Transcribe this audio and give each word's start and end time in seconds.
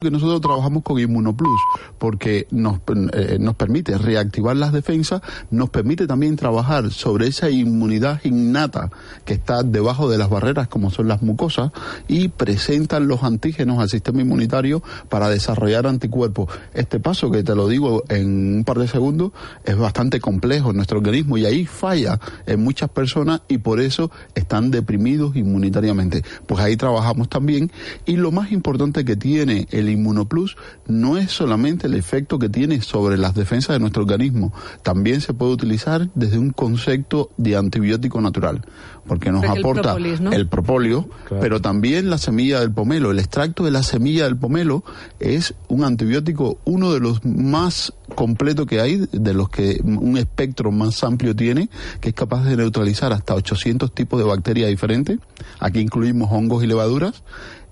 que 0.00 0.12
nosotros 0.12 0.40
trabajamos 0.40 0.84
con 0.84 1.00
Inmunoplus 1.00 1.60
porque 1.98 2.46
nos, 2.52 2.78
eh, 3.14 3.38
nos 3.40 3.56
permite 3.56 3.98
reactivar 3.98 4.56
las 4.56 4.72
defensas, 4.72 5.22
nos 5.50 5.70
permite 5.70 6.06
también 6.06 6.36
trabajar 6.36 6.92
sobre 6.92 7.26
esa 7.26 7.50
inmunidad 7.50 8.20
innata 8.22 8.92
que 9.24 9.34
está 9.34 9.64
debajo 9.64 10.08
de 10.08 10.16
las 10.16 10.30
barreras 10.30 10.68
como 10.68 10.92
son 10.92 11.08
las 11.08 11.20
mucosas 11.20 11.72
y 12.06 12.28
presentan 12.28 13.08
los 13.08 13.24
antígenos 13.24 13.80
al 13.80 13.88
sistema 13.88 14.20
inmunitario 14.20 14.84
para 15.08 15.28
desarrollar 15.30 15.88
anticuerpos. 15.88 16.48
Este 16.74 17.00
paso 17.00 17.32
que 17.32 17.42
te 17.42 17.56
lo 17.56 17.66
digo 17.66 18.04
en 18.08 18.58
un 18.58 18.64
par 18.64 18.78
de 18.78 18.86
segundos 18.86 19.32
es 19.64 19.76
bastante 19.76 20.20
complejo 20.20 20.70
en 20.70 20.76
nuestro 20.76 20.98
organismo 20.98 21.38
y 21.38 21.44
ahí 21.44 21.66
falla 21.66 22.20
en 22.46 22.62
muchas 22.62 22.88
personas 22.88 23.42
y 23.48 23.58
por 23.58 23.80
eso 23.80 24.12
están 24.36 24.70
deprimidos 24.70 25.34
inmunitariamente. 25.34 26.22
Pues 26.46 26.60
ahí 26.60 26.76
trabajamos 26.76 27.28
también 27.28 27.72
y 28.06 28.14
lo 28.14 28.30
más 28.30 28.52
importante 28.52 29.04
que 29.04 29.16
tiene 29.16 29.66
el 29.72 29.87
Inmunoplus 29.92 30.56
no 30.86 31.16
es 31.16 31.30
solamente 31.30 31.86
el 31.86 31.94
efecto 31.94 32.38
que 32.38 32.48
tiene 32.48 32.80
sobre 32.82 33.16
las 33.16 33.34
defensas 33.34 33.74
de 33.74 33.80
nuestro 33.80 34.02
organismo, 34.02 34.52
también 34.82 35.20
se 35.20 35.34
puede 35.34 35.52
utilizar 35.52 36.08
desde 36.14 36.38
un 36.38 36.50
concepto 36.50 37.30
de 37.36 37.56
antibiótico 37.56 38.20
natural, 38.20 38.64
porque 39.06 39.32
nos 39.32 39.44
aporta 39.44 39.96
el, 39.96 40.48
propóleo, 40.48 41.08
pero 41.40 41.60
también 41.60 42.10
la 42.10 42.18
semilla 42.18 42.60
del 42.60 42.72
pomelo. 42.72 43.10
El 43.10 43.18
extracto 43.18 43.64
de 43.64 43.70
la 43.70 43.82
semilla 43.82 44.24
del 44.24 44.36
pomelo 44.36 44.84
es 45.18 45.54
un 45.68 45.84
antibiótico, 45.84 46.58
uno 46.64 46.92
de 46.92 47.00
los 47.00 47.24
más 47.24 47.92
completos 48.14 48.66
que 48.66 48.80
hay, 48.80 49.06
de 49.12 49.34
los 49.34 49.48
que 49.48 49.80
un 49.82 50.16
espectro 50.16 50.70
más 50.72 51.02
amplio 51.04 51.34
tiene, 51.34 51.68
que 52.00 52.10
es 52.10 52.14
capaz 52.14 52.44
de 52.44 52.56
neutralizar 52.56 53.12
hasta 53.12 53.34
800 53.34 53.94
tipos 53.94 54.18
de 54.18 54.26
bacterias 54.26 54.68
diferentes. 54.68 55.18
Aquí 55.60 55.80
incluimos 55.80 56.28
hongos 56.30 56.62
y 56.64 56.66
levaduras 56.66 57.22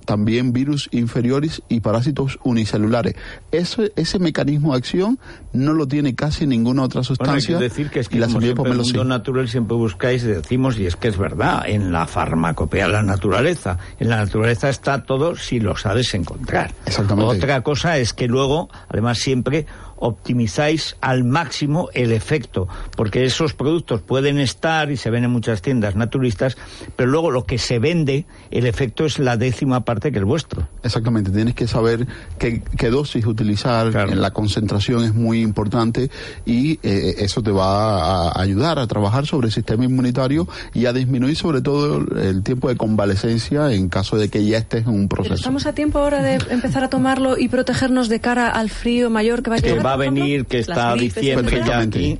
también 0.06 0.54
virus 0.54 0.88
inferiores 0.92 1.62
y 1.68 1.80
parásitos 1.80 2.38
unicelulares. 2.44 3.14
Ese, 3.52 3.92
ese 3.96 4.18
mecanismo 4.18 4.72
de 4.72 4.78
acción 4.78 5.18
no 5.52 5.74
lo 5.74 5.86
tiene 5.86 6.14
casi 6.14 6.46
ninguna 6.46 6.84
otra 6.84 7.02
sustancia. 7.02 7.54
Bueno, 7.54 7.64
hay 7.64 7.68
que 7.68 7.74
decir 7.74 7.90
que 7.90 8.00
es 8.00 8.08
que 8.08 8.18
la 8.18 8.28
siempre 8.28 8.50
en 8.50 8.66
el 8.66 8.78
mundo 8.78 9.04
natural 9.04 9.48
siempre 9.48 9.76
buscáis 9.76 10.22
y 10.24 10.28
decimos, 10.28 10.78
y 10.78 10.86
es 10.86 10.96
que 10.96 11.08
es 11.08 11.18
verdad, 11.18 11.64
en 11.66 11.92
la 11.92 12.06
farmacopea, 12.06 12.88
la 12.88 13.02
naturaleza. 13.02 13.78
En 13.98 14.08
la 14.08 14.16
naturaleza 14.16 14.68
está 14.68 15.02
todo 15.02 15.36
si 15.36 15.60
lo 15.60 15.76
sabes 15.76 16.14
encontrar. 16.14 16.72
Exactamente. 16.86 17.36
Otra 17.36 17.62
cosa 17.62 17.98
es 17.98 18.12
que 18.12 18.28
luego, 18.28 18.68
además 18.88 19.18
siempre 19.18 19.66
optimizáis 19.96 20.96
al 21.00 21.24
máximo 21.24 21.88
el 21.94 22.12
efecto, 22.12 22.68
porque 22.96 23.24
esos 23.24 23.54
productos 23.54 24.02
pueden 24.02 24.38
estar 24.38 24.90
y 24.90 24.96
se 24.96 25.10
ven 25.10 25.24
en 25.24 25.30
muchas 25.30 25.62
tiendas 25.62 25.96
naturistas, 25.96 26.56
pero 26.96 27.10
luego 27.10 27.30
lo 27.30 27.44
que 27.44 27.58
se 27.58 27.78
vende, 27.78 28.26
el 28.50 28.66
efecto 28.66 29.04
es 29.04 29.18
la 29.18 29.36
décima 29.36 29.84
parte 29.84 30.12
que 30.12 30.18
el 30.18 30.24
vuestro. 30.24 30.68
Exactamente, 30.82 31.30
tienes 31.30 31.54
que 31.54 31.66
saber 31.66 32.06
qué, 32.38 32.62
dosis 32.90 33.26
utilizar, 33.26 33.92
la 34.16 34.30
concentración 34.30 35.04
es 35.04 35.14
muy 35.14 35.40
importante 35.40 36.10
y 36.44 36.78
eh, 36.82 37.16
eso 37.18 37.42
te 37.42 37.50
va 37.50 38.28
a 38.28 38.40
ayudar 38.40 38.78
a 38.78 38.86
trabajar 38.86 39.26
sobre 39.26 39.48
el 39.48 39.52
sistema 39.52 39.84
inmunitario 39.84 40.46
y 40.72 40.86
a 40.86 40.92
disminuir 40.92 41.36
sobre 41.36 41.60
todo 41.60 42.04
el 42.16 42.42
tiempo 42.42 42.68
de 42.68 42.76
convalecencia 42.76 43.72
en 43.72 43.88
caso 43.88 44.16
de 44.16 44.28
que 44.28 44.44
ya 44.44 44.58
estés 44.58 44.86
en 44.86 44.94
un 44.94 45.08
proceso. 45.08 45.34
¿Estamos 45.34 45.66
a 45.66 45.72
tiempo 45.72 45.98
ahora 45.98 46.22
de 46.22 46.38
empezar 46.50 46.84
a 46.84 46.88
tomarlo 46.88 47.36
y 47.38 47.48
protegernos 47.48 48.08
de 48.08 48.20
cara 48.20 48.48
al 48.48 48.70
frío 48.70 49.10
mayor 49.10 49.42
que 49.42 49.50
va 49.50 49.56
a 49.56 49.58
llegar? 49.58 49.85
Va 49.86 49.92
a 49.92 49.96
venir, 49.96 50.46
que 50.46 50.58
está 50.58 50.94
diciembre 50.94 51.62
ya 51.64 51.78
aquí 51.78 52.18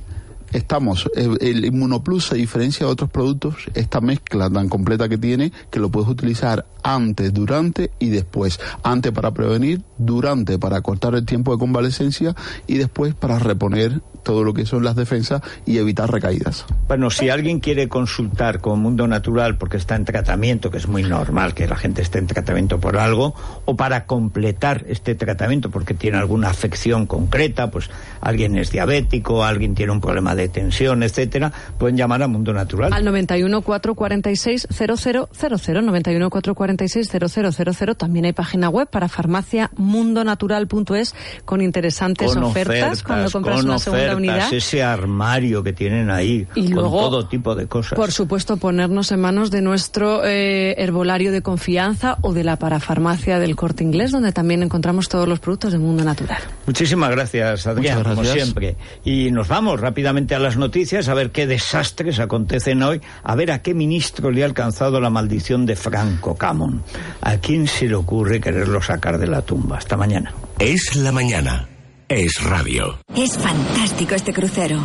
estamos, 0.53 1.09
el, 1.15 1.65
Inmunoplus 1.65 2.27
se 2.27 2.35
diferencia 2.35 2.85
de 2.85 2.91
otros 2.91 3.09
productos, 3.09 3.55
esta 3.73 4.01
mezcla 4.01 4.49
tan 4.49 4.69
completa 4.69 5.09
que 5.09 5.17
tiene, 5.17 5.51
que 5.69 5.79
lo 5.79 5.89
puedes 5.89 6.09
utilizar 6.09 6.65
antes, 6.83 7.33
durante 7.33 7.91
y 7.99 8.09
después. 8.09 8.59
Antes 8.83 9.11
para 9.11 9.31
prevenir, 9.31 9.81
durante 9.97 10.57
para 10.57 10.81
cortar 10.81 11.15
el 11.15 11.25
tiempo 11.25 11.51
de 11.51 11.59
convalecencia 11.59 12.35
y 12.65 12.77
después 12.77 13.13
para 13.13 13.39
reponer 13.39 14.01
todo 14.23 14.43
lo 14.43 14.53
que 14.53 14.65
son 14.65 14.83
las 14.83 14.97
defensas 14.97 15.41
y 15.65 15.77
evitar 15.77 16.11
recaídas. 16.11 16.65
Bueno, 16.89 17.09
si 17.09 17.29
alguien 17.29 17.61
quiere 17.61 17.87
consultar 17.87 18.59
con 18.59 18.81
Mundo 18.81 19.07
Natural 19.07 19.57
porque 19.57 19.77
está 19.77 19.95
en 19.95 20.03
tratamiento, 20.03 20.69
que 20.69 20.77
es 20.77 20.87
muy 20.87 21.03
normal 21.03 21.53
que 21.53 21.65
la 21.65 21.77
gente 21.77 22.01
esté 22.01 22.19
en 22.19 22.27
tratamiento 22.27 22.77
por 22.77 22.97
algo, 22.97 23.33
o 23.63 23.77
para 23.77 24.05
completar 24.05 24.83
este 24.89 25.15
tratamiento 25.15 25.69
porque 25.71 25.93
tiene 25.93 26.17
alguna 26.17 26.49
afección 26.49 27.05
concreta, 27.05 27.71
pues 27.71 27.89
alguien 28.19 28.57
es 28.57 28.69
diabético, 28.69 29.45
alguien 29.45 29.75
tiene 29.75 29.93
un 29.93 30.01
problema 30.01 30.35
de 30.35 30.36
tensión, 30.47 31.03
etcétera, 31.03 31.51
pueden 31.77 31.97
llamar 31.97 32.23
a 32.23 32.27
Mundo 32.27 32.53
Natural. 32.53 32.93
Al 32.93 33.03
91 33.03 33.61
446 33.61 34.67
0000, 34.71 35.85
91 35.85 36.29
446 36.29 37.09
0000. 37.09 37.95
También 37.95 38.25
hay 38.25 38.33
página 38.33 38.69
web 38.69 38.87
para 38.89 39.07
farmaciamundonatural.es 39.07 41.15
con 41.45 41.61
interesantes 41.61 42.35
ofertas, 42.35 43.03
cuando 43.03 43.31
compras 43.31 43.63
una 43.63 43.79
segunda 43.79 44.49
ese 44.51 44.83
armario 44.83 45.63
que 45.63 45.73
tienen 45.73 46.09
ahí, 46.09 46.47
y 46.55 46.71
con 46.71 46.83
todo 46.83 47.27
tipo 47.27 47.55
de 47.55 47.67
cosas. 47.67 47.97
Por 47.97 48.11
supuesto, 48.11 48.57
ponernos 48.57 49.11
en 49.11 49.21
manos 49.21 49.51
de 49.51 49.61
nuestro 49.61 50.25
eh, 50.25 50.75
herbolario 50.77 51.31
de 51.31 51.41
confianza 51.41 52.17
o 52.21 52.33
de 52.33 52.43
la 52.43 52.57
parafarmacia 52.57 53.39
del 53.39 53.55
corte 53.55 53.83
inglés, 53.83 54.11
donde 54.11 54.31
también 54.31 54.63
encontramos 54.63 55.09
todos 55.09 55.27
los 55.27 55.39
productos 55.39 55.71
del 55.71 55.81
mundo 55.81 56.03
natural. 56.03 56.39
Muchísimas 56.65 57.11
gracias, 57.11 57.67
Adrián, 57.67 58.03
como 58.03 58.23
siempre. 58.23 58.75
Y 59.03 59.31
nos 59.31 59.47
vamos 59.47 59.79
rápidamente 59.79 60.26
a 60.35 60.39
las 60.39 60.57
noticias, 60.57 61.07
a 61.07 61.13
ver 61.13 61.31
qué 61.31 61.47
desastres 61.47 62.19
acontecen 62.19 62.83
hoy, 62.83 63.01
a 63.23 63.35
ver 63.35 63.51
a 63.51 63.61
qué 63.61 63.73
ministro 63.73 64.31
le 64.31 64.43
ha 64.43 64.45
alcanzado 64.45 64.99
la 64.99 65.09
maldición 65.09 65.65
de 65.65 65.75
Franco 65.75 66.35
Camon. 66.35 66.83
¿A 67.21 67.37
quién 67.37 67.67
se 67.67 67.87
le 67.87 67.95
ocurre 67.95 68.41
quererlo 68.41 68.81
sacar 68.81 69.17
de 69.17 69.27
la 69.27 69.41
tumba? 69.41 69.77
Hasta 69.77 69.97
mañana. 69.97 70.33
Es 70.59 70.95
la 70.95 71.11
mañana 71.11 71.67
es 72.09 72.41
radio. 72.41 72.99
Es 73.15 73.37
fantástico 73.37 74.15
este 74.15 74.33
crucero. 74.33 74.79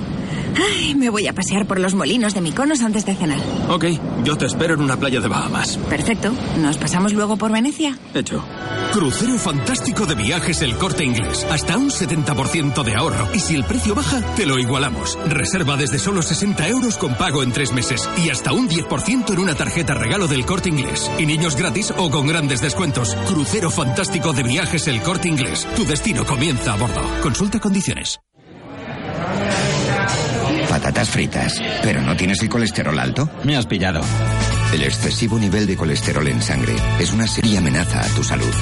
Ay, 0.55 0.95
me 0.95 1.09
voy 1.09 1.27
a 1.29 1.33
pasear 1.33 1.67
por 1.67 1.81
los 1.81 1.95
molinos 1.95 2.35
de 2.35 2.43
Miconos 2.43 2.83
antes 2.83 3.07
de 3.07 3.15
cenar. 3.15 3.39
Ok, 3.71 3.87
yo 4.23 4.37
te 4.37 4.45
espero 4.45 4.75
en 4.75 4.83
una 4.83 4.99
playa 4.99 5.21
de 5.21 5.29
Bahamas. 5.29 5.79
Perfecto. 5.89 6.31
¿Nos 6.59 6.77
pasamos 6.77 7.15
luego 7.15 7.37
por 7.37 7.53
Venecia? 7.53 7.97
Hecho. 8.13 8.45
Crucero 8.93 9.39
fantástico 9.39 10.05
de 10.05 10.15
viajes 10.15 10.61
El 10.61 10.77
Corte 10.77 11.05
Inglés. 11.05 11.47
Hasta 11.51 11.79
un 11.79 11.91
70% 11.91 12.83
de 12.85 12.95
ahorro. 12.95 13.29
Y 13.33 13.39
si 13.39 13.55
el 13.55 13.65
precio 13.65 13.95
baja, 13.95 14.21
te 14.35 14.45
lo 14.45 14.59
igualamos. 14.59 15.19
Reserva 15.27 15.77
desde 15.77 15.99
solo 15.99 16.21
60 16.23 16.69
euros 16.69 16.99
con 16.99 17.15
pago 17.15 17.43
en 17.43 17.53
tres 17.53 17.73
meses. 17.73 18.09
Y 18.19 18.29
hasta 18.29 18.53
un 18.53 18.69
10% 18.69 19.33
en 19.33 19.39
una 19.39 19.55
tarjeta 19.55 19.95
regalo 19.95 20.27
del 20.27 20.45
Corte 20.45 20.69
Inglés. 20.69 21.11
Y 21.19 21.25
niños 21.25 21.57
gratis 21.57 21.93
o 21.97 22.11
con 22.11 22.27
grandes 22.27 22.61
descuentos. 22.61 23.15
Crucero 23.27 23.71
fantástico 23.71 24.35
de 24.35 24.43
viajes 24.43 24.87
El 24.87 25.01
Corte 25.01 25.29
Inglés. 25.29 25.67
Tu 25.77 25.87
destino 25.87 26.27
comienza 26.27 26.75
a 26.75 26.77
bordo. 26.77 27.12
Consulta 27.21 27.61
condiciones. 27.61 28.21
Patatas 30.69 31.11
fritas. 31.11 31.61
¿Pero 31.83 32.01
no 32.01 32.17
tienes 32.17 32.41
el 32.43 32.49
colesterol 32.49 32.99
alto? 32.99 33.29
Me 33.45 33.57
has 33.57 33.67
pillado. 33.67 34.01
El 34.73 34.83
excesivo 34.85 35.39
nivel 35.39 35.67
de 35.67 35.77
colesterol 35.77 36.27
en 36.29 36.41
sangre 36.41 36.75
es 36.99 37.13
una 37.13 37.27
seria 37.27 37.59
amenaza 37.59 38.01
a 38.01 38.09
tu 38.09 38.25
salud. 38.25 38.55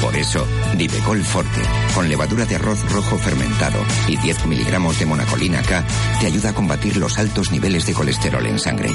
Por 0.00 0.14
eso, 0.14 0.46
Divecol 0.76 1.22
Forte, 1.24 1.60
con 1.94 2.08
levadura 2.08 2.44
de 2.44 2.54
arroz 2.54 2.80
rojo 2.92 3.18
fermentado 3.18 3.80
y 4.06 4.16
10 4.16 4.46
miligramos 4.46 4.98
de 5.00 5.06
monacolina 5.06 5.60
K, 5.62 5.84
te 6.20 6.26
ayuda 6.26 6.50
a 6.50 6.54
combatir 6.54 6.96
los 6.96 7.18
altos 7.18 7.50
niveles 7.50 7.86
de 7.86 7.94
colesterol 7.94 8.46
en 8.46 8.60
sangre. 8.60 8.90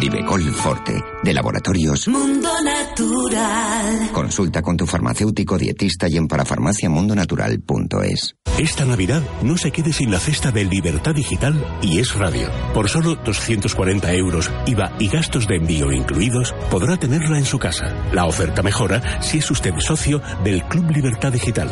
Divecol 0.00 0.42
Forte, 0.54 1.04
de 1.22 1.34
Laboratorios 1.34 2.08
Mundo 2.08 2.48
Natural. 2.64 4.10
Consulta 4.12 4.62
con 4.62 4.76
tu 4.76 4.86
farmacéutico 4.86 5.58
dietista 5.58 6.08
y 6.08 6.16
en 6.16 6.28
parafarmaciamundonatural.es. 6.28 8.34
Esta 8.58 8.84
Navidad 8.84 9.22
no 9.42 9.56
se 9.56 9.70
quede 9.70 9.92
sin 9.92 10.10
la 10.10 10.18
cesta 10.18 10.50
de 10.50 10.64
Libertad 10.64 11.14
Digital 11.14 11.54
y 11.82 12.00
es 12.00 12.14
radio. 12.14 12.48
Por 12.74 12.88
solo 12.88 13.16
240 13.16 14.12
euros, 14.14 14.50
IVA 14.66 14.92
y 14.98 15.08
gastos 15.08 15.46
de 15.46 15.56
envío 15.56 15.92
incluidos, 15.92 16.54
podrá 16.70 16.96
tenerla 16.96 17.38
en 17.38 17.44
su 17.44 17.58
casa. 17.58 17.94
La 18.12 18.26
oferta 18.26 18.62
mejora 18.62 19.22
si 19.22 19.38
es 19.38 19.50
usted 19.50 19.72
socio 19.78 20.20
del 20.44 20.62
Club 20.64 20.90
Libertad 20.90 21.32
Digital. 21.32 21.70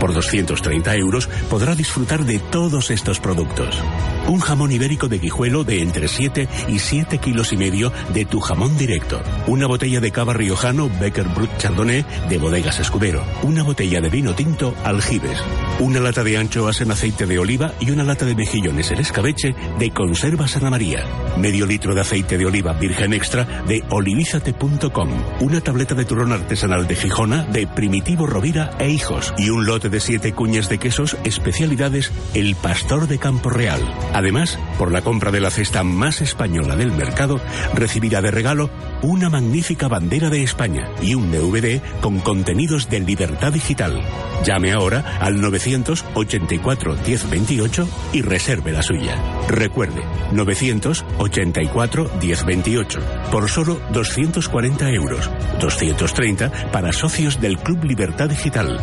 Por 0.00 0.14
230 0.14 0.94
euros 0.96 1.28
podrá 1.50 1.74
disfrutar 1.74 2.24
de 2.24 2.38
todos 2.38 2.90
estos 2.90 3.20
productos. 3.20 3.82
Un 4.28 4.40
jamón 4.40 4.70
ibérico 4.70 5.08
de 5.08 5.18
guijuelo 5.18 5.64
de 5.64 5.82
entre 5.82 6.08
7 6.08 6.48
y 6.68 6.78
7 6.78 7.18
kilos 7.18 7.52
y 7.52 7.56
medio 7.58 7.92
de 8.14 8.24
tu 8.24 8.40
jamón 8.40 8.78
directo. 8.78 9.20
Una 9.46 9.66
botella 9.66 10.00
de 10.00 10.12
cava 10.12 10.32
riojano 10.32 10.88
Becker 11.00 11.28
Brut 11.28 11.50
Chardonnay 11.58 12.04
de 12.28 12.38
Bodegas 12.38 12.80
Escudero. 12.80 13.24
Una 13.42 13.62
botella 13.62 14.00
de 14.00 14.08
vino 14.08 14.34
tinto 14.34 14.74
Aljibes 14.84 15.42
una 15.80 16.00
lata 16.00 16.24
de 16.24 16.36
anchoas 16.36 16.80
en 16.80 16.90
aceite 16.90 17.24
de 17.24 17.38
oliva 17.38 17.72
y 17.78 17.90
una 17.90 18.02
lata 18.02 18.24
de 18.24 18.34
mejillones 18.34 18.90
en 18.90 18.98
escabeche 18.98 19.54
de 19.78 19.90
Conservas 19.92 20.56
Ana 20.56 20.70
María. 20.70 21.04
Medio 21.36 21.66
litro 21.66 21.94
de 21.94 22.00
aceite 22.00 22.36
de 22.36 22.46
oliva 22.46 22.72
virgen 22.72 23.12
extra 23.12 23.44
de 23.66 23.84
olivízate.com. 23.88 25.08
Una 25.40 25.60
tableta 25.60 25.94
de 25.94 26.04
turrón 26.04 26.32
artesanal 26.32 26.88
de 26.88 26.96
Gijona 26.96 27.44
de 27.44 27.68
Primitivo 27.68 28.26
Rovira 28.26 28.72
e 28.80 28.90
Hijos. 28.90 29.32
Y 29.38 29.50
un 29.50 29.66
lote 29.66 29.88
de 29.88 30.00
siete 30.00 30.32
cuñas 30.32 30.68
de 30.68 30.78
quesos 30.78 31.16
especialidades 31.22 32.12
El 32.34 32.56
Pastor 32.56 33.06
de 33.06 33.18
Campo 33.18 33.48
Real. 33.48 33.80
Además, 34.12 34.58
por 34.78 34.90
la 34.90 35.02
compra 35.02 35.30
de 35.30 35.40
la 35.40 35.50
cesta 35.50 35.84
más 35.84 36.20
española 36.20 36.74
del 36.74 36.90
mercado, 36.90 37.40
recibirá 37.74 38.20
de 38.22 38.30
regalo 38.30 38.70
una 39.02 39.30
magnífica 39.30 39.88
bandera 39.88 40.30
de 40.30 40.42
España 40.42 40.88
y 41.00 41.14
un 41.14 41.30
DVD 41.30 41.80
con 42.00 42.20
contenidos 42.20 42.88
de 42.88 43.00
Libertad 43.00 43.52
Digital. 43.52 44.02
Llame 44.44 44.72
ahora 44.72 45.18
al 45.20 45.40
984 45.40 46.96
1028 47.06 47.88
y 48.12 48.22
reserve 48.22 48.72
la 48.72 48.82
suya. 48.82 49.16
Recuerde, 49.48 50.02
984 50.32 52.10
1028 52.20 53.00
por 53.30 53.48
solo 53.48 53.80
240 53.92 54.90
euros, 54.90 55.30
230 55.60 56.70
para 56.72 56.92
socios 56.92 57.40
del 57.40 57.58
Club 57.58 57.84
Libertad 57.84 58.28
Digital. 58.28 58.78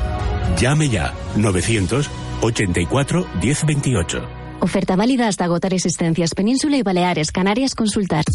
Llame 0.57 0.89
ya 0.89 1.13
984 1.35 3.27
1028. 3.41 4.34
Oferta 4.65 4.95
válida 4.95 5.27
hasta 5.27 5.44
agotar 5.44 5.75
existencias. 5.75 6.33
Península 6.33 6.75
y 6.75 6.81
Baleares, 6.81 7.31
Canarias, 7.31 7.75
consultar. 7.75 8.25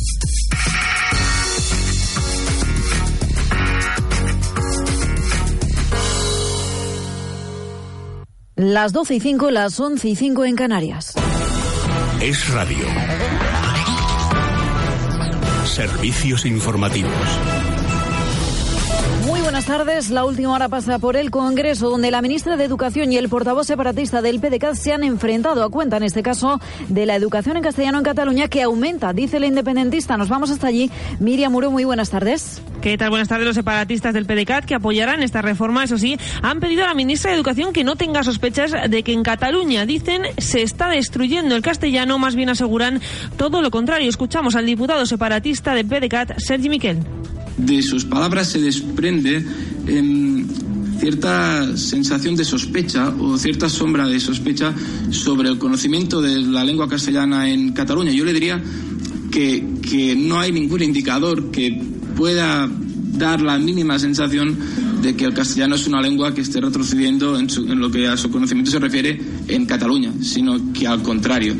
Las 8.54 8.92
12 8.92 9.16
y 9.16 9.20
5, 9.20 9.50
las 9.50 9.80
11 9.80 10.08
y 10.08 10.14
5 10.14 10.44
en 10.44 10.54
Canarias. 10.54 11.14
Es 12.20 12.48
radio. 12.54 12.84
Servicios 15.64 16.46
informativos. 16.46 17.59
Buenas 19.60 19.78
tardes. 19.78 20.08
La 20.08 20.24
última 20.24 20.54
hora 20.54 20.70
pasa 20.70 20.98
por 20.98 21.18
el 21.18 21.30
Congreso, 21.30 21.90
donde 21.90 22.10
la 22.10 22.22
ministra 22.22 22.56
de 22.56 22.64
Educación 22.64 23.12
y 23.12 23.18
el 23.18 23.28
portavoz 23.28 23.66
separatista 23.66 24.22
del 24.22 24.40
PDCAT 24.40 24.74
se 24.74 24.94
han 24.94 25.04
enfrentado 25.04 25.62
a 25.62 25.68
cuenta, 25.68 25.98
en 25.98 26.02
este 26.02 26.22
caso, 26.22 26.58
de 26.88 27.04
la 27.04 27.14
educación 27.14 27.58
en 27.58 27.62
castellano 27.62 27.98
en 27.98 28.04
Cataluña, 28.04 28.48
que 28.48 28.62
aumenta, 28.62 29.12
dice 29.12 29.38
la 29.38 29.44
independentista. 29.44 30.16
Nos 30.16 30.30
vamos 30.30 30.50
hasta 30.50 30.66
allí. 30.66 30.90
Miriam 31.18 31.52
Muro, 31.52 31.70
muy 31.70 31.84
buenas 31.84 32.08
tardes. 32.08 32.62
¿Qué 32.80 32.96
tal? 32.96 33.10
Buenas 33.10 33.28
tardes. 33.28 33.44
Los 33.44 33.54
separatistas 33.54 34.14
del 34.14 34.24
PDCAT 34.24 34.64
que 34.64 34.76
apoyarán 34.76 35.22
esta 35.22 35.42
reforma, 35.42 35.84
eso 35.84 35.98
sí, 35.98 36.16
han 36.40 36.58
pedido 36.58 36.84
a 36.84 36.86
la 36.86 36.94
ministra 36.94 37.30
de 37.30 37.36
Educación 37.36 37.74
que 37.74 37.84
no 37.84 37.96
tenga 37.96 38.22
sospechas 38.22 38.72
de 38.88 39.02
que 39.02 39.12
en 39.12 39.22
Cataluña, 39.22 39.84
dicen, 39.84 40.22
se 40.38 40.62
está 40.62 40.88
destruyendo 40.88 41.54
el 41.54 41.60
castellano, 41.60 42.18
más 42.18 42.34
bien 42.34 42.48
aseguran 42.48 43.02
todo 43.36 43.60
lo 43.60 43.70
contrario. 43.70 44.08
Escuchamos 44.08 44.56
al 44.56 44.64
diputado 44.64 45.04
separatista 45.04 45.74
del 45.74 45.86
PDCAT, 45.86 46.38
Sergi 46.38 46.70
Miquel 46.70 47.04
de 47.66 47.82
sus 47.82 48.04
palabras 48.04 48.48
se 48.48 48.60
desprende 48.60 49.44
cierta 50.98 51.76
sensación 51.76 52.36
de 52.36 52.44
sospecha 52.44 53.08
o 53.18 53.38
cierta 53.38 53.68
sombra 53.68 54.06
de 54.06 54.20
sospecha 54.20 54.74
sobre 55.10 55.48
el 55.48 55.58
conocimiento 55.58 56.20
de 56.20 56.40
la 56.42 56.62
lengua 56.64 56.88
castellana 56.88 57.50
en 57.50 57.72
Cataluña. 57.72 58.12
Yo 58.12 58.24
le 58.24 58.32
diría 58.32 58.62
que, 59.30 59.64
que 59.80 60.14
no 60.14 60.38
hay 60.38 60.52
ningún 60.52 60.82
indicador 60.82 61.50
que 61.50 61.80
pueda 62.16 62.68
dar 63.12 63.40
la 63.40 63.58
mínima 63.58 63.98
sensación 63.98 64.56
de 65.02 65.16
que 65.16 65.24
el 65.24 65.34
castellano 65.34 65.74
es 65.74 65.86
una 65.86 66.02
lengua 66.02 66.34
que 66.34 66.42
esté 66.42 66.60
retrocediendo 66.60 67.38
en, 67.38 67.48
en 67.50 67.80
lo 67.80 67.90
que 67.90 68.06
a 68.06 68.16
su 68.16 68.30
conocimiento 68.30 68.70
se 68.70 68.78
refiere 68.78 69.18
en 69.48 69.66
Cataluña, 69.66 70.12
sino 70.20 70.72
que 70.72 70.86
al 70.86 71.02
contrario. 71.02 71.54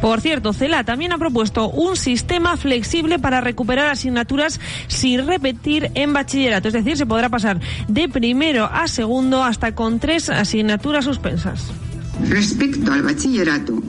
Por 0.00 0.20
cierto, 0.20 0.52
CELA 0.52 0.84
también 0.84 1.12
ha 1.12 1.18
propuesto 1.18 1.68
un 1.70 1.96
sistema 1.96 2.56
flexible 2.56 3.18
para 3.18 3.40
recuperar 3.40 3.88
asignaturas 3.88 4.60
sin 4.86 5.26
repetir 5.26 5.90
en 5.94 6.12
bachillerato. 6.12 6.68
Es 6.68 6.74
decir, 6.74 6.96
se 6.96 7.06
podrá 7.06 7.28
pasar 7.28 7.60
de 7.88 8.08
primero 8.08 8.68
a 8.72 8.86
segundo 8.86 9.42
hasta 9.42 9.74
con 9.74 9.98
tres 9.98 10.28
asignaturas 10.28 11.04
suspensas. 11.04 11.72
Respecto 12.28 12.92
al 12.92 13.02
bachillerato, 13.02 13.80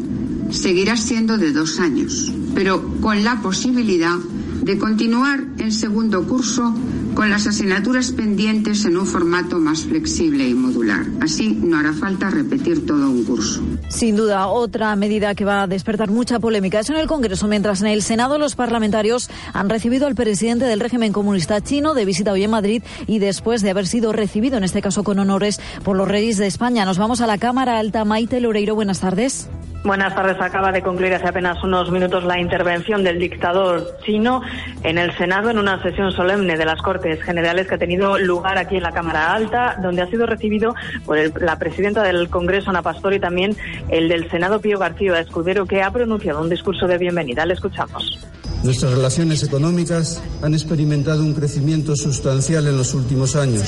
seguirá 0.52 0.98
siendo 0.98 1.38
de 1.38 1.52
dos 1.52 1.80
años, 1.80 2.32
pero 2.56 2.84
con 3.02 3.24
la 3.24 3.42
posibilidad 3.42 4.18
de 4.62 4.78
continuar 4.78 5.44
el 5.58 5.72
segundo 5.72 6.28
curso 6.28 6.74
con 7.14 7.30
las 7.30 7.48
asignaturas 7.48 8.12
pendientes 8.12 8.86
en 8.86 8.98
un 8.98 9.06
formato 9.06 9.60
más 9.60 9.84
flexible 9.84 10.48
y 10.48 10.54
modular. 10.54 11.06
Así 11.22 11.50
no 11.50 11.78
hará 11.78 11.94
falta 11.94 12.30
repetir 12.30 12.86
todo 12.86 13.10
un 13.10 13.24
curso. 13.24 13.62
Sin 13.90 14.16
duda, 14.16 14.48
otra 14.48 14.96
medida 14.96 15.36
que 15.36 15.46
va 15.46 15.64
a 15.64 15.68
despertar 15.68 16.10
mucha 16.10 16.40
polémica 16.40 16.80
es 16.80 16.90
en 16.90 16.98
el 16.98 17.08
Congreso, 17.08 17.48
mientras 17.48 17.82
en 17.82 17.88
el 17.88 18.04
Senado 18.04 18.38
los 18.38 18.56
parlamentarios 18.56 19.30
han 19.54 19.70
recibido 19.70 20.08
al 20.08 20.16
presidente 20.16 20.66
del 20.66 20.80
régimen 20.80 21.14
comunista 21.14 21.62
chino 21.62 21.94
de 21.94 22.06
visita 22.06 22.32
hoy 22.32 22.44
en 22.44 22.52
Madrid 22.52 22.84
y 23.08 23.20
después 23.20 23.62
de 23.62 23.72
haber 23.72 23.88
sido 23.88 24.14
recibido, 24.14 24.58
en 24.58 24.64
este 24.64 24.82
caso 24.82 25.04
con 25.04 25.20
honores, 25.20 25.60
por 25.84 25.98
los 25.98 26.08
reyes 26.08 26.38
de 26.38 26.48
España. 26.48 26.86
Nos 26.86 26.98
vamos 26.98 27.22
a 27.22 27.28
la 27.28 27.38
Cámara 27.38 27.80
Alta. 27.80 28.06
Maite 28.06 28.40
Loreiro, 28.40 28.76
buenas 28.76 29.00
tardes. 29.00 29.50
Buenas 29.84 30.14
tardes. 30.14 30.36
Acaba 30.42 30.74
de 30.74 30.82
concluir 30.82 31.14
hace 31.14 31.30
apenas 31.30 31.64
unos 31.64 31.90
minutos 31.90 32.26
la 32.26 32.40
intervención 32.40 33.02
del 33.02 33.18
dictador 33.18 33.98
chino 34.06 34.42
en 34.84 34.98
el 34.98 35.16
Senado 35.18 35.50
en 35.50 35.58
una 35.58 35.82
sesión 35.82 36.12
solemne 36.12 36.58
de 36.58 36.66
las 36.66 36.82
Cortes 36.82 37.24
Generales 37.24 37.66
que 37.66 37.76
ha 37.76 37.78
tenido 37.78 38.18
lugar 38.20 38.58
aquí 38.58 38.76
en 38.76 38.84
la 38.84 38.92
Cámara 38.92 39.34
Alta, 39.34 39.78
donde 39.82 40.02
ha 40.02 40.08
sido 40.08 40.26
recibido 40.26 40.76
por 41.06 41.18
la 41.42 41.58
presidenta 41.58 42.04
del 42.04 42.30
Congreso, 42.30 42.72
Ana 42.72 42.82
Pastor, 42.82 43.14
y 43.14 43.22
también 43.22 43.56
el 43.88 44.10
del 44.10 44.30
Senado, 44.30 44.60
Pío 44.60 44.78
García 44.80 45.18
Escudero, 45.20 45.66
que 45.66 45.82
ha 45.82 45.92
pronunciado 45.92 46.42
un 46.42 46.50
discurso 46.50 46.86
de 46.86 46.98
bienvenida. 46.98 47.46
Le 47.46 47.54
escuchamos. 47.54 48.20
Nuestras 48.64 48.92
relaciones 48.92 49.44
económicas 49.44 50.22
han 50.42 50.54
experimentado 50.54 51.24
un 51.24 51.34
crecimiento 51.34 51.96
sustancial 51.96 52.68
en 52.68 52.76
los 52.76 52.94
últimos 52.94 53.38
años, 53.38 53.64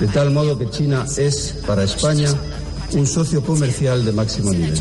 de 0.00 0.06
tal 0.08 0.32
modo 0.32 0.58
que 0.58 0.68
China 0.68 1.04
es, 1.16 1.62
para 1.64 1.84
España, 1.84 2.28
un 2.94 3.06
socio 3.06 3.40
comercial 3.42 4.04
de 4.04 4.12
máximo 4.12 4.50
nivel. 4.50 4.80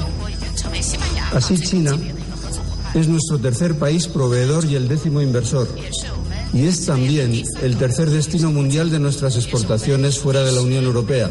Así 1.33 1.59
China 1.59 1.97
es 2.94 3.07
nuestro 3.07 3.38
tercer 3.39 3.75
país 3.75 4.07
proveedor 4.07 4.65
y 4.65 4.75
el 4.75 4.88
décimo 4.88 5.21
inversor. 5.21 5.68
Y 6.53 6.65
es 6.65 6.85
también 6.85 7.44
el 7.62 7.77
tercer 7.77 8.09
destino 8.09 8.51
mundial 8.51 8.89
de 8.89 9.00
nuestras 9.00 9.35
exportaciones 9.35 10.19
fuera 10.19 10.44
de 10.44 10.53
la 10.53 10.62
Unión 10.62 10.85
Europea. 10.85 11.29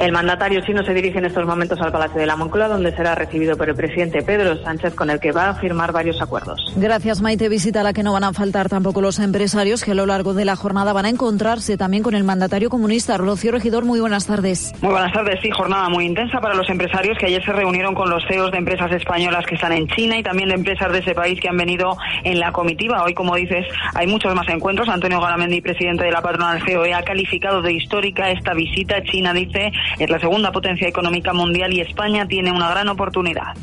El 0.00 0.12
mandatario 0.12 0.62
chino 0.62 0.82
se 0.82 0.94
dirige 0.94 1.18
en 1.18 1.26
estos 1.26 1.44
momentos 1.44 1.78
al 1.82 1.92
Palacio 1.92 2.18
de 2.18 2.26
la 2.26 2.34
Moncloa, 2.34 2.68
donde 2.68 2.96
será 2.96 3.14
recibido 3.14 3.54
por 3.58 3.68
el 3.68 3.74
presidente 3.74 4.22
Pedro 4.22 4.56
Sánchez, 4.64 4.94
con 4.94 5.10
el 5.10 5.20
que 5.20 5.30
va 5.30 5.50
a 5.50 5.54
firmar 5.56 5.92
varios 5.92 6.22
acuerdos. 6.22 6.72
Gracias, 6.76 7.20
Maite. 7.20 7.50
Visita 7.50 7.82
a 7.82 7.84
la 7.84 7.92
que 7.92 8.02
no 8.02 8.14
van 8.14 8.24
a 8.24 8.32
faltar 8.32 8.70
tampoco 8.70 9.02
los 9.02 9.18
empresarios, 9.18 9.84
que 9.84 9.90
a 9.90 9.94
lo 9.94 10.06
largo 10.06 10.32
de 10.32 10.46
la 10.46 10.56
jornada 10.56 10.94
van 10.94 11.04
a 11.04 11.10
encontrarse 11.10 11.76
también 11.76 12.02
con 12.02 12.14
el 12.14 12.24
mandatario 12.24 12.70
comunista. 12.70 13.18
Rocío 13.18 13.52
Regidor, 13.52 13.84
muy 13.84 14.00
buenas 14.00 14.26
tardes. 14.26 14.72
Muy 14.80 14.90
buenas 14.90 15.12
tardes. 15.12 15.38
Sí, 15.42 15.50
jornada 15.50 15.90
muy 15.90 16.06
intensa 16.06 16.40
para 16.40 16.54
los 16.54 16.70
empresarios 16.70 17.18
que 17.18 17.26
ayer 17.26 17.44
se 17.44 17.52
reunieron 17.52 17.94
con 17.94 18.08
los 18.08 18.24
CEOs 18.26 18.52
de 18.52 18.56
empresas 18.56 18.90
españolas 18.92 19.44
que 19.44 19.56
están 19.56 19.72
en 19.72 19.86
China 19.88 20.16
y 20.16 20.22
también 20.22 20.48
de 20.48 20.54
empresas 20.54 20.90
de 20.92 21.00
ese 21.00 21.14
país 21.14 21.38
que 21.38 21.50
han 21.50 21.58
venido 21.58 21.98
en 22.24 22.40
la 22.40 22.52
comitiva. 22.52 23.04
Hoy, 23.04 23.12
como 23.12 23.36
dices, 23.36 23.66
hay 23.94 24.06
muchos 24.06 24.34
más 24.34 24.48
encuentros. 24.48 24.88
Antonio 24.88 25.20
Garamendi, 25.20 25.60
presidente 25.60 26.04
de 26.04 26.10
la 26.10 26.22
patronal 26.22 26.64
COE, 26.64 26.94
ha 26.94 27.02
calificado 27.02 27.60
de 27.60 27.74
histórica 27.74 28.30
esta 28.30 28.54
visita. 28.54 29.02
China 29.02 29.34
dice 29.34 29.70
es 29.98 30.10
la 30.10 30.18
segunda 30.18 30.52
potencia 30.52 30.88
económica 30.88 31.32
mundial 31.32 31.72
y 31.72 31.80
España 31.80 32.26
tiene 32.26 32.52
una 32.52 32.70
gran 32.70 32.88
oportunidad. 32.88 33.54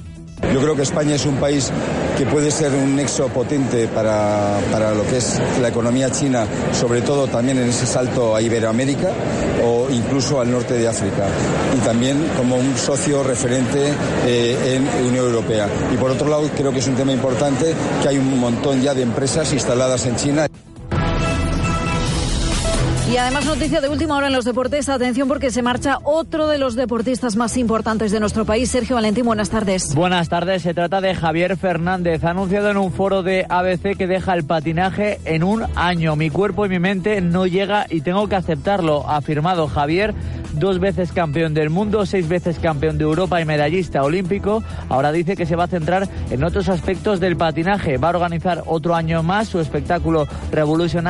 Yo 0.53 0.61
creo 0.61 0.75
que 0.75 0.83
España 0.83 1.15
es 1.15 1.25
un 1.25 1.35
país 1.37 1.71
que 2.17 2.25
puede 2.25 2.51
ser 2.51 2.71
un 2.71 2.95
nexo 2.95 3.27
potente 3.27 3.87
para, 3.87 4.59
para, 4.71 4.93
lo 4.93 5.05
que 5.07 5.17
es 5.17 5.41
la 5.61 5.69
economía 5.69 6.11
china, 6.11 6.45
sobre 6.71 7.01
todo 7.01 7.27
también 7.27 7.57
en 7.57 7.69
ese 7.69 7.87
salto 7.87 8.35
a 8.35 8.41
Iberoamérica 8.41 9.09
o 9.63 9.87
incluso 9.89 10.39
al 10.39 10.51
norte 10.51 10.75
de 10.75 10.87
África. 10.87 11.27
Y 11.75 11.79
también 11.83 12.23
como 12.37 12.55
un 12.55 12.77
socio 12.77 13.23
referente 13.23 13.91
eh, 14.25 14.75
en 14.75 15.07
Unión 15.07 15.25
Europea. 15.25 15.67
Y 15.91 15.97
por 15.97 16.11
otro 16.11 16.29
lado, 16.29 16.49
creo 16.55 16.71
que 16.71 16.79
es 16.79 16.87
un 16.87 16.95
tema 16.95 17.11
importante 17.11 17.73
que 18.01 18.07
hay 18.07 18.17
un 18.17 18.39
montón 18.39 18.81
ya 18.81 18.93
de 18.93 19.01
empresas 19.01 19.51
instaladas 19.53 20.05
en 20.05 20.15
China. 20.15 20.47
Y 23.09 23.15
además 23.15 23.45
noticia 23.45 23.79
de 23.79 23.87
última 23.87 24.17
hora 24.17 24.27
en 24.27 24.33
los 24.33 24.43
deportes. 24.43 24.89
Atención 24.89 25.29
porque 25.29 25.49
se 25.49 25.61
marcha 25.61 25.99
otro 26.03 26.49
de 26.49 26.57
los 26.57 26.75
deportistas 26.75 27.37
más 27.37 27.55
importantes 27.55 28.11
de 28.11 28.19
nuestro 28.19 28.43
país. 28.43 28.69
Sergio 28.69 28.97
Valentín, 28.97 29.23
buenas 29.23 29.49
tardes. 29.49 29.95
Buenas 29.95 30.27
tardes. 30.27 30.63
Se 30.63 30.73
trata 30.73 30.99
de 30.99 31.15
Javier 31.15 31.55
Fernández. 31.55 32.25
Ha 32.25 32.31
anunciado 32.31 32.69
en 32.69 32.75
un 32.75 32.91
foro 32.91 33.23
de 33.23 33.45
ABC 33.47 33.95
que 33.97 34.07
deja 34.07 34.33
el 34.33 34.43
patinaje 34.43 35.21
en 35.23 35.45
un 35.45 35.63
año. 35.75 36.17
Mi 36.17 36.29
cuerpo 36.29 36.65
y 36.65 36.69
mi 36.69 36.79
mente 36.79 37.21
no 37.21 37.47
llega 37.47 37.85
y 37.89 38.01
tengo 38.01 38.27
que 38.27 38.35
aceptarlo. 38.35 39.07
Ha 39.07 39.15
afirmado 39.15 39.67
Javier 39.67 40.13
dos 40.53 40.79
veces 40.79 41.13
campeón 41.13 41.53
del 41.53 41.69
mundo, 41.69 42.05
seis 42.05 42.27
veces 42.27 42.59
campeón 42.59 42.97
de 42.97 43.05
Europa 43.05 43.39
y 43.39 43.45
medallista 43.45 44.03
olímpico. 44.03 44.63
Ahora 44.89 45.13
dice 45.13 45.37
que 45.37 45.45
se 45.45 45.55
va 45.55 45.65
a 45.65 45.67
centrar 45.67 46.09
en 46.29 46.43
otros 46.43 46.67
aspectos 46.67 47.21
del 47.21 47.37
patinaje. 47.37 47.97
Va 47.97 48.09
a 48.09 48.11
organizar 48.11 48.63
otro 48.65 48.95
año 48.95 49.23
más 49.23 49.47
su 49.47 49.61
espectáculo 49.61 50.27
Revolution 50.51 51.05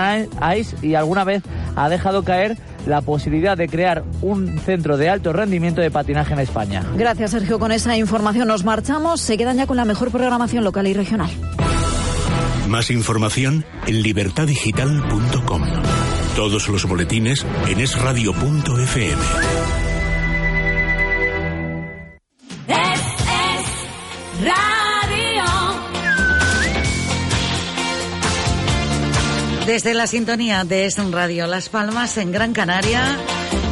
Ice 0.55 0.75
y 0.85 0.93
alguna 0.93 1.23
vez 1.23 1.41
dejado 1.89 2.23
caer 2.23 2.57
la 2.85 3.01
posibilidad 3.01 3.57
de 3.57 3.67
crear 3.67 4.03
un 4.21 4.59
centro 4.59 4.97
de 4.97 5.09
alto 5.09 5.33
rendimiento 5.33 5.81
de 5.81 5.91
patinaje 5.91 6.33
en 6.33 6.39
España. 6.39 6.83
Gracias, 6.95 7.31
Sergio. 7.31 7.59
Con 7.59 7.71
esa 7.71 7.97
información 7.97 8.47
nos 8.47 8.63
marchamos. 8.63 9.21
Se 9.21 9.37
quedan 9.37 9.57
ya 9.57 9.67
con 9.67 9.77
la 9.77 9.85
mejor 9.85 10.11
programación 10.11 10.63
local 10.63 10.87
y 10.87 10.93
regional. 10.93 11.29
Más 12.67 12.91
información 12.91 13.65
en 13.85 14.01
libertadigital.com. 14.01 15.63
Todos 16.35 16.67
los 16.69 16.85
boletines 16.85 17.45
en 17.67 17.79
esradio.fm. 17.79 19.76
Desde 29.67 29.93
la 29.93 30.07
sintonía 30.07 30.63
de 30.63 30.85
Es 30.85 30.97
Radio 31.11 31.45
Las 31.45 31.67
Palmas 31.67 32.17
en 32.17 32.31
Gran 32.31 32.53
Canaria 32.53 33.17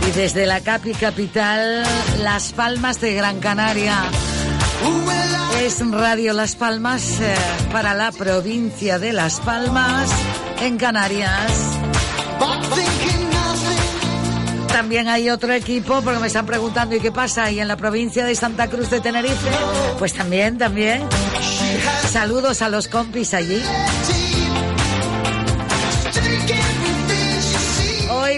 y 0.05 0.11
desde 0.11 0.45
la 0.45 0.59
Capi 0.59 0.91
Capital 0.91 1.83
Las 2.21 2.51
Palmas 2.51 2.99
de 2.99 3.13
Gran 3.13 3.39
Canaria. 3.39 4.03
Es 5.63 5.79
Radio 5.89 6.33
Las 6.33 6.57
Palmas 6.57 7.21
eh, 7.21 7.33
para 7.71 7.93
la 7.93 8.11
provincia 8.11 8.99
de 8.99 9.13
Las 9.13 9.39
Palmas 9.39 10.11
en 10.59 10.77
Canarias. 10.77 11.49
También 14.67 15.07
hay 15.07 15.29
otro 15.29 15.53
equipo, 15.53 16.01
porque 16.01 16.19
me 16.19 16.27
están 16.27 16.45
preguntando, 16.45 16.93
¿y 16.93 16.99
qué 16.99 17.13
pasa? 17.13 17.49
Y 17.49 17.61
en 17.61 17.69
la 17.69 17.77
provincia 17.77 18.25
de 18.25 18.35
Santa 18.35 18.67
Cruz 18.69 18.89
de 18.89 18.99
Tenerife, 18.99 19.49
pues 19.97 20.13
también, 20.13 20.57
también. 20.57 21.07
Saludos 22.11 22.61
a 22.61 22.67
los 22.67 22.89
compis 22.89 23.33
allí. 23.33 23.63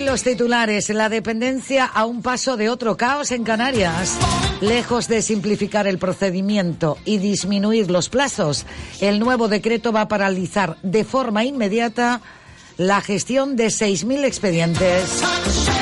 Los 0.08 0.24
titulares, 0.24 0.88
la 0.90 1.10
dependencia 1.10 1.84
a 1.84 2.06
un 2.06 2.22
paso 2.22 2.56
de 2.56 2.70
otro 2.70 2.96
caos 2.96 3.32
en 3.32 3.44
Canarias. 3.44 4.18
Lejos 4.62 5.10
de 5.10 5.22
simplificar 5.22 5.86
el 5.86 5.98
procedimiento 5.98 6.98
y 7.04 7.18
disminuir 7.18 7.92
los 7.92 8.08
plazos, 8.08 8.66
el 9.02 9.20
nuevo 9.20 9.50
decreto 9.50 9.92
va 9.92 10.02
a 10.02 10.08
paralizar 10.08 10.78
de 10.82 11.04
forma 11.04 11.44
inmediata 11.44 12.22
la 12.78 13.02
gestión 13.02 13.58
de 13.58 13.68
6.000 13.68 14.24
expedientes. 14.24 15.77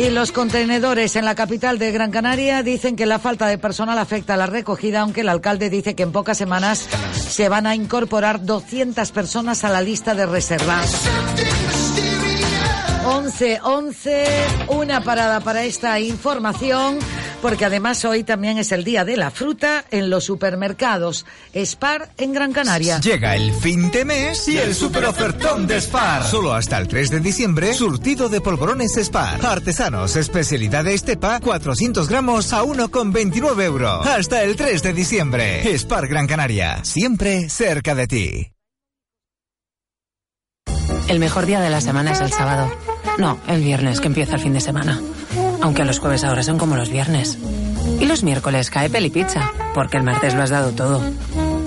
Y 0.00 0.08
los 0.08 0.32
contenedores 0.32 1.14
en 1.16 1.26
la 1.26 1.34
capital 1.34 1.78
de 1.78 1.92
Gran 1.92 2.10
Canaria 2.10 2.62
dicen 2.62 2.96
que 2.96 3.04
la 3.04 3.18
falta 3.18 3.48
de 3.48 3.58
personal 3.58 3.98
afecta 3.98 4.32
a 4.32 4.36
la 4.38 4.46
recogida, 4.46 5.00
aunque 5.00 5.20
el 5.20 5.28
alcalde 5.28 5.68
dice 5.68 5.94
que 5.94 6.04
en 6.04 6.10
pocas 6.10 6.38
semanas 6.38 6.88
se 7.12 7.50
van 7.50 7.66
a 7.66 7.74
incorporar 7.74 8.42
200 8.42 9.10
personas 9.10 9.62
a 9.62 9.68
la 9.68 9.82
lista 9.82 10.14
de 10.14 10.24
reservas. 10.24 11.02
11, 13.04 13.60
11, 13.62 14.24
una 14.68 15.02
parada 15.02 15.40
para 15.40 15.64
esta 15.64 16.00
información, 16.00 16.98
porque 17.42 17.64
además 17.64 18.04
hoy 18.04 18.24
también 18.24 18.58
es 18.58 18.72
el 18.72 18.84
día 18.84 19.04
de 19.04 19.16
la 19.16 19.30
fruta 19.30 19.84
en 19.90 20.10
los 20.10 20.24
supermercados. 20.24 21.26
Spar 21.54 22.10
en 22.18 22.32
Gran 22.32 22.52
Canaria. 22.52 23.00
Llega 23.00 23.36
el 23.36 23.52
fin 23.52 23.90
de 23.90 24.04
mes 24.04 24.48
y 24.48 24.58
el 24.58 24.74
super 24.74 25.04
ofertón 25.04 25.66
de 25.66 25.80
Spar. 25.80 26.24
Solo 26.24 26.54
hasta 26.54 26.78
el 26.78 26.88
3 26.88 27.10
de 27.10 27.20
diciembre, 27.20 27.74
surtido 27.74 28.28
de 28.28 28.40
polvorones 28.40 28.96
Spar. 28.96 29.44
Artesanos, 29.44 30.16
especialidad 30.16 30.84
de 30.84 30.94
Estepa, 30.94 31.40
400 31.40 32.08
gramos 32.08 32.52
a 32.52 32.62
1,29 32.62 33.62
euros. 33.62 34.06
Hasta 34.06 34.42
el 34.42 34.56
3 34.56 34.82
de 34.82 34.92
diciembre. 34.92 35.78
Spar 35.78 36.06
Gran 36.08 36.26
Canaria, 36.26 36.84
siempre 36.84 37.48
cerca 37.48 37.94
de 37.94 38.06
ti. 38.06 38.52
El 41.08 41.18
mejor 41.18 41.46
día 41.46 41.60
de 41.60 41.70
la 41.70 41.80
semana 41.80 42.12
es 42.12 42.20
el 42.20 42.30
sábado. 42.30 42.70
No, 43.18 43.38
el 43.48 43.62
viernes, 43.62 44.00
que 44.00 44.06
empieza 44.06 44.36
el 44.36 44.40
fin 44.40 44.52
de 44.52 44.60
semana. 44.60 45.00
Aunque 45.62 45.84
los 45.84 45.98
jueves 45.98 46.24
ahora 46.24 46.42
son 46.42 46.58
como 46.58 46.76
los 46.76 46.90
viernes. 46.90 47.38
Y 48.00 48.06
los 48.06 48.22
miércoles 48.22 48.70
cae 48.70 48.90
peli 48.90 49.10
pizza, 49.10 49.50
porque 49.74 49.96
el 49.96 50.02
martes 50.02 50.34
lo 50.34 50.42
has 50.42 50.50
dado 50.50 50.72
todo. 50.72 51.00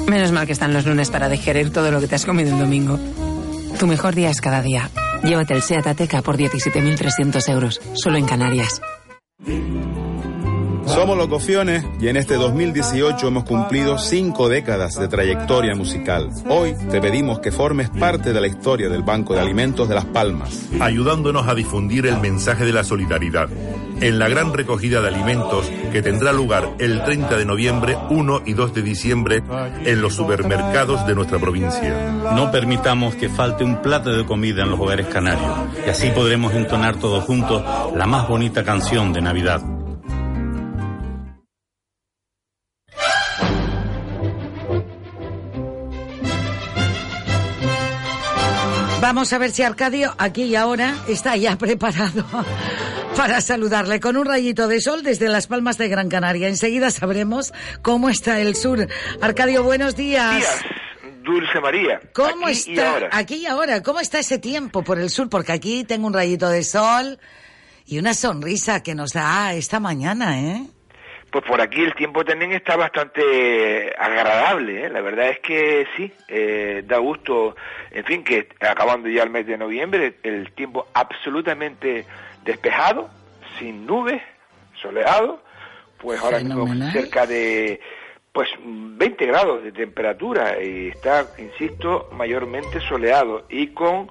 Menos 0.07 0.31
mal 0.31 0.45
que 0.45 0.53
están 0.53 0.73
los 0.73 0.85
lunes 0.85 1.09
para 1.09 1.29
digerir 1.29 1.71
todo 1.71 1.91
lo 1.91 2.00
que 2.00 2.07
te 2.07 2.15
has 2.15 2.25
comido 2.25 2.51
el 2.51 2.59
domingo. 2.59 3.00
Tu 3.79 3.88
mejor 3.88 4.15
día 4.15 4.29
es 4.29 4.41
cada 4.41 4.62
día. 4.62 4.89
Llévate 5.23 5.53
el 5.53 5.62
SEAT 5.62 5.88
Ateca 5.88 6.21
por 6.21 6.38
17.300 6.38 7.50
euros, 7.50 7.81
solo 7.93 8.17
en 8.17 8.25
Canarias. 8.25 8.81
Somos 10.86 11.18
los 11.18 11.28
Cofiones 11.28 11.86
y 12.00 12.08
en 12.08 12.18
este 12.18 12.36
2018 12.36 13.28
hemos 13.28 13.44
cumplido 13.46 13.98
cinco 13.98 14.50
décadas 14.50 15.00
de 15.00 15.08
trayectoria 15.08 15.75
musical. 15.75 16.30
Hoy 16.50 16.75
te 16.92 17.02
pedimos 17.02 17.40
que 17.40 17.52
formes 17.52 17.90
parte 17.90 18.34
de 18.34 18.42
la 18.42 18.48
historia 18.48 18.90
del 18.90 19.04
Banco 19.04 19.34
de 19.34 19.40
Alimentos 19.40 19.90
de 19.90 19.96
Las 19.96 20.06
Palmas. 20.06 20.70
ayudándonos 20.80 21.48
a 21.48 21.56
difundir 21.56 22.06
el 22.06 22.20
mensaje 22.20 22.66
de 22.66 22.74
la 22.74 22.84
solidaridad 22.84 23.50
en 24.02 24.20
la 24.20 24.28
gran 24.28 24.54
recogida 24.54 25.02
de 25.02 25.08
alimentos 25.08 25.72
que 25.92 26.02
tendrá 26.02 26.34
lugar 26.34 26.70
el 26.80 27.04
30 27.04 27.38
de 27.38 27.46
noviembre, 27.46 27.98
1 28.10 28.42
y 28.46 28.54
2 28.54 28.74
de 28.74 28.82
diciembre 28.82 29.44
en 29.86 30.02
los 30.02 30.13
supermercados 30.13 31.08
de 31.08 31.16
nuestra 31.16 31.40
provincia. 31.40 32.12
No 32.36 32.52
permitamos 32.52 33.16
que 33.16 33.30
falte 33.30 33.63
un 33.63 33.82
plato 33.82 34.12
de 34.12 34.25
comida 34.25 34.63
en 34.63 34.72
los 34.72 34.80
hogares 34.80 35.08
canarios 35.08 35.52
y 35.86 35.90
así 35.90 36.10
podremos 36.10 36.54
entonar 36.54 36.98
todos 36.98 37.24
juntos 37.24 37.63
la 37.96 38.06
más 38.06 38.28
bonita 38.28 38.63
canción 38.63 39.13
de 39.13 39.22
Navidad. 39.22 39.62
Vamos 49.03 49.33
a 49.33 49.38
ver 49.38 49.51
si 49.51 49.63
Arcadio, 49.63 50.15
aquí 50.17 50.43
y 50.43 50.55
ahora, 50.55 50.95
está 51.10 51.36
ya 51.36 51.57
preparado 51.57 52.25
para 53.17 53.41
saludarle 53.41 54.00
con 54.00 54.15
un 54.15 54.25
rayito 54.25 54.69
de 54.69 54.79
sol 54.79 55.03
desde 55.03 55.27
las 55.27 55.48
Palmas 55.48 55.77
de 55.77 55.89
Gran 55.89 56.07
Canaria. 56.07 56.48
Enseguida 56.48 56.89
sabremos 56.89 57.51
cómo 57.81 58.07
está 58.07 58.39
el 58.39 58.55
sur. 58.55 58.88
Arcadio, 59.19 59.62
buenos 59.62 59.98
días. 59.98 60.38
días. 60.38 60.62
Dulce 61.22 61.60
María. 61.60 62.00
¿Cómo 62.13 62.48
aquí 62.48 62.53
está 62.53 62.72
y 62.72 62.79
ahora. 62.79 63.10
aquí 63.12 63.36
y 63.36 63.45
ahora? 63.45 63.83
¿Cómo 63.83 64.00
está 64.00 64.19
ese 64.19 64.38
tiempo 64.38 64.86
por 64.86 64.98
el 64.98 65.10
sur? 65.10 65.27
Porque 65.29 65.51
aquí 65.51 65.83
tengo 65.83 66.07
un 66.07 66.13
rayito 66.13 66.48
de 66.48 66.63
sol 66.63 67.19
y 67.86 68.00
una 68.00 68.13
sonrisa 68.13 68.83
que 68.83 68.95
nos 68.95 69.12
da 69.12 69.53
esta 69.53 69.81
mañana, 69.81 70.39
¿eh? 70.39 70.67
Pues 71.34 71.46
por 71.46 71.60
aquí 71.62 71.82
el 71.82 71.96
tiempo 71.96 72.24
también 72.24 72.52
está 72.52 72.75
bastante 72.75 73.92
agradable, 73.98 74.86
¿eh? 74.86 74.90
la 74.90 75.02
verdad 75.02 75.30
es 75.30 75.40
que 75.40 75.88
sí, 75.98 76.13
eh, 76.28 76.84
da 76.86 77.00
gusto, 77.00 77.56
en 77.90 78.06
fin, 78.06 78.24
que 78.24 78.50
acabando 78.60 79.10
ya 79.10 79.24
el 79.24 79.32
mes 79.32 79.48
de 79.48 79.58
noviembre, 79.58 80.20
el 80.22 80.52
tiempo 80.52 80.86
absolutamente 80.94 82.06
despejado, 82.46 83.10
sin 83.58 83.88
nubes, 83.88 84.22
soleado, 84.80 85.42
pues 85.98 86.22
ahora 86.22 86.38
mismo 86.38 86.68
cerca 86.92 87.25
de 87.25 87.82
pues 88.32 88.50
20 88.63 89.25
grados 89.25 89.63
de 89.63 89.72
temperatura 89.72 90.62
y 90.62 90.90
está, 90.90 91.25
insisto, 91.40 92.10
mayormente 92.12 92.80
soleado 92.82 93.48
y 93.50 93.70
con 93.70 94.08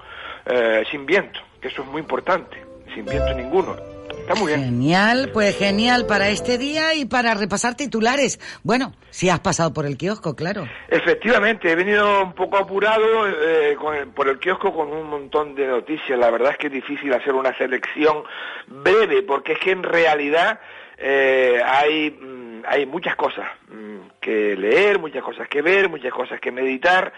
eh, 0.46 0.82
sin 0.90 1.06
viento, 1.06 1.38
que 1.60 1.68
eso 1.68 1.82
es 1.82 1.88
muy 1.88 2.00
importante, 2.00 2.56
sin 2.92 3.04
viento 3.04 3.32
ninguno. 3.32 3.91
Está 4.20 4.34
muy 4.36 4.48
bien. 4.52 4.64
Genial, 4.64 5.30
pues 5.32 5.56
genial 5.58 6.06
para 6.06 6.28
este 6.28 6.56
día 6.58 6.94
y 6.94 7.04
para 7.06 7.34
repasar 7.34 7.74
titulares. 7.74 8.38
Bueno, 8.62 8.92
si 9.10 9.28
has 9.28 9.40
pasado 9.40 9.72
por 9.72 9.84
el 9.84 9.96
kiosco, 9.96 10.36
claro. 10.36 10.68
Efectivamente, 10.88 11.70
he 11.70 11.74
venido 11.74 12.22
un 12.22 12.32
poco 12.34 12.56
apurado 12.56 13.26
eh, 13.28 13.74
con 13.80 13.96
el- 13.96 14.08
por 14.08 14.28
el 14.28 14.38
kiosco 14.38 14.72
con 14.72 14.92
un 14.92 15.08
montón 15.10 15.54
de 15.54 15.66
noticias. 15.66 16.18
La 16.18 16.30
verdad 16.30 16.52
es 16.52 16.58
que 16.58 16.68
es 16.68 16.72
difícil 16.72 17.12
hacer 17.12 17.34
una 17.34 17.56
selección 17.58 18.22
breve, 18.68 19.22
porque 19.22 19.52
es 19.54 19.58
que 19.58 19.72
en 19.72 19.82
realidad 19.82 20.60
eh, 20.98 21.60
hay, 21.64 22.10
mm, 22.12 22.62
hay 22.68 22.86
muchas 22.86 23.16
cosas 23.16 23.46
mm, 23.68 24.20
que 24.20 24.54
leer, 24.56 25.00
muchas 25.00 25.24
cosas 25.24 25.48
que 25.48 25.62
ver, 25.62 25.88
muchas 25.88 26.12
cosas 26.12 26.38
que 26.40 26.52
meditar 26.52 27.12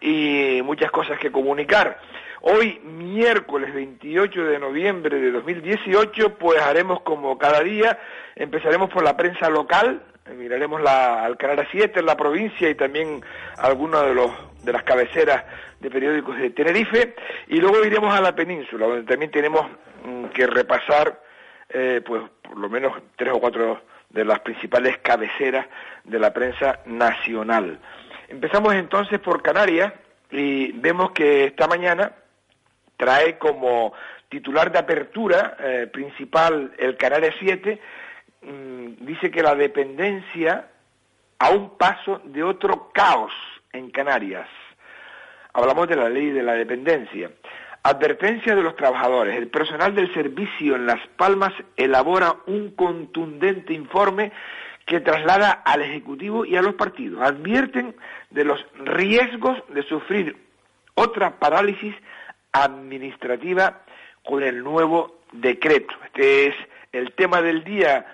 y 0.00 0.60
muchas 0.62 0.90
cosas 0.92 1.18
que 1.18 1.32
comunicar. 1.32 1.98
Hoy, 2.46 2.78
miércoles 2.84 3.72
28 3.72 4.44
de 4.44 4.58
noviembre 4.58 5.18
de 5.18 5.30
2018, 5.30 6.34
pues 6.34 6.60
haremos 6.60 7.00
como 7.00 7.38
cada 7.38 7.62
día, 7.62 7.98
empezaremos 8.36 8.90
por 8.90 9.02
la 9.02 9.16
prensa 9.16 9.48
local, 9.48 10.02
eh, 10.26 10.34
miraremos 10.34 10.82
la, 10.82 11.24
al 11.24 11.38
Canal 11.38 11.66
7 11.70 12.00
en 12.00 12.04
la 12.04 12.18
provincia 12.18 12.68
y 12.68 12.74
también 12.74 13.22
algunas 13.56 14.04
de, 14.62 14.72
las 14.74 14.82
cabeceras 14.82 15.42
de 15.80 15.90
periódicos 15.90 16.36
de 16.36 16.50
Tenerife, 16.50 17.14
y 17.48 17.56
luego 17.56 17.82
iremos 17.82 18.14
a 18.14 18.20
la 18.20 18.34
península, 18.34 18.88
donde 18.88 19.10
también 19.10 19.30
tenemos 19.30 19.66
mm, 20.04 20.26
que 20.26 20.46
repasar, 20.46 21.22
eh, 21.70 22.02
pues 22.04 22.24
por 22.42 22.58
lo 22.58 22.68
menos 22.68 22.92
tres 23.16 23.32
o 23.32 23.40
cuatro 23.40 23.80
de 24.10 24.22
las 24.22 24.40
principales 24.40 24.98
cabeceras 24.98 25.66
de 26.04 26.18
la 26.18 26.34
prensa 26.34 26.80
nacional. 26.84 27.78
Empezamos 28.28 28.74
entonces 28.74 29.18
por 29.18 29.40
Canarias 29.40 29.94
y 30.30 30.72
vemos 30.72 31.12
que 31.12 31.44
esta 31.44 31.66
mañana 31.66 32.12
trae 33.04 33.36
como 33.36 33.92
titular 34.30 34.72
de 34.72 34.78
apertura 34.78 35.56
eh, 35.60 35.88
principal, 35.92 36.72
el 36.78 36.96
Canarias 36.96 37.34
7, 37.38 37.78
mm, 38.40 39.04
dice 39.04 39.30
que 39.30 39.42
la 39.42 39.54
dependencia 39.54 40.68
a 41.38 41.50
un 41.50 41.76
paso 41.76 42.22
de 42.24 42.42
otro 42.42 42.90
caos 42.94 43.32
en 43.74 43.90
Canarias. 43.90 44.48
Hablamos 45.52 45.86
de 45.86 45.96
la 45.96 46.08
ley 46.08 46.30
de 46.30 46.42
la 46.42 46.54
dependencia. 46.54 47.30
Advertencia 47.82 48.56
de 48.56 48.62
los 48.62 48.74
trabajadores. 48.74 49.36
El 49.36 49.48
personal 49.48 49.94
del 49.94 50.12
servicio 50.14 50.76
en 50.76 50.86
Las 50.86 51.06
Palmas 51.18 51.52
elabora 51.76 52.36
un 52.46 52.70
contundente 52.70 53.74
informe 53.74 54.32
que 54.86 55.00
traslada 55.00 55.50
al 55.50 55.82
Ejecutivo 55.82 56.46
y 56.46 56.56
a 56.56 56.62
los 56.62 56.74
partidos. 56.74 57.20
Advierten 57.20 57.94
de 58.30 58.44
los 58.44 58.64
riesgos 58.76 59.62
de 59.68 59.82
sufrir 59.82 60.36
otra 60.94 61.38
parálisis 61.38 61.94
administrativa 62.54 63.82
con 64.24 64.42
el 64.42 64.62
nuevo 64.62 65.20
decreto. 65.32 65.94
Este 66.06 66.46
es 66.46 66.54
el 66.92 67.12
tema 67.12 67.42
del 67.42 67.64
día 67.64 68.06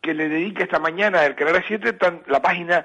que 0.00 0.14
le 0.14 0.28
dedica 0.28 0.62
esta 0.62 0.78
mañana 0.78 1.24
el 1.24 1.34
Canal 1.34 1.64
7, 1.66 1.98
la 2.28 2.40
página 2.40 2.84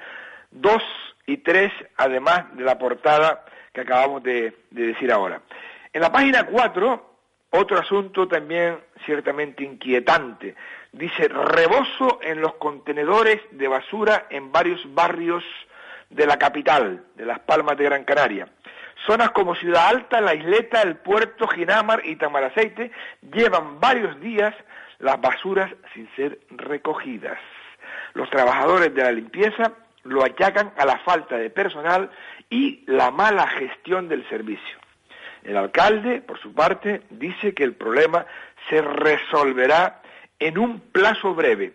2 0.52 0.84
y 1.28 1.38
3, 1.38 1.72
además 1.98 2.56
de 2.56 2.64
la 2.64 2.80
portada 2.80 3.46
que 3.74 3.82
acabamos 3.82 4.24
de, 4.24 4.56
de 4.72 4.88
decir 4.88 5.12
ahora. 5.12 5.42
En 5.94 6.02
la 6.02 6.12
página 6.12 6.46
4, 6.46 7.12
otro 7.52 7.80
asunto 7.80 8.28
también 8.28 8.80
ciertamente 9.06 9.64
inquietante. 9.64 10.56
Dice, 10.94 11.28
rebozo 11.28 12.20
en 12.22 12.42
los 12.42 12.56
contenedores 12.56 13.42
de 13.52 13.68
basura 13.68 14.28
en 14.30 14.52
varios 14.52 14.82
barrios 14.94 15.44
de 16.10 16.26
la 16.26 16.38
capital, 16.38 17.04
de 17.16 17.26
Las 17.26 17.40
Palmas 17.40 17.78
de 17.78 17.84
Gran 17.86 18.04
Canaria. 18.04 18.48
Zonas 19.06 19.32
como 19.32 19.56
Ciudad 19.56 19.88
Alta, 19.88 20.22
La 20.22 20.36
Isleta, 20.36 20.82
El 20.82 20.98
Puerto, 20.98 21.48
Ginamar 21.48 22.02
y 22.06 22.16
Tamaraceite 22.16 22.92
llevan 23.34 23.80
varios 23.80 24.20
días 24.22 24.54
las 25.00 25.20
basuras 25.20 25.72
sin 25.94 26.08
ser 26.16 26.40
recogidas. 26.52 27.40
Los 28.14 28.30
trabajadores 28.30 28.94
de 28.94 29.04
la 29.04 29.12
limpieza 29.12 29.74
lo 30.04 30.24
achacan 30.24 30.74
a 30.78 30.86
la 30.86 30.98
falta 31.00 31.38
de 31.38 31.50
personal 31.50 32.10
y 32.50 32.84
la 32.88 33.12
mala 33.12 33.48
gestión 33.48 34.08
del 34.08 34.28
servicio. 34.30 34.78
El 35.44 35.58
alcalde, 35.58 36.22
por 36.22 36.40
su 36.40 36.54
parte, 36.54 37.02
dice 37.10 37.54
que 37.54 37.64
el 37.64 37.74
problema 37.74 38.26
se 38.70 38.82
resolverá 38.82 40.02
en 40.40 40.58
un 40.58 40.80
plazo 40.80 41.34
breve. 41.34 41.74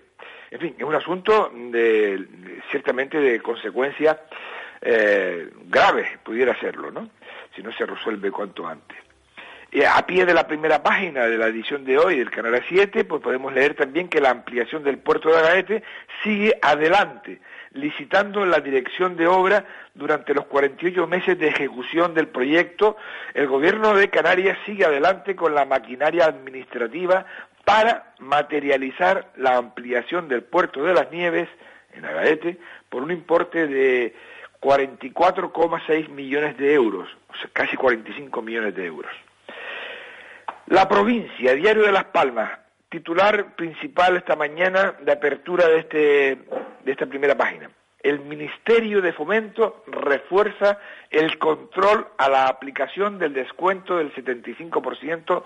En 0.50 0.61
fin, 0.61 0.75
es 0.78 0.85
un 0.85 0.94
asunto 0.94 1.50
de, 1.52 2.25
ciertamente 2.70 3.18
de 3.18 3.40
consecuencias 3.40 4.16
eh, 4.80 5.50
graves, 5.66 6.09
pudiera 6.23 6.59
serlo, 6.59 6.90
¿no? 6.90 7.11
Si 7.54 7.62
no 7.62 7.73
se 7.73 7.87
resuelve 7.87 8.30
cuanto 8.30 8.66
antes. 8.66 8.99
Y 9.73 9.83
a 9.83 10.06
pie 10.06 10.25
de 10.25 10.33
la 10.33 10.47
primera 10.47 10.83
página 10.83 11.26
de 11.26 11.37
la 11.37 11.49
edición 11.49 11.85
de 11.85 11.99
hoy 11.99 12.18
del 12.18 12.30
Canal 12.30 12.62
7, 12.66 13.04
pues 13.04 13.21
podemos 13.21 13.52
leer 13.52 13.75
también 13.75 14.09
que 14.09 14.21
la 14.21 14.30
ampliación 14.30 14.85
del 14.85 14.99
puerto 14.99 15.28
de 15.28 15.38
Agaete 15.38 15.83
sigue 16.23 16.56
adelante, 16.62 17.40
licitando 17.73 18.47
la 18.47 18.61
dirección 18.61 19.16
de 19.16 19.26
obra 19.26 19.66
durante 19.95 20.35
los 20.35 20.47
48 20.47 21.06
meses 21.06 21.38
de 21.38 21.49
ejecución 21.49 22.14
del 22.14 22.28
proyecto. 22.28 22.97
El 23.35 23.49
gobierno 23.49 23.95
de 23.95 24.09
Canarias 24.09 24.56
sigue 24.64 24.85
adelante 24.85 25.35
con 25.35 25.54
la 25.54 25.64
maquinaria 25.64 26.26
administrativa 26.26 27.26
para 27.64 28.14
materializar 28.21 29.33
la 29.37 29.56
ampliación 29.56 30.28
del 30.28 30.42
puerto 30.42 30.85
de 30.85 30.95
las 30.95 31.11
Nieves 31.11 31.49
en 31.92 32.04
Agaete 32.04 32.59
por 32.88 33.02
un 33.02 33.11
importe 33.11 33.66
de 33.66 34.14
44,6 34.60 36.08
millones 36.08 36.56
de 36.56 36.75
euros, 36.75 37.08
o 37.28 37.34
sea, 37.36 37.50
casi 37.52 37.76
45 37.76 38.42
millones 38.42 38.75
de 38.75 38.86
euros. 38.86 39.12
La 40.66 40.88
provincia, 40.88 41.54
Diario 41.54 41.84
de 41.84 41.92
Las 41.92 42.06
Palmas, 42.06 42.58
titular 42.88 43.54
principal 43.54 44.16
esta 44.16 44.36
mañana 44.36 44.94
de 45.00 45.12
apertura 45.12 45.68
de, 45.68 45.78
este, 45.78 45.98
de 46.84 46.92
esta 46.92 47.06
primera 47.06 47.36
página. 47.36 47.70
El 48.02 48.20
Ministerio 48.20 49.00
de 49.02 49.12
Fomento 49.12 49.84
refuerza 49.86 50.78
el 51.10 51.38
control 51.38 52.06
a 52.18 52.28
la 52.28 52.46
aplicación 52.46 53.18
del 53.18 53.32
descuento 53.32 53.98
del 53.98 54.14
75% 54.14 55.42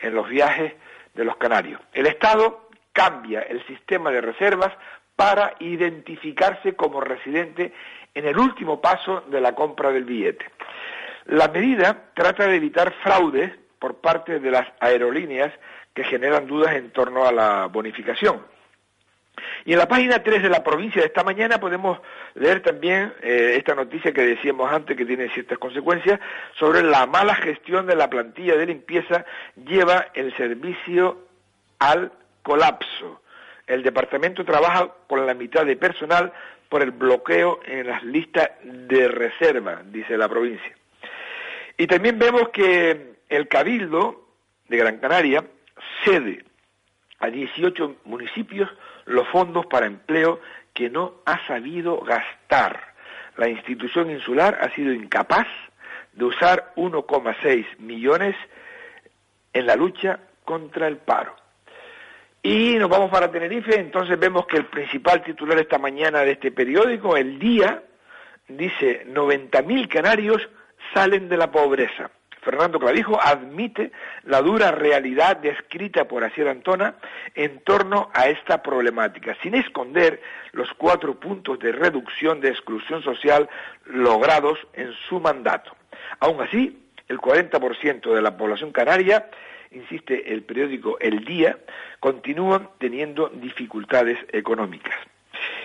en 0.00 0.14
los 0.14 0.28
viajes 0.28 0.72
de 1.14 1.24
los 1.24 1.36
canarios. 1.36 1.80
El 1.92 2.06
Estado 2.06 2.68
cambia 2.92 3.42
el 3.42 3.64
sistema 3.66 4.10
de 4.10 4.20
reservas 4.20 4.72
para 5.16 5.54
identificarse 5.58 6.74
como 6.74 7.00
residente 7.00 7.72
en 8.14 8.26
el 8.26 8.38
último 8.38 8.80
paso 8.80 9.22
de 9.28 9.40
la 9.40 9.54
compra 9.54 9.90
del 9.90 10.04
billete. 10.04 10.46
La 11.26 11.48
medida 11.48 12.10
trata 12.14 12.46
de 12.46 12.56
evitar 12.56 12.92
fraudes 13.02 13.52
por 13.78 14.00
parte 14.00 14.40
de 14.40 14.50
las 14.50 14.66
aerolíneas 14.80 15.52
que 15.94 16.04
generan 16.04 16.46
dudas 16.46 16.74
en 16.74 16.90
torno 16.90 17.26
a 17.26 17.32
la 17.32 17.66
bonificación. 17.66 18.42
Y 19.64 19.72
en 19.72 19.78
la 19.78 19.88
página 19.88 20.22
3 20.22 20.42
de 20.42 20.48
la 20.48 20.64
provincia 20.64 21.00
de 21.00 21.08
esta 21.08 21.24
mañana 21.24 21.58
podemos 21.58 21.98
leer 22.34 22.62
también 22.62 23.12
eh, 23.22 23.54
esta 23.56 23.74
noticia 23.74 24.12
que 24.12 24.22
decíamos 24.22 24.72
antes 24.72 24.96
que 24.96 25.04
tiene 25.04 25.28
ciertas 25.30 25.58
consecuencias 25.58 26.20
sobre 26.58 26.82
la 26.82 27.06
mala 27.06 27.34
gestión 27.34 27.86
de 27.86 27.96
la 27.96 28.08
plantilla 28.08 28.56
de 28.56 28.66
limpieza 28.66 29.24
lleva 29.66 30.06
el 30.14 30.36
servicio 30.36 31.26
al 31.78 32.12
colapso. 32.42 33.22
El 33.66 33.82
departamento 33.82 34.44
trabaja 34.44 34.88
con 35.06 35.26
la 35.26 35.34
mitad 35.34 35.66
de 35.66 35.76
personal 35.76 36.32
por 36.68 36.82
el 36.82 36.90
bloqueo 36.90 37.60
en 37.64 37.86
las 37.86 38.02
listas 38.02 38.50
de 38.62 39.08
reserva, 39.08 39.82
dice 39.84 40.16
la 40.16 40.28
provincia. 40.28 40.76
Y 41.76 41.86
también 41.86 42.18
vemos 42.18 42.48
que 42.50 43.14
el 43.28 43.48
Cabildo 43.48 44.28
de 44.68 44.76
Gran 44.76 44.98
Canaria 44.98 45.44
cede 46.04 46.44
a 47.20 47.28
18 47.28 47.96
municipios 48.04 48.68
los 49.06 49.26
fondos 49.28 49.66
para 49.66 49.86
empleo 49.86 50.40
que 50.74 50.90
no 50.90 51.14
ha 51.24 51.44
sabido 51.46 52.00
gastar. 52.00 52.94
La 53.36 53.48
institución 53.48 54.10
insular 54.10 54.58
ha 54.60 54.74
sido 54.74 54.92
incapaz 54.92 55.46
de 56.12 56.24
usar 56.24 56.72
1,6 56.76 57.78
millones 57.78 58.36
en 59.52 59.66
la 59.66 59.76
lucha 59.76 60.20
contra 60.44 60.88
el 60.88 60.98
paro. 60.98 61.34
Y 62.42 62.74
nos 62.78 62.88
vamos 62.88 63.10
para 63.10 63.30
Tenerife, 63.30 63.78
entonces 63.78 64.18
vemos 64.18 64.46
que 64.46 64.56
el 64.56 64.66
principal 64.66 65.22
titular 65.22 65.58
esta 65.58 65.78
mañana 65.78 66.20
de 66.20 66.32
este 66.32 66.52
periódico, 66.52 67.16
El 67.16 67.38
Día, 67.38 67.82
dice 68.46 69.06
90.000 69.06 69.88
canarios 69.88 70.48
salen 70.94 71.28
de 71.28 71.36
la 71.36 71.50
pobreza. 71.50 72.10
Fernando 72.42 72.78
Clavijo 72.78 73.20
admite 73.20 73.92
la 74.24 74.40
dura 74.40 74.70
realidad 74.70 75.36
descrita 75.36 76.06
por 76.06 76.24
Asier 76.24 76.48
Antona 76.48 76.94
en 77.34 77.58
torno 77.60 78.10
a 78.14 78.28
esta 78.28 78.62
problemática, 78.62 79.36
sin 79.42 79.54
esconder 79.54 80.22
los 80.52 80.72
cuatro 80.74 81.18
puntos 81.18 81.58
de 81.58 81.72
reducción 81.72 82.40
de 82.40 82.50
exclusión 82.50 83.02
social 83.02 83.48
logrados 83.84 84.58
en 84.72 84.92
su 85.08 85.20
mandato. 85.20 85.76
Aún 86.20 86.40
así, 86.40 86.84
el 87.08 87.18
40% 87.18 88.14
de 88.14 88.22
la 88.22 88.36
población 88.36 88.72
canaria, 88.72 89.28
insiste 89.72 90.32
el 90.32 90.42
periódico 90.42 90.98
El 91.00 91.24
Día, 91.24 91.58
continúan 92.00 92.68
teniendo 92.78 93.28
dificultades 93.28 94.18
económicas. 94.32 94.94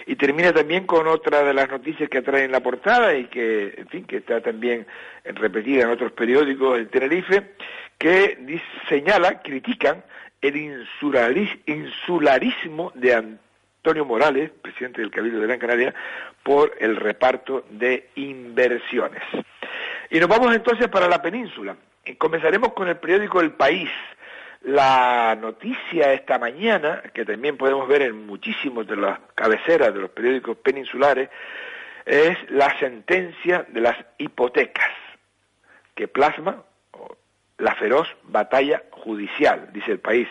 Y 0.05 0.15
termina 0.15 0.53
también 0.53 0.85
con 0.85 1.07
otra 1.07 1.43
de 1.43 1.53
las 1.53 1.69
noticias 1.69 2.09
que 2.09 2.21
trae 2.21 2.43
en 2.43 2.51
la 2.51 2.59
portada 2.61 3.15
y 3.15 3.25
que, 3.25 3.73
en 3.77 3.87
fin, 3.87 4.05
que 4.05 4.17
está 4.17 4.41
también 4.41 4.85
repetida 5.23 5.83
en 5.83 5.89
otros 5.89 6.11
periódicos 6.11 6.77
en 6.77 6.87
Tenerife, 6.87 7.53
que 7.97 8.61
señala, 8.89 9.41
critican 9.41 10.03
el 10.41 10.57
insularismo 11.65 12.91
de 12.95 13.13
Antonio 13.13 14.05
Morales, 14.05 14.51
presidente 14.61 15.01
del 15.01 15.11
Cabildo 15.11 15.39
de 15.39 15.47
Gran 15.47 15.59
Canaria, 15.59 15.93
por 16.43 16.73
el 16.79 16.97
reparto 16.97 17.65
de 17.69 18.09
inversiones. 18.15 19.23
Y 20.09 20.19
nos 20.19 20.27
vamos 20.27 20.53
entonces 20.53 20.89
para 20.89 21.07
la 21.07 21.21
península. 21.21 21.77
Comenzaremos 22.17 22.73
con 22.73 22.89
el 22.89 22.97
periódico 22.97 23.39
El 23.39 23.53
País, 23.53 23.89
la 24.61 25.37
noticia 25.39 26.11
esta 26.11 26.37
mañana, 26.37 27.01
que 27.13 27.23
también 27.23 27.55
podemos 27.55 27.87
ver 27.87 28.01
en 28.01 28.27
muchísimos 28.27 28.85
de 28.87 28.97
las 28.97 29.19
cabeceras 29.35 29.93
de 29.93 30.01
los 30.01 30.09
periódicos 30.09 30.57
peninsulares, 30.57 31.29
es 32.05 32.37
la 32.51 32.77
sentencia 32.79 33.65
de 33.69 33.79
las 33.79 33.95
hipotecas, 34.17 34.91
que 35.95 36.09
plasma 36.09 36.63
la 37.57 37.73
feroz 37.75 38.09
batalla 38.23 38.83
judicial, 38.91 39.69
dice 39.71 39.91
el 39.93 39.99
país. 39.99 40.27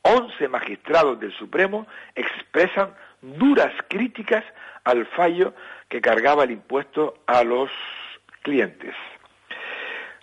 Once 0.00 0.48
magistrados 0.48 1.20
del 1.20 1.32
Supremo 1.32 1.86
expresan 2.14 2.94
duras 3.20 3.74
críticas 3.88 4.44
al 4.84 5.04
fallo 5.04 5.52
que 5.90 6.00
cargaba 6.00 6.44
el 6.44 6.52
impuesto 6.52 7.22
a 7.26 7.44
los 7.44 7.70
clientes. 8.40 8.94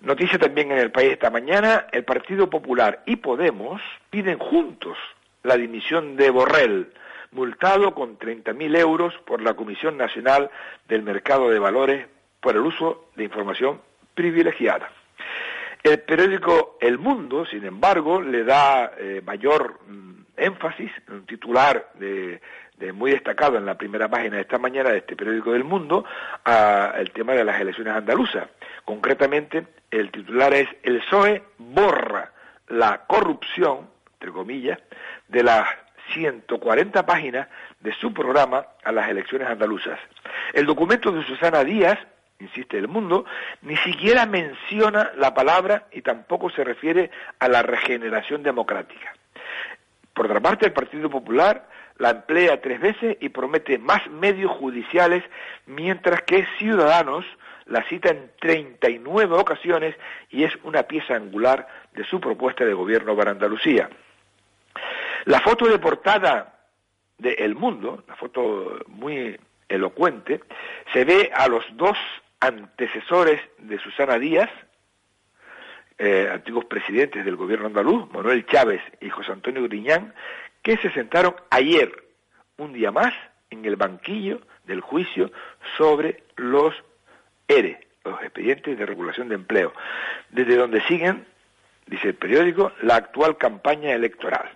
Noticia 0.02 0.38
también 0.38 0.72
en 0.72 0.78
el 0.78 0.92
país 0.92 1.14
esta 1.14 1.32
mañana, 1.32 1.88
el 1.92 2.04
Partido 2.04 2.50
Popular 2.50 3.02
y 3.06 3.16
Podemos 3.16 3.82
piden 4.12 4.38
juntos 4.38 4.98
la 5.42 5.58
dimisión 5.58 6.16
de 6.16 6.30
Borrell, 6.30 6.94
multado 7.32 7.96
con 7.96 8.20
30.000 8.20 8.78
euros 8.78 9.16
por 9.26 9.42
la 9.42 9.56
Comisión 9.56 9.98
Nacional 9.98 10.52
del 10.88 11.02
Mercado 11.02 11.50
de 11.50 11.58
Valores 11.58 12.08
por 12.42 12.56
el 12.56 12.62
uso 12.62 13.10
de 13.16 13.24
información 13.24 13.82
privilegiada. 14.14 14.92
El 15.88 16.00
periódico 16.02 16.78
El 16.82 16.98
Mundo, 16.98 17.46
sin 17.46 17.64
embargo, 17.64 18.22
le 18.22 18.44
da 18.44 18.92
eh, 18.98 19.22
mayor 19.26 19.80
mm, 19.88 20.24
énfasis, 20.36 20.92
un 21.08 21.26
titular 21.26 21.92
de, 21.94 22.42
muy 22.94 23.12
destacado 23.12 23.58
en 23.58 23.66
la 23.66 23.78
primera 23.78 24.10
página 24.10 24.36
de 24.36 24.42
esta 24.42 24.58
mañana 24.58 24.90
de 24.90 24.98
este 24.98 25.16
periódico 25.16 25.54
del 25.54 25.64
Mundo, 25.64 26.04
al 26.44 27.10
tema 27.12 27.34
de 27.34 27.46
las 27.46 27.62
elecciones 27.62 27.94
andaluzas. 27.94 28.50
Concretamente, 28.84 29.66
el 29.90 30.12
titular 30.12 30.54
es 30.54 30.68
El 30.84 31.00
PSOE 31.00 31.44
borra 31.58 32.34
la 32.68 33.06
corrupción, 33.08 33.88
entre 34.16 34.34
comillas, 34.34 34.80
de 35.30 35.44
las 35.44 35.70
140 36.14 37.06
páginas 37.06 37.48
de 37.80 37.94
su 37.94 38.14
programa 38.14 38.66
a 38.84 38.92
las 38.92 39.10
elecciones 39.10 39.48
andaluzas. 39.48 40.00
El 40.52 40.66
documento 40.66 41.14
de 41.14 41.24
Susana 41.24 41.64
Díaz, 41.64 41.98
insiste 42.40 42.78
el 42.78 42.88
mundo, 42.88 43.26
ni 43.62 43.76
siquiera 43.78 44.26
menciona 44.26 45.12
la 45.18 45.34
palabra 45.34 45.88
y 45.92 46.02
tampoco 46.02 46.50
se 46.50 46.64
refiere 46.64 47.10
a 47.40 47.48
la 47.48 47.62
regeneración 47.62 48.44
democrática. 48.44 49.14
Por 50.14 50.26
otra 50.26 50.40
parte, 50.40 50.66
el 50.66 50.74
Partido 50.74 51.10
Popular 51.10 51.68
la 51.98 52.12
emplea 52.12 52.62
tres 52.62 52.80
veces 52.80 53.18
y 53.20 53.30
promete 53.30 53.78
más 53.80 54.08
medios 54.10 54.52
judiciales, 54.52 55.24
mientras 55.66 56.22
que 56.24 56.46
Ciudadanos 56.58 57.26
la 57.66 57.84
cita 57.90 58.10
en 58.10 58.32
39 58.40 59.36
ocasiones 59.36 59.96
y 60.30 60.44
es 60.44 60.54
una 60.64 60.84
pieza 60.84 61.16
angular 61.16 61.68
de 61.94 62.06
su 62.06 62.20
propuesta 62.20 62.64
de 62.64 62.74
gobierno 62.74 63.16
para 63.16 63.32
Andalucía. 63.32 63.90
La 65.26 65.42
foto 65.42 65.68
de 65.68 65.80
portada 65.80 66.54
de 67.18 67.34
El 67.34 67.56
Mundo, 67.56 68.04
la 68.08 68.16
foto 68.16 68.80
muy 68.88 69.38
elocuente, 69.68 70.42
se 70.94 71.04
ve 71.04 71.32
a 71.34 71.48
los 71.48 71.66
dos 71.76 71.98
antecesores 72.40 73.42
de 73.58 73.80
Susana 73.80 74.20
Díaz, 74.20 74.50
eh, 75.98 76.30
antiguos 76.32 76.66
presidentes 76.66 77.26
del 77.26 77.36
gobierno 77.36 77.68
andaluz, 77.68 78.12
Manuel 78.12 78.46
Chávez 78.46 78.82
y 79.02 79.10
José 79.10 79.32
Antonio 79.32 79.64
Griñán, 79.64 80.14
que 80.62 80.78
se 80.78 80.92
sentaron 80.92 81.36
ayer, 81.50 81.92
un 82.58 82.74
día 82.74 82.92
más, 82.92 83.14
en 83.50 83.66
el 83.66 83.76
banquillo 83.76 84.42
del 84.66 84.82
juicio 84.82 85.32
sobre 85.78 86.24
los 86.36 86.76
ERE, 87.48 87.88
los 88.04 88.22
expedientes 88.22 88.78
de 88.78 88.86
regulación 88.86 89.30
de 89.30 89.36
empleo, 89.36 89.74
desde 90.30 90.56
donde 90.56 90.82
siguen, 90.82 91.26
dice 91.88 92.10
el 92.10 92.16
periódico, 92.16 92.74
la 92.82 92.98
actual 92.98 93.38
campaña 93.38 93.94
electoral. 93.94 94.50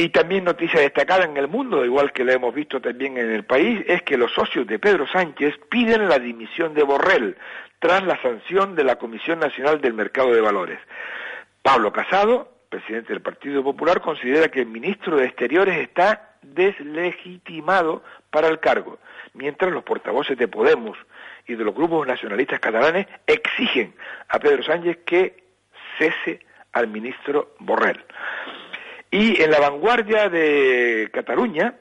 Y 0.00 0.08
también 0.08 0.44
noticia 0.44 0.80
destacada 0.80 1.24
en 1.24 1.36
el 1.36 1.46
mundo, 1.46 1.84
igual 1.84 2.10
que 2.10 2.24
la 2.24 2.32
hemos 2.32 2.54
visto 2.54 2.80
también 2.80 3.18
en 3.18 3.30
el 3.30 3.44
país, 3.44 3.84
es 3.86 4.00
que 4.00 4.16
los 4.16 4.32
socios 4.32 4.66
de 4.66 4.78
Pedro 4.78 5.06
Sánchez 5.06 5.60
piden 5.68 6.08
la 6.08 6.18
dimisión 6.18 6.72
de 6.72 6.82
Borrell 6.82 7.36
tras 7.80 8.02
la 8.04 8.18
sanción 8.22 8.74
de 8.74 8.82
la 8.82 8.96
Comisión 8.96 9.40
Nacional 9.40 9.82
del 9.82 9.92
Mercado 9.92 10.32
de 10.32 10.40
Valores. 10.40 10.78
Pablo 11.60 11.92
Casado, 11.92 12.50
presidente 12.70 13.12
del 13.12 13.20
Partido 13.20 13.62
Popular, 13.62 14.00
considera 14.00 14.48
que 14.48 14.60
el 14.60 14.68
ministro 14.68 15.18
de 15.18 15.26
Exteriores 15.26 15.76
está 15.76 16.30
deslegitimado 16.40 18.02
para 18.30 18.48
el 18.48 18.58
cargo, 18.58 19.00
mientras 19.34 19.70
los 19.70 19.84
portavoces 19.84 20.38
de 20.38 20.48
Podemos 20.48 20.96
y 21.46 21.56
de 21.56 21.64
los 21.64 21.74
grupos 21.74 22.06
nacionalistas 22.06 22.58
catalanes 22.58 23.06
exigen 23.26 23.92
a 24.30 24.38
Pedro 24.38 24.62
Sánchez 24.62 25.00
que 25.04 25.44
cese 25.98 26.40
al 26.72 26.88
ministro 26.88 27.54
Borrell. 27.58 28.02
Y 29.10 29.42
en 29.42 29.50
la 29.50 29.58
vanguardia 29.58 30.28
de 30.28 31.08
Cataluña, 31.12 31.74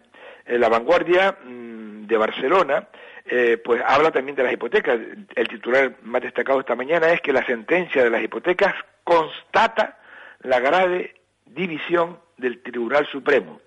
en 0.46 0.60
la 0.60 0.70
vanguardia 0.70 1.38
mm, 1.44 2.08
de 2.08 2.18
Barcelona, 2.18 2.88
eh, 3.26 3.62
pues 3.64 3.82
habla 3.86 4.12
también 4.12 4.36
de 4.36 4.44
las 4.44 4.54
hipotecas. 4.54 5.00
El 5.36 5.48
titular 5.48 5.96
más 6.02 6.24
destacado 6.24 6.60
esta 6.60 6.76
mañana 6.76 7.12
es 7.12 7.22
que 7.22 7.32
la 7.32 7.46
sentencia 7.46 8.04
de 8.04 8.10
las 8.10 8.24
hipotecas 8.24 8.74
constata 9.04 10.00
la 10.42 10.60
grave 10.60 11.16
división 11.46 12.20
del 12.38 12.64
Tribunal 12.64 13.06
Supremo. 13.08 13.62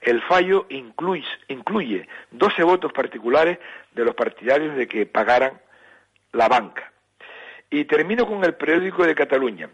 El 0.00 0.22
fallo 0.22 0.66
incluye, 0.68 1.26
incluye 1.48 2.08
12 2.30 2.62
votos 2.62 2.92
particulares 2.92 3.58
de 3.92 4.04
los 4.04 4.14
partidarios 4.14 4.76
de 4.76 4.86
que 4.86 5.06
pagaran 5.06 5.60
la 6.32 6.48
banca. 6.48 6.92
Y 7.70 7.84
termino 7.84 8.26
con 8.26 8.44
el 8.44 8.54
periódico 8.54 9.04
de 9.04 9.14
Cataluña. 9.14 9.68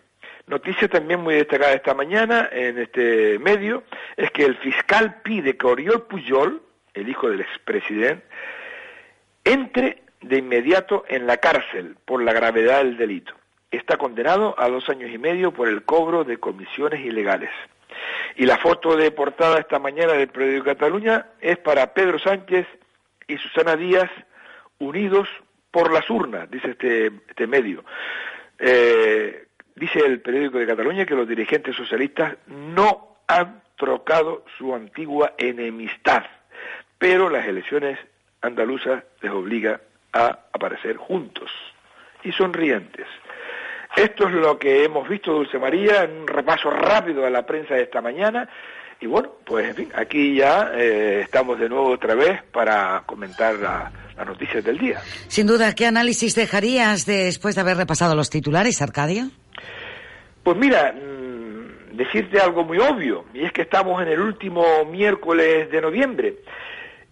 Noticia 0.46 0.88
también 0.88 1.20
muy 1.20 1.36
destacada 1.36 1.72
esta 1.72 1.94
mañana 1.94 2.48
en 2.52 2.78
este 2.78 3.38
medio 3.38 3.82
es 4.16 4.30
que 4.30 4.44
el 4.44 4.56
fiscal 4.56 5.22
pide 5.22 5.56
que 5.56 5.66
Oriol 5.66 6.02
Pujol, 6.02 6.60
el 6.92 7.08
hijo 7.08 7.30
del 7.30 7.40
expresidente, 7.40 8.24
entre 9.44 10.02
de 10.20 10.38
inmediato 10.38 11.04
en 11.08 11.26
la 11.26 11.38
cárcel 11.38 11.96
por 12.04 12.22
la 12.22 12.32
gravedad 12.32 12.78
del 12.78 12.96
delito. 12.96 13.34
Está 13.70 13.96
condenado 13.96 14.54
a 14.58 14.68
dos 14.68 14.88
años 14.88 15.10
y 15.10 15.18
medio 15.18 15.52
por 15.52 15.68
el 15.68 15.82
cobro 15.84 16.24
de 16.24 16.38
comisiones 16.38 17.04
ilegales. 17.04 17.50
Y 18.36 18.44
la 18.44 18.58
foto 18.58 18.96
de 18.96 19.10
portada 19.10 19.58
esta 19.58 19.78
mañana 19.78 20.12
del 20.12 20.28
periódico 20.28 20.66
Cataluña 20.66 21.26
es 21.40 21.56
para 21.58 21.94
Pedro 21.94 22.18
Sánchez 22.18 22.66
y 23.26 23.38
Susana 23.38 23.76
Díaz 23.76 24.10
unidos 24.78 25.28
por 25.70 25.92
las 25.92 26.08
urnas, 26.10 26.50
dice 26.50 26.70
este, 26.70 27.06
este 27.28 27.46
medio. 27.46 27.84
Eh, 28.58 29.46
Dice 29.76 29.98
el 30.00 30.20
periódico 30.20 30.58
de 30.58 30.66
Cataluña 30.66 31.04
que 31.04 31.14
los 31.14 31.28
dirigentes 31.28 31.74
socialistas 31.74 32.36
no 32.46 33.16
han 33.26 33.62
trocado 33.76 34.44
su 34.56 34.74
antigua 34.74 35.34
enemistad, 35.36 36.24
pero 36.98 37.28
las 37.28 37.46
elecciones 37.46 37.98
andaluzas 38.40 39.02
les 39.20 39.32
obliga 39.32 39.80
a 40.12 40.38
aparecer 40.52 40.96
juntos 40.96 41.50
y 42.22 42.30
sonrientes. 42.32 43.06
Esto 43.96 44.28
es 44.28 44.34
lo 44.34 44.58
que 44.58 44.84
hemos 44.84 45.08
visto, 45.08 45.32
Dulce 45.32 45.58
María, 45.58 46.04
en 46.04 46.18
un 46.18 46.26
repaso 46.26 46.70
rápido 46.70 47.26
a 47.26 47.30
la 47.30 47.46
prensa 47.46 47.74
de 47.74 47.82
esta 47.82 48.00
mañana. 48.00 48.48
Y 49.00 49.06
bueno, 49.06 49.32
pues 49.44 49.68
en 49.68 49.74
fin, 49.74 49.88
aquí 49.94 50.36
ya 50.36 50.72
eh, 50.74 51.20
estamos 51.22 51.58
de 51.58 51.68
nuevo 51.68 51.90
otra 51.90 52.14
vez 52.14 52.42
para 52.52 53.02
comentar 53.06 53.54
las 53.56 54.26
noticias 54.26 54.64
del 54.64 54.78
día. 54.78 55.00
Sin 55.28 55.46
duda, 55.46 55.74
¿qué 55.74 55.86
análisis 55.86 56.34
dejarías 56.34 57.06
después 57.06 57.54
de 57.54 57.60
haber 57.60 57.76
repasado 57.76 58.14
los 58.14 58.30
titulares, 58.30 58.80
Arcadio? 58.82 59.30
Pues 60.44 60.58
mira, 60.58 60.92
mm, 60.92 61.96
decirte 61.96 62.38
algo 62.38 62.64
muy 62.64 62.78
obvio, 62.78 63.24
y 63.32 63.44
es 63.44 63.52
que 63.52 63.62
estamos 63.62 64.02
en 64.02 64.08
el 64.08 64.20
último 64.20 64.84
miércoles 64.84 65.70
de 65.70 65.80
noviembre 65.80 66.34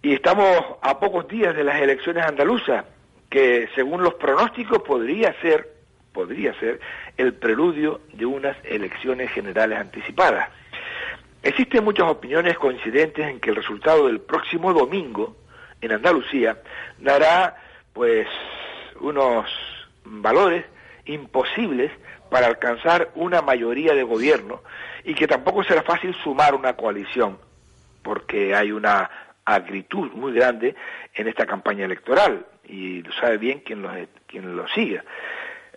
y 0.03 0.13
estamos 0.13 0.47
a 0.83 0.99
pocos 0.99 1.27
días 1.27 1.55
de 1.55 1.63
las 1.63 1.81
elecciones 1.81 2.23
andaluzas, 2.27 2.85
que 3.31 3.67
según 3.73 4.03
los 4.03 4.13
pronósticos 4.13 4.83
podría 4.83 5.33
ser, 5.41 5.67
podría 6.11 6.53
ser 6.59 6.79
el 7.17 7.33
preludio 7.33 8.01
de 8.13 8.27
unas 8.27 8.55
elecciones 8.65 9.31
generales 9.31 9.79
anticipadas. 9.79 10.49
Existen 11.41 11.83
muchas 11.83 12.07
opiniones 12.07 12.55
coincidentes 12.59 13.27
en 13.27 13.39
que 13.39 13.49
el 13.49 13.55
resultado 13.55 14.05
del 14.05 14.21
próximo 14.21 14.73
domingo 14.73 15.35
en 15.81 15.91
Andalucía 15.91 16.61
dará 16.99 17.57
pues 17.93 18.27
unos 19.01 19.49
valores 20.05 20.65
imposibles 21.05 21.91
para 22.33 22.47
alcanzar 22.47 23.11
una 23.13 23.43
mayoría 23.43 23.93
de 23.93 24.01
gobierno 24.01 24.63
y 25.03 25.13
que 25.13 25.27
tampoco 25.27 25.63
será 25.63 25.83
fácil 25.83 26.15
sumar 26.23 26.55
una 26.55 26.75
coalición, 26.75 27.37
porque 28.01 28.55
hay 28.55 28.71
una 28.71 29.07
agritud 29.45 30.11
muy 30.13 30.33
grande 30.33 30.73
en 31.13 31.27
esta 31.27 31.45
campaña 31.45 31.85
electoral 31.85 32.43
y 32.67 33.03
lo 33.03 33.13
sabe 33.13 33.37
bien 33.37 33.59
quien 33.59 33.83
lo, 33.83 33.91
quien 34.25 34.55
lo 34.55 34.67
sigue. 34.69 35.03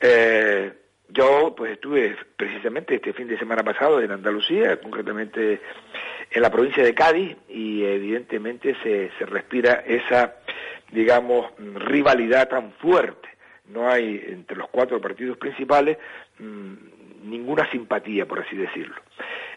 Eh, 0.01 0.73
yo 1.11 1.55
pues 1.55 1.73
estuve 1.73 2.16
precisamente 2.38 2.95
este 2.95 3.12
fin 3.12 3.29
de 3.29 3.38
semana 3.38 3.62
pasado 3.62 4.01
en 4.01 4.12
Andalucía, 4.12 4.81
concretamente 4.81 5.61
en 6.31 6.40
la 6.40 6.51
provincia 6.51 6.83
de 6.83 6.95
Cádiz, 6.95 7.37
y 7.51 7.85
evidentemente 7.85 8.75
se, 8.83 9.11
se 9.19 9.27
respira 9.27 9.85
esa, 9.87 10.37
digamos, 10.90 11.53
rivalidad 11.59 12.49
tan 12.49 12.73
fuerte 12.81 13.36
no 13.69 13.89
hay 13.89 14.23
entre 14.29 14.57
los 14.57 14.69
cuatro 14.69 15.01
partidos 15.01 15.37
principales 15.39 15.99
mm, 16.39 16.75
ninguna 17.25 17.71
simpatía, 17.71 18.27
por 18.27 18.41
así 18.41 18.57
decirlo. 18.57 18.95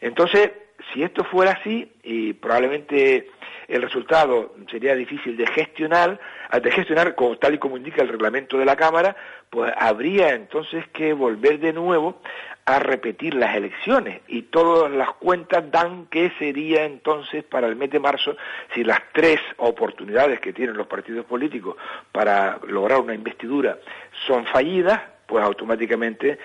Entonces, 0.01 0.51
si 0.93 1.03
esto 1.03 1.23
fuera 1.23 1.51
así, 1.51 1.91
y 2.03 2.33
probablemente 2.33 3.29
el 3.67 3.81
resultado 3.81 4.55
sería 4.71 4.95
difícil 4.95 5.37
de 5.37 5.45
gestionar, 5.47 6.19
de 6.61 6.71
gestionar 6.71 7.15
tal 7.39 7.53
y 7.53 7.57
como 7.59 7.77
indica 7.77 8.01
el 8.01 8.07
reglamento 8.07 8.57
de 8.57 8.65
la 8.65 8.75
Cámara, 8.75 9.15
pues 9.49 9.71
habría 9.77 10.33
entonces 10.33 10.87
que 10.89 11.13
volver 11.13 11.59
de 11.59 11.73
nuevo 11.73 12.21
a 12.69 12.77
repetir 12.77 13.33
las 13.33 13.55
elecciones 13.55 14.21
y 14.27 14.43
todas 14.43 14.91
las 14.91 15.11
cuentas 15.13 15.71
dan 15.71 16.05
que 16.05 16.31
sería 16.37 16.85
entonces 16.85 17.43
para 17.43 17.65
el 17.65 17.75
mes 17.75 17.89
de 17.89 17.99
marzo 17.99 18.37
si 18.75 18.83
las 18.83 19.01
tres 19.11 19.39
oportunidades 19.57 20.39
que 20.39 20.53
tienen 20.53 20.77
los 20.77 20.85
partidos 20.85 21.25
políticos 21.25 21.77
para 22.11 22.59
lograr 22.67 22.99
una 22.99 23.15
investidura 23.15 23.79
son 24.27 24.45
fallidas, 24.45 25.01
pues 25.25 25.43
automáticamente 25.43 26.37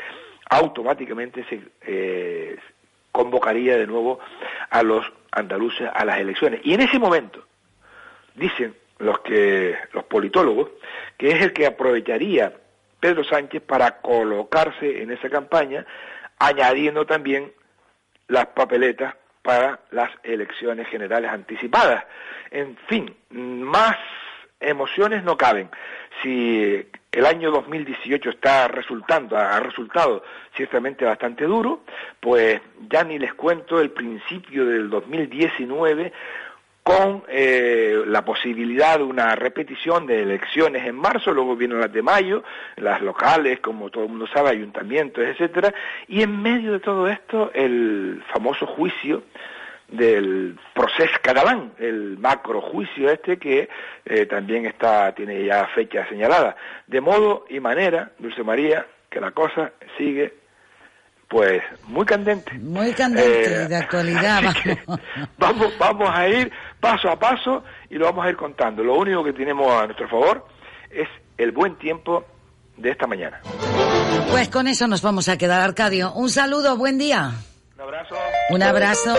automáticamente 0.49 1.45
se 1.45 1.61
eh, 1.83 2.57
convocaría 3.13 3.77
de 3.77 3.87
nuevo 3.87 4.19
a 4.71 4.83
los 4.83 5.05
andaluces 5.31 5.91
a 5.93 6.05
las 6.07 6.19
elecciones. 6.21 6.61
Y 6.65 6.73
en 6.73 6.81
ese 6.81 6.99
momento 6.99 7.45
dicen 8.35 8.75
los 8.99 9.19
que 9.19 9.77
los 9.93 10.05
politólogos 10.05 10.71
que 11.19 11.33
es 11.33 11.43
el 11.43 11.53
que 11.53 11.67
aprovecharía 11.67 12.55
Pedro 13.05 13.23
Sánchez 13.23 13.61
para 13.61 14.01
colocarse 14.01 15.03
en 15.03 15.11
esa 15.11 15.29
campaña, 15.29 15.85
añadiendo 16.39 17.07
también 17.07 17.53
las 18.29 18.47
papeletas 18.47 19.15
para 19.43 19.81
las 19.91 20.11
elecciones 20.23 20.89
generales 20.89 21.31
anticipadas. 21.31 22.05
En 22.51 22.77
fin, 22.89 23.15
más 23.31 23.97
emociones 24.61 25.23
no 25.23 25.37
caben. 25.37 25.69
Si 26.23 26.87
el 27.13 27.27
año 27.27 27.51
2018 27.51 28.31
está 28.31 28.69
resultando, 28.69 29.37
ha 29.37 29.61
resultado 29.61 30.25
ciertamente 30.57 31.05
bastante 31.05 31.45
duro, 31.45 31.85
pues 32.21 32.61
ya 32.89 33.05
ni 33.05 33.19
les 33.19 33.35
cuento 33.35 33.81
el 33.81 33.91
principio 33.91 34.65
del 34.65 34.89
2019 34.89 36.13
con 36.85 37.25
eh, 37.29 38.03
la 38.07 38.27
posibilidad 38.27 38.99
de 38.99 39.05
una 39.05 39.35
repetición 39.35 40.07
de 40.07 40.23
elecciones 40.23 40.87
en 40.87 40.95
marzo, 40.95 41.33
luego 41.33 41.57
vienen 41.57 41.81
las 41.81 41.91
de 41.91 42.03
mayo, 42.03 42.45
las 42.77 43.01
locales, 43.01 43.61
como 43.61 43.89
todo 43.89 44.05
el 44.05 44.11
mundo 44.11 44.27
sabe, 44.27 44.51
ayuntamientos, 44.51 45.25
etcétera, 45.25 45.73
y 46.09 46.23
en 46.23 46.43
medio 46.43 46.73
de 46.73 46.81
todo 46.81 47.09
esto 47.09 47.51
el 47.55 48.23
famoso 48.35 48.67
juicio 48.67 49.23
del 49.89 50.59
proceso 50.75 51.15
catalán, 51.23 51.73
el 51.79 52.19
macro 52.19 52.61
juicio 52.61 53.09
este 53.09 53.39
que 53.39 53.71
eh, 54.05 54.27
también 54.27 54.67
está 54.67 55.15
tiene 55.15 55.43
ya 55.43 55.67
fecha 55.69 56.07
señalada, 56.11 56.55
de 56.87 57.01
modo 57.01 57.47
y 57.49 57.61
manera, 57.61 58.11
Dulce 58.19 58.43
María, 58.43 58.87
que 59.09 59.21
la 59.21 59.31
cosa 59.31 59.73
sigue 59.97 60.35
pues 61.29 61.63
muy 61.89 62.05
candente. 62.05 62.53
Muy 62.59 62.93
candente, 62.93 63.65
Eh, 63.65 63.69
de 63.69 63.77
actualidad. 63.77 64.43
vamos, 65.39 65.73
vamos 65.79 66.09
a 66.13 66.29
ir 66.29 66.53
paso 66.85 67.09
a 67.09 67.19
paso 67.19 67.65
y 67.89 67.95
lo 67.95 68.05
vamos 68.05 68.27
a 68.27 68.29
ir 68.29 68.37
contando. 68.37 68.85
Lo 68.85 68.97
único 68.97 69.25
que 69.25 69.33
tenemos 69.33 69.73
a 69.73 69.87
nuestro 69.87 70.07
favor 70.07 70.47
es 70.91 71.09
el 71.39 71.51
buen 71.51 71.77
tiempo 71.79 72.25
de 72.77 72.91
esta 72.91 73.07
mañana. 73.07 73.41
Pues 74.31 74.51
con 74.51 74.69
eso 74.69 74.87
nos 74.87 75.01
vamos 75.01 75.31
a 75.31 75.39
quedar, 75.39 75.63
Arcadio. 75.63 76.13
Un 76.13 76.29
saludo, 76.29 76.77
buen 76.77 76.99
día. 76.99 77.31
Un 77.77 77.81
abrazo. 77.81 78.17
Un 78.51 78.63
abrazo. 78.63 79.15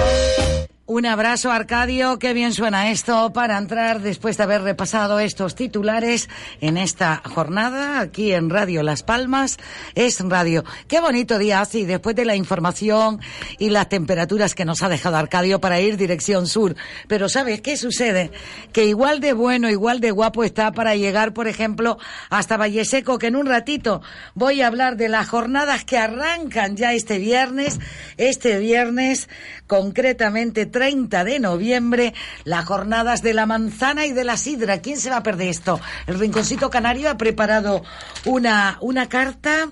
Un 0.87 1.07
abrazo, 1.07 1.51
Arcadio. 1.51 2.19
Qué 2.19 2.33
bien 2.33 2.53
suena 2.53 2.91
esto 2.91 3.33
para 3.33 3.57
entrar 3.57 4.01
después 4.01 4.37
de 4.37 4.43
haber 4.43 4.61
repasado 4.61 5.19
estos 5.19 5.55
titulares 5.55 6.29
en 6.61 6.77
esta 6.77 7.23
jornada 7.25 8.01
aquí 8.01 8.33
en 8.33 8.51
Radio 8.51 8.83
Las 8.83 9.01
Palmas. 9.01 9.57
Es 9.95 10.19
radio. 10.19 10.63
Qué 10.87 10.99
bonito 10.99 11.39
día 11.39 11.61
así 11.61 11.85
después 11.85 12.15
de 12.15 12.23
la 12.23 12.35
información 12.35 13.19
y 13.57 13.71
las 13.71 13.89
temperaturas 13.89 14.53
que 14.53 14.63
nos 14.63 14.83
ha 14.83 14.89
dejado 14.89 15.17
Arcadio 15.17 15.59
para 15.59 15.81
ir 15.81 15.97
dirección 15.97 16.45
sur. 16.45 16.75
Pero 17.07 17.29
¿sabes 17.29 17.61
qué 17.61 17.77
sucede? 17.77 18.29
Que 18.71 18.85
igual 18.85 19.21
de 19.21 19.33
bueno, 19.33 19.71
igual 19.71 19.99
de 20.01 20.11
guapo 20.11 20.43
está 20.43 20.71
para 20.71 20.95
llegar, 20.95 21.33
por 21.33 21.47
ejemplo, 21.47 21.97
hasta 22.29 22.57
Valle 22.57 22.85
Seco, 22.85 23.17
que 23.17 23.25
en 23.25 23.37
un 23.37 23.47
ratito 23.47 24.03
voy 24.35 24.61
a 24.61 24.67
hablar 24.67 24.97
de 24.97 25.09
las 25.09 25.29
jornadas 25.29 25.83
que 25.83 25.97
arrancan 25.97 26.77
ya 26.77 26.93
este 26.93 27.17
viernes. 27.17 27.79
Este 28.17 28.59
viernes, 28.59 29.29
concretamente 29.65 30.74
30 30.75 31.23
de 31.23 31.39
noviembre, 31.39 32.13
las 32.43 32.65
jornadas 32.65 33.21
de 33.21 33.33
la 33.33 33.45
manzana 33.45 34.05
y 34.07 34.11
de 34.11 34.25
la 34.25 34.35
sidra. 34.35 34.81
¿Quién 34.81 34.97
se 34.97 35.09
va 35.09 35.15
a 35.15 35.23
perder 35.23 35.47
esto? 35.47 35.79
El 36.05 36.19
Rinconcito 36.19 36.69
Canario 36.69 37.09
ha 37.09 37.15
preparado 37.15 37.81
una, 38.25 38.77
una 38.81 39.07
carta. 39.07 39.69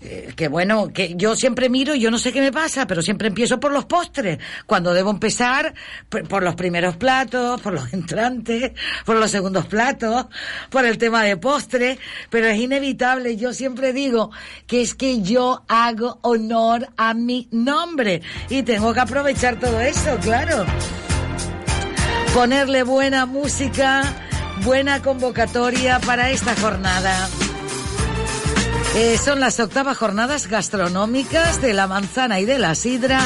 Eh, 0.00 0.32
Que 0.36 0.48
bueno, 0.48 0.92
que 0.92 1.14
yo 1.16 1.34
siempre 1.36 1.68
miro 1.68 1.94
y 1.94 2.00
yo 2.00 2.10
no 2.10 2.18
sé 2.18 2.32
qué 2.32 2.40
me 2.40 2.52
pasa, 2.52 2.86
pero 2.86 3.02
siempre 3.02 3.28
empiezo 3.28 3.58
por 3.60 3.72
los 3.72 3.84
postres. 3.86 4.38
Cuando 4.66 4.92
debo 4.92 5.10
empezar 5.10 5.74
p- 6.08 6.24
por 6.24 6.42
los 6.42 6.54
primeros 6.54 6.96
platos, 6.96 7.60
por 7.60 7.72
los 7.72 7.92
entrantes, 7.92 8.72
por 9.04 9.16
los 9.16 9.30
segundos 9.30 9.66
platos, 9.66 10.26
por 10.70 10.84
el 10.84 10.98
tema 10.98 11.22
de 11.24 11.36
postre, 11.36 11.98
pero 12.30 12.46
es 12.46 12.58
inevitable. 12.58 13.36
Yo 13.36 13.52
siempre 13.52 13.92
digo 13.92 14.30
que 14.66 14.82
es 14.82 14.94
que 14.94 15.22
yo 15.22 15.62
hago 15.68 16.18
honor 16.22 16.88
a 16.96 17.14
mi 17.14 17.48
nombre 17.50 18.20
y 18.50 18.62
tengo 18.62 18.92
que 18.92 19.00
aprovechar 19.00 19.58
todo 19.58 19.80
eso, 19.80 20.16
claro. 20.22 20.64
Ponerle 22.34 22.82
buena 22.82 23.24
música, 23.24 24.02
buena 24.62 25.00
convocatoria 25.00 25.98
para 26.00 26.30
esta 26.30 26.54
jornada. 26.56 27.28
Eh, 28.98 29.18
son 29.22 29.40
las 29.40 29.60
octavas 29.60 29.98
jornadas 29.98 30.46
gastronómicas 30.46 31.60
de 31.60 31.74
la 31.74 31.86
manzana 31.86 32.40
y 32.40 32.46
de 32.46 32.58
la 32.58 32.74
sidra 32.74 33.20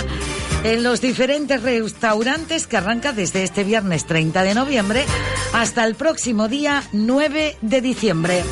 en 0.64 0.82
los 0.82 1.00
diferentes 1.00 1.62
restaurantes 1.62 2.66
que 2.66 2.76
arranca 2.76 3.12
desde 3.12 3.44
este 3.44 3.62
viernes 3.62 4.04
30 4.04 4.42
de 4.42 4.54
noviembre 4.54 5.04
hasta 5.52 5.84
el 5.84 5.94
próximo 5.94 6.48
día 6.48 6.82
9 6.92 7.56
de 7.60 7.80
diciembre. 7.80 8.42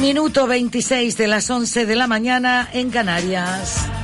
Minuto 0.00 0.46
26 0.46 1.16
de 1.16 1.26
las 1.26 1.50
11 1.50 1.84
de 1.84 1.96
la 1.96 2.06
mañana 2.06 2.68
en 2.72 2.90
Canarias. 2.90 3.97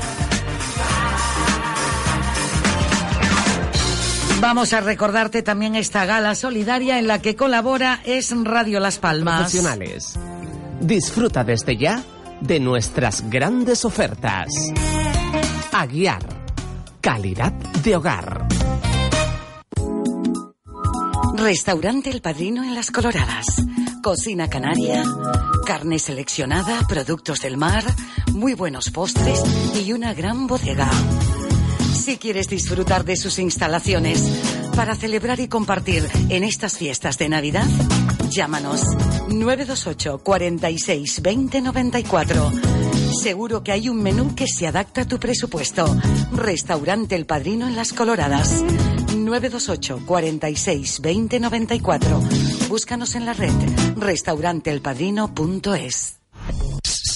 Vamos 4.40 4.72
a 4.72 4.80
recordarte 4.80 5.42
también 5.42 5.74
esta 5.74 6.04
gala 6.04 6.34
solidaria 6.34 6.98
en 6.98 7.06
la 7.06 7.20
que 7.20 7.36
colabora 7.36 8.00
es 8.04 8.32
Radio 8.44 8.80
Las 8.80 8.98
Palmas. 8.98 9.40
Profesionales. 9.40 10.18
Disfruta 10.80 11.44
desde 11.44 11.76
ya 11.76 12.02
de 12.40 12.60
nuestras 12.60 13.28
grandes 13.30 13.84
ofertas. 13.84 14.48
Aguiar. 15.72 16.22
Calidad 17.00 17.52
de 17.52 17.96
hogar. 17.96 18.46
Restaurante 21.36 22.10
El 22.10 22.22
Padrino 22.22 22.62
en 22.64 22.74
Las 22.74 22.90
Coloradas. 22.90 23.46
Cocina 24.02 24.48
canaria, 24.48 25.04
carne 25.66 25.98
seleccionada, 25.98 26.86
productos 26.86 27.40
del 27.40 27.56
mar, 27.56 27.84
muy 28.32 28.54
buenos 28.54 28.90
postres 28.90 29.42
y 29.74 29.92
una 29.92 30.14
gran 30.14 30.46
bodega. 30.46 30.88
Si 31.94 32.18
quieres 32.18 32.48
disfrutar 32.48 33.04
de 33.04 33.16
sus 33.16 33.38
instalaciones 33.38 34.20
para 34.74 34.96
celebrar 34.96 35.38
y 35.40 35.48
compartir 35.48 36.06
en 36.28 36.44
estas 36.44 36.76
fiestas 36.76 37.16
de 37.18 37.28
Navidad, 37.28 37.66
llámanos 38.28 38.82
928 39.28 40.18
46 40.18 41.22
20 41.22 41.60
94. 41.62 42.52
Seguro 43.22 43.62
que 43.62 43.72
hay 43.72 43.88
un 43.88 44.02
menú 44.02 44.34
que 44.34 44.46
se 44.46 44.66
adapta 44.66 45.02
a 45.02 45.08
tu 45.08 45.18
presupuesto. 45.18 45.86
Restaurante 46.32 47.14
El 47.14 47.26
Padrino 47.26 47.68
en 47.68 47.76
Las 47.76 47.92
Coloradas. 47.92 48.64
928 49.16 50.02
46 50.04 51.00
20 51.00 51.40
94. 51.40 52.22
Búscanos 52.68 53.14
en 53.14 53.24
la 53.24 53.34
red 53.34 53.52
restauranteelpadrino.es. 53.96 56.16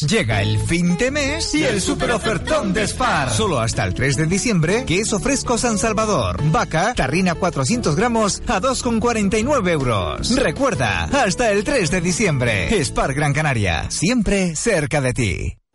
Llega 0.02 0.42
el 0.42 0.58
fin 0.58 0.96
de 0.96 1.10
mes 1.10 1.54
y 1.54 1.64
el 1.64 1.80
super 1.80 2.12
ofertón 2.12 2.72
de 2.72 2.86
Spar. 2.86 3.30
Solo 3.30 3.60
hasta 3.60 3.84
el 3.84 3.94
3 3.94 4.16
de 4.16 4.26
diciembre, 4.26 4.84
queso 4.84 5.18
fresco 5.18 5.58
San 5.58 5.78
Salvador. 5.78 6.40
Vaca, 6.50 6.94
tarrina 6.94 7.34
400 7.34 7.96
gramos 7.96 8.42
a 8.46 8.60
2,49 8.60 9.68
euros. 9.70 10.36
Recuerda, 10.36 11.04
hasta 11.04 11.50
el 11.50 11.64
3 11.64 11.90
de 11.90 12.00
diciembre. 12.00 12.84
Spar 12.84 13.14
Gran 13.14 13.32
Canaria, 13.32 13.90
siempre 13.90 14.54
cerca 14.56 15.00
de 15.00 15.12
ti. 15.12 15.58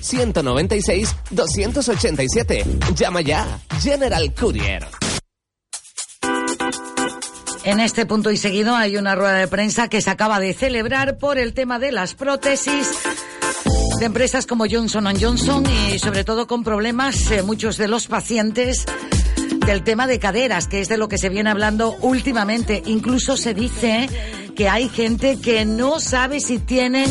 902-196-287. 0.00 2.94
Llama 2.94 3.20
ya. 3.20 3.60
General 3.80 4.32
Courier. 4.34 4.86
En 7.64 7.80
este 7.80 8.04
punto 8.04 8.30
y 8.30 8.36
seguido 8.36 8.76
hay 8.76 8.98
una 8.98 9.14
rueda 9.14 9.38
de 9.38 9.48
prensa 9.48 9.88
que 9.88 10.02
se 10.02 10.10
acaba 10.10 10.38
de 10.38 10.52
celebrar 10.52 11.16
por 11.16 11.38
el 11.38 11.54
tema 11.54 11.78
de 11.78 11.92
las 11.92 12.14
prótesis 12.14 12.90
de 13.98 14.04
empresas 14.04 14.46
como 14.46 14.66
Johnson 14.70 15.06
Johnson 15.18 15.64
y 15.66 15.98
sobre 15.98 16.24
todo 16.24 16.46
con 16.46 16.62
problemas 16.62 17.30
eh, 17.30 17.42
muchos 17.42 17.78
de 17.78 17.88
los 17.88 18.06
pacientes 18.06 18.84
del 19.66 19.82
tema 19.82 20.06
de 20.06 20.18
caderas, 20.18 20.68
que 20.68 20.80
es 20.80 20.88
de 20.88 20.98
lo 20.98 21.08
que 21.08 21.18
se 21.18 21.28
viene 21.28 21.50
hablando 21.50 21.96
últimamente. 22.00 22.82
Incluso 22.86 23.36
se 23.36 23.54
dice 23.54 24.08
que 24.54 24.68
hay 24.68 24.88
gente 24.88 25.40
que 25.40 25.64
no 25.64 26.00
sabe 26.00 26.40
si 26.40 26.58
tienen 26.58 27.10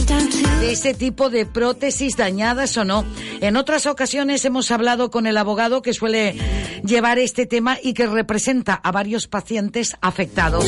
ese 0.62 0.94
tipo 0.94 1.30
de 1.30 1.46
prótesis 1.46 2.16
dañadas 2.16 2.78
o 2.78 2.86
no. 2.86 3.06
En 3.42 3.58
otras 3.58 3.86
ocasiones 3.86 4.46
hemos 4.46 4.72
hablado 4.72 5.12
con 5.12 5.28
el 5.28 5.38
abogado 5.38 5.82
que 5.82 5.94
suele 5.94 6.36
llevar 6.86 7.20
este 7.20 7.46
tema 7.46 7.78
y 7.82 7.94
que 7.94 8.08
representa 8.08 8.74
a 8.74 8.92
varios 8.92 9.28
pacientes 9.28 9.96
afectados. 10.02 10.66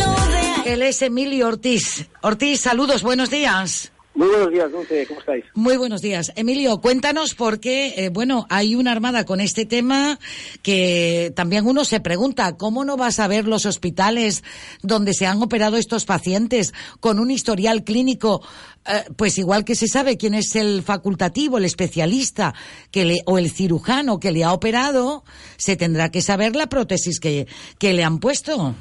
Él 0.66 0.82
es 0.82 1.02
Emilio 1.02 1.48
Ortiz. 1.48 2.08
Ortiz, 2.22 2.62
saludos, 2.62 3.04
buenos 3.04 3.30
días. 3.30 3.92
Muy 4.16 4.30
buenos 4.30 4.50
días, 4.50 4.72
¿cómo 5.08 5.20
estáis? 5.20 5.44
Muy 5.54 5.76
buenos 5.76 6.02
días. 6.02 6.32
Emilio, 6.38 6.80
cuéntanos 6.80 7.36
por 7.36 7.60
qué, 7.60 7.94
eh, 7.98 8.10
bueno, 8.10 8.46
hay 8.50 8.76
una 8.76 8.94
armada 8.94 9.26
con 9.26 9.42
este 9.42 9.66
tema 9.66 10.18
que 10.62 11.34
también 11.36 11.68
uno 11.68 11.84
se 11.84 12.00
pregunta, 12.00 12.56
¿cómo 12.56 12.86
no 12.86 12.96
vas 12.96 13.20
a 13.20 13.28
ver 13.28 13.46
los 13.46 13.66
hospitales 13.66 14.44
donde 14.82 15.14
se 15.14 15.26
han 15.26 15.44
operado 15.44 15.76
estos 15.76 16.06
pacientes 16.06 16.74
con 17.02 17.20
un 17.20 17.30
historial 17.30 17.84
clínico? 17.84 18.42
eh, 18.86 19.04
pues 19.16 19.38
igual 19.38 19.66
que 19.66 19.76
se 19.76 19.88
sabe 19.88 20.18
quién 20.18 20.34
es 20.34 20.56
el 20.56 20.84
facultativo, 20.84 21.58
el 21.58 21.66
especialista 21.66 22.54
que 22.92 23.06
le, 23.06 23.16
o 23.26 23.38
el 23.38 23.52
cirujano 23.52 24.20
que 24.20 24.32
le 24.32 24.44
ha 24.44 24.54
operado, 24.54 25.24
se 25.58 25.76
tendrá 25.76 26.10
que 26.10 26.22
saber 26.22 26.56
la 26.56 26.68
prótesis 26.68 27.20
que, 27.20 27.48
que 27.80 27.94
le 27.94 28.04
han 28.04 28.20
puesto. 28.20 28.76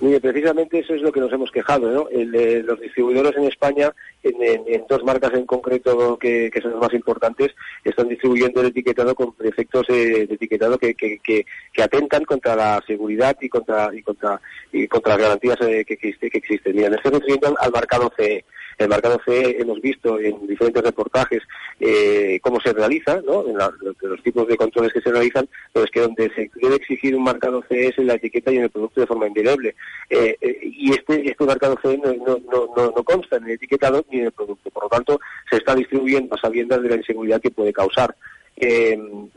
Mire, 0.00 0.20
precisamente 0.20 0.80
eso 0.80 0.94
es 0.94 1.02
lo 1.02 1.12
que 1.12 1.20
nos 1.20 1.32
hemos 1.32 1.50
quejado, 1.52 1.90
¿no? 1.90 2.08
Los 2.10 2.80
distribuidores 2.80 3.36
en 3.36 3.44
España, 3.44 3.92
en, 4.22 4.84
dos 4.88 5.04
marcas 5.04 5.32
en 5.34 5.46
concreto 5.46 6.18
que, 6.18 6.50
que 6.52 6.60
son 6.60 6.72
las 6.72 6.80
más 6.80 6.94
importantes, 6.94 7.54
están 7.84 8.08
distribuyendo 8.08 8.60
el 8.60 8.68
etiquetado 8.68 9.14
con 9.14 9.34
efectos 9.44 9.86
eh, 9.88 10.26
de 10.26 10.34
etiquetado 10.34 10.78
que, 10.78 11.46
atentan 11.80 12.24
contra 12.24 12.56
la 12.56 12.82
seguridad 12.86 13.36
y 13.40 13.48
contra 13.48 13.94
y 13.94 14.02
contra 14.02 14.40
y 14.72 14.88
contra 14.88 15.12
las 15.12 15.22
garantías 15.22 15.60
eh, 15.62 15.84
que, 15.84 15.94
existe, 15.94 16.28
que 16.28 16.38
existen. 16.38 16.74
Mira, 16.74 16.90
me 16.90 16.96
estoy 16.96 17.12
refiriendo 17.12 17.54
al 17.58 17.70
marcado 17.70 18.12
CE. 18.16 18.44
El 18.78 18.88
marcado 18.88 19.20
CE 19.24 19.60
hemos 19.60 19.80
visto 19.80 20.18
en 20.18 20.46
diferentes 20.46 20.82
reportajes 20.82 21.42
eh, 21.80 22.38
cómo 22.42 22.60
se 22.60 22.72
realiza. 22.72 23.14
En 23.14 23.56
los, 23.56 24.22
tipos 24.22 24.48
de 24.48 24.56
controles 24.56 24.92
que 24.92 25.00
se 25.00 25.10
realizan, 25.10 25.48
pero 25.72 25.84
es 25.84 25.90
que 25.90 26.00
donde 26.00 26.30
se 26.34 26.50
debe 26.54 26.76
exigir 26.76 27.14
un 27.14 27.24
marcado 27.24 27.62
CE 27.68 27.88
es 27.88 27.98
en 27.98 28.06
la 28.06 28.14
etiqueta 28.14 28.50
y 28.50 28.56
en 28.56 28.64
el 28.64 28.70
producto 28.70 29.00
de 29.00 29.06
forma 29.06 29.26
indeleble. 29.26 29.74
Eh, 30.08 30.36
eh, 30.40 30.58
y 30.62 30.92
este, 30.92 31.28
este 31.28 31.44
marcado 31.44 31.78
CE 31.82 31.98
no, 31.98 32.12
no, 32.14 32.38
no, 32.76 32.92
no 32.96 33.04
consta 33.04 33.36
en 33.36 33.44
el 33.44 33.50
etiquetado 33.52 34.04
ni 34.10 34.20
en 34.20 34.26
el 34.26 34.32
producto. 34.32 34.70
Por 34.70 34.84
lo 34.84 34.88
tanto, 34.88 35.20
se 35.50 35.56
está 35.56 35.74
distribuyendo 35.74 36.34
a 36.34 36.40
sabiendas 36.40 36.82
de 36.82 36.88
la 36.88 36.96
inseguridad 36.96 37.40
que 37.40 37.50
puede 37.50 37.72
causar. 37.72 38.14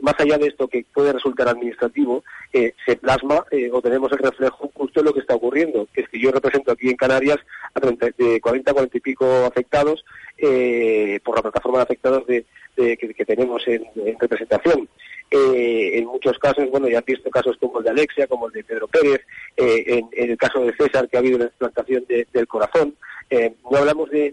Más 0.00 0.14
allá 0.18 0.38
de 0.38 0.46
esto 0.46 0.68
que 0.68 0.84
puede 0.94 1.12
resultar 1.12 1.48
administrativo, 1.48 2.22
eh, 2.52 2.72
se 2.86 2.96
plasma 2.96 3.44
eh, 3.50 3.68
o 3.72 3.82
tenemos 3.82 4.10
el 4.12 4.18
reflejo 4.18 4.70
justo 4.74 5.00
de 5.00 5.04
lo 5.06 5.12
que 5.12 5.20
está 5.20 5.34
ocurriendo, 5.34 5.86
que 5.92 6.02
es 6.02 6.08
que 6.08 6.20
yo 6.20 6.30
represento 6.30 6.72
aquí 6.72 6.88
en 6.88 6.96
Canarias 6.96 7.38
a 7.74 7.80
30, 7.80 8.10
de 8.16 8.40
40 8.40 8.70
a 8.70 8.74
40 8.74 8.96
y 8.96 9.00
pico 9.00 9.26
afectados 9.44 10.04
eh, 10.38 11.18
por 11.24 11.36
la 11.36 11.42
plataforma 11.42 11.78
de 11.78 11.82
afectados 11.84 12.26
de, 12.26 12.44
que, 12.76 13.24
tenemos 13.26 13.66
en, 13.66 13.84
en 13.96 14.16
representación. 14.18 14.88
En 15.30 16.06
muchos 16.06 16.38
casos, 16.38 16.70
bueno, 16.70 16.88
ya 16.88 16.98
han 16.98 17.04
visto 17.04 17.28
casos 17.28 17.56
como 17.58 17.78
el 17.80 17.84
de 17.84 17.90
Alexia, 17.90 18.26
como 18.28 18.46
el 18.46 18.52
de 18.52 18.64
Pedro 18.64 18.86
Pérez, 18.88 19.20
en, 19.56 20.08
en 20.12 20.30
el 20.30 20.38
caso 20.38 20.60
de 20.64 20.72
César, 20.74 21.08
que 21.08 21.16
ha 21.16 21.20
habido 21.20 21.36
una 21.36 21.46
explantación 21.46 22.04
de- 22.08 22.26
del 22.32 22.46
corazón. 22.46 22.94
Eh, 23.30 23.54
no 23.70 23.76
hablamos 23.78 24.08
de, 24.10 24.32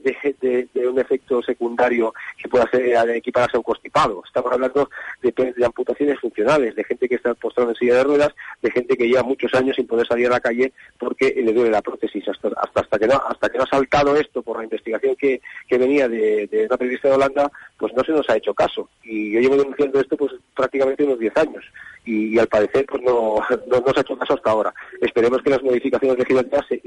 un 0.89 0.99
efecto 0.99 1.41
secundario 1.43 2.13
que 2.41 2.47
pueda 2.47 2.69
ser 2.69 2.81
eh, 2.85 3.17
equipararse 3.17 3.57
a 3.57 3.59
un 3.59 3.63
constipado. 3.63 4.23
Estamos 4.25 4.51
hablando 4.53 4.89
de, 5.21 5.31
de 5.55 5.65
amputaciones 5.65 6.19
funcionales, 6.19 6.75
de 6.75 6.83
gente 6.85 7.09
que 7.09 7.15
está 7.15 7.33
postrada 7.33 7.71
en 7.71 7.75
silla 7.75 7.95
de 7.95 8.03
ruedas, 8.05 8.33
de 8.61 8.71
gente 8.71 8.95
que 8.95 9.07
lleva 9.07 9.23
muchos 9.23 9.53
años 9.53 9.75
sin 9.75 9.85
poder 9.87 10.07
salir 10.07 10.27
a 10.27 10.31
la 10.31 10.39
calle 10.39 10.71
porque 10.97 11.33
le 11.35 11.51
duele 11.53 11.71
la 11.71 11.81
prótesis. 11.81 12.25
Hasta, 12.27 12.47
hasta, 12.47 12.79
hasta 12.81 12.99
que 12.99 13.07
no 13.07 13.21
hasta 13.27 13.49
que 13.49 13.57
ha 13.57 13.65
saltado 13.65 14.15
esto 14.15 14.41
por 14.41 14.57
la 14.57 14.63
investigación 14.63 15.15
que, 15.17 15.41
que 15.67 15.77
venía 15.77 16.07
de, 16.07 16.47
una 16.67 16.77
periodista 16.77 17.09
de 17.09 17.15
Holanda, 17.15 17.51
pues 17.77 17.93
no 17.93 18.03
se 18.03 18.13
nos 18.13 18.29
ha 18.29 18.37
hecho 18.37 18.53
caso. 18.53 18.89
Y 19.03 19.31
yo 19.33 19.41
llevo 19.41 19.57
denunciando 19.57 19.99
esto 19.99 20.15
pues 20.15 20.31
prácticamente 20.55 21.03
unos 21.03 21.19
10 21.19 21.35
años. 21.37 21.65
Y, 22.05 22.37
al 22.37 22.47
parecer 22.47 22.85
pues 22.85 23.01
no, 23.03 23.39
no, 23.67 23.79
no 23.81 23.93
se 23.93 23.99
ha 23.99 24.01
hecho 24.01 24.17
caso 24.17 24.35
hasta 24.35 24.51
ahora. 24.51 24.73
Esperemos 25.01 25.41
que 25.41 25.49
las 25.49 25.63
modificaciones 25.63 26.17
legislativas 26.17 26.65
se- 26.69 26.81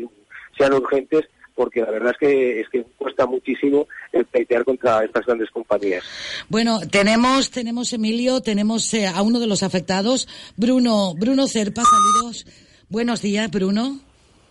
sean 0.56 0.72
urgentes 0.72 1.28
porque 1.58 1.80
la 1.80 1.90
verdad 1.90 2.12
es 2.12 2.18
que 2.18 2.60
es 2.60 2.68
que 2.68 2.84
cuesta 2.96 3.26
muchísimo 3.26 3.88
el 4.12 4.24
pleitear 4.26 4.64
contra 4.64 5.04
estas 5.04 5.26
grandes 5.26 5.50
compañías. 5.50 6.04
Bueno, 6.48 6.78
tenemos, 6.88 7.50
tenemos 7.50 7.92
Emilio, 7.92 8.40
tenemos 8.40 8.94
eh, 8.94 9.08
a 9.08 9.20
uno 9.22 9.40
de 9.40 9.48
los 9.48 9.64
afectados, 9.64 10.28
Bruno, 10.56 11.14
Bruno 11.16 11.48
Cerpa, 11.48 11.82
saludos. 11.82 12.46
Buenos 12.88 13.22
días, 13.22 13.50
Bruno. 13.50 13.98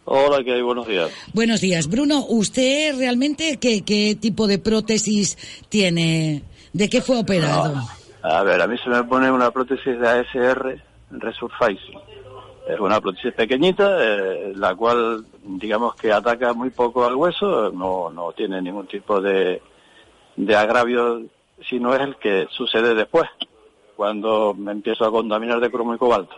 Hola, 0.04 0.44
¿qué 0.44 0.56
hay? 0.56 0.62
Buenos 0.62 0.86
días. 0.86 1.10
Buenos 1.34 1.62
días. 1.62 1.88
Bruno, 1.88 2.26
¿usted 2.28 2.98
realmente 2.98 3.58
qué, 3.58 3.86
qué 3.86 4.18
tipo 4.20 4.46
de 4.46 4.60
prótesis 4.60 5.38
tiene? 5.70 6.44
¿De 6.74 6.90
qué 6.90 7.02
fue 7.02 7.18
operado? 7.18 7.88
A 8.22 8.44
ver, 8.44 8.62
a 8.62 8.68
mí 8.68 8.78
se 8.84 8.90
me 8.90 9.02
pone 9.06 9.32
una 9.32 9.50
prótesis 9.52 9.98
de 9.98 10.10
ASR 10.10 10.82
Resurfacing. 11.12 12.17
Es 12.68 12.80
una 12.80 13.00
prótesis 13.00 13.34
pequeñita, 13.34 13.98
eh, 14.04 14.54
la 14.56 14.76
cual, 14.76 15.26
digamos 15.42 15.96
que 15.96 16.12
ataca 16.12 16.54
muy 16.54 16.70
poco 16.70 17.06
al 17.06 17.16
hueso, 17.16 17.72
no, 17.72 18.10
no 18.10 18.34
tiene 18.34 18.62
ningún 18.62 18.88
tipo 18.88 19.22
de, 19.22 19.62
de 20.36 20.56
agravio, 20.56 21.22
sino 21.70 21.94
es 21.94 22.02
el 22.02 22.18
que 22.18 22.48
sucede 22.52 22.94
después, 22.94 23.30
cuando 23.96 24.54
me 24.54 24.74
empiezo 24.74 25.06
a 25.06 25.12
contaminar 25.12 25.62
de 25.62 25.72
cromo 25.72 25.96
y 25.96 25.98
cobalto. 25.98 26.36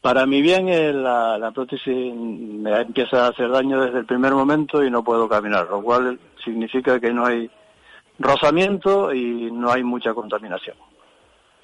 Para 0.00 0.24
mi 0.24 0.40
bien, 0.40 0.68
eh, 0.68 0.92
la, 0.92 1.36
la 1.36 1.50
prótesis 1.50 2.14
me 2.14 2.80
empieza 2.80 3.24
a 3.24 3.28
hacer 3.30 3.50
daño 3.50 3.80
desde 3.80 3.98
el 3.98 4.06
primer 4.06 4.32
momento 4.32 4.84
y 4.84 4.90
no 4.90 5.02
puedo 5.02 5.28
caminar, 5.28 5.68
lo 5.68 5.82
cual 5.82 6.18
significa 6.44 7.00
que 7.00 7.12
no 7.12 7.26
hay 7.26 7.50
rozamiento 8.20 9.12
y 9.12 9.50
no 9.50 9.70
hay 9.72 9.82
mucha 9.82 10.14
contaminación. 10.14 10.76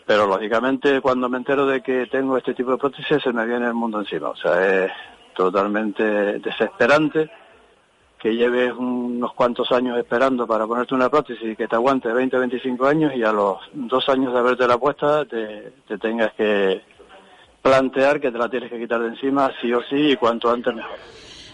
Pero 0.08 0.26
lógicamente 0.26 1.02
cuando 1.02 1.28
me 1.28 1.36
entero 1.36 1.66
de 1.66 1.82
que 1.82 2.06
tengo 2.06 2.38
este 2.38 2.54
tipo 2.54 2.70
de 2.70 2.78
prótesis 2.78 3.22
se 3.22 3.30
me 3.30 3.44
viene 3.44 3.66
el 3.66 3.74
mundo 3.74 4.00
encima. 4.00 4.30
O 4.30 4.36
sea, 4.36 4.86
es 4.86 4.90
totalmente 5.36 6.02
desesperante 6.38 7.30
que 8.18 8.34
lleves 8.34 8.72
unos 8.72 9.34
cuantos 9.34 9.70
años 9.70 9.98
esperando 9.98 10.46
para 10.46 10.66
ponerte 10.66 10.94
una 10.94 11.10
prótesis 11.10 11.52
y 11.52 11.54
que 11.54 11.68
te 11.68 11.76
aguante 11.76 12.10
20 12.10 12.38
o 12.38 12.40
25 12.40 12.86
años 12.86 13.12
y 13.14 13.22
a 13.22 13.32
los 13.32 13.58
dos 13.74 14.08
años 14.08 14.32
de 14.32 14.38
haberte 14.38 14.66
la 14.66 14.78
puesta 14.78 15.26
te, 15.26 15.74
te 15.86 15.98
tengas 15.98 16.32
que 16.32 16.80
plantear 17.60 18.18
que 18.18 18.32
te 18.32 18.38
la 18.38 18.48
tienes 18.48 18.70
que 18.70 18.78
quitar 18.78 19.02
de 19.02 19.08
encima 19.08 19.52
sí 19.60 19.70
o 19.74 19.82
sí 19.82 20.12
y 20.12 20.16
cuanto 20.16 20.50
antes 20.50 20.74
mejor. 20.74 20.96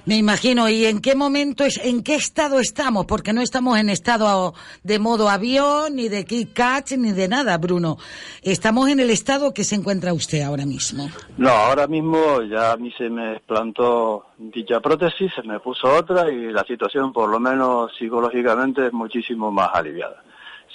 Me 0.07 0.19
imagino, 0.19 0.69
¿y 0.69 0.85
en 0.85 1.01
qué 1.01 1.15
momento, 1.15 1.65
es, 1.65 1.83
en 1.83 2.03
qué 2.03 2.15
estado 2.17 2.61
estamos? 2.61 3.07
Porque 3.07 3.33
no 3.33 3.41
estamos 3.41 3.79
en 3.79 3.89
estado 3.89 4.53
de 4.83 4.99
modo 4.99 5.31
avión, 5.31 5.97
ni 5.97 6.11
de 6.11 6.27
kick 6.27 6.53
catch, 6.53 6.93
ni 6.93 7.13
de 7.13 7.27
nada, 7.27 7.57
Bruno. 7.57 7.97
Estamos 8.43 8.91
en 8.91 9.01
el 9.01 9.09
estado 9.09 9.55
que 9.55 9.65
se 9.65 9.77
encuentra 9.77 10.13
usted 10.13 10.43
ahora 10.43 10.67
mismo. 10.67 11.09
No, 11.39 11.49
ahora 11.49 11.87
mismo 11.87 12.43
ya 12.43 12.73
a 12.73 12.77
mí 12.77 12.93
se 12.99 13.09
me 13.09 13.41
plantó 13.41 14.27
dicha 14.37 14.79
prótesis, 14.81 15.33
se 15.35 15.43
me 15.43 15.59
puso 15.59 15.89
otra 15.89 16.31
y 16.31 16.53
la 16.53 16.65
situación, 16.65 17.11
por 17.11 17.31
lo 17.31 17.41
menos 17.41 17.91
psicológicamente, 17.99 18.89
es 18.89 18.93
muchísimo 18.93 19.51
más 19.51 19.71
aliviada. 19.73 20.23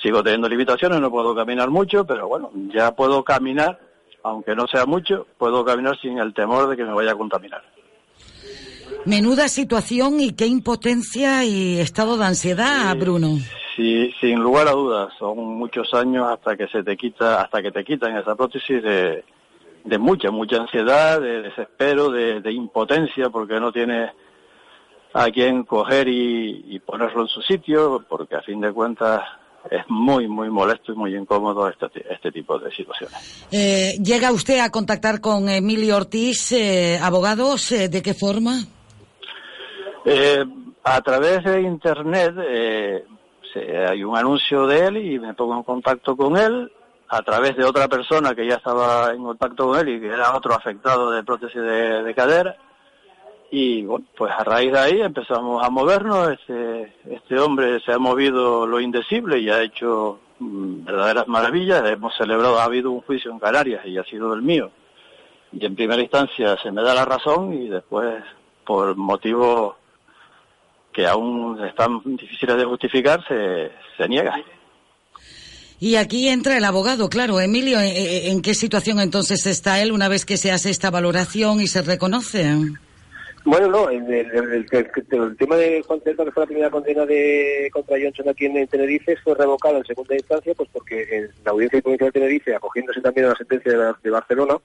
Sigo 0.01 0.23
teniendo 0.23 0.49
limitaciones, 0.49 0.99
no 0.99 1.11
puedo 1.11 1.35
caminar 1.35 1.69
mucho, 1.69 2.03
pero 2.03 2.27
bueno, 2.27 2.49
ya 2.73 2.95
puedo 2.95 3.23
caminar, 3.23 3.79
aunque 4.23 4.55
no 4.55 4.65
sea 4.65 4.87
mucho, 4.87 5.27
puedo 5.37 5.63
caminar 5.63 5.99
sin 5.99 6.17
el 6.17 6.33
temor 6.33 6.67
de 6.67 6.75
que 6.75 6.83
me 6.83 6.93
vaya 6.93 7.11
a 7.11 7.15
contaminar. 7.15 7.61
Menuda 9.09 9.47
situación 9.47 10.19
y 10.19 10.33
qué 10.33 10.45
impotencia 10.45 11.43
y 11.43 11.79
estado 11.79 12.15
de 12.15 12.25
ansiedad, 12.25 12.95
Bruno. 12.95 13.39
Sí, 13.75 14.13
sin 14.21 14.39
lugar 14.39 14.67
a 14.67 14.71
dudas, 14.73 15.11
son 15.17 15.37
muchos 15.57 15.91
años 15.95 16.27
hasta 16.29 16.55
que 16.55 16.67
se 16.67 16.83
te 16.83 16.95
quita, 16.95 17.41
hasta 17.41 17.61
que 17.63 17.71
te 17.71 17.83
quitan 17.83 18.15
esa 18.15 18.35
prótesis 18.35 18.83
de, 18.83 19.23
de 19.83 19.97
mucha, 19.97 20.29
mucha 20.29 20.57
ansiedad, 20.57 21.19
de 21.19 21.41
desespero, 21.41 22.11
de, 22.11 22.39
de 22.41 22.51
impotencia, 22.51 23.29
porque 23.29 23.59
no 23.59 23.71
tienes 23.71 24.11
a 25.13 25.31
quien 25.31 25.63
coger 25.63 26.07
y, 26.07 26.65
y 26.69 26.79
ponerlo 26.79 27.23
en 27.23 27.29
su 27.29 27.41
sitio, 27.41 28.05
porque 28.07 28.35
a 28.35 28.41
fin 28.43 28.61
de 28.61 28.71
cuentas 28.71 29.21
es 29.71 29.81
muy, 29.87 30.27
muy 30.27 30.49
molesto 30.49 30.93
y 30.93 30.95
muy 30.95 31.15
incómodo 31.15 31.67
este, 31.67 31.87
este 32.13 32.31
tipo 32.31 32.59
de 32.59 32.71
situaciones. 32.71 33.45
Eh, 33.51 33.97
¿Llega 34.03 34.31
usted 34.31 34.59
a 34.59 34.69
contactar 34.69 35.19
con 35.19 35.49
Emilio 35.49 35.97
Ortiz, 35.97 36.51
eh, 36.51 36.99
abogados? 37.01 37.71
eh, 37.71 37.89
¿De 37.89 38.01
qué 38.03 38.13
forma? 38.13 38.65
Eh, 40.05 40.45
a 40.83 41.01
través 41.01 41.43
de 41.43 41.61
internet 41.61 42.35
eh, 42.47 43.05
hay 43.89 44.03
un 44.03 44.15
anuncio 44.15 44.65
de 44.65 44.87
él 44.87 44.97
y 44.97 45.19
me 45.19 45.33
pongo 45.33 45.55
en 45.55 45.63
contacto 45.63 46.15
con 46.15 46.37
él. 46.37 46.71
A 47.11 47.23
través 47.23 47.57
de 47.57 47.65
otra 47.65 47.87
persona 47.87 48.35
que 48.35 48.47
ya 48.47 48.55
estaba 48.55 49.11
en 49.11 49.23
contacto 49.23 49.67
con 49.67 49.79
él 49.79 49.89
y 49.89 49.99
que 49.99 50.07
era 50.07 50.35
otro 50.35 50.53
afectado 50.53 51.09
de 51.09 51.23
prótesis 51.23 51.59
de, 51.59 52.03
de 52.03 52.13
cadera. 52.13 52.55
Y 53.51 53.83
bueno 53.83 54.05
pues 54.15 54.31
a 54.31 54.43
raíz 54.43 54.71
de 54.71 54.79
ahí 54.79 55.01
empezamos 55.01 55.63
a 55.63 55.71
movernos. 55.71 56.29
Este 56.29 56.93
este 57.09 57.39
hombre 57.39 57.79
se 57.79 57.93
ha 57.93 57.97
movido 57.97 58.67
lo 58.67 58.79
indecible 58.79 59.39
y 59.39 59.49
ha 59.49 59.63
hecho 59.63 60.19
mm, 60.37 60.85
verdaderas 60.85 61.27
maravillas. 61.27 61.83
Hemos 61.89 62.15
celebrado 62.15 62.59
ha 62.59 62.65
habido 62.65 62.91
un 62.91 63.01
juicio 63.01 63.31
en 63.31 63.39
Canarias 63.39 63.83
y 63.87 63.97
ha 63.97 64.03
sido 64.03 64.31
el 64.35 64.43
mío. 64.43 64.69
Y 65.51 65.65
en 65.65 65.75
primera 65.75 66.01
instancia 66.01 66.57
se 66.61 66.71
me 66.71 66.83
da 66.83 66.93
la 66.93 67.05
razón 67.05 67.53
y 67.53 67.69
después 67.69 68.23
por 68.63 68.95
motivos 68.95 69.78
que 70.93 71.05
aún 71.07 71.63
están 71.65 72.01
difíciles 72.03 72.57
de 72.57 72.65
justificar 72.65 73.23
se, 73.27 73.71
se 73.97 74.07
niega. 74.07 74.35
Y 75.79 75.95
aquí 75.95 76.27
entra 76.27 76.57
el 76.57 76.65
abogado, 76.65 77.09
claro. 77.09 77.39
Emilio, 77.39 77.79
¿en, 77.79 77.93
en 77.95 78.41
qué 78.41 78.53
situación 78.53 78.99
entonces 78.99 79.45
está 79.45 79.81
él 79.81 79.91
una 79.91 80.09
vez 80.09 80.25
que 80.25 80.37
se 80.37 80.51
hace 80.51 80.69
esta 80.69 80.89
valoración 80.91 81.61
y 81.61 81.67
se 81.67 81.81
reconoce? 81.81 82.45
Bueno, 83.45 83.67
no, 83.67 83.89
el, 83.89 84.13
el, 84.13 85.37
tema 85.37 85.55
de 85.55 85.81
Juan 85.87 86.01
que 86.01 86.13
fue 86.13 86.43
la 86.43 86.45
primera 86.45 86.69
condena 86.69 87.05
de 87.05 87.69
contra 87.71 87.97
Johnson 88.01 88.27
aquí 88.29 88.45
en 88.45 88.67
Tenerife, 88.67 89.15
fue 89.23 89.33
revocada 89.33 89.77
en 89.77 89.85
segunda 89.85 90.13
instancia, 90.13 90.53
pues 90.55 90.69
porque 90.73 91.07
en 91.09 91.29
la 91.45 91.51
audiencia 91.51 91.77
de 91.77 91.83
provincia 91.83 92.05
de 92.07 92.11
Tenerife, 92.11 92.55
acogiéndose 92.55 93.01
también 93.01 93.27
a 93.27 93.29
la 93.29 93.35
sentencia 93.35 93.95
de 94.03 94.09
Barcelona, 94.09 94.57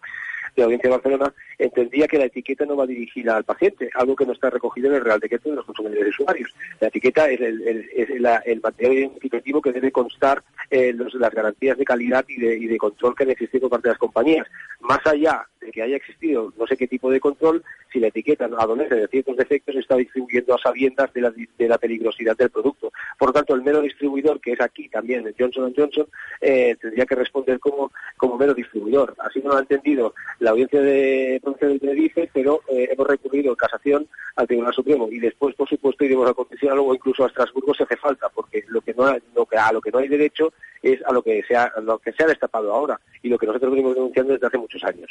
de 0.55 0.63
la 0.63 0.65
Audiencia 0.65 0.91
de 0.91 0.97
Barcelona 0.97 1.35
entendía 1.59 2.07
que 2.07 2.19
la 2.19 2.27
etiqueta 2.27 2.65
no 2.65 2.77
va 2.77 2.87
dirigida 2.87 3.37
al 3.37 3.45
paciente, 3.45 3.91
algo 3.95 4.17
que 4.17 4.27
no 4.27 4.33
está 4.33 4.51
recogido 4.51 4.89
en 4.89 4.97
el 4.97 5.05
Real 5.05 5.21
Decreto 5.21 5.51
de 5.51 5.57
los 5.57 5.65
consumidores 5.65 6.09
usuarios. 6.09 6.55
La 6.81 6.89
etiqueta 6.89 7.29
es 7.29 7.41
el, 7.41 8.61
material 8.63 8.95
identificativo 8.95 9.61
que 9.61 9.73
debe 9.73 9.93
constar 9.93 10.43
eh, 10.71 10.95
las 10.95 11.33
garantías 11.33 11.77
de 11.77 11.85
calidad 11.85 12.25
y 12.29 12.67
de, 12.67 12.79
control 12.79 13.15
que 13.15 13.25
han 13.25 13.31
existido 13.31 13.69
por 13.69 13.79
parte 13.79 13.89
de 13.89 13.93
las 13.93 13.99
compañías. 13.99 14.47
Más 14.81 15.05
allá 15.07 15.47
de 15.61 15.71
que 15.71 15.83
haya 15.83 15.97
existido 15.97 16.53
no 16.59 16.67
sé 16.67 16.77
qué 16.77 16.87
tipo 16.87 17.11
de 17.11 17.21
control, 17.21 17.63
si 17.93 18.01
la 18.01 18.09
etiqueta 18.09 18.47
adolece 18.59 18.97
de 18.97 19.09
ciertos 19.09 19.37
defectos, 19.37 19.77
está 19.77 19.97
distribuyendo 19.97 20.55
a 20.55 20.59
sabiendas 20.59 21.13
de 21.13 21.69
la, 21.69 21.79
peligrosidad 21.79 22.37
del 22.37 22.51
producto. 22.51 22.93
Por 23.19 23.29
lo 23.29 23.33
tanto, 23.33 23.55
el 23.55 23.63
mero 23.63 23.81
distribuidor, 23.81 24.41
que 24.41 24.53
es 24.53 24.61
aquí 24.61 24.89
también 24.89 25.33
Johnson 25.39 25.73
Johnson, 25.77 26.07
eh, 26.41 26.77
tendría 26.81 27.07
que 27.07 27.15
responder 27.15 27.61
como, 27.61 27.93
como 28.17 28.37
mero 28.37 28.55
distribuidor. 28.55 29.15
Así 29.19 29.41
no 29.41 29.51
lo 29.51 29.57
ha 29.59 29.61
entendido 29.61 30.15
la 30.45 30.51
audiencia 30.51 30.81
de 30.81 31.41
provincia 31.43 31.69
de 31.69 31.79
Tenerife, 31.79 32.31
pero 32.33 32.61
eh, 32.69 32.89
hemos 32.93 33.07
recurrido 33.07 33.51
en 33.51 33.57
casación 33.57 34.07
al 34.37 34.47
Tribunal 34.47 34.75
Supremo 34.75 35.09
y 35.11 35.19
después, 35.19 35.55
por 35.55 35.69
supuesto, 35.69 36.05
iremos 36.05 36.29
a 36.29 36.35
condicionar 36.35 36.77
luego 36.77 36.95
incluso 36.95 37.25
a 37.25 37.29
Estrasburgo 37.29 37.75
si 37.75 37.83
hace 37.83 37.97
falta, 37.97 38.29
porque 38.29 38.63
lo 38.69 38.83
que 38.83 38.93
no, 38.93 39.11
lo 39.35 39.47
que, 39.47 39.57
a 39.57 39.73
lo 39.73 39.81
que 39.81 39.91
no 39.91 39.99
hay 39.99 40.09
derecho 40.09 40.53
es 40.83 41.01
a 41.07 41.13
lo 41.13 41.23
que 41.23 41.43
se 41.49 41.57
ha, 41.57 41.73
lo 41.83 41.99
que 41.99 42.13
se 42.13 42.23
ha 42.23 42.27
destapado 42.27 42.73
ahora 42.73 43.01
y 43.23 43.29
lo 43.29 43.39
que 43.39 43.47
nosotros 43.47 43.71
venimos 43.71 43.95
denunciando 43.95 44.35
desde 44.35 44.47
hace 44.47 44.59
muchos 44.59 44.85
años. 44.85 45.11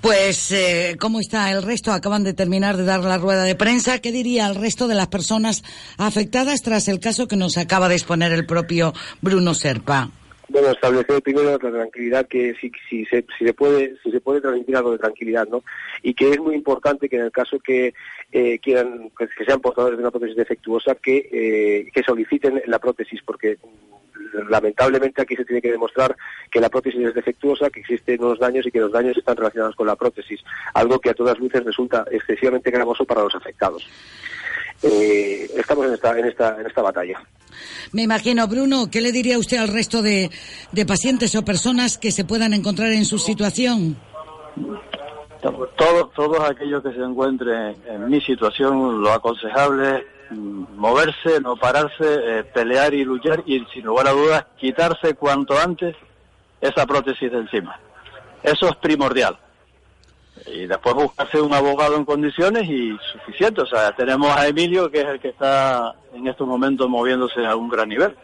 Pues, 0.00 0.50
eh, 0.52 0.96
¿cómo 1.00 1.20
está 1.20 1.50
el 1.52 1.62
resto? 1.62 1.92
Acaban 1.92 2.24
de 2.24 2.34
terminar 2.34 2.76
de 2.76 2.84
dar 2.84 3.00
la 3.00 3.18
rueda 3.18 3.44
de 3.44 3.54
prensa. 3.54 4.00
¿Qué 4.00 4.12
diría 4.12 4.46
el 4.46 4.56
resto 4.56 4.88
de 4.88 4.94
las 4.94 5.08
personas 5.08 5.62
afectadas 5.96 6.62
tras 6.62 6.88
el 6.88 7.00
caso 7.00 7.28
que 7.28 7.36
nos 7.36 7.56
acaba 7.56 7.88
de 7.88 7.94
exponer 7.94 8.32
el 8.32 8.46
propio 8.46 8.92
Bruno 9.22 9.54
Serpa? 9.54 10.10
Bueno, 10.48 10.70
establecer 10.70 11.22
primero 11.22 11.50
la 11.50 11.58
tranquilidad 11.58 12.26
que 12.26 12.54
si, 12.60 13.04
se, 13.06 13.52
puede 13.52 13.96
se 14.02 14.20
puede 14.20 14.40
transmitir 14.40 14.76
algo 14.76 14.92
de 14.92 14.98
tranquilidad, 14.98 15.46
¿no? 15.48 15.64
Y 16.02 16.14
que 16.14 16.30
es 16.30 16.38
muy 16.38 16.54
importante 16.54 17.08
que 17.08 17.16
en 17.16 17.22
el 17.22 17.32
caso 17.32 17.58
que 17.58 17.94
eh, 18.32 18.58
quieran 18.60 19.10
pues, 19.16 19.30
que 19.36 19.44
sean 19.44 19.60
portadores 19.60 19.98
de 19.98 20.04
una 20.04 20.10
prótesis 20.10 20.36
defectuosa 20.36 20.94
que, 20.94 21.28
eh, 21.32 21.90
que 21.92 22.02
soliciten 22.02 22.62
la 22.66 22.78
prótesis 22.78 23.20
porque 23.24 23.56
mm, 23.56 24.48
lamentablemente 24.48 25.22
aquí 25.22 25.34
se 25.34 25.44
tiene 25.44 25.62
que 25.62 25.72
demostrar 25.72 26.16
que 26.50 26.60
la 26.60 26.68
prótesis 26.68 27.06
es 27.06 27.14
defectuosa, 27.14 27.70
que 27.70 27.80
existen 27.80 28.22
unos 28.22 28.38
daños 28.38 28.66
y 28.66 28.70
que 28.70 28.80
los 28.80 28.92
daños 28.92 29.16
están 29.16 29.36
relacionados 29.36 29.74
con 29.74 29.86
la 29.86 29.96
prótesis, 29.96 30.42
algo 30.74 31.00
que 31.00 31.10
a 31.10 31.14
todas 31.14 31.38
luces 31.38 31.64
resulta 31.64 32.04
excesivamente 32.10 32.70
gravoso 32.70 33.04
para 33.04 33.22
los 33.22 33.34
afectados. 33.34 33.88
Eh, 34.82 35.50
estamos 35.56 35.86
en 35.86 35.94
esta, 35.94 36.18
en 36.18 36.26
esta, 36.26 36.60
en 36.60 36.66
esta 36.66 36.82
batalla. 36.82 37.22
Me 37.92 38.02
imagino, 38.02 38.46
Bruno, 38.46 38.90
¿qué 38.90 39.00
le 39.00 39.12
diría 39.12 39.38
usted 39.38 39.58
al 39.58 39.68
resto 39.68 40.02
de, 40.02 40.30
pacientes 40.86 41.34
o 41.34 41.44
personas 41.44 41.98
que 41.98 42.10
se 42.10 42.24
puedan 42.24 42.52
encontrar 42.52 42.92
en 42.92 43.04
su 43.04 43.18
situación? 43.18 43.96
Todos, 45.76 46.12
todos 46.14 46.40
aquellos 46.40 46.82
que 46.82 46.92
se 46.92 47.00
encuentren 47.00 47.76
en 47.88 48.08
mi 48.08 48.20
situación, 48.20 49.00
lo 49.00 49.12
aconsejable 49.12 49.98
es 50.30 50.36
mm, 50.36 50.76
moverse, 50.76 51.40
no 51.40 51.56
pararse, 51.56 52.04
eh, 52.04 52.44
pelear 52.44 52.92
y 52.94 53.04
luchar 53.04 53.42
y, 53.46 53.64
sin 53.72 53.84
lugar 53.84 54.08
a 54.08 54.12
dudas, 54.12 54.46
quitarse 54.58 55.14
cuanto 55.14 55.58
antes 55.58 55.94
esa 56.60 56.84
prótesis 56.86 57.30
de 57.30 57.38
encima. 57.38 57.78
Eso 58.42 58.68
es 58.68 58.76
primordial 58.76 59.38
y 60.46 60.66
después 60.66 60.94
buscarse 60.94 61.40
un 61.40 61.52
abogado 61.52 61.96
en 61.96 62.04
condiciones 62.04 62.68
y 62.68 62.96
suficiente. 63.12 63.62
O 63.62 63.66
sea, 63.66 63.94
tenemos 63.94 64.34
a 64.36 64.46
Emilio, 64.46 64.90
que 64.90 65.00
es 65.00 65.06
el 65.06 65.20
que 65.20 65.28
está 65.28 65.94
en 66.14 66.26
estos 66.26 66.46
momentos 66.46 66.88
moviéndose 66.88 67.44
a 67.44 67.56
un 67.56 67.68
gran 67.68 67.88
nivel. 67.88 68.14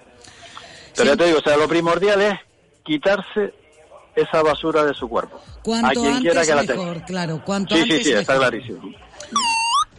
Pero 0.96 1.10
ya 1.10 1.16
te 1.16 1.24
digo, 1.26 1.38
o 1.38 1.42
sea, 1.42 1.56
lo 1.56 1.68
primordial 1.68 2.20
es 2.20 2.34
quitarse 2.84 3.54
esa 4.14 4.42
basura 4.42 4.84
de 4.84 4.94
su 4.94 5.08
cuerpo. 5.08 5.40
Cuanto 5.62 5.88
a 5.88 5.92
quien 5.92 6.20
quiera 6.20 6.44
que 6.44 6.54
la 6.54 6.64
tenga. 6.64 7.04
claro. 7.04 7.42
Cuanto 7.44 7.74
sí, 7.74 7.82
antes 7.82 7.98
sí, 7.98 8.04
sí, 8.04 8.12
está 8.12 8.36
clarísimo. 8.36 8.92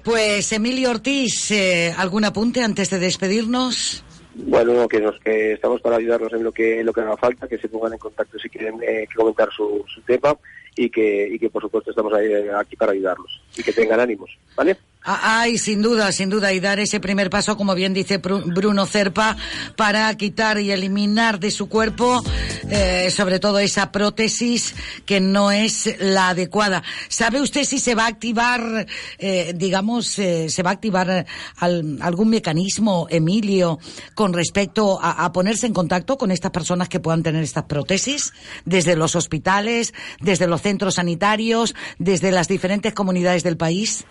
Pues 0.03 0.51
Emilio 0.51 0.91
Ortiz, 0.91 1.51
eh, 1.51 1.93
¿algún 1.97 2.25
apunte 2.25 2.61
antes 2.61 2.89
de 2.89 2.99
despedirnos? 2.99 4.03
Bueno, 4.35 4.87
que 4.87 4.99
nos 4.99 5.19
que 5.19 5.53
estamos 5.53 5.79
para 5.81 5.97
ayudarnos 5.97 6.33
en 6.33 6.43
lo 6.43 6.51
que 6.51 6.83
lo 6.83 6.91
que 6.91 7.01
haga 7.01 7.15
falta, 7.15 7.47
que 7.47 7.57
se 7.57 7.69
pongan 7.69 7.93
en 7.93 7.99
contacto 7.99 8.37
si 8.39 8.49
quieren 8.49 8.81
eh, 8.81 9.07
comentar 9.15 9.49
su, 9.55 9.85
su 9.87 10.01
tema 10.01 10.35
y 10.75 10.89
que, 10.89 11.27
y 11.31 11.39
que 11.39 11.49
por 11.49 11.61
supuesto 11.61 11.89
estamos 11.89 12.13
eh, 12.19 12.49
aquí 12.55 12.75
para 12.75 12.91
ayudarlos 12.91 13.41
y 13.57 13.63
que 13.63 13.73
tengan 13.73 13.99
ánimos, 13.99 14.31
¿vale? 14.55 14.77
Ah, 15.05 15.41
ay, 15.41 15.57
sin 15.57 15.81
duda, 15.81 16.13
sin 16.13 16.29
duda, 16.29 16.53
y 16.53 16.61
dar 16.61 16.79
ese 16.79 17.01
primer 17.01 17.29
paso, 17.29 17.57
como 17.57 17.75
bien 17.75 17.93
dice 17.93 18.19
Bruno 18.19 18.85
Cerpa, 18.85 19.35
para 19.75 20.15
quitar 20.15 20.61
y 20.61 20.71
eliminar 20.71 21.41
de 21.41 21.51
su 21.51 21.67
cuerpo, 21.67 22.23
eh, 22.69 23.11
sobre 23.11 23.39
todo 23.39 23.59
esa 23.59 23.91
prótesis 23.91 24.73
que 25.05 25.19
no 25.19 25.51
es 25.51 25.93
la 25.99 26.29
adecuada. 26.29 26.83
¿Sabe 27.09 27.41
usted 27.41 27.65
si 27.65 27.79
se 27.79 27.95
va 27.95 28.05
a 28.05 28.07
activar, 28.07 28.87
eh, 29.19 29.51
digamos, 29.53 30.17
eh, 30.19 30.49
se 30.49 30.63
va 30.63 30.69
a 30.69 30.73
activar 30.73 31.25
algún 31.57 32.29
mecanismo, 32.29 33.07
Emilio, 33.09 33.79
con 34.15 34.31
respecto 34.31 35.01
a, 35.01 35.25
a 35.25 35.33
ponerse 35.33 35.67
en 35.67 35.73
contacto 35.73 36.17
con 36.17 36.31
estas 36.31 36.51
personas 36.51 36.87
que 36.87 37.01
puedan 37.01 37.23
tener 37.23 37.43
estas 37.43 37.65
prótesis, 37.65 38.31
desde 38.63 38.95
los 38.95 39.17
hospitales, 39.17 39.93
desde 40.21 40.47
los 40.47 40.61
centros 40.61 40.95
sanitarios, 40.95 41.75
desde 41.99 42.31
las 42.31 42.47
diferentes 42.47 42.93
comunidades 42.93 43.43
del 43.43 43.57
país? 43.57 44.05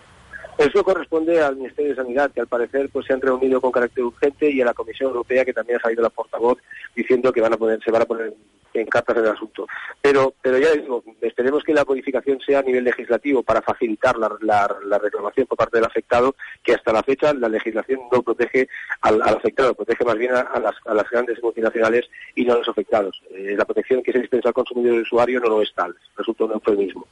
Eso 0.63 0.85
corresponde 0.85 1.43
al 1.43 1.57
Ministerio 1.57 1.91
de 1.91 1.97
Sanidad, 1.97 2.31
que 2.31 2.41
al 2.41 2.47
parecer 2.47 2.89
pues 2.93 3.05
se 3.05 3.13
han 3.13 3.21
reunido 3.21 3.61
con 3.61 3.73
carácter 3.73 4.05
urgente 4.05 4.49
y 4.49 4.61
a 4.61 4.67
la 4.67 4.75
Comisión 4.75 5.09
Europea, 5.09 5.45
que 5.45 5.53
también 5.53 5.79
ha 5.79 5.83
salido 5.83 6.05
la 6.05 6.11
portavoz 6.11 6.59
diciendo 6.95 7.33
que 7.33 7.41
van 7.41 7.53
a 7.53 7.57
poner, 7.57 7.83
se 7.83 7.91
van 7.91 8.03
a 8.03 8.05
poner 8.05 8.33
en 8.73 8.87
cartas 8.87 9.17
en 9.17 9.25
el 9.25 9.31
asunto. 9.31 9.67
Pero, 10.01 10.35
pero 10.41 10.59
ya 10.59 10.71
digo, 10.71 11.03
esperemos 11.21 11.65
que 11.65 11.75
la 11.75 11.85
codificación 11.85 12.39
sea 12.41 12.61
a 12.61 12.63
nivel 12.63 12.85
legislativo 12.85 13.43
para 13.43 13.61
facilitar 13.61 14.17
la, 14.17 14.31
la, 14.41 14.99
reclamación 14.99 15.49
por 15.49 15.59
parte 15.59 15.79
del 15.79 15.87
afectado, 15.87 16.37
que 16.63 16.75
hasta 16.75 16.93
la 16.93 17.03
fecha 17.03 17.35
la 17.35 17.49
legislación 17.49 17.99
no 18.13 18.23
protege 18.23 18.69
al, 19.01 19.21
afectado, 19.21 19.75
protege 19.75 20.05
más 20.05 20.17
bien 20.17 20.33
a, 20.33 20.61
las, 20.61 20.77
a, 20.87 20.95
las, 20.95 21.11
grandes 21.11 21.43
multinacionales 21.43 22.09
y 22.37 22.45
no 22.45 22.55
a 22.55 22.59
los 22.59 22.69
afectados. 22.69 23.21
Eh, 23.31 23.57
la 23.59 23.65
protección 23.65 24.01
que 24.01 24.13
se 24.13 24.21
dispensa 24.21 24.51
al 24.51 24.55
consumidor 24.55 24.95
y 24.95 25.03
usuario 25.03 25.41
no 25.41 25.49
lo 25.49 25.63
es 25.63 25.75
tal, 25.75 25.93
resulta 26.17 26.45
un 26.45 26.53
eufemismo. 26.53 27.05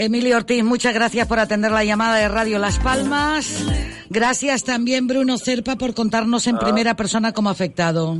Emilio 0.00 0.38
Ortiz, 0.38 0.64
muchas 0.64 0.94
gracias 0.94 1.26
por 1.26 1.38
atender 1.38 1.70
la 1.70 1.84
llamada 1.84 2.16
de 2.16 2.26
Radio 2.26 2.58
Las 2.58 2.78
Palmas. 2.78 3.66
Gracias 4.08 4.64
también, 4.64 5.06
Bruno 5.06 5.36
Cerpa, 5.36 5.76
por 5.76 5.92
contarnos 5.92 6.46
en 6.46 6.56
ah. 6.56 6.58
primera 6.58 6.96
persona 6.96 7.34
como 7.34 7.50
afectado. 7.50 8.16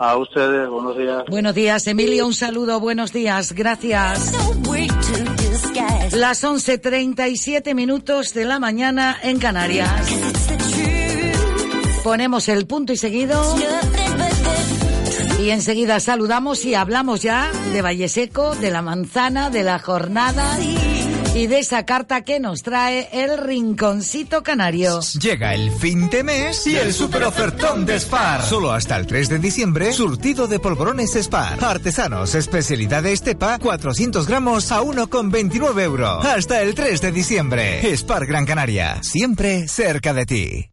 A 0.00 0.16
ustedes, 0.16 0.68
buenos 0.68 0.98
días. 0.98 1.22
Buenos 1.28 1.54
días, 1.54 1.86
Emilio, 1.86 2.26
un 2.26 2.34
saludo, 2.34 2.80
buenos 2.80 3.12
días, 3.12 3.52
gracias. 3.52 4.32
Las 6.10 6.42
11.37 6.42 7.76
minutos 7.76 8.34
de 8.34 8.44
la 8.44 8.58
mañana 8.58 9.16
en 9.22 9.38
Canarias. 9.38 10.08
Ponemos 12.02 12.48
el 12.48 12.66
punto 12.66 12.92
y 12.92 12.96
seguido. 12.96 13.40
Y 15.40 15.50
enseguida 15.50 16.00
saludamos 16.00 16.64
y 16.64 16.74
hablamos 16.74 17.22
ya 17.22 17.52
de 17.72 17.82
Valle 17.82 18.08
Seco, 18.08 18.56
de 18.56 18.72
la 18.72 18.82
manzana, 18.82 19.48
de 19.48 19.62
la 19.62 19.78
jornada 19.78 20.58
y 21.40 21.46
de 21.46 21.58
esa 21.58 21.86
carta 21.86 22.20
que 22.20 22.38
nos 22.38 22.62
trae 22.62 23.08
el 23.12 23.38
Rinconcito 23.38 24.42
Canario. 24.42 25.00
Llega 25.18 25.54
el 25.54 25.70
fin 25.70 26.10
de 26.10 26.22
mes 26.22 26.66
y 26.66 26.76
el 26.76 26.92
super 26.92 27.24
ofertón 27.24 27.86
de 27.86 27.98
Spar. 27.98 28.42
Solo 28.42 28.72
hasta 28.72 28.98
el 28.98 29.06
3 29.06 29.30
de 29.30 29.38
diciembre, 29.38 29.90
surtido 29.94 30.46
de 30.48 30.58
polvorones 30.58 31.14
Spar. 31.14 31.64
Artesanos, 31.64 32.34
especialidad 32.34 33.04
de 33.04 33.14
Estepa, 33.14 33.58
400 33.58 34.26
gramos 34.26 34.70
a 34.70 34.82
1,29 34.82 35.80
euros. 35.80 36.26
Hasta 36.26 36.60
el 36.60 36.74
3 36.74 37.00
de 37.00 37.10
diciembre. 37.10 37.96
Spar 37.96 38.26
Gran 38.26 38.44
Canaria, 38.44 39.02
siempre 39.02 39.66
cerca 39.66 40.12
de 40.12 40.26
ti. 40.26 40.70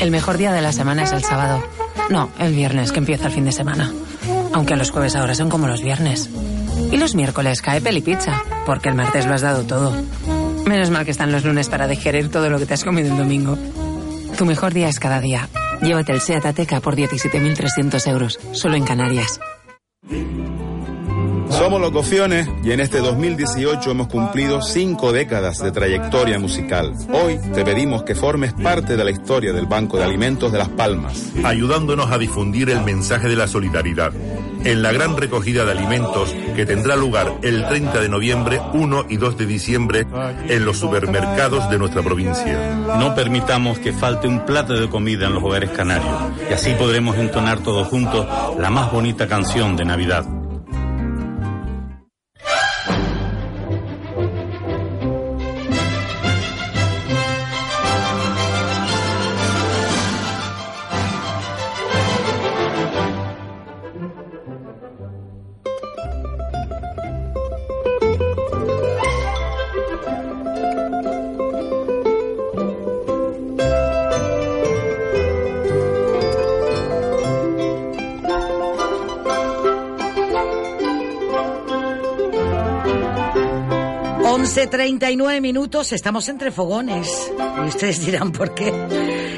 El 0.00 0.10
mejor 0.10 0.36
día 0.36 0.52
de 0.52 0.62
la 0.62 0.72
semana 0.72 1.04
es 1.04 1.12
el 1.12 1.22
sábado. 1.22 1.62
No, 2.10 2.28
el 2.40 2.54
viernes, 2.54 2.90
que 2.90 2.98
empieza 2.98 3.28
el 3.28 3.32
fin 3.34 3.44
de 3.44 3.52
semana. 3.52 3.92
Aunque 4.52 4.74
los 4.74 4.90
jueves 4.90 5.14
ahora 5.14 5.36
son 5.36 5.48
como 5.48 5.68
los 5.68 5.80
viernes. 5.80 6.28
Y 6.90 6.96
los 6.96 7.14
miércoles 7.14 7.60
cae 7.62 7.80
peli 7.80 8.00
pizza, 8.00 8.42
porque 8.66 8.88
el 8.88 8.94
martes 8.94 9.26
lo 9.26 9.34
has 9.34 9.42
dado 9.42 9.64
todo. 9.64 9.94
Menos 10.66 10.90
mal 10.90 11.04
que 11.04 11.10
están 11.10 11.32
los 11.32 11.44
lunes 11.44 11.68
para 11.68 11.86
digerir 11.86 12.30
todo 12.30 12.50
lo 12.50 12.58
que 12.58 12.66
te 12.66 12.74
has 12.74 12.84
comido 12.84 13.10
el 13.10 13.18
domingo. 13.18 13.58
Tu 14.36 14.44
mejor 14.44 14.72
día 14.72 14.88
es 14.88 14.98
cada 14.98 15.20
día. 15.20 15.48
Llévate 15.82 16.12
el 16.12 16.20
SEAT 16.20 16.46
Ateca 16.46 16.80
por 16.80 16.96
17.300 16.96 18.10
euros, 18.10 18.38
solo 18.52 18.76
en 18.76 18.84
Canarias. 18.84 19.40
Somos 21.50 21.80
los 21.80 21.90
Cofiones 21.90 22.48
y 22.62 22.72
en 22.72 22.80
este 22.80 22.98
2018 22.98 23.90
hemos 23.90 24.08
cumplido 24.08 24.62
cinco 24.62 25.12
décadas 25.12 25.58
de 25.62 25.72
trayectoria 25.72 26.38
musical. 26.38 26.94
Hoy 27.12 27.38
te 27.54 27.64
pedimos 27.64 28.02
que 28.02 28.14
formes 28.14 28.52
parte 28.52 28.96
de 28.96 29.04
la 29.04 29.10
historia 29.10 29.52
del 29.52 29.66
Banco 29.66 29.96
de 29.96 30.04
Alimentos 30.04 30.52
de 30.52 30.58
Las 30.58 30.68
Palmas, 30.68 31.32
ayudándonos 31.44 32.10
a 32.10 32.18
difundir 32.18 32.70
el 32.70 32.82
mensaje 32.82 33.28
de 33.28 33.36
la 33.36 33.48
solidaridad 33.48 34.12
en 34.64 34.82
la 34.82 34.92
gran 34.92 35.16
recogida 35.16 35.64
de 35.64 35.72
alimentos 35.72 36.34
que 36.54 36.66
tendrá 36.66 36.96
lugar 36.96 37.32
el 37.42 37.66
30 37.66 38.00
de 38.00 38.08
noviembre, 38.08 38.60
1 38.74 39.06
y 39.08 39.16
2 39.16 39.38
de 39.38 39.46
diciembre 39.46 40.06
en 40.48 40.64
los 40.64 40.78
supermercados 40.78 41.70
de 41.70 41.78
nuestra 41.78 42.02
provincia. 42.02 42.76
No 42.98 43.14
permitamos 43.14 43.78
que 43.78 43.92
falte 43.92 44.28
un 44.28 44.44
plato 44.44 44.74
de 44.74 44.88
comida 44.88 45.26
en 45.26 45.34
los 45.34 45.42
hogares 45.42 45.70
canarios 45.70 46.14
y 46.50 46.52
así 46.52 46.74
podremos 46.74 47.16
entonar 47.16 47.60
todos 47.60 47.88
juntos 47.88 48.26
la 48.58 48.70
más 48.70 48.92
bonita 48.92 49.26
canción 49.26 49.76
de 49.76 49.84
Navidad. 49.84 50.37
39 84.98 85.40
minutos, 85.40 85.92
estamos 85.92 86.28
entre 86.28 86.50
fogones. 86.50 87.30
Y 87.64 87.68
ustedes 87.68 88.04
dirán 88.04 88.32
por 88.32 88.52
qué. 88.52 88.72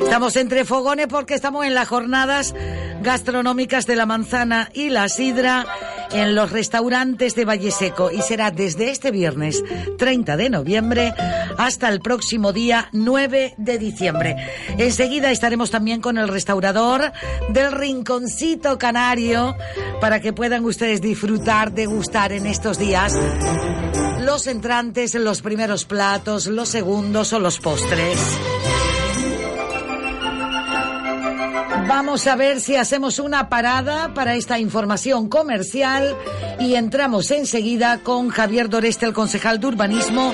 Estamos 0.03 0.35
entre 0.37 0.65
fogones 0.65 1.07
porque 1.07 1.35
estamos 1.35 1.67
en 1.67 1.75
las 1.75 1.87
jornadas 1.87 2.55
gastronómicas 3.03 3.87
de 3.87 3.97
la 3.97 4.07
manzana 4.07 4.71
y 4.73 4.89
la 4.89 5.11
sidra 5.11 5.67
en 6.13 6.35
los 6.35 6.51
restaurantes 6.51 7.35
de 7.35 7.45
Valle 7.45 7.71
Seco 7.71 8.11
y 8.11 8.23
será 8.23 8.51
desde 8.51 8.91
este 8.91 9.11
viernes 9.11 9.63
30 9.99 10.37
de 10.37 10.51
noviembre 10.51 11.15
hasta 11.57 11.89
el 11.89 12.01
próximo 12.01 12.53
día 12.53 12.89
9 12.93 13.55
de 13.57 13.79
diciembre. 13.79 14.37
Enseguida 14.79 15.31
estaremos 15.31 15.71
también 15.71 16.01
con 16.01 16.19
el 16.19 16.29
restaurador 16.29 17.13
del 17.51 17.73
Rinconcito 17.73 18.79
Canario 18.79 19.57
para 20.01 20.21
que 20.21 20.33
puedan 20.33 20.65
ustedes 20.65 21.01
disfrutar, 21.01 21.73
degustar 21.73 22.33
en 22.33 22.47
estos 22.47 22.79
días 22.79 23.17
los 24.21 24.47
entrantes, 24.47 25.15
los 25.15 25.43
primeros 25.43 25.85
platos, 25.85 26.47
los 26.47 26.69
segundos 26.69 27.33
o 27.33 27.39
los 27.39 27.59
postres. 27.59 28.19
Vamos 31.91 32.29
a 32.29 32.37
ver 32.37 32.61
si 32.61 32.77
hacemos 32.77 33.19
una 33.19 33.49
parada 33.49 34.15
para 34.15 34.37
esta 34.37 34.61
información 34.61 35.29
comercial 35.29 36.17
y 36.61 36.77
entramos 36.77 37.33
enseguida 37.33 37.99
con 37.99 38.29
Javier 38.29 38.69
Doreste, 38.69 39.07
el 39.07 39.13
concejal 39.13 39.59
de 39.59 39.67
urbanismo, 39.67 40.33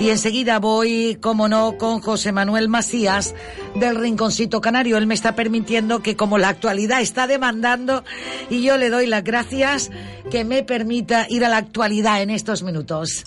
y 0.00 0.10
enseguida 0.10 0.58
voy, 0.58 1.16
como 1.20 1.48
no, 1.48 1.78
con 1.78 2.00
José 2.00 2.32
Manuel 2.32 2.68
Macías 2.68 3.36
del 3.76 3.94
Rinconcito 3.94 4.60
Canario. 4.60 4.96
Él 4.96 5.06
me 5.06 5.14
está 5.14 5.36
permitiendo 5.36 6.02
que 6.02 6.16
como 6.16 6.36
la 6.36 6.48
actualidad 6.48 7.00
está 7.00 7.28
demandando 7.28 8.02
y 8.50 8.62
yo 8.62 8.76
le 8.76 8.90
doy 8.90 9.06
las 9.06 9.22
gracias 9.22 9.92
que 10.32 10.44
me 10.44 10.64
permita 10.64 11.26
ir 11.28 11.44
a 11.44 11.48
la 11.48 11.58
actualidad 11.58 12.22
en 12.22 12.30
estos 12.30 12.64
minutos. 12.64 13.24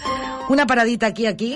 Una 0.50 0.68
paradita 0.68 1.08
aquí, 1.08 1.26
aquí. 1.26 1.56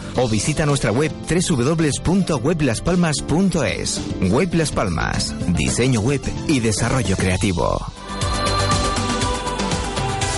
o 0.15 0.27
visita 0.27 0.65
nuestra 0.65 0.91
web 0.91 1.11
www.weblaspalmas.es. 1.29 4.01
Web 4.29 4.53
Las 4.53 4.71
Palmas, 4.71 5.33
diseño 5.53 6.01
web 6.01 6.21
y 6.47 6.59
desarrollo 6.59 7.15
creativo. 7.17 7.85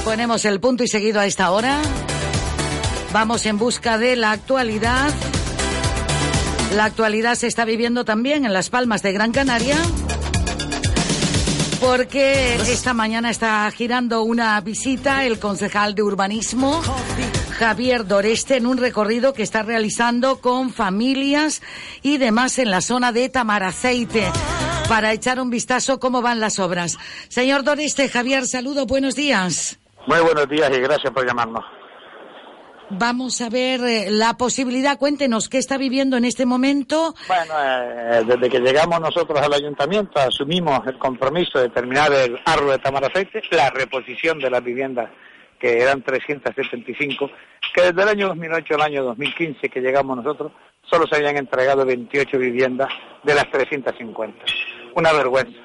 Ponemos 0.03 0.45
el 0.45 0.59
punto 0.59 0.83
y 0.83 0.87
seguido 0.87 1.19
a 1.19 1.25
esta 1.25 1.51
hora. 1.51 1.81
Vamos 3.13 3.45
en 3.45 3.57
busca 3.57 3.97
de 3.97 4.15
la 4.15 4.31
actualidad. 4.31 5.13
La 6.75 6.85
actualidad 6.85 7.35
se 7.35 7.47
está 7.47 7.65
viviendo 7.65 8.03
también 8.03 8.45
en 8.45 8.53
Las 8.53 8.69
Palmas 8.69 9.01
de 9.01 9.13
Gran 9.13 9.31
Canaria 9.31 9.77
porque 11.85 12.55
esta 12.55 12.93
mañana 12.93 13.29
está 13.29 13.69
girando 13.71 14.23
una 14.23 14.59
visita 14.61 15.25
el 15.25 15.37
concejal 15.37 15.95
de 15.95 16.01
urbanismo 16.01 16.81
Javier 17.53 18.07
Doreste 18.07 18.57
en 18.57 18.65
un 18.65 18.77
recorrido 18.77 19.33
que 19.33 19.43
está 19.43 19.63
realizando 19.63 20.41
con 20.41 20.71
familias 20.71 21.61
y 22.01 22.17
demás 22.17 22.57
en 22.57 22.71
la 22.71 22.81
zona 22.81 23.11
de 23.11 23.29
Tamaraceite 23.29 24.31
para 24.89 25.13
echar 25.13 25.39
un 25.39 25.49
vistazo 25.49 25.99
cómo 25.99 26.21
van 26.21 26.39
las 26.39 26.59
obras. 26.59 26.97
Señor 27.29 27.63
Doreste, 27.63 28.09
Javier, 28.09 28.45
saludo, 28.45 28.85
buenos 28.85 29.15
días. 29.15 29.79
Muy 30.07 30.19
buenos 30.19 30.49
días 30.49 30.69
y 30.75 30.81
gracias 30.81 31.13
por 31.13 31.25
llamarnos. 31.25 31.63
Vamos 32.89 33.39
a 33.41 33.49
ver 33.49 33.81
eh, 33.81 34.05
la 34.09 34.33
posibilidad, 34.33 34.97
cuéntenos 34.97 35.47
qué 35.47 35.57
está 35.57 35.77
viviendo 35.77 36.17
en 36.17 36.25
este 36.25 36.45
momento. 36.45 37.15
Bueno, 37.27 37.53
eh, 37.63 38.23
desde 38.27 38.49
que 38.49 38.59
llegamos 38.59 38.99
nosotros 38.99 39.39
al 39.39 39.53
ayuntamiento 39.53 40.19
asumimos 40.19 40.85
el 40.85 40.97
compromiso 40.97 41.59
de 41.59 41.69
terminar 41.69 42.11
el 42.11 42.37
árbol 42.45 42.71
de 42.71 42.79
Tamaraceite, 42.79 43.41
la 43.51 43.69
reposición 43.69 44.39
de 44.39 44.49
las 44.49 44.63
viviendas 44.63 45.09
que 45.63 45.81
eran 45.81 46.01
375, 46.01 47.31
que 47.73 47.81
desde 47.83 48.01
el 48.01 48.09
año 48.09 48.27
2008 48.27 48.75
al 48.75 48.81
año 48.81 49.03
2015 49.05 49.69
que 49.69 49.79
llegamos 49.79 50.17
nosotros, 50.17 50.51
solo 50.81 51.07
se 51.07 51.15
habían 51.15 51.37
entregado 51.37 51.85
28 51.85 52.37
viviendas 52.37 52.89
de 53.23 53.33
las 53.33 53.49
350. 53.49 54.43
Una 54.93 55.13
vergüenza. 55.13 55.57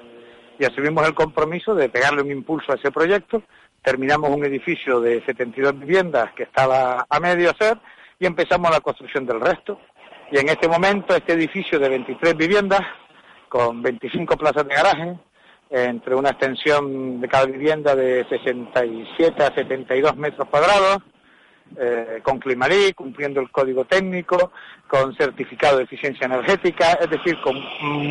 Y 0.56 0.64
asumimos 0.64 1.04
el 1.04 1.14
compromiso 1.14 1.74
de 1.74 1.88
pegarle 1.88 2.22
un 2.22 2.30
impulso 2.30 2.70
a 2.70 2.76
ese 2.76 2.92
proyecto, 2.92 3.42
terminamos 3.82 4.30
un 4.30 4.44
edificio 4.44 5.00
de 5.00 5.20
72 5.24 5.76
viviendas 5.80 6.32
que 6.34 6.44
estaba 6.44 7.04
a 7.10 7.18
medio 7.18 7.50
hacer 7.50 7.76
y 8.20 8.26
empezamos 8.26 8.70
la 8.70 8.78
construcción 8.78 9.26
del 9.26 9.40
resto. 9.40 9.80
Y 10.30 10.38
en 10.38 10.48
este 10.48 10.68
momento 10.68 11.16
este 11.16 11.32
edificio 11.32 11.80
de 11.80 11.88
23 11.88 12.36
viviendas, 12.36 12.82
con 13.48 13.82
25 13.82 14.36
plazas 14.36 14.64
de 14.68 14.74
garaje, 14.76 15.18
entre 15.70 16.14
una 16.14 16.30
extensión 16.30 17.20
de 17.20 17.28
cada 17.28 17.46
vivienda 17.46 17.94
de 17.94 18.24
67 18.28 19.42
a 19.42 19.54
72 19.54 20.16
metros 20.16 20.48
cuadrados, 20.48 20.98
eh, 21.76 22.20
con 22.22 22.38
Climarí, 22.38 22.94
cumpliendo 22.94 23.40
el 23.40 23.50
código 23.50 23.84
técnico, 23.84 24.52
con 24.86 25.14
certificado 25.14 25.78
de 25.78 25.84
eficiencia 25.84 26.24
energética, 26.24 26.92
es 26.94 27.10
decir, 27.10 27.38
con 27.42 27.56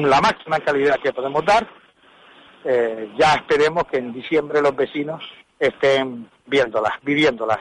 la 0.07 0.21
máxima 0.21 0.59
calidad 0.59 0.99
que 1.01 1.11
podemos 1.11 1.43
dar. 1.43 1.67
Eh, 2.63 3.09
ya 3.17 3.33
esperemos 3.33 3.85
que 3.85 3.97
en 3.97 4.13
diciembre 4.13 4.61
los 4.61 4.75
vecinos 4.75 5.23
estén 5.59 6.29
viéndolas, 6.45 6.93
viviéndolas. 7.01 7.59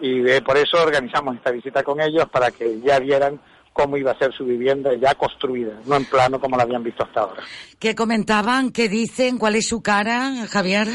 Y 0.00 0.40
por 0.40 0.56
eso 0.56 0.82
organizamos 0.82 1.36
esta 1.36 1.50
visita 1.50 1.82
con 1.82 2.00
ellos 2.00 2.28
para 2.28 2.50
que 2.50 2.80
ya 2.80 2.98
vieran 2.98 3.38
cómo 3.80 3.96
iba 3.96 4.12
a 4.12 4.18
ser 4.18 4.30
su 4.34 4.44
vivienda 4.44 4.90
ya 4.94 5.14
construida, 5.14 5.72
no 5.86 5.96
en 5.96 6.04
plano 6.04 6.38
como 6.38 6.56
la 6.56 6.64
habían 6.64 6.82
visto 6.82 7.02
hasta 7.02 7.20
ahora. 7.20 7.42
¿Qué 7.78 7.94
comentaban? 7.94 8.72
¿Qué 8.72 8.90
dicen? 8.90 9.38
¿Cuál 9.38 9.56
es 9.56 9.68
su 9.68 9.82
cara, 9.82 10.32
Javier? 10.50 10.86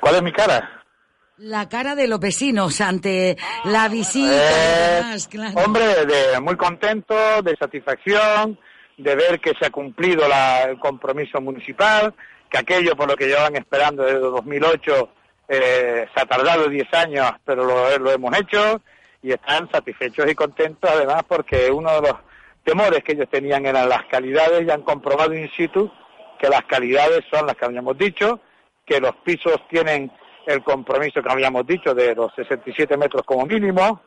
¿Cuál 0.00 0.14
es 0.14 0.22
mi 0.22 0.32
cara? 0.32 0.82
La 1.36 1.68
cara 1.68 1.94
de 1.94 2.08
los 2.08 2.20
vecinos 2.20 2.80
ante 2.80 3.36
la 3.64 3.88
visita. 3.88 5.12
Eh, 5.12 5.52
hombre, 5.62 6.06
de, 6.06 6.40
muy 6.40 6.56
contento, 6.56 7.42
de 7.42 7.54
satisfacción, 7.56 8.58
de 8.96 9.14
ver 9.14 9.38
que 9.38 9.52
se 9.58 9.66
ha 9.66 9.70
cumplido 9.70 10.24
el 10.66 10.78
compromiso 10.78 11.38
municipal, 11.42 12.14
que 12.48 12.58
aquello 12.58 12.96
por 12.96 13.08
lo 13.08 13.16
que 13.16 13.26
llevan 13.26 13.56
esperando 13.56 14.04
desde 14.04 14.20
2008 14.20 15.08
eh, 15.48 16.06
se 16.14 16.22
ha 16.22 16.24
tardado 16.24 16.68
10 16.68 16.94
años, 16.94 17.30
pero 17.44 17.64
lo, 17.64 17.98
lo 17.98 18.10
hemos 18.10 18.34
hecho 18.38 18.80
y 19.22 19.32
están 19.32 19.70
satisfechos 19.70 20.30
y 20.30 20.34
contentos 20.34 20.90
además 20.90 21.22
porque 21.26 21.70
uno 21.70 21.92
de 21.92 22.08
los 22.08 22.16
temores 22.64 23.02
que 23.04 23.12
ellos 23.12 23.28
tenían 23.30 23.66
eran 23.66 23.88
las 23.88 24.04
calidades 24.06 24.66
y 24.66 24.70
han 24.70 24.82
comprobado 24.82 25.34
in 25.34 25.50
situ 25.56 25.90
que 26.38 26.48
las 26.48 26.64
calidades 26.64 27.24
son 27.30 27.46
las 27.46 27.56
que 27.56 27.64
habíamos 27.64 27.96
dicho, 27.96 28.40
que 28.84 29.00
los 29.00 29.14
pisos 29.24 29.56
tienen 29.70 30.10
el 30.46 30.62
compromiso 30.64 31.22
que 31.22 31.30
habíamos 31.30 31.64
dicho 31.66 31.94
de 31.94 32.14
los 32.16 32.34
67 32.34 32.96
metros 32.96 33.22
como 33.24 33.46
mínimo, 33.46 34.02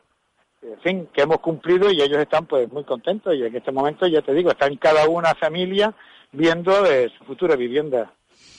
en 0.61 0.80
fin, 0.82 1.09
que 1.13 1.22
hemos 1.22 1.39
cumplido 1.39 1.89
y 1.91 2.01
ellos 2.01 2.18
están 2.18 2.45
pues 2.45 2.70
muy 2.72 2.84
contentos 2.84 3.34
y 3.36 3.45
en 3.45 3.55
este 3.55 3.72
momento 3.72 4.05
ya 4.07 4.22
te 4.22 4.34
digo, 4.34 4.51
están 4.51 4.76
cada 4.76 5.07
una 5.07 5.34
familia 5.36 5.93
viendo 6.32 6.84
de 6.84 7.09
su 7.18 7.24
futura 7.24 7.55
vivienda. 7.55 8.11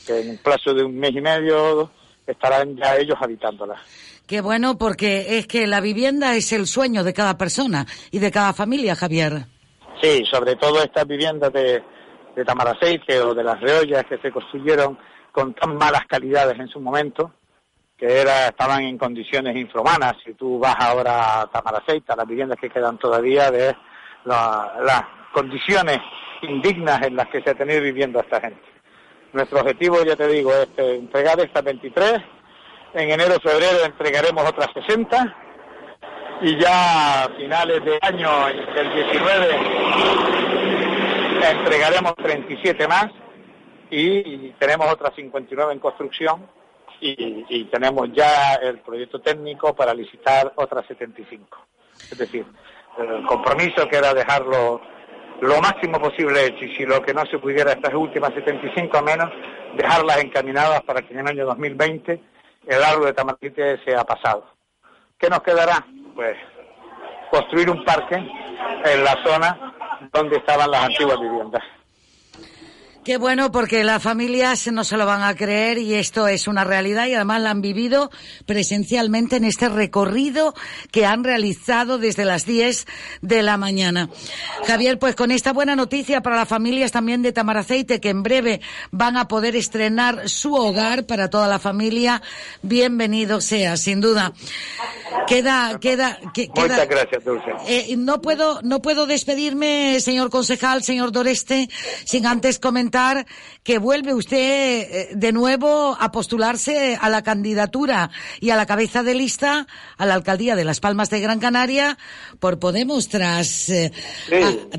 que 0.06 0.20
en 0.20 0.30
un 0.30 0.38
plazo 0.38 0.72
de 0.72 0.84
un 0.84 0.96
mes 0.98 1.10
y 1.10 1.20
medio 1.20 1.90
estarán 2.26 2.76
ya 2.76 2.96
ellos 2.96 3.18
habitándolas. 3.20 4.15
Qué 4.26 4.40
bueno, 4.40 4.76
porque 4.76 5.38
es 5.38 5.46
que 5.46 5.68
la 5.68 5.80
vivienda 5.80 6.34
es 6.34 6.52
el 6.52 6.66
sueño 6.66 7.04
de 7.04 7.12
cada 7.12 7.38
persona 7.38 7.86
y 8.10 8.18
de 8.18 8.32
cada 8.32 8.52
familia, 8.52 8.96
Javier. 8.96 9.44
Sí, 10.02 10.24
sobre 10.28 10.56
todo 10.56 10.82
estas 10.82 11.06
viviendas 11.06 11.52
de, 11.52 11.80
de 12.34 12.44
Tamaraceite 12.44 13.20
o 13.20 13.34
de 13.34 13.44
las 13.44 13.60
reollas 13.60 14.04
que 14.04 14.18
se 14.18 14.32
construyeron 14.32 14.98
con 15.30 15.54
tan 15.54 15.76
malas 15.76 16.06
calidades 16.08 16.58
en 16.58 16.66
su 16.66 16.80
momento, 16.80 17.34
que 17.96 18.20
era, 18.20 18.48
estaban 18.48 18.82
en 18.82 18.98
condiciones 18.98 19.56
infrahumanas. 19.56 20.14
Si 20.24 20.34
tú 20.34 20.58
vas 20.58 20.74
ahora 20.80 21.42
a 21.42 21.46
Tamaraceite, 21.46 22.12
a 22.12 22.16
las 22.16 22.26
viviendas 22.26 22.58
que 22.60 22.68
quedan 22.68 22.98
todavía, 22.98 23.50
de 23.52 23.76
las 24.24 25.02
condiciones 25.32 25.98
indignas 26.42 27.00
en 27.02 27.14
las 27.14 27.28
que 27.28 27.42
se 27.42 27.50
ha 27.50 27.54
tenido 27.54 27.80
viviendo 27.80 28.18
esta 28.18 28.40
gente. 28.40 28.60
Nuestro 29.32 29.60
objetivo, 29.60 30.02
ya 30.02 30.16
te 30.16 30.26
digo, 30.26 30.52
es 30.52 30.68
entregar 30.76 31.38
estas 31.38 31.62
23 31.62 32.35
en 32.94 33.10
enero, 33.10 33.40
febrero 33.40 33.84
entregaremos 33.84 34.48
otras 34.48 34.70
60 34.72 35.36
y 36.42 36.56
ya 36.58 37.24
a 37.24 37.28
finales 37.30 37.84
de 37.84 37.98
año 38.02 38.30
del 38.74 38.94
19 38.94 39.58
entregaremos 41.50 42.14
37 42.16 42.88
más 42.88 43.08
y, 43.90 44.50
tenemos 44.58 44.92
otras 44.92 45.14
59 45.14 45.72
en 45.72 45.78
construcción 45.78 46.46
y, 47.00 47.64
tenemos 47.64 48.08
ya 48.12 48.54
el 48.54 48.80
proyecto 48.80 49.20
técnico 49.20 49.74
para 49.74 49.94
licitar 49.94 50.52
otras 50.56 50.86
75. 50.86 51.58
Es 52.10 52.18
decir, 52.18 52.46
el 52.98 53.26
compromiso 53.26 53.86
que 53.88 53.96
era 53.96 54.14
dejarlo 54.14 54.80
lo 55.40 55.60
máximo 55.60 56.00
posible 56.00 56.46
hecho 56.46 56.64
y 56.64 56.74
si 56.74 56.86
lo 56.86 57.02
que 57.02 57.12
no 57.12 57.26
se 57.26 57.38
pudiera 57.38 57.72
estas 57.72 57.94
últimas 57.94 58.32
75 58.32 59.02
menos, 59.02 59.30
dejarlas 59.76 60.24
encaminadas 60.24 60.82
para 60.82 61.02
que 61.02 61.12
en 61.12 61.20
el 61.20 61.28
año 61.28 61.46
2020 61.46 62.35
el 62.66 62.82
árbol 62.82 63.06
de 63.06 63.12
Tamarquite 63.12 63.84
se 63.84 63.94
ha 63.94 64.04
pasado. 64.04 64.44
¿Qué 65.18 65.30
nos 65.30 65.40
quedará? 65.40 65.86
Pues 66.14 66.36
construir 67.30 67.70
un 67.70 67.84
parque 67.84 68.16
en 68.16 69.04
la 69.04 69.16
zona 69.24 69.74
donde 70.12 70.36
estaban 70.36 70.70
las 70.70 70.84
antiguas 70.84 71.18
viviendas. 71.20 71.62
Qué 73.06 73.18
bueno, 73.18 73.52
porque 73.52 73.84
las 73.84 74.02
familias 74.02 74.66
no 74.72 74.82
se 74.82 74.96
lo 74.96 75.06
van 75.06 75.22
a 75.22 75.36
creer 75.36 75.78
y 75.78 75.94
esto 75.94 76.26
es 76.26 76.48
una 76.48 76.64
realidad 76.64 77.06
y 77.06 77.14
además 77.14 77.40
la 77.40 77.50
han 77.50 77.60
vivido 77.60 78.10
presencialmente 78.46 79.36
en 79.36 79.44
este 79.44 79.68
recorrido 79.68 80.54
que 80.90 81.06
han 81.06 81.22
realizado 81.22 81.98
desde 81.98 82.24
las 82.24 82.46
10 82.46 82.84
de 83.22 83.44
la 83.44 83.58
mañana. 83.58 84.10
Javier, 84.66 84.98
pues 84.98 85.14
con 85.14 85.30
esta 85.30 85.52
buena 85.52 85.76
noticia 85.76 86.20
para 86.20 86.34
las 86.34 86.48
familias 86.48 86.90
también 86.90 87.22
de 87.22 87.30
Tamaraceite, 87.30 88.00
que 88.00 88.08
en 88.08 88.24
breve 88.24 88.60
van 88.90 89.16
a 89.16 89.28
poder 89.28 89.54
estrenar 89.54 90.28
su 90.28 90.56
hogar 90.56 91.06
para 91.06 91.30
toda 91.30 91.46
la 91.46 91.60
familia, 91.60 92.22
bienvenido 92.62 93.40
sea, 93.40 93.76
sin 93.76 94.00
duda. 94.00 94.32
Queda, 95.28 95.78
queda, 95.78 96.18
Muchas 96.56 96.88
gracias, 96.88 97.24
Dulce. 97.24 97.52
Eh, 97.68 97.94
no 97.96 98.20
puedo, 98.20 98.60
no 98.62 98.82
puedo 98.82 99.06
despedirme, 99.06 100.00
señor 100.00 100.28
concejal, 100.30 100.82
señor 100.82 101.12
Doreste, 101.12 101.68
sin 102.04 102.26
antes 102.26 102.58
comentar 102.58 102.95
que 103.62 103.78
vuelve 103.78 104.14
usted 104.14 104.38
eh, 104.38 105.08
de 105.12 105.32
nuevo 105.32 105.96
a 106.00 106.10
postularse 106.10 106.98
a 107.00 107.10
la 107.10 107.22
candidatura 107.22 108.10
y 108.40 108.50
a 108.50 108.56
la 108.56 108.64
cabeza 108.64 109.02
de 109.02 109.14
lista 109.14 109.66
a 109.98 110.06
la 110.06 110.14
alcaldía 110.14 110.56
de 110.56 110.64
Las 110.64 110.80
Palmas 110.80 111.10
de 111.10 111.20
Gran 111.20 111.38
Canaria 111.38 111.98
por 112.40 112.58
Podemos 112.58 113.08
tras, 113.08 113.68
eh, 113.68 113.92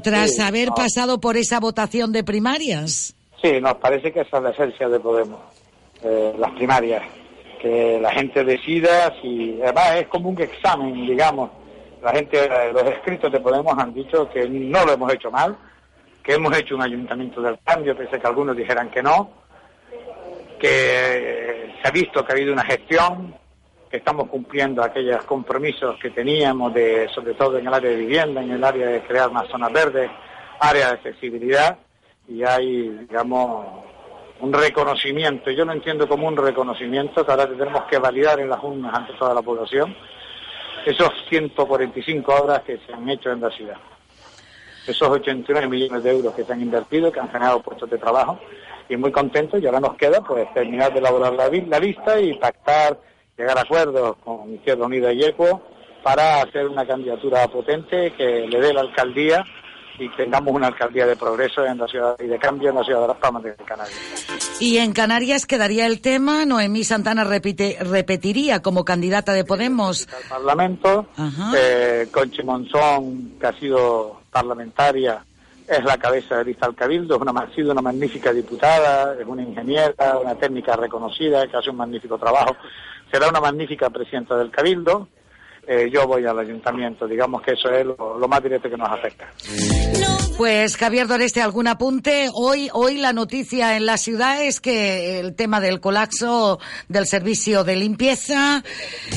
tras 0.04 0.40
haber 0.40 0.70
pasado 0.70 1.20
por 1.20 1.38
esa 1.38 1.60
votación 1.60 2.12
de 2.12 2.24
primarias. 2.24 3.16
Sí, 3.42 3.62
nos 3.62 3.76
parece 3.76 4.12
que 4.12 4.22
esa 4.22 4.38
es 4.38 4.44
la 4.44 4.50
esencia 4.50 4.90
de 4.90 5.00
Podemos, 5.00 5.40
las 6.40 6.52
primarias 6.54 7.04
que 7.62 8.00
la 8.02 8.12
gente 8.12 8.44
decida 8.44 9.14
si 9.22 9.60
además 9.64 9.96
es 9.96 10.08
como 10.08 10.30
un 10.30 10.40
examen 10.40 11.08
digamos 11.08 11.50
la 12.04 12.12
gente 12.12 12.48
los 12.72 12.84
escritos 12.84 13.32
de 13.32 13.40
Podemos 13.40 13.76
han 13.78 13.94
dicho 13.94 14.30
que 14.30 14.48
no 14.48 14.86
lo 14.86 14.94
hemos 14.94 15.12
hecho 15.12 15.32
mal 15.32 15.58
que 16.28 16.34
hemos 16.34 16.58
hecho 16.58 16.76
un 16.76 16.82
ayuntamiento 16.82 17.42
del 17.42 17.58
cambio 17.64 17.96
pese 17.96 18.20
que 18.20 18.28
algunos 18.28 18.58
dijeran 18.58 18.92
que 18.92 19.02
no 19.02 19.30
que 20.60 21.74
se 21.82 21.88
ha 21.88 21.92
visto 21.92 22.26
que 22.26 22.34
ha 22.34 22.36
habido 22.36 22.52
una 22.52 22.66
gestión 22.66 23.34
que 23.90 23.96
estamos 23.96 24.28
cumpliendo 24.28 24.84
aquellos 24.84 25.24
compromisos 25.24 25.98
que 26.02 26.10
teníamos 26.10 26.74
de 26.74 27.08
sobre 27.16 27.34
todo 27.36 27.58
en 27.58 27.68
el 27.68 27.74
área 27.74 27.92
de 27.92 27.96
vivienda 27.96 28.44
en 28.44 28.52
el 28.52 28.64
área 28.64 28.88
de 28.88 29.02
crear 29.04 29.32
más 29.32 29.48
zonas 29.48 29.72
verdes 29.72 30.12
área 30.60 30.88
de 30.88 30.94
accesibilidad 30.96 31.78
y 32.28 32.44
hay 32.44 32.90
digamos 32.90 33.66
un 34.40 34.54
reconocimiento, 34.54 35.50
yo 35.50 35.66
lo 35.66 35.72
entiendo 35.72 36.08
como 36.08 36.28
un 36.28 36.38
reconocimiento 36.38 37.26
que 37.26 37.32
ahora 37.32 37.48
tenemos 37.48 37.86
que 37.86 37.98
validar 37.98 38.40
en 38.40 38.50
las 38.50 38.62
urnas 38.62 38.94
ante 38.94 39.14
toda 39.14 39.34
la 39.34 39.42
población, 39.42 39.96
esos 40.86 41.10
145 41.30 42.36
obras 42.36 42.62
que 42.62 42.78
se 42.86 42.94
han 42.94 43.10
hecho 43.10 43.32
en 43.32 43.42
la 43.42 43.50
ciudad, 43.50 43.78
esos 44.88 45.10
89 45.10 45.68
millones 45.68 46.04
de 46.04 46.12
euros 46.12 46.34
que 46.34 46.44
se 46.44 46.54
han 46.54 46.62
invertido, 46.62 47.12
que 47.12 47.20
han 47.20 47.30
generado 47.30 47.62
puestos 47.62 47.90
de 47.90 47.98
trabajo, 47.98 48.40
y 48.90 48.96
muy 48.96 49.12
contentos, 49.12 49.62
y 49.62 49.66
ahora 49.66 49.80
nos 49.80 49.96
queda 49.96 50.22
pues 50.22 50.52
terminar 50.54 50.94
de 50.94 51.00
elaborar 51.00 51.34
la, 51.34 51.50
la 51.50 51.80
lista 51.80 52.20
y 52.20 52.34
pactar, 52.38 53.00
llegar 53.38 53.58
a 53.58 53.62
acuerdos 53.62 54.18
con 54.24 54.54
Izquierda 54.54 54.86
Unida 54.86 55.12
y 55.12 55.24
ECO 55.24 55.62
para 56.04 56.42
hacer 56.42 56.68
una 56.68 56.86
candidatura 56.86 57.48
potente 57.48 58.14
que 58.14 58.48
le 58.48 58.60
dé 58.60 58.74
la 58.74 58.82
alcaldía 58.82 59.44
y 60.00 60.10
tengamos 60.10 60.54
una 60.54 60.68
alcaldía 60.68 61.06
de 61.06 61.16
progreso 61.16 61.66
en 61.66 61.78
la 61.78 61.88
ciudad 61.88 62.16
y 62.20 62.28
de 62.28 62.38
cambio 62.38 62.70
en 62.70 62.76
la 62.76 62.84
ciudad 62.84 63.02
de 63.02 63.08
Las 63.08 63.18
Palmas 63.18 63.44
de 63.44 63.56
Canarias. 63.56 63.98
Y 64.60 64.78
en 64.78 64.94
Canarias 64.94 65.46
quedaría 65.46 65.86
el 65.86 66.02
tema, 66.02 66.46
Noemí 66.46 66.84
Santana 66.84 67.24
repite, 67.24 67.78
repetiría 67.82 68.62
como 68.62 68.86
candidata 68.86 69.34
de 69.34 69.44
Podemos. 69.44 70.08
Al 70.08 70.30
Parlamento, 70.30 71.08
eh, 71.56 72.08
Conchi 72.12 72.44
Monzón, 72.44 73.38
que 73.40 73.48
ha 73.48 73.60
sido 73.60 74.17
parlamentaria, 74.32 75.24
es 75.68 75.84
la 75.84 75.98
cabeza 75.98 76.38
de 76.38 76.46
lista 76.46 76.66
al 76.66 76.76
Cabildo, 76.76 77.16
es 77.16 77.22
una, 77.22 77.42
ha 77.42 77.54
sido 77.54 77.72
una 77.72 77.82
magnífica 77.82 78.32
diputada, 78.32 79.16
es 79.20 79.26
una 79.26 79.44
ingeniera, 79.44 80.18
una 80.18 80.36
técnica 80.36 80.76
reconocida, 80.76 81.46
que 81.48 81.58
hace 81.58 81.70
un 81.70 81.78
magnífico 81.78 82.18
trabajo. 82.18 82.56
Será 83.12 83.28
una 83.28 83.42
magnífica 83.42 83.90
presidenta 83.90 84.38
del 84.38 84.52
Cabildo 84.52 85.08
eh, 85.70 85.90
yo 85.92 86.08
voy 86.08 86.26
al 86.26 86.40
ayuntamiento. 86.40 87.06
Digamos 87.06 87.42
que 87.42 87.52
eso 87.52 87.70
es 87.70 87.86
lo, 87.86 88.28
más 88.28 88.42
directo 88.42 88.70
que 88.70 88.78
nos 88.78 88.90
afecta. 88.90 89.28
Pues 90.38 90.78
Javier 90.78 91.08
Doreste, 91.08 91.42
¿algún 91.42 91.68
apunte? 91.68 92.30
Hoy, 92.34 92.70
hoy 92.72 92.98
la 92.98 93.12
noticia 93.12 93.76
en 93.76 93.86
la 93.86 93.98
ciudad 93.98 94.42
es 94.42 94.62
que 94.62 95.20
el 95.20 95.36
tema 95.36 95.60
del 95.60 95.82
colapso 95.82 96.60
del 96.88 97.06
servicio 97.06 97.66
de 97.66 97.76
limpieza 97.76 98.64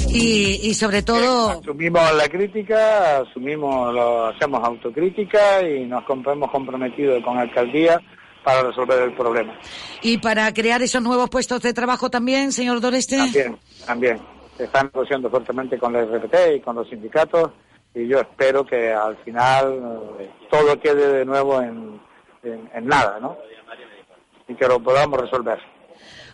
y, 0.09 0.75
sobre 0.75 1.03
todo... 1.03 1.51
asumimos 1.51 2.15
la 2.15 2.29
crítica, 2.29 3.19
asumimos, 3.19 3.95
lo, 3.95 4.27
hacemos 4.27 4.65
autocrítica 4.65 5.63
y 5.63 5.85
nos 5.85 6.03
hemos 6.09 6.51
comprometido 6.51 7.23
con 7.23 7.37
la 7.37 7.43
alcaldía 7.43 8.01
para 8.43 8.63
resolver 8.63 9.03
el 9.03 9.13
problema. 9.13 9.57
¿Y 10.03 10.19
para 10.19 10.53
crear 10.55 10.83
esos 10.83 11.03
nuevos 11.03 11.29
puestos 11.31 11.61
de 11.61 11.75
trabajo 11.75 12.11
también, 12.11 12.51
señor 12.51 12.81
Doreste? 12.81 13.19
También, 13.19 13.59
también 13.87 14.40
están 14.65 14.91
negociando 14.93 15.31
fuertemente 15.31 15.79
con 15.79 15.93
la 15.93 16.03
RPT 16.03 16.57
y 16.57 16.61
con 16.61 16.77
los 16.77 16.89
sindicatos 16.89 17.51
y 17.95 18.07
yo 18.07 18.21
espero 18.21 18.65
que 18.65 18.93
al 18.93 19.17
final 19.19 20.17
eh, 20.21 20.31
todo 20.51 20.79
quede 20.81 21.13
de 21.19 21.25
nuevo 21.25 21.61
en, 21.61 22.01
nada, 22.83 23.19
¿no? 23.21 23.37
Y 24.49 24.55
que 24.55 24.67
lo 24.67 24.81
podamos 24.81 25.21
resolver. 25.21 25.59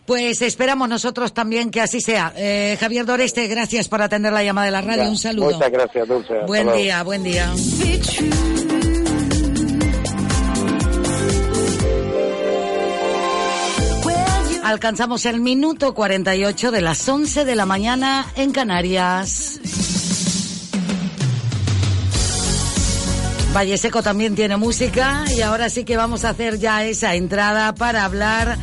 Pues 0.06 0.40
esperamos 0.42 0.88
nosotros 0.88 1.34
también 1.34 1.70
que 1.70 1.80
así 1.80 2.00
sea. 2.00 2.32
Eh, 2.36 2.76
Javier 2.78 3.04
Doreste, 3.04 3.48
gracias 3.48 3.88
por 3.88 4.00
atender 4.00 4.32
la 4.32 4.44
llamada 4.44 4.66
de 4.66 4.72
la 4.72 4.82
radio. 4.82 5.08
Un 5.08 5.18
saludo. 5.18 5.52
Muchas 5.52 5.70
gracias, 5.70 6.06
Dulce. 6.06 6.40
Buen 6.46 6.72
día, 6.72 7.02
buen 7.02 7.24
día. 7.24 7.52
Alcanzamos 14.66 15.26
el 15.26 15.38
minuto 15.38 15.94
48 15.94 16.72
de 16.72 16.80
las 16.80 17.08
11 17.08 17.44
de 17.44 17.54
la 17.54 17.66
mañana 17.66 18.26
en 18.34 18.50
Canarias. 18.50 19.60
Valle 23.54 23.78
Seco 23.78 24.02
también 24.02 24.34
tiene 24.34 24.56
música 24.56 25.24
y 25.36 25.42
ahora 25.42 25.70
sí 25.70 25.84
que 25.84 25.96
vamos 25.96 26.24
a 26.24 26.30
hacer 26.30 26.58
ya 26.58 26.84
esa 26.84 27.14
entrada 27.14 27.76
para 27.76 28.04
hablar 28.04 28.58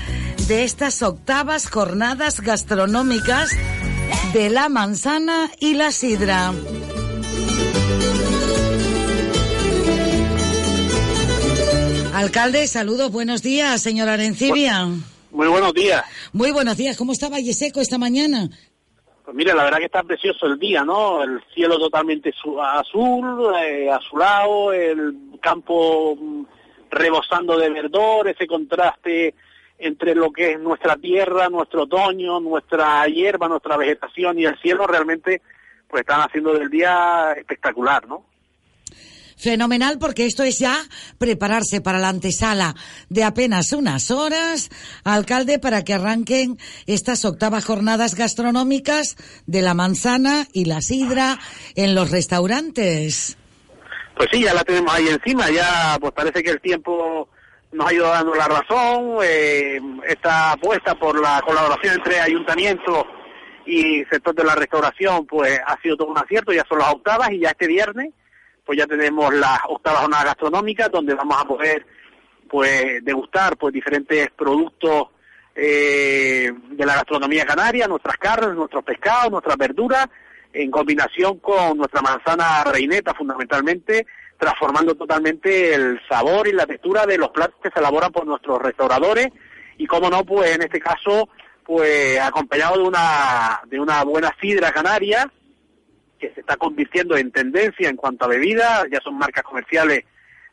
de 0.45 0.65
estas 0.65 1.01
octavas 1.01 1.69
jornadas 1.69 2.41
gastronómicas 2.41 3.51
de 4.33 4.49
la 4.49 4.67
manzana 4.67 5.49
y 5.61 5.75
la 5.75 5.93
sidra. 5.93 6.51
Alcalde, 12.13 12.67
saludos, 12.67 13.09
buenos 13.09 13.41
días, 13.41 13.81
señora 13.81 14.15
Arencibia. 14.15 14.89
Muy 15.33 15.47
buenos 15.47 15.73
días. 15.73 16.03
Muy 16.31 16.51
buenos 16.51 16.77
días. 16.77 16.95
¿Cómo 16.95 17.11
está 17.11 17.27
Valle 17.27 17.53
Seco 17.53 17.81
esta 17.81 17.97
mañana? 17.97 18.49
Pues 19.25 19.35
mira, 19.35 19.55
la 19.55 19.63
verdad 19.63 19.79
que 19.79 19.85
está 19.85 20.03
precioso 20.03 20.45
el 20.45 20.59
día, 20.59 20.83
¿no? 20.83 21.23
El 21.23 21.43
cielo 21.55 21.79
totalmente 21.79 22.31
azul, 22.61 23.51
eh, 23.57 23.89
azulado, 23.89 24.71
el 24.71 25.39
campo 25.41 26.15
mm, 26.15 26.43
rebosando 26.91 27.57
de 27.57 27.71
verdor, 27.71 28.27
ese 28.27 28.45
contraste 28.45 29.33
entre 29.79 30.13
lo 30.13 30.31
que 30.31 30.51
es 30.51 30.59
nuestra 30.59 30.97
tierra, 30.97 31.49
nuestro 31.49 31.83
otoño, 31.83 32.39
nuestra 32.39 33.07
hierba, 33.07 33.47
nuestra 33.47 33.75
vegetación 33.75 34.37
y 34.37 34.45
el 34.45 34.59
cielo, 34.59 34.85
realmente 34.85 35.41
pues 35.87 36.01
están 36.01 36.21
haciendo 36.21 36.53
del 36.53 36.69
día 36.69 37.33
espectacular, 37.35 38.07
¿no? 38.07 38.23
Fenomenal 39.43 39.99
porque 39.99 40.25
esto 40.25 40.43
es 40.43 40.57
ya 40.59 40.77
prepararse 41.17 41.81
para 41.81 41.99
la 41.99 42.07
antesala 42.07 42.75
de 43.09 43.25
apenas 43.25 43.73
unas 43.73 44.09
horas, 44.09 44.69
alcalde, 45.03 45.59
para 45.59 45.83
que 45.83 45.93
arranquen 45.93 46.57
estas 46.87 47.25
octavas 47.25 47.65
jornadas 47.65 48.15
gastronómicas 48.15 49.17
de 49.45 49.61
la 49.61 49.73
manzana 49.73 50.47
y 50.53 50.63
la 50.63 50.79
sidra 50.79 51.39
en 51.75 51.93
los 51.93 52.09
restaurantes. 52.09 53.37
Pues 54.15 54.29
sí, 54.31 54.43
ya 54.43 54.53
la 54.53 54.63
tenemos 54.63 54.93
ahí 54.93 55.09
encima, 55.09 55.49
ya 55.49 55.97
pues 55.99 56.13
parece 56.13 56.41
que 56.41 56.51
el 56.51 56.61
tiempo 56.61 57.27
nos 57.73 57.85
ha 57.85 57.93
ido 57.93 58.07
dando 58.07 58.33
la 58.35 58.47
razón, 58.47 59.17
eh, 59.25 59.77
esta 60.07 60.53
apuesta 60.53 60.95
por 60.95 61.21
la 61.21 61.41
colaboración 61.45 61.95
entre 61.95 62.21
ayuntamiento 62.21 63.05
y 63.65 64.05
sector 64.05 64.33
de 64.35 64.45
la 64.45 64.55
restauración 64.55 65.25
pues 65.25 65.59
ha 65.65 65.77
sido 65.81 65.97
todo 65.97 66.07
un 66.07 66.17
acierto, 66.17 66.53
ya 66.53 66.63
son 66.69 66.79
las 66.79 66.93
octavas 66.93 67.29
y 67.33 67.39
ya 67.39 67.49
este 67.49 67.67
viernes 67.67 68.13
pues 68.65 68.77
ya 68.77 68.87
tenemos 68.87 69.33
las 69.33 69.59
octavas 69.67 70.01
jornadas 70.01 70.25
gastronómicas 70.25 70.91
donde 70.91 71.13
vamos 71.13 71.41
a 71.41 71.45
poder 71.45 71.85
pues 72.49 73.03
degustar 73.03 73.57
pues 73.57 73.73
diferentes 73.73 74.29
productos 74.31 75.07
eh, 75.55 76.51
de 76.71 76.85
la 76.85 76.95
gastronomía 76.95 77.45
canaria, 77.45 77.87
nuestras 77.87 78.17
carnes, 78.17 78.55
nuestros 78.55 78.83
pescados, 78.83 79.31
nuestras 79.31 79.57
verduras, 79.57 80.07
en 80.51 80.71
combinación 80.71 81.39
con 81.39 81.77
nuestra 81.77 82.01
manzana 82.01 82.63
reineta 82.63 83.13
fundamentalmente, 83.13 84.05
transformando 84.37 84.95
totalmente 84.95 85.73
el 85.73 85.99
sabor 86.07 86.47
y 86.47 86.53
la 86.53 86.65
textura 86.65 87.05
de 87.05 87.17
los 87.17 87.29
platos 87.29 87.55
que 87.61 87.69
se 87.69 87.79
elaboran 87.79 88.11
por 88.11 88.25
nuestros 88.25 88.61
restauradores. 88.61 89.27
Y 89.77 89.87
como 89.87 90.09
no, 90.09 90.23
pues 90.23 90.55
en 90.55 90.61
este 90.61 90.79
caso, 90.79 91.29
pues 91.65 92.19
acompañado 92.19 92.77
de 92.77 92.83
una, 92.83 93.61
de 93.65 93.79
una 93.79 94.03
buena 94.03 94.35
sidra 94.39 94.71
canaria, 94.71 95.31
que 96.23 96.33
se 96.33 96.39
está 96.39 96.55
convirtiendo 96.55 97.17
en 97.17 97.31
tendencia 97.31 97.89
en 97.89 97.97
cuanto 97.97 98.23
a 98.23 98.29
bebida, 98.29 98.85
ya 98.89 99.01
son 99.01 99.17
marcas 99.17 99.43
comerciales 99.43 100.05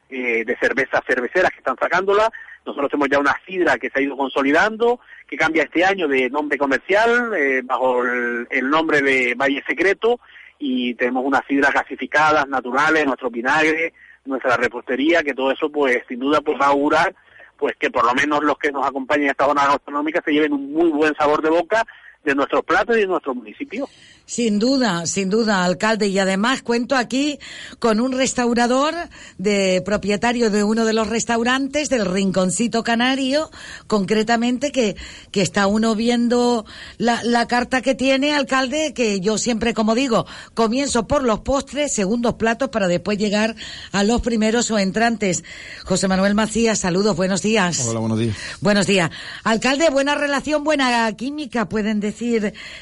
eh, 0.08 0.44
de 0.44 0.56
cervezas 0.56 1.00
cerveceras 1.06 1.52
que 1.52 1.58
están 1.58 1.76
sacándola. 1.80 2.28
Nosotros 2.66 2.90
tenemos 2.90 3.08
ya 3.08 3.20
una 3.20 3.36
sidra 3.46 3.78
que 3.78 3.88
se 3.88 4.00
ha 4.00 4.02
ido 4.02 4.16
consolidando, 4.16 4.98
que 5.28 5.36
cambia 5.36 5.62
este 5.62 5.84
año 5.84 6.08
de 6.08 6.28
nombre 6.28 6.58
comercial 6.58 7.32
eh, 7.36 7.62
bajo 7.64 8.02
el, 8.02 8.68
nombre 8.68 9.00
de 9.00 9.34
Valle 9.36 9.62
Secreto 9.64 10.18
y 10.58 10.94
tenemos 10.94 11.24
unas 11.24 11.42
sidras 11.46 11.72
gasificadas, 11.72 12.48
naturales, 12.48 13.06
nuestro 13.06 13.30
vinagre, 13.30 13.94
nuestra 14.24 14.56
repostería, 14.56 15.22
que 15.22 15.34
todo 15.34 15.52
eso 15.52 15.70
pues 15.70 16.02
sin 16.08 16.18
duda 16.18 16.40
pues 16.40 16.60
va 16.60 16.66
a 16.66 16.70
augurar 16.70 17.14
pues 17.56 17.76
que 17.78 17.90
por 17.90 18.04
lo 18.04 18.12
menos 18.14 18.42
los 18.42 18.58
que 18.58 18.72
nos 18.72 18.84
acompañen 18.84 19.26
en 19.26 19.30
esta 19.30 19.46
zona 19.46 19.66
gastronómica 19.66 20.20
se 20.24 20.32
lleven 20.32 20.52
un 20.52 20.72
muy 20.72 20.90
buen 20.90 21.14
sabor 21.14 21.42
de 21.42 21.50
boca 21.50 21.86
de 22.24 22.34
nuestros 22.34 22.64
platos 22.64 22.96
y 22.96 23.00
de 23.00 23.06
nuestro 23.06 23.34
municipio. 23.34 23.88
Sin 24.26 24.60
duda, 24.60 25.06
sin 25.06 25.28
duda, 25.28 25.64
alcalde. 25.64 26.06
Y 26.06 26.18
además 26.18 26.62
cuento 26.62 26.94
aquí 26.94 27.38
con 27.78 27.98
un 27.98 28.12
restaurador, 28.12 28.94
de 29.38 29.82
propietario 29.84 30.50
de 30.50 30.62
uno 30.62 30.84
de 30.84 30.92
los 30.92 31.08
restaurantes 31.08 31.88
del 31.88 32.06
Rinconcito 32.06 32.84
Canario, 32.84 33.50
concretamente 33.88 34.70
que, 34.70 34.96
que 35.32 35.42
está 35.42 35.66
uno 35.66 35.96
viendo 35.96 36.64
la, 36.98 37.20
la 37.24 37.48
carta 37.48 37.80
que 37.80 37.96
tiene, 37.96 38.32
alcalde, 38.32 38.92
que 38.94 39.18
yo 39.20 39.36
siempre, 39.36 39.74
como 39.74 39.96
digo, 39.96 40.26
comienzo 40.54 41.08
por 41.08 41.24
los 41.24 41.40
postres, 41.40 41.92
segundos 41.92 42.34
platos, 42.34 42.68
para 42.68 42.86
después 42.86 43.18
llegar 43.18 43.56
a 43.90 44.04
los 44.04 44.20
primeros 44.20 44.70
o 44.70 44.78
entrantes. 44.78 45.42
José 45.84 46.06
Manuel 46.06 46.34
Macías, 46.34 46.78
saludos, 46.78 47.16
buenos 47.16 47.42
días. 47.42 47.84
Hola, 47.88 47.98
buenos 47.98 48.18
días. 48.18 48.36
Buenos 48.60 48.86
días. 48.86 49.10
Alcalde, 49.42 49.90
buena 49.90 50.14
relación, 50.14 50.62
buena 50.62 51.10
química, 51.16 51.68
pueden 51.68 51.98
decir 51.98 52.09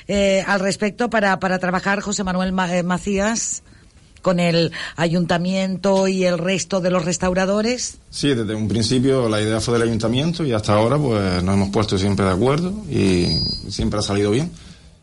eh, 0.08 0.44
al 0.46 0.60
respecto 0.60 1.10
para 1.10 1.38
para, 1.38 1.58
trabajar 1.58 2.00
José 2.00 2.24
Manuel 2.24 2.54
eh, 2.70 2.82
Macías 2.82 3.62
con 4.22 4.40
el 4.40 4.72
ayuntamiento 4.96 6.08
y 6.08 6.24
el 6.24 6.38
resto 6.38 6.80
de 6.80 6.90
los 6.90 7.04
restauradores? 7.04 7.98
Sí, 8.10 8.34
desde 8.34 8.54
un 8.54 8.68
principio 8.68 9.28
la 9.28 9.40
idea 9.40 9.60
fue 9.60 9.74
del 9.74 9.88
ayuntamiento 9.88 10.44
y 10.44 10.52
hasta 10.52 10.74
ahora 10.74 10.98
pues 10.98 11.42
nos 11.42 11.54
hemos 11.54 11.70
puesto 11.70 11.96
siempre 11.98 12.26
de 12.26 12.32
acuerdo 12.32 12.72
y 12.90 13.38
siempre 13.70 14.00
ha 14.00 14.02
salido 14.02 14.30
bien 14.30 14.50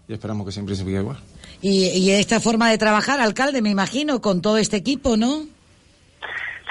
y 0.07 0.13
esperamos 0.13 0.45
que 0.45 0.51
siempre 0.51 0.75
siga 0.75 0.99
igual. 0.99 1.17
Y, 1.61 1.87
y 1.87 2.11
esta 2.11 2.39
forma 2.39 2.69
de 2.69 2.77
trabajar, 2.77 3.19
alcalde, 3.19 3.61
me 3.61 3.69
imagino, 3.69 4.21
con 4.21 4.41
todo 4.41 4.57
este 4.57 4.77
equipo, 4.77 5.17
¿no? 5.17 5.47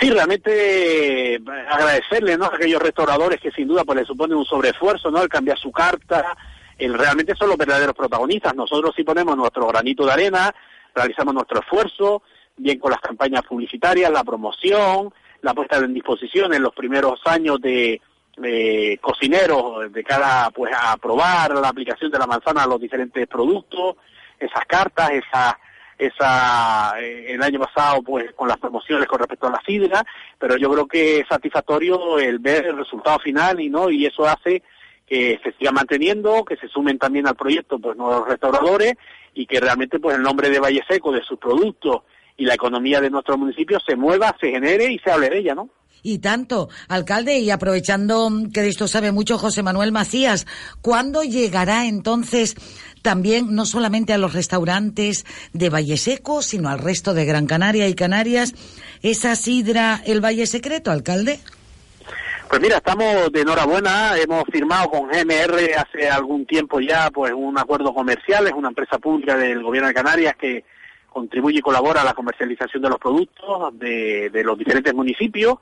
Sí, 0.01 0.11
realmente 0.11 1.35
eh, 1.35 1.41
agradecerle 1.69 2.37
¿no? 2.37 2.47
a 2.47 2.55
aquellos 2.55 2.83
restauradores 2.83 3.41
que 3.41 3.51
sin 3.53 3.69
duda 3.69 3.85
pues 3.85 4.01
le 4.01 4.05
suponen 4.05 4.37
un 4.37 4.45
sobreesfuerzo, 4.45 5.11
¿no? 5.11 5.23
El 5.23 5.29
cambiar 5.29 5.59
su 5.59 5.71
carta, 5.71 6.37
el, 6.79 6.95
realmente 6.95 7.35
son 7.37 7.49
los 7.49 7.59
verdaderos 7.59 7.95
protagonistas. 7.95 8.55
Nosotros 8.55 8.95
sí 8.97 9.05
ponemos 9.05 9.37
nuestro 9.37 9.67
granito 9.67 10.05
de 10.05 10.13
arena, 10.13 10.55
realizamos 10.95 11.35
nuestro 11.35 11.61
esfuerzo, 11.61 12.23
bien 12.57 12.79
con 12.79 12.91
las 12.91 13.01
campañas 13.01 13.43
publicitarias, 13.43 14.11
la 14.11 14.25
promoción, 14.25 15.13
la 15.43 15.55
puesta 15.55 15.77
en 15.77 15.95
disposición 15.95 16.55
en 16.55 16.63
los 16.63 16.75
primeros 16.75 17.21
años 17.27 17.61
de, 17.61 18.01
cocineros 19.01 19.93
de 19.93 20.03
cara 20.03 20.51
pues 20.53 20.73
a 20.77 20.97
probar 20.97 21.55
la 21.55 21.69
aplicación 21.69 22.11
de 22.11 22.19
la 22.19 22.27
manzana 22.27 22.65
a 22.65 22.67
los 22.67 22.81
diferentes 22.81 23.27
productos, 23.29 23.97
esas 24.39 24.65
cartas, 24.67 25.11
esa 25.13 25.59
esa 25.97 26.95
eh, 27.01 27.35
el 27.35 27.43
año 27.43 27.61
pasado 27.61 28.03
pues 28.03 28.33
con 28.33 28.49
las 28.49 28.59
promociones 28.59 29.07
con 29.07 29.21
respecto 29.21 29.47
a 29.47 29.53
la 29.53 29.63
sidra, 29.65 30.05
pero 30.39 30.57
yo 30.57 30.69
creo 30.73 30.87
que 30.89 31.21
es 31.21 31.29
satisfactorio 31.29 32.19
el 32.19 32.41
ver 32.41 32.67
el 32.67 32.79
resultado 32.79 33.21
final 33.21 33.61
y 33.61 33.71
no 33.71 33.89
y 33.91 34.05
eso 34.05 34.27
hace 34.27 34.63
que 35.07 35.39
se 35.43 35.53
siga 35.53 35.71
manteniendo, 35.73 36.45
que 36.45 36.57
se 36.57 36.69
sumen 36.69 36.99
también 36.99 37.27
al 37.27 37.37
proyecto 37.37 37.79
pues 37.79 37.97
nuevos 37.97 38.27
restauradores 38.29 38.95
y 39.35 39.47
que 39.47 39.61
realmente 39.61 39.99
pues 39.99 40.17
el 40.17 40.23
nombre 40.23 40.51
de 40.51 40.61
Valle 40.61 40.83
Seco, 40.89 41.13
de 41.13 41.23
sus 41.23 41.39
productos 41.39 42.03
y 42.37 42.45
la 42.45 42.55
economía 42.55 43.01
de 43.01 43.11
nuestro 43.11 43.37
municipio 43.37 43.79
se 43.87 43.97
mueva, 43.97 44.35
se 44.41 44.51
genere 44.51 44.93
y 44.93 44.99
se 44.99 45.11
hable 45.11 45.31
de 45.31 45.39
ella, 45.39 45.55
¿no? 45.55 45.71
Y 46.07 46.19
tanto, 46.19 46.69
alcalde, 46.89 47.39
y 47.39 47.51
aprovechando 47.51 48.31
que 48.53 48.61
de 48.61 48.69
esto 48.69 48.89
sabe 48.89 49.11
mucho 49.11 49.39
José 49.39 49.63
Manuel 49.63 49.91
Macías, 49.91 50.47
¿cuándo 50.83 51.23
llegará 51.23 51.87
entonces 51.87 52.57
también 53.01 53.55
no 53.55 53.65
solamente 53.65 54.13
a 54.13 54.19
los 54.19 54.35
restaurantes 54.35 55.25
de 55.55 55.71
Valle 55.71 55.97
Seco, 55.97 56.43
sino 56.43 56.69
al 56.69 56.79
resto 56.79 57.15
de 57.15 57.25
Gran 57.25 57.47
Canaria 57.47 57.89
y 57.89 57.95
Canarias 57.95 58.55
esa 59.01 59.35
sidra 59.35 60.03
el 60.05 60.23
Valle 60.23 60.47
Secreto, 60.47 60.91
alcalde? 60.91 61.41
Pues 62.49 62.61
mira, 62.61 62.77
estamos 62.77 63.33
de 63.33 63.41
enhorabuena, 63.41 64.17
hemos 64.17 64.45
firmado 64.45 64.89
con 64.91 65.09
GMR 65.09 65.59
hace 65.77 66.09
algún 66.09 66.47
tiempo 66.47 66.79
ya 66.79 67.11
pues 67.11 67.33
un 67.33 67.59
acuerdo 67.59 67.93
comercial, 67.93 68.47
es 68.47 68.53
una 68.53 68.69
empresa 68.69 68.99
pública 68.99 69.37
del 69.37 69.63
gobierno 69.63 69.89
de 69.89 69.95
Canarias 69.95 70.37
que 70.37 70.65
contribuye 71.09 71.59
y 71.59 71.63
colabora 71.63 72.03
a 72.03 72.05
la 72.05 72.15
comercialización 72.15 72.83
de 72.83 72.89
los 72.91 72.99
productos 72.99 73.77
de, 73.79 74.31
los 74.45 74.59
diferentes 74.59 74.93
municipios, 74.95 75.57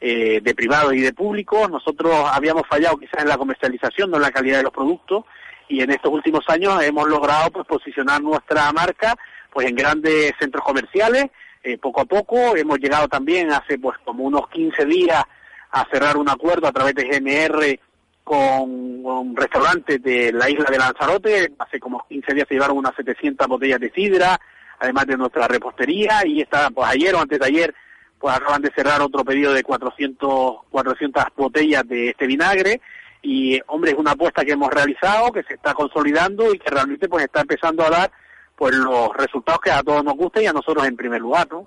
eh, 0.00 0.40
de 0.42 0.54
privados 0.54 0.94
y 0.94 1.00
de 1.00 1.12
públicos. 1.12 1.68
Nosotros 1.70 2.14
habíamos 2.32 2.66
fallado 2.66 2.96
quizás 2.96 3.22
en 3.22 3.28
la 3.28 3.36
comercialización, 3.36 4.10
no 4.10 4.16
en 4.16 4.22
la 4.22 4.30
calidad 4.30 4.58
de 4.58 4.64
los 4.64 4.72
productos, 4.72 5.24
y 5.68 5.82
en 5.82 5.90
estos 5.90 6.12
últimos 6.12 6.44
años 6.48 6.82
hemos 6.82 7.08
logrado 7.08 7.50
pues 7.50 7.66
posicionar 7.66 8.22
nuestra 8.22 8.72
marca 8.72 9.16
pues 9.52 9.66
en 9.66 9.74
grandes 9.74 10.32
centros 10.38 10.64
comerciales, 10.64 11.26
eh, 11.62 11.78
poco 11.78 12.00
a 12.00 12.04
poco. 12.04 12.56
Hemos 12.56 12.78
llegado 12.78 13.08
también 13.08 13.50
hace 13.50 13.78
pues 13.78 13.98
como 14.04 14.24
unos 14.24 14.48
15 14.50 14.84
días 14.84 15.24
a 15.70 15.86
cerrar 15.90 16.16
un 16.16 16.28
acuerdo 16.28 16.66
a 16.66 16.72
través 16.72 16.94
de 16.94 17.04
GMR 17.04 17.78
con, 18.24 19.34
restaurantes 19.34 20.02
de 20.02 20.32
la 20.32 20.50
isla 20.50 20.66
de 20.70 20.78
Lanzarote. 20.78 21.52
Hace 21.58 21.80
como 21.80 22.04
15 22.08 22.34
días 22.34 22.46
se 22.48 22.54
llevaron 22.54 22.78
unas 22.78 22.94
700 22.94 23.46
botellas 23.46 23.80
de 23.80 23.90
sidra, 23.90 24.38
además 24.78 25.06
de 25.06 25.16
nuestra 25.16 25.48
repostería, 25.48 26.26
y 26.26 26.42
está, 26.42 26.70
pues 26.70 26.88
ayer 26.88 27.14
o 27.14 27.20
antes 27.20 27.38
de 27.38 27.46
ayer, 27.46 27.74
pues 28.18 28.34
acaban 28.34 28.62
de 28.62 28.72
cerrar 28.74 29.00
otro 29.00 29.24
pedido 29.24 29.52
de 29.52 29.62
400, 29.62 30.56
400 30.70 31.24
botellas 31.36 31.86
de 31.88 32.10
este 32.10 32.26
vinagre. 32.26 32.80
Y, 33.22 33.60
hombre, 33.66 33.92
es 33.92 33.98
una 33.98 34.12
apuesta 34.12 34.44
que 34.44 34.52
hemos 34.52 34.70
realizado, 34.70 35.32
que 35.32 35.42
se 35.42 35.54
está 35.54 35.74
consolidando 35.74 36.54
y 36.54 36.58
que 36.58 36.70
realmente 36.70 37.08
pues 37.08 37.24
está 37.24 37.40
empezando 37.40 37.84
a 37.84 37.90
dar 37.90 38.12
pues 38.56 38.74
los 38.74 39.16
resultados 39.16 39.60
que 39.60 39.70
a 39.70 39.82
todos 39.82 40.04
nos 40.04 40.14
gusta 40.14 40.42
y 40.42 40.46
a 40.46 40.52
nosotros 40.52 40.86
en 40.86 40.96
primer 40.96 41.20
lugar, 41.20 41.46
¿no? 41.50 41.66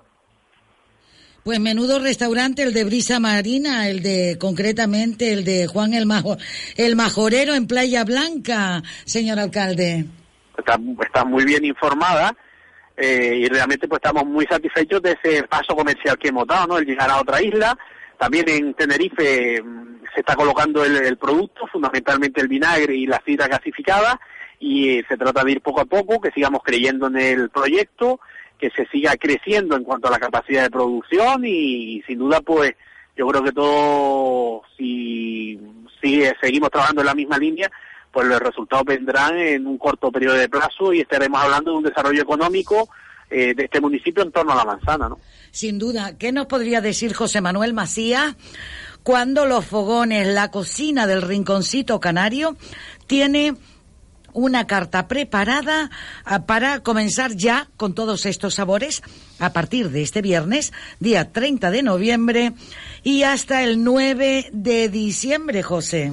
Pues 1.44 1.58
menudo 1.58 1.98
restaurante, 1.98 2.62
el 2.62 2.72
de 2.72 2.84
Brisa 2.84 3.18
Marina, 3.18 3.88
el 3.88 4.00
de, 4.00 4.36
concretamente, 4.38 5.32
el 5.32 5.44
de 5.44 5.66
Juan 5.66 5.92
el, 5.92 6.06
Majo, 6.06 6.36
el 6.76 6.94
Majorero 6.94 7.54
en 7.54 7.66
Playa 7.66 8.04
Blanca, 8.04 8.80
señor 9.04 9.40
alcalde. 9.40 10.04
Está, 10.56 10.78
está 11.04 11.24
muy 11.24 11.44
bien 11.44 11.64
informada 11.64 12.36
eh, 12.96 13.38
y 13.40 13.48
realmente 13.48 13.88
pues 13.88 13.98
estamos 13.98 14.24
muy 14.24 14.46
satisfechos 14.46 15.02
de 15.02 15.18
ese 15.20 15.42
paso 15.48 15.74
comercial 15.74 16.16
que 16.16 16.28
hemos 16.28 16.46
dado, 16.46 16.68
¿no? 16.68 16.78
El 16.78 16.86
llegar 16.86 17.10
a 17.10 17.20
otra 17.20 17.42
isla. 17.42 17.76
También 18.16 18.48
en 18.48 18.74
Tenerife 18.74 19.60
mm, 19.60 20.04
se 20.14 20.20
está 20.20 20.36
colocando 20.36 20.84
el, 20.84 21.16
producto, 21.16 21.66
fundamentalmente 21.72 22.40
el 22.40 22.46
vinagre 22.46 22.94
y 22.94 23.06
la 23.06 23.20
sidra 23.26 23.48
gasificada, 23.48 24.20
y 24.60 24.90
eh, 24.90 25.04
se 25.08 25.16
trata 25.16 25.42
de 25.42 25.50
ir 25.50 25.60
poco 25.60 25.80
a 25.80 25.86
poco, 25.86 26.20
que 26.20 26.30
sigamos 26.30 26.60
creyendo 26.62 27.08
en 27.08 27.16
el 27.16 27.50
proyecto 27.50 28.20
que 28.62 28.70
se 28.70 28.86
siga 28.86 29.16
creciendo 29.16 29.76
en 29.76 29.82
cuanto 29.82 30.06
a 30.06 30.12
la 30.12 30.20
capacidad 30.20 30.62
de 30.62 30.70
producción 30.70 31.44
y, 31.44 32.00
sin 32.06 32.20
duda 32.20 32.40
pues 32.40 32.76
yo 33.16 33.26
creo 33.26 33.42
que 33.42 33.50
todo 33.50 34.62
si 34.78 35.60
si 36.00 36.22
seguimos 36.40 36.70
trabajando 36.70 37.00
en 37.00 37.08
la 37.08 37.14
misma 37.14 37.38
línea, 37.38 37.68
pues 38.12 38.26
los 38.28 38.38
resultados 38.38 38.84
vendrán 38.84 39.36
en 39.36 39.66
un 39.66 39.78
corto 39.78 40.12
periodo 40.12 40.36
de 40.36 40.48
plazo 40.48 40.92
y 40.92 41.00
estaremos 41.00 41.42
hablando 41.42 41.72
de 41.72 41.76
un 41.78 41.82
desarrollo 41.82 42.22
económico 42.22 42.88
eh, 43.30 43.52
de 43.54 43.64
este 43.64 43.80
municipio 43.80 44.22
en 44.22 44.30
torno 44.30 44.52
a 44.52 44.56
la 44.56 44.64
manzana, 44.64 45.08
¿no? 45.08 45.18
Sin 45.50 45.78
duda. 45.80 46.16
¿Qué 46.16 46.30
nos 46.30 46.46
podría 46.46 46.80
decir 46.80 47.14
José 47.14 47.40
Manuel 47.40 47.74
Macías 47.74 48.36
cuando 49.02 49.44
los 49.46 49.66
fogones, 49.66 50.28
la 50.28 50.52
cocina 50.52 51.08
del 51.08 51.22
rinconcito 51.22 51.98
canario 51.98 52.56
tiene 53.08 53.54
una 54.32 54.66
carta 54.66 55.08
preparada 55.08 55.90
ah, 56.24 56.46
para 56.46 56.80
comenzar 56.80 57.34
ya 57.34 57.68
con 57.76 57.94
todos 57.94 58.26
estos 58.26 58.54
sabores 58.54 59.02
a 59.38 59.52
partir 59.52 59.90
de 59.90 60.02
este 60.02 60.22
viernes, 60.22 60.72
día 61.00 61.32
30 61.32 61.70
de 61.70 61.82
noviembre 61.82 62.52
y 63.02 63.22
hasta 63.22 63.62
el 63.62 63.82
9 63.82 64.50
de 64.52 64.88
diciembre, 64.88 65.62
José. 65.62 66.12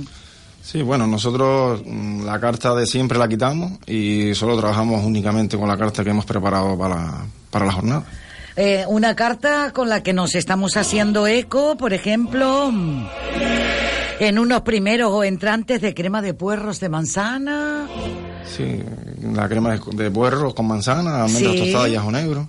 Sí, 0.61 0.82
bueno, 0.82 1.07
nosotros 1.07 1.82
mm, 1.86 2.26
la 2.26 2.39
carta 2.39 2.76
de 2.76 2.86
siempre 2.86 3.17
la 3.17 3.28
quitamos 3.28 3.80
y 3.88 4.36
solo 4.36 4.57
trabajamos 4.57 5.03
únicamente 5.03 5.57
con 5.57 5.67
la 5.67 5.78
carta 5.78 6.03
que 6.03 6.11
hemos 6.11 6.26
preparado 6.26 6.78
para, 6.78 7.26
para 7.49 7.65
la 7.65 7.72
jornada. 7.72 8.05
Eh, 8.55 8.84
una 8.88 9.15
carta 9.15 9.72
con 9.72 9.88
la 9.88 10.03
que 10.03 10.11
nos 10.11 10.36
estamos 10.36 10.76
haciendo 10.76 11.28
eco, 11.28 11.78
por 11.78 11.93
ejemplo, 11.93 12.70
mm, 12.72 13.05
en 14.20 14.39
unos 14.39 14.61
primeros 14.61 15.11
o 15.11 15.24
entrantes 15.24 15.82
de 15.82 15.93
crema 15.93 16.22
de 16.22 16.34
puerros 16.34 16.80
de 16.80 16.89
manzana. 16.89 17.88
Sí, 18.45 18.82
la 19.34 19.47
crema 19.47 19.78
de, 19.78 19.82
de 19.95 20.11
puerros 20.11 20.53
con 20.53 20.67
manzana, 20.67 21.24
almendras 21.24 21.53
Sí. 21.53 21.59
tostadas 21.59 21.89
y 21.89 21.95
ajo 21.95 22.11
negro. 22.11 22.47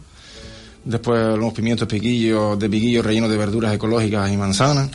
Después 0.84 1.36
los 1.38 1.52
pimientos 1.52 1.86
piquillos, 1.86 2.58
de 2.58 2.68
piquillos 2.70 3.04
rellenos 3.04 3.30
de 3.30 3.36
verduras 3.36 3.72
ecológicas 3.74 4.30
y 4.32 4.36
manzana. 4.36 4.88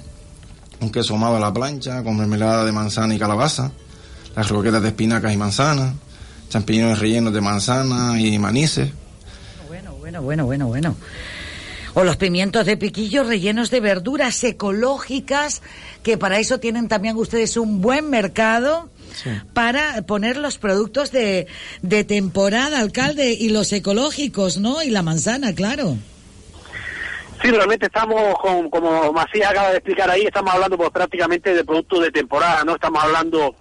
Un 0.82 0.92
queso 0.92 1.14
ahumado 1.14 1.38
a 1.38 1.40
la 1.40 1.54
plancha 1.54 2.04
con 2.04 2.18
mermelada 2.18 2.66
de 2.66 2.72
manzana 2.72 3.14
y 3.16 3.20
calabaza. 3.20 3.72
Las 4.36 4.48
croquetas 4.48 4.82
de 4.82 4.90
espinacas 4.90 5.32
y 5.32 5.38
manzana. 5.38 5.94
Champiñones 6.50 7.00
rellenos 7.00 7.34
de 7.34 7.42
manzana 7.42 8.20
y 8.20 8.38
manices. 8.40 8.90
Bueno, 9.68 10.22
bueno, 10.22 10.46
bueno, 10.46 10.68
bueno. 10.68 10.96
O 11.96 12.04
los 12.04 12.18
pimientos 12.18 12.66
de 12.66 12.78
piquillo 12.78 13.24
rellenos 13.24 13.72
de 13.72 13.80
verduras 13.80 14.44
ecológicas, 14.44 15.64
que 16.04 16.18
para 16.18 16.40
eso 16.40 16.60
tienen 16.60 16.88
también 16.88 17.16
ustedes 17.16 17.58
un 17.58 17.82
buen 17.82 18.10
mercado 18.10 18.90
para 19.54 20.02
poner 20.02 20.36
los 20.36 20.58
productos 20.58 21.12
de, 21.12 21.48
de 21.82 22.04
temporada, 22.04 22.80
alcalde, 22.80 23.32
y 23.32 23.50
los 23.50 23.72
ecológicos, 23.72 24.58
¿no? 24.58 24.84
Y 24.84 24.90
la 24.90 25.02
manzana, 25.04 25.56
claro. 25.56 25.96
Sí, 27.42 27.52
realmente 27.52 27.86
estamos, 27.86 28.38
con, 28.40 28.70
como 28.70 29.14
Macías 29.14 29.52
acaba 29.52 29.70
de 29.70 29.78
explicar 29.78 30.10
ahí, 30.10 30.24
estamos 30.24 30.54
hablando 30.54 30.78
pues 30.78 30.90
prácticamente 30.90 31.54
de 31.54 31.64
productos 31.64 32.04
de 32.04 32.12
temporada, 32.12 32.64
¿no? 32.64 32.76
Estamos 32.76 33.04
hablando, 33.04 33.56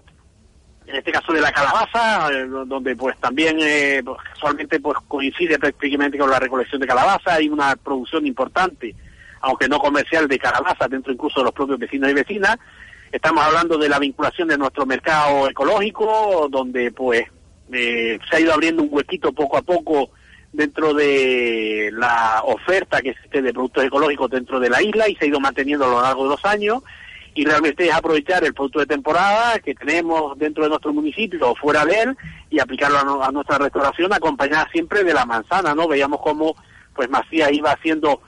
en 0.87 0.97
este 0.97 1.13
caso, 1.13 1.33
de 1.33 1.41
la 1.41 1.53
calabaza, 1.53 2.31
eh, 2.33 2.47
donde 2.67 2.95
pues 2.95 3.17
también 3.19 3.57
eh, 3.61 4.03
pues, 4.05 4.19
casualmente 4.35 4.81
pues 4.81 4.99
coincide 5.09 5.59
prácticamente 5.59 6.19
con 6.19 6.31
la 6.31 6.39
recolección 6.39 6.81
de 6.81 6.87
calabaza, 6.87 7.35
hay 7.35 7.49
una 7.49 7.75
producción 7.77 8.27
importante, 8.27 8.95
aunque 9.41 9.69
no 9.69 9.79
comercial, 9.79 10.29
de 10.29 10.39
calabaza 10.39 10.87
dentro 10.89 11.13
incluso 11.13 11.41
de 11.41 11.45
los 11.45 11.55
propios 11.55 11.79
vecinos 11.79 12.11
y 12.11 12.15
vecinas. 12.15 12.59
Estamos 13.11 13.45
hablando 13.45 13.79
de 13.79 13.89
la 13.89 13.99
vinculación 13.99 14.49
de 14.49 14.59
nuestro 14.59 14.85
mercado 14.87 15.49
ecológico, 15.49 16.49
donde 16.51 16.91
pues 16.91 17.25
eh, 17.73 18.19
se 18.29 18.37
ha 18.37 18.41
ido 18.41 18.53
abriendo 18.53 18.83
un 18.83 18.89
huequito 18.91 19.33
poco 19.33 19.57
a 19.57 19.63
poco 19.63 20.11
dentro 20.53 20.95
de 20.95 21.91
la 21.93 22.43
oferta 22.45 23.01
que 23.01 23.11
existe 23.11 23.43
de 23.43 23.53
productos 23.53 23.85
ecológicos 23.85 24.31
dentro 24.31 24.61
de 24.61 24.71
la 24.71 24.83
isla 24.83 25.09
y 25.09 25.17
se 25.17 25.25
ha 25.25 25.29
ido 25.29 25.41
manteniendo 25.41 25.85
a 25.85 25.89
lo 25.89 26.03
largo 26.03 26.25
de 26.25 26.31
los 26.31 26.45
años 26.45 26.83
y 27.35 27.45
realmente 27.45 27.87
es 27.87 27.93
aprovechar 27.93 28.45
el 28.45 28.55
producto 28.55 28.79
de 28.79 28.87
temporada 28.87 29.59
que 29.59 29.75
tenemos 29.75 30.39
dentro 30.39 30.63
de 30.63 30.71
nuestro 30.71 30.93
municipio 30.93 31.51
o 31.51 31.57
fuera 31.57 31.85
de 31.85 32.01
él 32.01 32.17
y 32.49 32.61
aplicarlo 32.61 33.23
a, 33.23 33.33
nuestra 33.33 33.59
restauración 33.59 34.13
acompañada 34.13 34.69
siempre 34.71 35.03
de 35.03 35.13
la 35.13 35.27
manzana, 35.27 35.75
¿no? 35.75 35.89
Veíamos 35.89 36.21
cómo 36.21 36.55
pues 36.95 37.11
Macías 37.11 37.51
iba 37.53 37.73
haciendo 37.73 38.21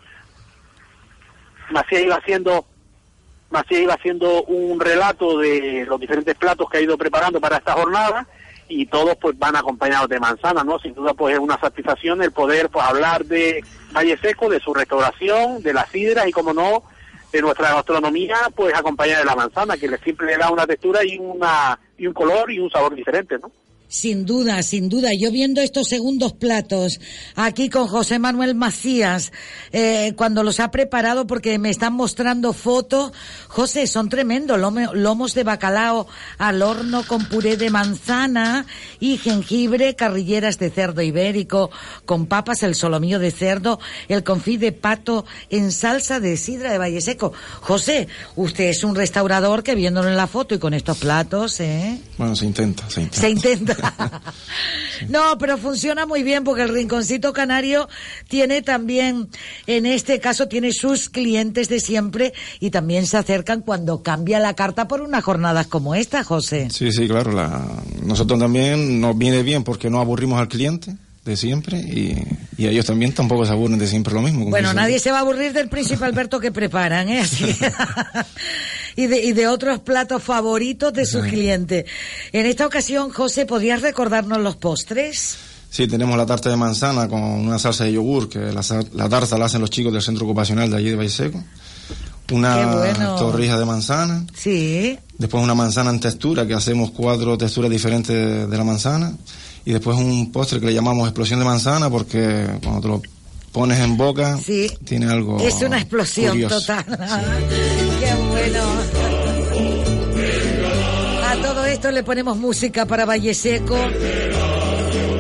Macías 1.71 2.03
iba 2.03 2.17
haciendo 2.17 2.67
Macías 3.51 3.83
iba 3.83 3.95
haciendo 3.95 4.43
un 4.43 4.81
relato 4.81 5.39
de 5.39 5.87
los 5.87 6.01
diferentes 6.01 6.35
platos 6.35 6.69
que 6.69 6.79
ha 6.79 6.81
ido 6.81 6.99
preparando 6.99 7.41
para 7.41 7.59
esta 7.59 7.75
jornada 7.75 8.27
y 8.69 8.87
todos 8.87 9.17
pues 9.21 9.39
van 9.39 9.55
acompañados 9.55 10.09
de 10.09 10.19
manzana, 10.19 10.65
¿no? 10.65 10.81
Sin 10.81 10.95
duda 10.95 11.15
pues 11.15 11.35
es 11.35 11.41
una 11.41 11.61
satisfacción 11.61 12.23
el 12.23 12.33
poder 12.33 12.71
pues 12.71 12.85
hablar 12.85 13.25
de 13.25 13.65
Valle 13.95 14.19
Seco, 14.19 14.49
de 14.49 14.59
su 14.59 14.75
restauración, 14.75 15.63
de 15.63 15.73
las 15.73 15.89
sidras 15.91 16.27
y 16.27 16.33
como 16.33 16.53
no 16.53 16.83
de 17.33 17.43
nuestra 17.43 17.75
gastronomía 17.75 18.37
pues 18.55 18.75
acompañada 18.75 19.21
de 19.21 19.25
la 19.25 19.37
manzana 19.37 19.77
que 19.77 19.89
le 19.89 19.99
siempre 19.99 20.27
le 20.27 20.37
da 20.37 20.51
una 20.51 20.67
textura 20.67 21.05
y 21.05 21.19
una 21.19 21.79
y 21.99 22.07
un 22.07 22.15
color 22.15 22.51
y 22.51 22.59
un 22.59 22.71
sabor 22.71 22.95
diferente, 22.95 23.39
¿no? 23.39 23.51
Sin 23.89 24.27
duda, 24.27 24.63
sin 24.65 24.89
duda. 24.89 25.11
Yo 25.17 25.31
viendo 25.31 25.61
estos 25.61 25.87
segundos 25.89 26.33
platos 26.33 26.99
aquí 27.37 27.71
con 27.71 27.87
José 27.87 28.19
Manuel 28.19 28.57
Macías, 28.57 29.31
eh, 29.73 30.13
cuando 30.17 30.43
los 30.43 30.59
ha 30.59 30.73
preparado, 30.73 31.27
porque 31.29 31.57
me 31.59 31.71
están 31.71 31.93
mostrando 31.93 32.53
fotos, 32.53 33.13
José, 33.47 33.87
son 33.87 34.09
tremendos. 34.09 34.59
lomo- 34.59 34.93
lomos 34.93 35.35
de 35.35 35.45
bacalao 35.45 36.09
al 36.39 36.63
horno 36.63 37.05
con 37.07 37.27
puré 37.27 37.57
de 37.57 37.71
manzana 37.71 38.67
y 38.99 39.19
jengibre, 39.19 39.95
carrilleras 39.95 40.59
de 40.59 40.71
cerdo 40.71 41.01
ibérico, 41.01 41.71
con 42.05 42.27
papas, 42.27 42.65
el 42.65 42.75
solomillo 42.75 43.19
de 43.21 43.31
cerdo, 43.31 43.79
el 44.09 44.25
confit 44.25 44.61
de 44.61 44.73
pato 44.73 45.25
en 45.49 45.71
salsa 45.71 46.19
de 46.19 46.37
sidra 46.37 46.73
de 46.73 46.79
Valle 46.79 47.01
Seco. 47.01 47.33
José, 47.61 48.09
usted 48.35 48.65
es 48.65 48.83
un 48.83 48.97
restaurador 48.97 49.63
que 49.63 49.75
viéndolo 49.77 50.09
en 50.09 50.17
la 50.17 50.27
foto 50.27 50.55
y 50.57 50.59
con 50.59 50.75
estos 50.75 50.99
platos, 50.99 51.61
¿eh? 51.61 52.01
Bueno, 52.19 52.35
se 52.35 52.47
intenta, 52.47 52.89
se 52.91 53.03
intenta. 53.03 53.21
Se 53.21 53.31
intenta. 53.31 53.76
No, 55.09 55.37
pero 55.39 55.59
funciona 55.59 56.07
muy 56.07 56.23
bien 56.23 56.45
porque 56.45 56.63
el 56.63 56.71
Rinconcito 56.71 57.33
Canario 57.33 57.89
tiene 58.29 58.63
también, 58.63 59.29
en 59.67 59.87
este 59.87 60.21
caso, 60.21 60.49
tiene 60.49 60.73
sus 60.73 61.09
clientes 61.09 61.69
de 61.69 61.81
siempre 61.81 62.33
y 62.61 62.71
también 62.71 63.07
se 63.07 63.19
acercan 63.19 63.61
cuando 63.61 64.03
cambia 64.03 64.39
la 64.41 64.55
carta 64.55 64.89
por 64.89 65.03
unas 65.03 65.23
jornadas 65.23 65.67
como 65.67 65.95
esta, 65.95 66.25
José. 66.25 66.69
Sí, 66.71 66.93
sí, 66.93 67.07
claro. 67.09 67.33
La... 67.33 67.67
Nosotros 68.03 68.39
también 68.39 69.01
nos 69.01 69.17
viene 69.17 69.43
bien 69.43 69.65
porque 69.65 69.91
no 69.91 70.01
aburrimos 70.01 70.41
al 70.41 70.49
cliente 70.49 70.97
de 71.25 71.37
siempre 71.37 71.79
y, 71.79 72.17
y 72.57 72.67
ellos 72.67 72.87
también 72.87 73.13
tampoco 73.13 73.45
se 73.45 73.53
aburren 73.53 73.79
de 73.79 73.87
siempre 73.87 74.15
lo 74.15 74.23
mismo. 74.23 74.47
Bueno, 74.47 74.73
nadie 74.73 74.99
se 75.01 75.11
va 75.11 75.19
a 75.19 75.21
aburrir 75.21 75.53
del 75.53 75.69
príncipe 75.69 76.05
Alberto 76.05 76.39
que 76.39 76.53
preparan, 76.53 77.09
¿eh? 77.09 77.21
Así 77.21 77.45
y, 78.97 79.07
de, 79.07 79.23
y 79.23 79.33
de 79.33 79.47
otros 79.47 79.81
platos 79.81 80.23
favoritos 80.23 80.93
de 80.93 81.07
sus 81.07 81.25
clientes. 81.25 81.85
En 82.33 82.47
esta 82.47 82.67
ocasión, 82.67 83.11
José, 83.11 83.47
¿podrías 83.47 83.83
recordarnos 83.83 84.39
los 84.39 84.57
postres? 84.57 85.37
Sí, 85.71 85.87
tenemos 85.87 86.17
la 86.17 86.25
tarta 86.25 86.49
de 86.49 86.57
manzana 86.57 87.07
con 87.09 87.21
una 87.23 87.59
salsa 87.59 87.85
de 87.85 87.93
yogur, 87.93 88.29
que 88.29 88.39
la, 88.39 88.63
tarta 89.09 89.37
la 89.37 89.45
hacen 89.45 89.61
los 89.61 89.71
chicos 89.71 89.93
del 89.93 90.01
centro 90.01 90.25
ocupacional 90.25 90.71
de 90.71 90.77
allí 90.79 90.91
de 90.91 90.97
Valle 90.97 91.11
Seco. 91.11 91.45
Una 92.33 92.67
bueno. 92.67 93.15
torrija 93.17 93.59
de 93.59 93.65
manzana. 93.67 94.27
Sí. 94.35 94.99
Después 95.19 95.45
una 95.45 95.55
manzana 95.55 95.91
en 95.91 96.01
textura, 96.01 96.47
que 96.47 96.55
hacemos 96.55 96.91
cuatro 96.91 97.37
texturas 97.39 97.71
diferentes 97.71 98.17
de, 98.17 98.47
de 98.47 98.57
la 98.57 98.65
manzana. 98.65 99.13
Y 99.65 99.73
después 99.73 99.97
un 99.97 100.33
postre 100.33 100.61
que 100.61 100.67
le 100.67 100.75
llamamos 100.75 101.07
explosión 101.07 101.39
de 101.41 101.45
manzana, 101.45 101.91
porque 101.91 102.47
cuando 102.63 102.81
te 102.81 102.89
lo 102.89 103.03
pones 103.57 103.81
en 103.81 103.97
boca, 103.97 104.37
Sí. 104.45 104.71
tiene 104.85 105.07
algo 105.11 105.39
Es 105.41 105.55
una 105.63 105.79
explosión 105.79 106.33
curioso. 106.33 106.61
total. 106.61 106.85
Qué 108.01 108.15
bueno. 108.29 108.63
A 111.27 111.37
todo 111.43 111.65
esto 111.65 111.91
le 111.91 112.03
ponemos 112.03 112.37
música 112.37 112.85
para 112.85 113.07
Valle 113.07 113.33
Seco 113.35 113.79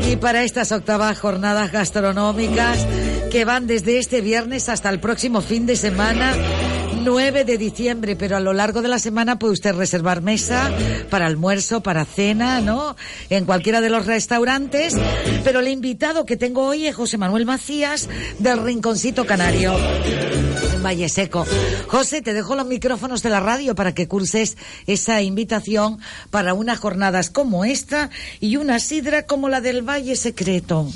y 0.06 0.16
para 0.16 0.44
estas 0.44 0.70
octavas 0.70 1.18
jornadas 1.18 1.72
gastronómicas 1.72 2.86
que 3.30 3.44
van 3.46 3.66
desde 3.66 3.98
este 3.98 4.20
viernes 4.20 4.68
hasta 4.68 4.90
el 4.90 5.00
próximo 5.00 5.40
fin 5.40 5.64
de 5.64 5.76
semana. 5.76 6.34
9 7.06 7.44
de 7.44 7.56
diciembre, 7.56 8.16
pero 8.16 8.36
a 8.36 8.40
lo 8.40 8.52
largo 8.52 8.82
de 8.82 8.88
la 8.88 8.98
semana 8.98 9.38
puede 9.38 9.52
usted 9.52 9.76
reservar 9.76 10.22
mesa 10.22 10.72
para 11.08 11.26
almuerzo, 11.26 11.80
para 11.80 12.04
cena, 12.04 12.60
¿no? 12.60 12.96
En 13.30 13.44
cualquiera 13.44 13.80
de 13.80 13.90
los 13.90 14.06
restaurantes. 14.06 14.96
Pero 15.44 15.60
el 15.60 15.68
invitado 15.68 16.26
que 16.26 16.36
tengo 16.36 16.66
hoy 16.66 16.88
es 16.88 16.96
José 16.96 17.16
Manuel 17.16 17.46
Macías 17.46 18.08
del 18.40 18.60
Rinconcito 18.60 19.24
Canario 19.24 19.76
en 20.74 20.82
Valle 20.82 21.08
Seco. 21.08 21.46
José, 21.86 22.22
te 22.22 22.34
dejo 22.34 22.56
los 22.56 22.66
micrófonos 22.66 23.22
de 23.22 23.30
la 23.30 23.38
radio 23.38 23.76
para 23.76 23.94
que 23.94 24.08
curses 24.08 24.56
esa 24.88 25.22
invitación 25.22 26.00
para 26.30 26.54
unas 26.54 26.80
jornadas 26.80 27.30
como 27.30 27.64
esta 27.64 28.10
y 28.40 28.56
una 28.56 28.80
sidra 28.80 29.26
como 29.26 29.48
la 29.48 29.60
del 29.60 29.88
Valle 29.88 30.16
Secreto. 30.16 30.88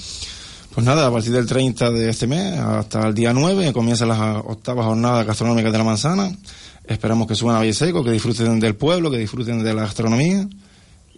Pues 0.74 0.86
nada, 0.86 1.06
a 1.08 1.10
partir 1.10 1.32
del 1.32 1.46
30 1.46 1.90
de 1.90 2.10
este 2.10 2.26
mes 2.26 2.58
hasta 2.58 3.08
el 3.08 3.14
día 3.14 3.32
9 3.32 3.72
comienzan 3.72 4.08
las 4.08 4.20
octavas 4.44 4.86
jornadas 4.86 5.26
gastronómicas 5.26 5.72
de 5.72 5.78
la 5.78 5.84
manzana. 5.84 6.30
Esperamos 6.86 7.26
que 7.26 7.34
suban 7.34 7.56
a 7.56 7.58
Valle 7.58 7.72
Seco, 7.72 8.04
que 8.04 8.10
disfruten 8.12 8.60
del 8.60 8.76
pueblo, 8.76 9.10
que 9.10 9.18
disfruten 9.18 9.62
de 9.64 9.74
la 9.74 9.82
gastronomía, 9.82 10.46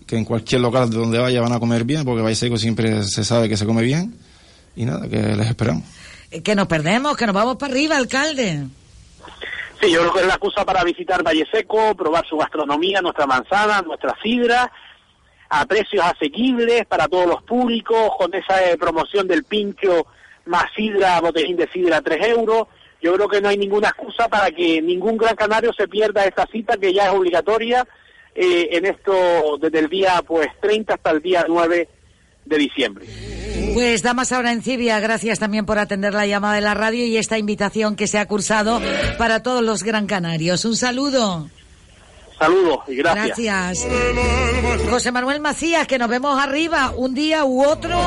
que 0.06 0.16
en 0.16 0.24
cualquier 0.24 0.60
local 0.62 0.88
de 0.90 0.96
donde 0.96 1.18
vaya 1.18 1.40
van 1.40 1.52
a 1.52 1.60
comer 1.60 1.84
bien, 1.84 2.04
porque 2.04 2.22
Valle 2.22 2.34
Seco 2.34 2.56
siempre 2.56 3.02
se 3.04 3.24
sabe 3.24 3.48
que 3.48 3.56
se 3.56 3.66
come 3.66 3.82
bien. 3.82 4.14
Y 4.74 4.86
nada, 4.86 5.06
que 5.08 5.18
les 5.18 5.46
esperamos. 5.48 5.84
Eh, 6.30 6.42
Que 6.42 6.54
nos 6.54 6.66
perdemos, 6.66 7.16
que 7.16 7.26
nos 7.26 7.34
vamos 7.34 7.56
para 7.56 7.72
arriba, 7.72 7.96
alcalde. 7.96 8.64
Sí, 9.82 9.90
yo 9.90 10.00
creo 10.00 10.12
que 10.14 10.20
es 10.20 10.26
la 10.26 10.34
excusa 10.34 10.64
para 10.64 10.82
visitar 10.82 11.22
Valle 11.22 11.44
Seco, 11.52 11.94
probar 11.94 12.24
su 12.26 12.36
gastronomía, 12.36 13.02
nuestra 13.02 13.26
manzana, 13.26 13.82
nuestra 13.82 14.14
sidra, 14.22 14.70
a 15.54 15.66
precios 15.66 16.02
asequibles 16.02 16.86
para 16.86 17.08
todos 17.08 17.26
los 17.26 17.42
públicos, 17.42 18.12
con 18.16 18.34
esa 18.34 18.70
eh, 18.70 18.78
promoción 18.78 19.28
del 19.28 19.44
pincho 19.44 20.06
más 20.46 20.64
sidra, 20.74 21.20
botellín 21.20 21.58
de 21.58 21.68
sidra 21.68 21.98
a 21.98 22.00
3 22.00 22.26
euros. 22.28 22.68
Yo 23.02 23.12
creo 23.14 23.28
que 23.28 23.42
no 23.42 23.50
hay 23.50 23.58
ninguna 23.58 23.88
excusa 23.88 24.28
para 24.28 24.50
que 24.50 24.80
ningún 24.80 25.18
gran 25.18 25.36
canario 25.36 25.70
se 25.74 25.88
pierda 25.88 26.24
esta 26.24 26.46
cita 26.46 26.78
que 26.78 26.94
ya 26.94 27.08
es 27.08 27.12
obligatoria 27.12 27.86
eh, 28.34 28.70
en 28.72 28.86
esto 28.86 29.58
desde 29.60 29.80
el 29.80 29.90
día 29.90 30.22
pues 30.26 30.48
30 30.62 30.94
hasta 30.94 31.10
el 31.10 31.20
día 31.20 31.44
9 31.46 31.86
de 32.46 32.56
diciembre. 32.56 33.04
Pues 33.74 34.02
damas 34.02 34.32
ahora 34.32 34.52
en 34.52 34.62
Cibia, 34.62 35.00
gracias 35.00 35.38
también 35.38 35.66
por 35.66 35.78
atender 35.78 36.14
la 36.14 36.26
llamada 36.26 36.54
de 36.54 36.62
la 36.62 36.72
radio 36.72 37.04
y 37.04 37.18
esta 37.18 37.36
invitación 37.36 37.94
que 37.94 38.06
se 38.06 38.18
ha 38.18 38.26
cursado 38.26 38.80
para 39.18 39.42
todos 39.42 39.62
los 39.62 39.82
gran 39.82 40.06
canarios. 40.06 40.64
Un 40.64 40.76
saludo. 40.76 41.50
Saludos 42.46 42.78
y 42.88 42.96
gracias. 42.96 43.26
Gracias. 43.38 43.86
José 44.90 45.12
Manuel 45.12 45.40
Macías, 45.40 45.86
que 45.86 45.98
nos 45.98 46.08
vemos 46.08 46.38
arriba 46.40 46.92
un 46.96 47.14
día 47.14 47.44
u 47.44 47.64
otro 47.64 47.98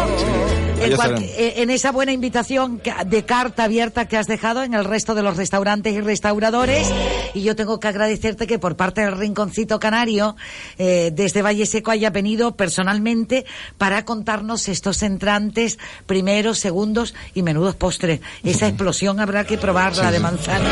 en, 0.81 0.95
cual- 0.95 1.23
eh, 1.23 1.53
en 1.57 1.69
esa 1.69 1.91
buena 1.91 2.11
invitación 2.11 2.81
de 3.05 3.25
carta 3.25 3.63
abierta 3.63 4.07
que 4.07 4.17
has 4.17 4.27
dejado 4.27 4.61
en 4.63 4.73
el 4.73 4.83
resto 4.85 5.15
de 5.15 5.23
los 5.23 5.37
restaurantes 5.37 5.93
y 5.93 6.01
restauradores. 6.01 6.91
Y 7.33 7.43
yo 7.43 7.55
tengo 7.55 7.79
que 7.79 7.87
agradecerte 7.87 8.45
que 8.47 8.59
por 8.59 8.75
parte 8.75 9.01
del 9.01 9.17
Rinconcito 9.17 9.79
Canario, 9.79 10.35
eh, 10.77 11.11
desde 11.13 11.41
Valle 11.41 11.65
Seco, 11.65 11.91
haya 11.91 12.09
venido 12.09 12.55
personalmente 12.55 13.45
para 13.77 14.03
contarnos 14.05 14.67
estos 14.67 15.01
entrantes, 15.03 15.79
primeros, 16.05 16.59
segundos 16.59 17.13
y 17.33 17.41
menudos 17.41 17.75
postres. 17.75 18.19
Esa 18.43 18.67
explosión 18.67 19.19
habrá 19.19 19.45
que 19.45 19.57
probarla 19.57 20.11
de 20.11 20.19
manzana 20.19 20.69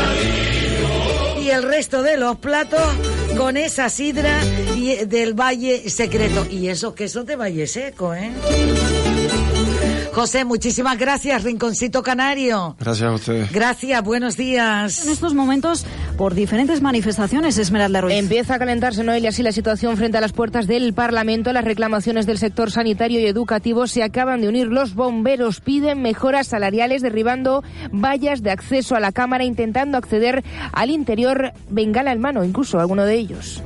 y 1.44 1.50
el 1.50 1.62
resto 1.62 2.02
de 2.02 2.16
los 2.16 2.36
platos 2.38 2.80
con 3.36 3.58
esa 3.58 3.90
sidra 3.90 4.42
del 5.06 5.34
Valle 5.34 5.90
Secreto. 5.90 6.46
Y 6.50 6.68
esos 6.68 6.94
quesos 6.94 7.26
de 7.26 7.36
Valle 7.36 7.66
Seco, 7.66 8.14
¿eh? 8.14 8.32
José, 10.14 10.44
muchísimas 10.44 10.96
gracias, 10.96 11.42
Rinconcito 11.42 12.04
Canario. 12.04 12.76
Gracias 12.78 13.10
a 13.10 13.12
ustedes. 13.12 13.52
Gracias, 13.52 14.00
buenos 14.04 14.36
días. 14.36 15.04
En 15.04 15.10
estos 15.10 15.34
momentos, 15.34 15.84
por 16.16 16.34
diferentes 16.34 16.80
manifestaciones, 16.80 17.58
Esmeralda 17.58 18.00
Ruiz. 18.00 18.14
Empieza 18.14 18.54
a 18.54 18.58
calentarse, 18.60 19.02
Noelia, 19.02 19.30
así 19.30 19.42
la 19.42 19.50
situación 19.50 19.96
frente 19.96 20.16
a 20.16 20.20
las 20.20 20.32
puertas 20.32 20.68
del 20.68 20.94
Parlamento. 20.94 21.52
Las 21.52 21.64
reclamaciones 21.64 22.26
del 22.26 22.38
sector 22.38 22.70
sanitario 22.70 23.18
y 23.18 23.26
educativo 23.26 23.88
se 23.88 24.04
acaban 24.04 24.40
de 24.40 24.48
unir. 24.48 24.68
Los 24.68 24.94
bomberos 24.94 25.60
piden 25.60 26.00
mejoras 26.00 26.46
salariales, 26.46 27.02
derribando 27.02 27.64
vallas 27.90 28.44
de 28.44 28.52
acceso 28.52 28.94
a 28.94 29.00
la 29.00 29.10
Cámara, 29.10 29.42
intentando 29.42 29.98
acceder 29.98 30.44
al 30.72 30.90
interior, 30.90 31.54
bengala 31.70 32.12
en 32.12 32.20
mano, 32.20 32.44
incluso 32.44 32.78
alguno 32.78 33.04
de 33.04 33.16
ellos. 33.16 33.64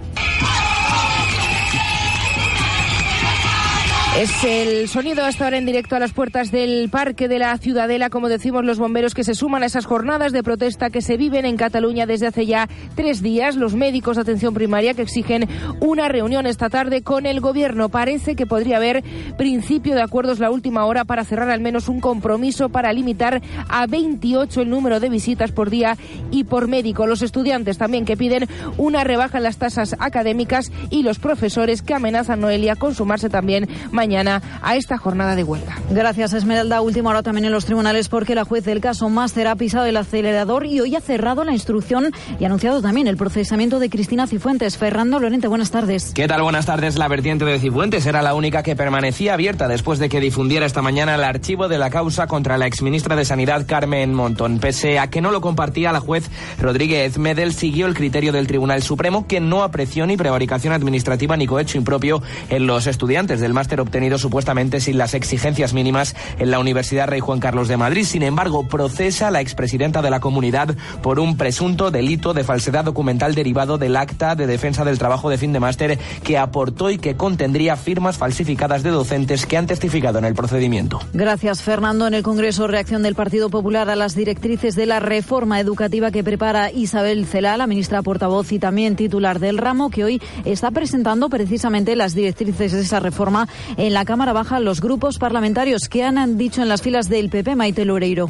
Es 4.19 4.43
el 4.43 4.89
sonido 4.89 5.25
hasta 5.25 5.45
ahora 5.45 5.59
en 5.59 5.65
directo 5.65 5.95
a 5.95 6.01
las 6.01 6.13
puertas 6.13 6.51
del 6.51 6.89
Parque 6.91 7.29
de 7.29 7.39
la 7.39 7.57
Ciudadela, 7.57 8.11
como 8.11 8.29
decimos 8.29 8.65
los 8.65 8.77
bomberos 8.77 9.15
que 9.15 9.23
se 9.23 9.37
suman 9.37 9.63
a 9.63 9.67
esas 9.67 9.87
jornadas 9.87 10.33
de 10.33 10.43
protesta 10.43 10.91
que 10.91 11.03
se 11.03 11.17
viven 11.17 11.45
en 11.45 11.57
Cataluña 11.57 12.05
desde 12.05 12.27
hace 12.27 12.45
ya 12.45 12.69
tres 12.97 13.23
días. 13.23 13.55
Los 13.55 13.77
médicos 13.77 14.17
de 14.17 14.23
atención 14.23 14.55
primaria 14.55 14.95
que 14.95 15.03
exigen 15.03 15.49
una 15.79 16.09
reunión 16.09 16.47
esta 16.47 16.69
tarde 16.69 17.03
con 17.03 17.27
el 17.27 17.39
gobierno. 17.39 17.91
Parece 17.91 18.35
que 18.35 18.45
podría 18.45 18.79
haber 18.79 19.05
principio 19.37 19.95
de 19.95 20.03
acuerdos 20.03 20.41
la 20.41 20.51
última 20.51 20.85
hora 20.85 21.05
para 21.05 21.23
cerrar 21.23 21.51
al 21.51 21.61
menos 21.61 21.89
un 21.89 22.01
compromiso 22.01 22.71
para 22.71 22.93
limitar 22.93 23.41
a 23.69 23.87
28 23.87 24.63
el 24.63 24.69
número 24.69 24.99
de 24.99 25.11
visitas 25.11 25.53
por 25.53 25.71
día 25.71 25.97
y 26.33 26.43
por 26.43 26.67
médico. 26.67 27.07
Los 27.07 27.23
estudiantes 27.23 27.79
también 27.79 28.05
que 28.05 28.17
piden 28.17 28.49
una 28.79 29.05
rebaja 29.05 29.39
en 29.39 29.45
las 29.45 29.59
tasas 29.59 29.95
académicas 30.01 30.73
y 30.91 31.05
los 31.05 31.21
profesores 31.21 31.83
que 31.83 31.95
amenazan 31.95 32.41
Noelia 32.41 32.75
con 32.75 32.97
sumarse 32.97 33.31
también 33.31 33.69
mañana 33.93 34.08
a 34.17 34.77
esta 34.77 34.97
jornada 34.97 35.37
de 35.37 35.45
huelga. 35.45 35.77
Gracias, 35.91 36.33
Esmeralda. 36.33 36.81
Última 36.81 37.11
hora 37.11 37.23
también 37.23 37.45
en 37.45 37.53
los 37.53 37.67
tribunales 37.67 38.09
porque 38.09 38.35
la 38.35 38.45
juez 38.45 38.65
del 38.65 38.81
caso 38.81 39.09
Máster 39.11 39.47
ha 39.47 39.55
pisado 39.55 39.85
el 39.85 39.97
acelerador 39.97 40.65
y 40.65 40.81
hoy 40.81 40.97
ha 40.97 41.01
cerrado 41.01 41.45
la 41.45 41.53
instrucción 41.53 42.11
y 42.41 42.45
ha 42.45 42.47
anunciado 42.47 42.81
también 42.81 43.07
el 43.07 43.19
procesamiento 43.19 43.79
de 43.79 43.91
Cristina 43.91 44.27
Cifuentes. 44.27 44.79
Fernando 44.79 45.21
Lorente, 45.21 45.47
buenas 45.47 45.71
tardes. 45.71 46.13
¿Qué 46.15 46.27
tal? 46.27 46.43
Buenas 46.43 46.65
tardes. 46.65 46.97
La 46.97 47.07
vertiente 47.09 47.45
de 47.45 47.59
Cifuentes 47.59 48.07
era 48.07 48.23
la 48.23 48.35
única 48.35 48.63
que 48.63 48.77
permanecía 48.77 49.35
abierta 49.35 49.69
después 49.69 49.99
de 49.99 50.09
que 50.09 50.21
difundiera 50.21 50.65
esta 50.65 50.81
mañana 50.81 51.15
el 51.15 51.25
archivo 51.25 51.69
de 51.69 51.79
la 51.79 51.91
causa 51.91 52.27
contra 52.27 52.57
la 52.57 52.67
exministra 52.67 53.15
de 53.15 53.27
Sanidad 53.27 53.67
Carmen 53.67 54.15
Montón. 54.15 54.59
Pese 54.59 54.99
a 54.99 55.11
que 55.11 55.21
no 55.21 55.31
lo 55.31 55.43
compartía, 55.43 55.93
la 55.93 56.01
juez 56.01 56.31
Rodríguez 56.59 57.19
Medel 57.19 57.53
siguió 57.53 57.87
el 57.87 57.95
criterio 57.95 58.33
del 58.33 58.47
Tribunal 58.47 58.83
Supremo 58.83 59.27
que 59.27 59.41
no 59.41 59.63
apreció 59.63 60.07
ni 60.07 60.17
prevaricación 60.17 60.73
administrativa 60.73 61.37
ni 61.37 61.47
cohecho 61.47 61.77
impropio 61.77 62.23
en 62.49 62.67
los 62.67 62.87
estudiantes 62.87 63.41
del 63.41 63.53
máster 63.53 63.81
obtenido 63.89 64.19
supuestamente 64.19 64.81
sin 64.81 64.99
las 64.99 65.15
exigencias 65.15 65.73
mínimas 65.73 66.15
en 66.39 66.51
la 66.51 66.59
Universidad 66.59 67.09
Rey 67.09 67.21
Juan 67.21 67.41
Carlos 67.41 67.69
de 67.69 67.79
Madrid. 67.79 68.05
Sin 68.05 68.23
embargo, 68.23 68.69
procesa 68.69 69.29
a 69.29 69.31
la 69.31 69.41
expresidenta 69.41 70.03
de 70.03 70.11
la 70.11 70.21
comunidad 70.21 70.77
por 71.03 71.19
un 71.19 71.39
presunto 71.39 71.91
delito 71.91 72.35
de 72.35 72.45
falsedad 72.45 72.85
documental 72.85 73.35
derivado 73.35 73.79
del 73.79 73.97
acta 73.97 74.35
de 74.35 74.47
defensa 74.47 74.85
del 74.85 74.99
trabajo 74.99 75.31
de 75.31 75.39
fin 75.39 75.55
de 75.55 75.61
máster 75.61 75.99
que 76.23 76.37
aportó 76.37 76.91
y 76.91 76.99
que 76.99 77.17
contendría 77.17 77.77
firmas 77.77 78.19
falsificadas 78.19 78.83
de 78.83 78.91
docentes 78.91 79.47
que 79.47 79.57
han 79.57 79.67
testificado 79.67 80.19
en 80.19 80.27
el 80.27 80.35
procedimiento. 80.35 81.01
Gracias, 81.15 81.63
Fernando. 81.63 82.07
En 82.07 82.13
el 82.13 82.23
Congreso, 82.23 82.67
reacción 82.67 83.03
del 83.03 83.15
Partido 83.15 83.49
Popular 83.49 83.89
a 83.89 83.97
las 83.97 84.15
directrices 84.15 84.77
de 84.77 84.85
la 84.85 85.01
reforma 85.01 85.61
educativa 85.61 86.11
que 86.11 86.23
prepara 86.23 86.71
Isabel 86.71 87.25
Celá, 87.25 87.57
la 87.57 87.67
ministra 87.67 88.03
portavoz 88.03 88.53
y 88.53 88.59
también 88.59 88.97
titular 88.97 89.39
del 89.39 89.57
ramo, 89.57 89.89
que 89.89 90.05
hoy 90.05 90.23
está 90.45 90.71
presentando 90.71 91.31
precisamente 91.31 91.97
las 91.97 92.15
directrices 92.15 92.73
de 92.73 92.83
esa 92.83 93.01
reforma 93.01 93.49
en 93.79 93.95
la 93.95 94.05
Cámara 94.05 94.33
Baja 94.33 94.61
los 94.61 94.81
grupos 94.81 95.19
parlamentarios 95.19 95.89
que 95.89 96.03
han 96.03 96.37
dicho 96.37 96.61
en 96.61 96.69
las 96.69 96.83
filas 96.83 97.09
del 97.09 97.31
PP, 97.31 97.55
Maite 97.55 97.85
Loureiro. 97.85 98.29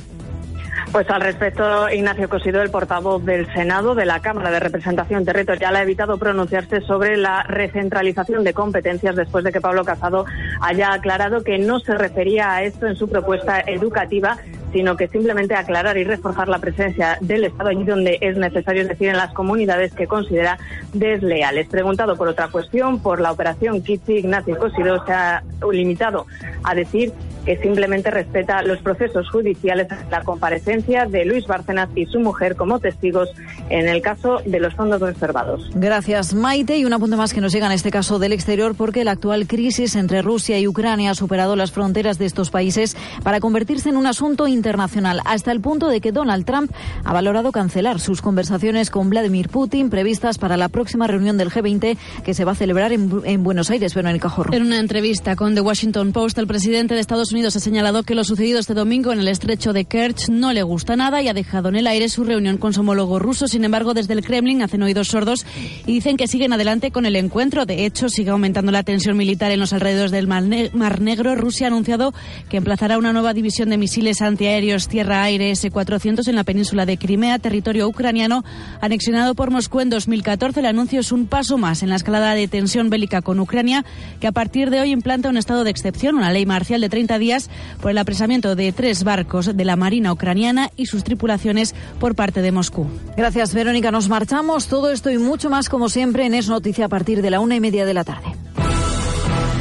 Pues 0.93 1.09
al 1.11 1.21
respecto, 1.21 1.91
Ignacio 1.91 2.29
Cosido, 2.29 2.63
el 2.63 2.71
portavoz 2.71 3.23
del 3.25 3.53
Senado 3.53 3.95
de 3.95 4.07
la 4.07 4.21
Cámara 4.21 4.51
de 4.51 4.61
Representación 4.61 5.25
Territorial, 5.25 5.77
ha 5.77 5.83
evitado 5.83 6.19
pronunciarse 6.19 6.81
sobre 6.83 7.17
la 7.17 7.43
recentralización 7.43 8.43
de 8.43 8.55
competencias 8.55 9.15
después 9.15 9.45
de 9.45 9.53
que 9.53 9.61
Pablo 9.61 9.85
Casado 9.85 10.25
haya 10.61 10.93
aclarado 10.93 11.43
que 11.43 11.59
no 11.59 11.79
se 11.81 11.95
refería 11.95 12.53
a 12.53 12.63
esto 12.63 12.87
en 12.87 12.97
su 12.97 13.09
propuesta 13.09 13.61
educativa, 13.61 14.39
sino 14.73 14.97
que 14.97 15.09
simplemente 15.09 15.55
aclarar 15.55 15.97
y 15.97 16.05
reforzar 16.05 16.49
la 16.49 16.59
presencia 16.59 17.19
del 17.21 17.45
Estado 17.45 17.71
allí 17.71 17.85
donde 17.85 18.19
es 18.21 18.37
necesario, 18.37 18.83
es 18.83 18.89
decir, 18.89 19.09
en 19.09 19.17
las 19.17 19.33
comunidades 19.33 19.95
que 19.95 20.07
considera 20.07 20.59
desleales. 20.93 21.69
Preguntado 21.69 22.17
por 22.17 22.29
otra 22.29 22.49
cuestión, 22.49 23.01
por 23.01 23.21
la 23.21 23.33
operación 23.33 23.83
Kitsi, 23.83 24.19
Ignacio 24.19 24.59
Cosido 24.59 25.05
se 25.07 25.13
ha 25.13 25.43
limitado 25.71 26.27
a 26.65 26.75
decir 26.75 27.13
que 27.49 27.57
simplemente 27.63 28.11
respeta 28.11 28.61
los 28.61 28.79
procesos 28.81 29.31
judiciales 29.31 29.87
la 30.11 30.23
comparecencia 30.23 31.07
de 31.07 31.25
Luis 31.25 31.47
Bárcenas 31.47 31.89
y 31.95 32.05
su 32.05 32.21
mujer 32.21 32.57
como 32.57 32.79
testigos 32.79 33.31
en 33.71 33.89
el 33.89 34.03
caso 34.03 34.43
de 34.45 34.61
los 34.61 34.75
fondos 34.75 35.01
reservados. 35.01 35.71
Gracias, 35.75 36.35
Maite. 36.35 36.77
Y 36.77 36.85
un 36.85 36.93
apunte 36.93 37.17
más 37.17 37.33
que 37.33 37.41
nos 37.41 37.51
llega 37.51 37.65
en 37.65 37.73
este 37.73 37.91
caso 37.91 38.19
del 38.19 38.35
exterior, 38.35 38.75
porque 38.75 39.03
la 39.03 39.13
actual 39.13 39.47
crisis 39.47 39.97
entre 39.97 40.21
Rusia 40.21 40.59
y 40.59 40.69
Ucrania 40.69 41.13
ha 41.13 41.15
superado 41.15 41.57
las 41.57 41.73
fronteras 41.73 42.19
de 42.19 42.27
estos 42.27 42.51
países 42.51 42.99
para 43.23 43.41
convertirse 43.41 43.89
en 43.89 43.97
un 43.97 44.07
asunto 44.07 44.47
internacional, 44.47 45.23
hasta 45.25 45.51
el 45.51 45.63
punto 45.63 45.89
de 45.89 46.03
que 46.03 46.13
Donald 46.13 46.45
Trump 46.45 46.71
ha 47.03 47.15
valorado 47.15 47.51
cancelar 47.51 47.99
sus 47.99 48.21
conversaciones 48.21 48.91
con 48.91 49.09
Vladimir 49.09 49.49
Putin 49.49 49.89
previstas 49.89 50.37
para 50.37 50.59
la 50.59 50.69
próxima 50.69 51.07
reunión 51.07 51.39
del 51.39 51.49
G20 51.49 51.97
que 52.23 52.35
se 52.35 52.45
va 52.45 52.53
a 52.53 52.57
celebrar 52.57 52.93
en, 52.93 53.23
en 53.25 53.43
Buenos 53.43 53.71
Aires. 53.71 53.95
Verónica 53.95 54.29
Jorro. 54.29 54.53
En 54.53 54.65
una 54.65 54.81
entrevista 54.81 55.35
con 55.35 55.55
The 55.55 55.63
Washington 55.63 56.13
Post, 56.13 56.37
el 56.37 56.47
presidente 56.47 56.93
de 56.93 57.01
Estados 57.01 57.33
Unidos 57.33 57.38
ha 57.47 57.51
señalado 57.51 58.03
que 58.03 58.17
lo 58.17 58.25
sucedido 58.25 58.59
este 58.59 58.75
domingo 58.75 59.13
en 59.13 59.21
el 59.21 59.29
estrecho 59.29 59.73
de 59.73 59.85
Kerch 59.85 60.29
no 60.29 60.53
le 60.53 60.65
gusta 60.65 60.97
nada 60.97 61.23
y 61.23 61.29
ha 61.29 61.35
dejado 61.35 61.69
en 61.69 61.77
el 61.77 61.87
aire 61.87 62.09
su 62.09 62.25
reunión 62.25 62.59
con 62.59 62.73
su 62.73 62.81
homólogo 62.81 63.21
ruso. 63.21 63.47
Sin 63.47 63.65
embargo, 63.65 63.95
desde 63.95 64.15
el 64.15 64.25
Kremlin 64.25 64.61
hacen 64.63 64.83
oídos 64.83 65.09
sordos 65.09 65.47
y 65.87 65.93
dicen 65.93 66.17
que 66.17 66.27
siguen 66.27 66.53
adelante 66.53 66.91
con 66.91 67.07
el 67.07 67.15
encuentro. 67.17 67.65
De 67.65 67.87
hecho, 67.87 68.09
sigue 68.09 68.31
aumentando 68.31 68.73
la 68.73 68.83
tensión 68.83 69.17
militar 69.17 69.53
en 69.53 69.61
los 69.61 69.73
alrededores 69.73 70.11
del 70.11 70.27
Mar, 70.27 70.43
Ne 70.43 70.71
Mar 70.73 71.01
Negro. 71.01 71.37
Rusia 71.37 71.67
ha 71.67 71.69
anunciado 71.69 72.13
que 72.49 72.57
emplazará 72.57 72.99
una 72.99 73.13
nueva 73.13 73.35
división 73.35 73.69
de 73.71 73.79
misiles 73.79 74.21
antiaéreos 74.21 74.89
tierra-aire 74.89 75.53
S-400 75.53 76.27
en 76.27 76.35
la 76.35 76.45
península 76.45 76.87
de 76.87 76.99
Crimea, 76.99 77.39
territorio 77.39 77.87
ucraniano 77.89 78.45
anexionado 78.81 79.35
por 79.35 79.51
Moscú 79.51 79.81
en 79.81 79.91
2014. 79.91 80.61
El 80.61 80.67
anuncio 80.67 81.01
es 81.01 81.13
un 81.13 81.27
paso 81.27 81.57
más 81.57 81.83
en 81.83 81.91
la 81.91 81.97
escalada 81.97 82.35
de 82.35 82.49
tensión 82.49 82.91
bélica 82.91 83.23
con 83.23 83.39
Ucrania, 83.39 83.85
que 84.21 84.27
a 84.27 84.33
partir 84.33 84.71
de 84.71 84.81
hoy 84.81 84.91
implanta 84.91 85.29
un 85.29 85.37
estado 85.37 85.63
de 85.65 85.71
excepción, 85.71 86.17
una 86.17 86.33
ley 86.33 86.47
marcial 86.47 86.81
de 86.81 86.89
30 87.19 87.19
días 87.19 87.51
por 87.81 87.91
el 87.91 87.99
apresamiento 87.99 88.55
de 88.55 88.73
tres 88.73 89.05
barcos 89.05 89.57
de 89.57 89.65
la 89.65 89.77
Marina 89.77 90.13
ucraniana 90.13 90.71
y 90.77 90.87
sus 90.87 91.05
tripulaciones 91.05 91.75
por 92.01 92.15
parte 92.15 92.43
de 92.43 92.53
Moscú. 92.53 92.87
Gracias, 93.17 93.55
Verónica. 93.55 93.91
Nos 93.91 94.09
marchamos. 94.09 94.69
Todo 94.69 94.91
esto 94.91 95.11
y 95.11 95.19
mucho 95.19 95.51
más, 95.51 95.69
como 95.69 95.89
siempre, 95.89 96.27
en 96.27 96.35
Es 96.35 96.49
Noticia 96.49 96.87
a 96.87 96.89
partir 96.89 97.23
de 97.23 97.31
la 97.31 97.41
una 97.41 97.57
y 97.57 97.61
media 97.61 97.85
de 97.85 97.95
la 97.95 98.05
tarde. 98.05 98.35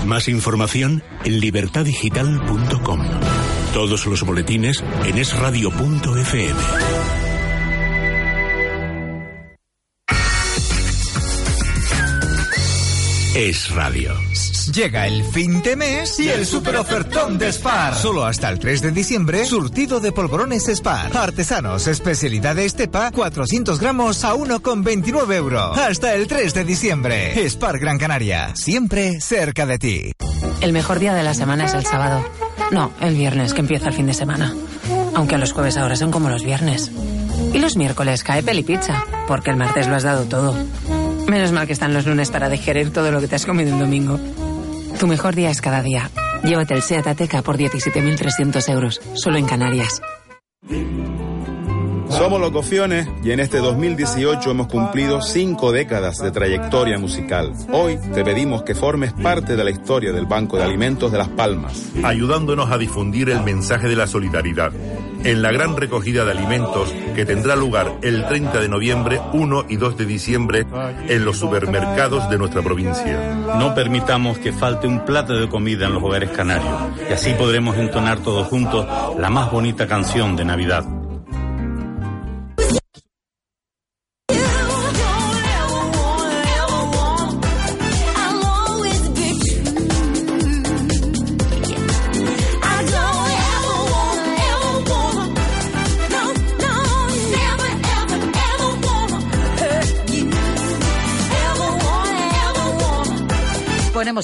Más 0.05 0.29
información 0.29 1.03
en 1.25 1.39
libertadigital.com. 1.39 3.01
Todos 3.73 4.05
los 4.05 4.23
boletines 4.23 4.83
en 5.05 5.17
esradio.fm. 5.17 7.26
es 13.37 13.69
radio. 13.69 14.15
Llega 14.73 15.05
el 15.05 15.23
fin 15.23 15.61
de 15.61 15.75
mes 15.75 16.19
y 16.19 16.27
el 16.27 16.43
super 16.43 16.75
ofertón 16.77 17.37
de 17.37 17.53
Spar. 17.53 17.93
Solo 17.93 18.25
hasta 18.25 18.49
el 18.49 18.57
3 18.57 18.81
de 18.81 18.91
diciembre, 18.91 19.45
surtido 19.45 19.99
de 19.99 20.11
polvorones 20.11 20.65
Spar. 20.65 21.15
Artesanos, 21.15 21.85
especialidad 21.85 22.55
de 22.55 22.65
Estepa, 22.65 23.11
400 23.11 23.79
gramos 23.79 24.23
a 24.23 24.33
1,29 24.33 25.35
euros. 25.35 25.77
Hasta 25.77 26.15
el 26.15 26.25
3 26.25 26.51
de 26.51 26.63
diciembre. 26.63 27.47
Spar 27.47 27.77
Gran 27.77 27.99
Canaria, 27.99 28.55
siempre 28.55 29.21
cerca 29.21 29.67
de 29.67 29.77
ti. 29.77 30.11
El 30.61 30.73
mejor 30.73 30.97
día 30.97 31.13
de 31.13 31.21
la 31.21 31.35
semana 31.35 31.65
es 31.65 31.75
el 31.75 31.85
sábado. 31.85 32.25
No, 32.71 32.91
el 33.01 33.13
viernes, 33.13 33.53
que 33.53 33.61
empieza 33.61 33.89
el 33.89 33.93
fin 33.93 34.07
de 34.07 34.15
semana. 34.15 34.55
Aunque 35.13 35.37
los 35.37 35.51
jueves 35.51 35.77
ahora 35.77 35.95
son 35.95 36.09
como 36.09 36.29
los 36.29 36.43
viernes. 36.43 36.91
Y 37.53 37.59
los 37.59 37.77
miércoles 37.77 38.23
cae 38.23 38.41
peli 38.41 38.63
pizza, 38.63 39.03
porque 39.27 39.51
el 39.51 39.57
martes 39.57 39.87
lo 39.87 39.95
has 39.95 40.03
dado 40.03 40.25
todo. 40.25 40.55
Menos 41.27 41.51
mal 41.51 41.67
que 41.67 41.73
están 41.73 41.93
los 41.93 42.05
lunes 42.05 42.31
para 42.31 42.49
digerir 42.49 42.91
todo 42.93 43.11
lo 43.11 43.19
que 43.19 43.27
te 43.27 43.35
has 43.35 43.45
comido 43.45 43.73
el 43.73 43.79
domingo. 43.79 44.17
Tu 44.99 45.07
mejor 45.07 45.35
día 45.35 45.49
es 45.49 45.61
cada 45.61 45.81
día. 45.81 46.09
Llévate 46.43 46.73
el 46.73 46.81
SEAT 46.81 47.05
Ateca 47.05 47.41
por 47.41 47.57
17.300 47.57 48.69
euros, 48.71 49.01
solo 49.13 49.37
en 49.37 49.45
Canarias. 49.45 50.01
Somos 52.09 52.39
los 52.39 52.51
Cofiones 52.51 53.07
y 53.23 53.31
en 53.31 53.39
este 53.39 53.57
2018 53.57 54.51
hemos 54.51 54.67
cumplido 54.67 55.21
cinco 55.21 55.71
décadas 55.71 56.17
de 56.17 56.31
trayectoria 56.31 56.97
musical. 56.97 57.53
Hoy 57.71 57.99
te 58.13 58.23
pedimos 58.23 58.63
que 58.63 58.75
formes 58.75 59.13
parte 59.13 59.55
de 59.55 59.63
la 59.63 59.69
historia 59.69 60.11
del 60.11 60.25
Banco 60.25 60.57
de 60.57 60.63
Alimentos 60.63 61.11
de 61.11 61.17
Las 61.17 61.29
Palmas. 61.29 61.91
Ayudándonos 62.03 62.71
a 62.71 62.77
difundir 62.77 63.29
el 63.29 63.43
mensaje 63.43 63.87
de 63.87 63.95
la 63.95 64.07
solidaridad 64.07 64.71
en 65.23 65.41
la 65.41 65.51
gran 65.51 65.75
recogida 65.75 66.25
de 66.25 66.31
alimentos 66.31 66.93
que 67.15 67.25
tendrá 67.25 67.55
lugar 67.55 67.97
el 68.01 68.25
30 68.25 68.61
de 68.61 68.69
noviembre, 68.69 69.19
1 69.33 69.65
y 69.67 69.75
2 69.75 69.97
de 69.97 70.05
diciembre 70.05 70.65
en 71.07 71.25
los 71.25 71.37
supermercados 71.37 72.29
de 72.29 72.37
nuestra 72.37 72.61
provincia. 72.61 73.35
No 73.59 73.75
permitamos 73.75 74.37
que 74.37 74.53
falte 74.53 74.87
un 74.87 75.05
plato 75.05 75.33
de 75.33 75.49
comida 75.49 75.87
en 75.87 75.93
los 75.93 76.03
hogares 76.03 76.29
canarios 76.31 76.73
y 77.09 77.13
así 77.13 77.33
podremos 77.33 77.77
entonar 77.77 78.19
todos 78.19 78.47
juntos 78.47 78.87
la 79.19 79.29
más 79.29 79.51
bonita 79.51 79.87
canción 79.87 80.35
de 80.35 80.45
Navidad. 80.45 80.96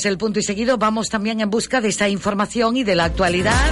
El 0.05 0.17
punto 0.17 0.39
y 0.39 0.43
seguido, 0.43 0.77
vamos 0.77 1.09
también 1.09 1.41
en 1.41 1.49
busca 1.49 1.81
de 1.81 1.89
esa 1.89 2.09
información 2.09 2.77
y 2.77 2.83
de 2.83 2.95
la 2.95 3.05
actualidad. 3.05 3.71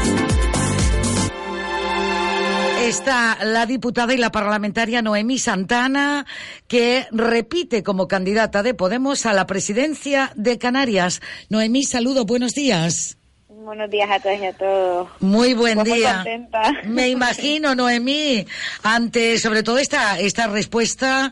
Está 2.81 3.37
la 3.43 3.65
diputada 3.65 4.13
y 4.13 4.17
la 4.17 4.31
parlamentaria 4.31 5.01
Noemí 5.01 5.37
Santana, 5.37 6.25
que 6.67 7.05
repite 7.11 7.83
como 7.83 8.07
candidata 8.07 8.63
de 8.63 8.73
Podemos 8.73 9.25
a 9.25 9.33
la 9.33 9.47
presidencia 9.47 10.31
de 10.35 10.57
Canarias. 10.57 11.21
Noemí, 11.49 11.83
saludo, 11.83 12.25
buenos 12.25 12.53
días. 12.53 13.17
Buenos 13.47 13.89
días 13.91 14.09
a 14.09 14.19
todos 14.19 14.39
y 14.39 14.45
a 14.45 14.53
todos. 14.53 15.09
Muy 15.19 15.53
buen 15.53 15.83
día. 15.83 16.15
Contenta. 16.15 16.73
Me 16.85 17.09
imagino, 17.09 17.75
Noemí, 17.75 18.45
ante 18.83 19.37
sobre 19.37 19.63
todo 19.63 19.77
esta, 19.77 20.19
esta 20.19 20.47
respuesta 20.47 21.31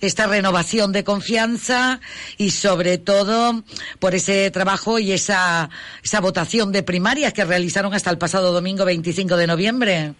esta 0.00 0.26
renovación 0.26 0.92
de 0.92 1.04
confianza 1.04 2.00
y 2.36 2.50
sobre 2.50 2.98
todo 2.98 3.62
por 3.98 4.14
ese 4.14 4.50
trabajo 4.50 4.98
y 4.98 5.12
esa, 5.12 5.70
esa 6.02 6.20
votación 6.20 6.72
de 6.72 6.82
primarias 6.82 7.32
que 7.32 7.44
realizaron 7.44 7.94
hasta 7.94 8.10
el 8.10 8.18
pasado 8.18 8.52
domingo 8.52 8.84
25 8.84 9.36
de 9.36 9.46
noviembre. 9.46 10.12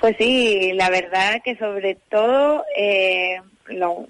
Pues 0.00 0.16
sí, 0.18 0.72
la 0.74 0.90
verdad 0.90 1.40
que 1.42 1.56
sobre 1.56 1.96
todo 2.10 2.64
eh, 2.76 3.40
lo, 3.68 4.08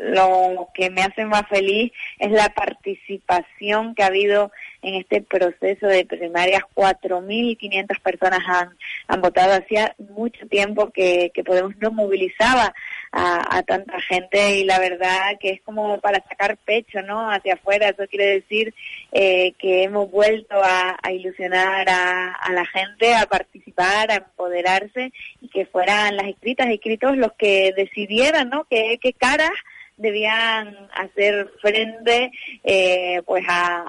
lo 0.00 0.68
que 0.74 0.90
me 0.90 1.02
hace 1.02 1.24
más 1.24 1.48
feliz 1.48 1.92
es 2.18 2.30
la 2.30 2.50
participación 2.50 3.94
que 3.94 4.02
ha 4.02 4.06
habido 4.06 4.52
en 4.82 4.94
este 4.96 5.22
proceso 5.22 5.86
de 5.86 6.04
primarias. 6.04 6.62
4.500 6.74 8.00
personas 8.00 8.40
han, 8.46 8.76
han 9.08 9.20
votado. 9.20 9.54
Hacía 9.54 9.94
mucho 10.14 10.46
tiempo 10.48 10.90
que, 10.90 11.30
que 11.32 11.44
Podemos 11.44 11.76
no 11.78 11.90
movilizaba 11.90 12.74
a, 13.12 13.62
tanta 13.62 14.00
gente 14.00 14.58
y 14.58 14.64
la 14.64 14.78
verdad 14.78 15.36
que 15.38 15.50
es 15.50 15.60
como 15.62 16.00
para 16.00 16.22
sacar 16.26 16.56
pecho, 16.56 17.02
¿no? 17.02 17.30
Hacia 17.30 17.54
afuera. 17.54 17.90
Eso 17.90 18.06
quiere 18.08 18.40
decir 18.40 18.74
eh, 19.12 19.52
que 19.58 19.84
hemos 19.84 20.10
vuelto 20.10 20.54
a, 20.62 20.98
ilusionar 21.12 21.88
a, 21.88 22.52
la 22.52 22.64
gente, 22.66 23.14
a 23.14 23.26
participar, 23.26 24.10
a 24.10 24.16
empoderarse 24.16 25.12
y 25.40 25.48
que 25.48 25.66
fueran 25.66 26.16
las 26.16 26.26
escritas 26.26 26.68
y 26.68 26.74
escritos 26.74 27.16
los 27.16 27.32
que 27.34 27.72
decidieran, 27.76 28.48
¿no? 28.48 28.64
Qué, 28.64 28.98
qué 29.00 29.12
caras 29.12 29.52
debían 29.98 30.88
hacer 30.94 31.50
frente 31.60 32.32
eh, 32.64 33.20
pues 33.26 33.44
a, 33.46 33.84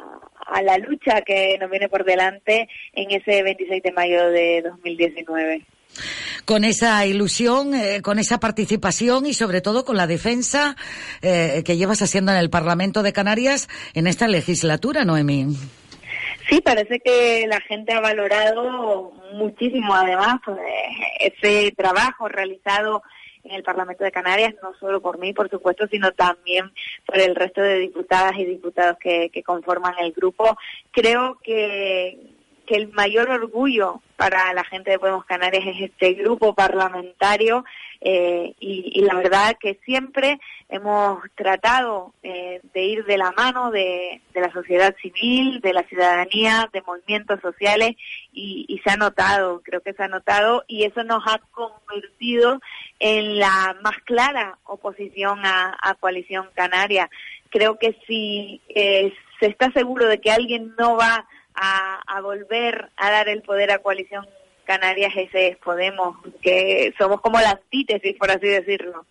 a 0.45 0.61
la 0.61 0.78
lucha 0.78 1.21
que 1.21 1.57
nos 1.59 1.71
viene 1.71 1.88
por 1.88 2.03
delante 2.03 2.67
en 2.91 3.11
ese 3.11 3.41
26 3.41 3.82
de 3.82 3.91
mayo 3.93 4.30
de 4.30 4.61
2019 4.63 5.65
con 6.45 6.63
esa 6.63 7.05
ilusión, 7.05 7.73
eh, 7.73 8.01
con 8.01 8.19
esa 8.19 8.39
participación 8.39 9.25
y 9.25 9.33
sobre 9.33 9.61
todo 9.61 9.85
con 9.85 9.97
la 9.97 10.07
defensa 10.07 10.75
eh, 11.21 11.63
que 11.65 11.77
llevas 11.77 12.01
haciendo 12.01 12.31
en 12.31 12.37
el 12.37 12.49
Parlamento 12.49 13.03
de 13.03 13.13
Canarias 13.13 13.69
en 13.93 14.07
esta 14.07 14.27
legislatura, 14.27 15.05
Noemí. 15.05 15.55
Sí, 16.49 16.61
parece 16.61 16.99
que 16.99 17.45
la 17.47 17.61
gente 17.61 17.93
ha 17.93 18.01
valorado 18.01 19.13
muchísimo, 19.33 19.93
además, 19.93 20.39
pues, 20.43 20.57
ese 21.19 21.71
trabajo 21.71 22.27
realizado 22.27 23.01
en 23.45 23.55
el 23.55 23.63
Parlamento 23.63 24.03
de 24.03 24.11
Canarias, 24.11 24.53
no 24.61 24.73
solo 24.79 25.01
por 25.01 25.19
mí, 25.19 25.33
por 25.33 25.49
supuesto, 25.49 25.87
sino 25.87 26.11
también 26.11 26.71
por 27.05 27.19
el 27.19 27.35
resto 27.35 27.61
de 27.61 27.79
diputadas 27.79 28.37
y 28.37 28.45
diputados 28.45 28.97
que 28.99 29.43
conforman 29.45 29.95
el 29.99 30.11
grupo. 30.11 30.57
Creo 30.91 31.37
que, 31.43 32.32
que 32.66 32.76
el 32.76 32.91
mayor 32.91 33.30
orgullo 33.30 34.01
para 34.16 34.53
la 34.53 34.64
gente 34.64 34.91
de 34.91 34.99
Podemos 34.99 35.26
Canarias 35.26 35.66
es 35.68 35.82
este 35.82 36.14
grupo 36.14 36.53
parlamentario 36.53 37.66
eh, 37.99 38.53
y, 38.59 39.01
la 39.01 39.16
verdad 39.16 39.55
que 39.59 39.80
siempre 39.86 40.39
hemos 40.70 41.24
tratado 41.36 42.14
eh, 42.22 42.61
de 42.74 42.84
ir 42.84 43.05
de 43.05 43.18
la 43.18 43.32
mano 43.32 43.72
de, 43.72 44.22
la 44.34 44.51
sociedad 44.51 44.95
civil, 45.01 45.61
de 45.61 45.74
la 45.74 45.84
ciudadanía, 45.84 46.70
de 46.74 46.82
movimientos 46.82 47.39
sociales 47.41 47.95
y, 48.34 48.82
se 48.84 48.91
ha 48.91 48.97
notado, 48.97 49.61
creo 49.64 49.82
que 49.82 49.93
se 49.93 50.03
ha 50.03 50.07
notado 50.07 50.64
y 50.68 50.84
eso 50.84 51.03
nos 51.03 51.24
ha 51.26 51.39
convertido 51.51 52.59
en 52.99 53.39
la 53.39 53.76
más 53.82 53.97
clara 54.05 54.57
oposición 54.66 55.39
a, 55.43 55.95
Coalición 55.99 56.49
Canaria. 56.53 57.09
Creo 57.49 57.78
que 57.78 57.97
si 58.07 58.61
eh, 58.70 59.14
se 59.39 59.47
está 59.47 59.72
seguro 59.72 60.07
de 60.07 60.20
que 60.20 60.32
alguien 60.32 60.74
no 60.78 60.97
va 60.97 61.26
a, 61.55 62.21
volver 62.21 62.89
a 62.97 63.11
dar 63.11 63.29
el 63.29 63.41
poder 63.41 63.71
a 63.71 63.79
Coalición 63.79 64.25
Canarias, 64.65 65.13
ese 65.15 65.49
es 65.49 65.57
Podemos, 65.57 66.17
que 66.41 66.93
somos 66.97 67.21
como 67.21 67.39
la 67.39 67.51
antítesis, 67.51 68.15
por 68.17 68.31
así 68.31 68.47
decirlo. 68.47 69.05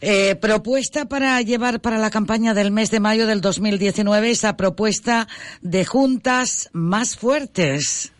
Eh, 0.00 0.34
propuesta 0.36 1.06
para 1.06 1.40
llevar 1.42 1.80
para 1.80 1.98
la 1.98 2.10
campaña 2.10 2.54
del 2.54 2.70
mes 2.70 2.90
de 2.90 3.00
mayo 3.00 3.26
del 3.26 3.40
2019 3.40 4.30
esa 4.30 4.56
propuesta 4.56 5.26
de 5.60 5.84
juntas 5.84 6.70
más 6.72 7.16
fuertes. 7.16 8.12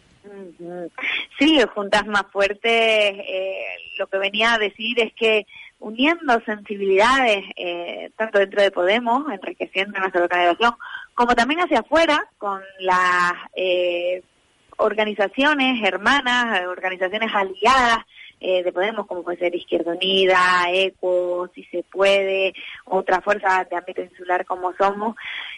Sí, 1.39 1.59
juntas 1.75 2.07
más 2.07 2.25
fuertes. 2.33 2.63
Eh, 2.73 3.65
lo 3.99 4.07
que 4.07 4.19
venía 4.19 4.55
a 4.55 4.59
decir 4.59 5.01
es 5.01 5.13
que 5.15 5.47
uniendo 5.79 6.39
sensibilidades, 6.45 7.45
eh, 7.57 8.11
tanto 8.17 8.39
dentro 8.39 8.63
de 8.63 8.71
Podemos, 8.71 9.25
enriqueciendo 9.33 9.99
nuestra 9.99 10.23
organización, 10.23 10.75
como 11.21 11.35
también 11.35 11.61
hacia 11.61 11.81
afuera, 11.81 12.27
con 12.39 12.63
las 12.79 13.35
eh, 13.55 14.23
organizaciones 14.79 15.87
hermanas, 15.87 16.67
organizaciones 16.67 17.31
aliadas 17.35 18.07
eh, 18.41 18.63
de 18.63 18.73
Podemos, 18.73 19.07
como 19.07 19.23
puede 19.23 19.37
ser 19.37 19.55
Izquierda 19.55 19.93
Unida, 19.93 20.65
ECO, 20.73 21.51
Si 21.55 21.65
Se 21.65 21.83
Puede, 21.83 22.55
otras 22.87 23.23
fuerzas 23.23 23.69
de 23.69 23.77
ámbito 23.77 24.01
insular 24.01 24.47
como 24.47 24.73
somos, 24.79 25.15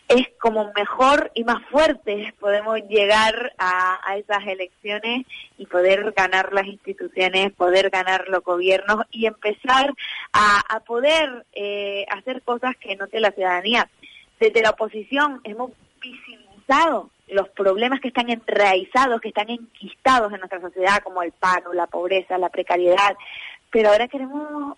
es 0.08 0.26
como 0.40 0.72
mejor 0.74 1.30
y 1.32 1.44
más 1.44 1.62
fuertes 1.70 2.32
podemos 2.40 2.80
llegar 2.88 3.52
a, 3.56 4.16
esas 4.16 4.44
elecciones 4.44 5.26
y 5.58 5.66
poder 5.66 6.10
ganar 6.10 6.52
las 6.52 6.66
instituciones, 6.66 7.52
poder 7.52 7.88
ganar 7.88 8.24
los 8.26 8.42
gobiernos 8.42 9.04
y 9.12 9.26
empezar 9.26 9.94
a, 10.32 10.80
poder 10.80 11.46
eh, 11.52 12.04
hacer 12.10 12.42
cosas 12.42 12.76
que 12.78 12.96
note 12.96 13.20
la 13.20 13.30
ciudadanía. 13.30 13.88
Desde 14.42 14.60
la 14.60 14.70
oposición 14.70 15.40
hemos 15.44 15.70
visibilizado 16.00 17.10
los 17.28 17.48
problemas 17.50 18.00
que 18.00 18.08
están 18.08 18.28
enraizados, 18.28 19.20
que 19.20 19.28
están 19.28 19.48
enquistados 19.50 20.32
en 20.32 20.40
nuestra 20.40 20.60
sociedad, 20.60 21.00
como 21.04 21.22
el 21.22 21.30
paro, 21.30 21.72
la 21.72 21.86
pobreza, 21.86 22.38
la 22.38 22.48
precariedad, 22.48 23.16
pero 23.70 23.90
ahora 23.90 24.08
queremos 24.08 24.76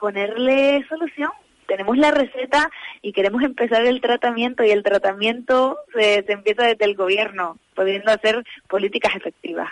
ponerle 0.00 0.84
solución, 0.88 1.30
tenemos 1.68 1.96
la 1.96 2.10
receta 2.10 2.68
y 3.00 3.12
queremos 3.12 3.44
empezar 3.44 3.86
el 3.86 4.00
tratamiento 4.00 4.64
y 4.64 4.70
el 4.70 4.82
tratamiento 4.82 5.78
se, 5.94 6.24
se 6.24 6.32
empieza 6.32 6.64
desde 6.64 6.84
el 6.84 6.96
gobierno, 6.96 7.56
pudiendo 7.76 8.10
hacer 8.10 8.44
políticas 8.68 9.14
efectivas. 9.14 9.70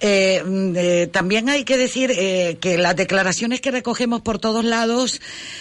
Eh, 0.00 0.42
mm, 0.44 0.72
eh, 0.76 1.06
también 1.08 1.48
hay 1.48 1.64
que 1.64 1.76
decir 1.76 2.12
eh, 2.14 2.58
que 2.60 2.78
las 2.78 2.94
declaraciones 2.96 3.60
que 3.60 3.70
recogemos 3.70 4.20
por 4.20 4.38
todos 4.38 4.64
lados 4.64 5.20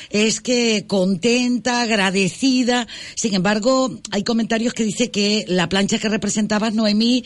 es 0.09 0.41
que 0.41 0.85
contenta, 0.87 1.81
agradecida. 1.81 2.87
Sin 3.15 3.33
embargo, 3.33 3.91
hay 4.11 4.23
comentarios 4.23 4.73
que 4.73 4.83
dice 4.83 5.11
que 5.11 5.45
la 5.47 5.69
plancha 5.69 5.99
que 5.99 6.09
representabas, 6.09 6.73
Noemí, 6.73 7.23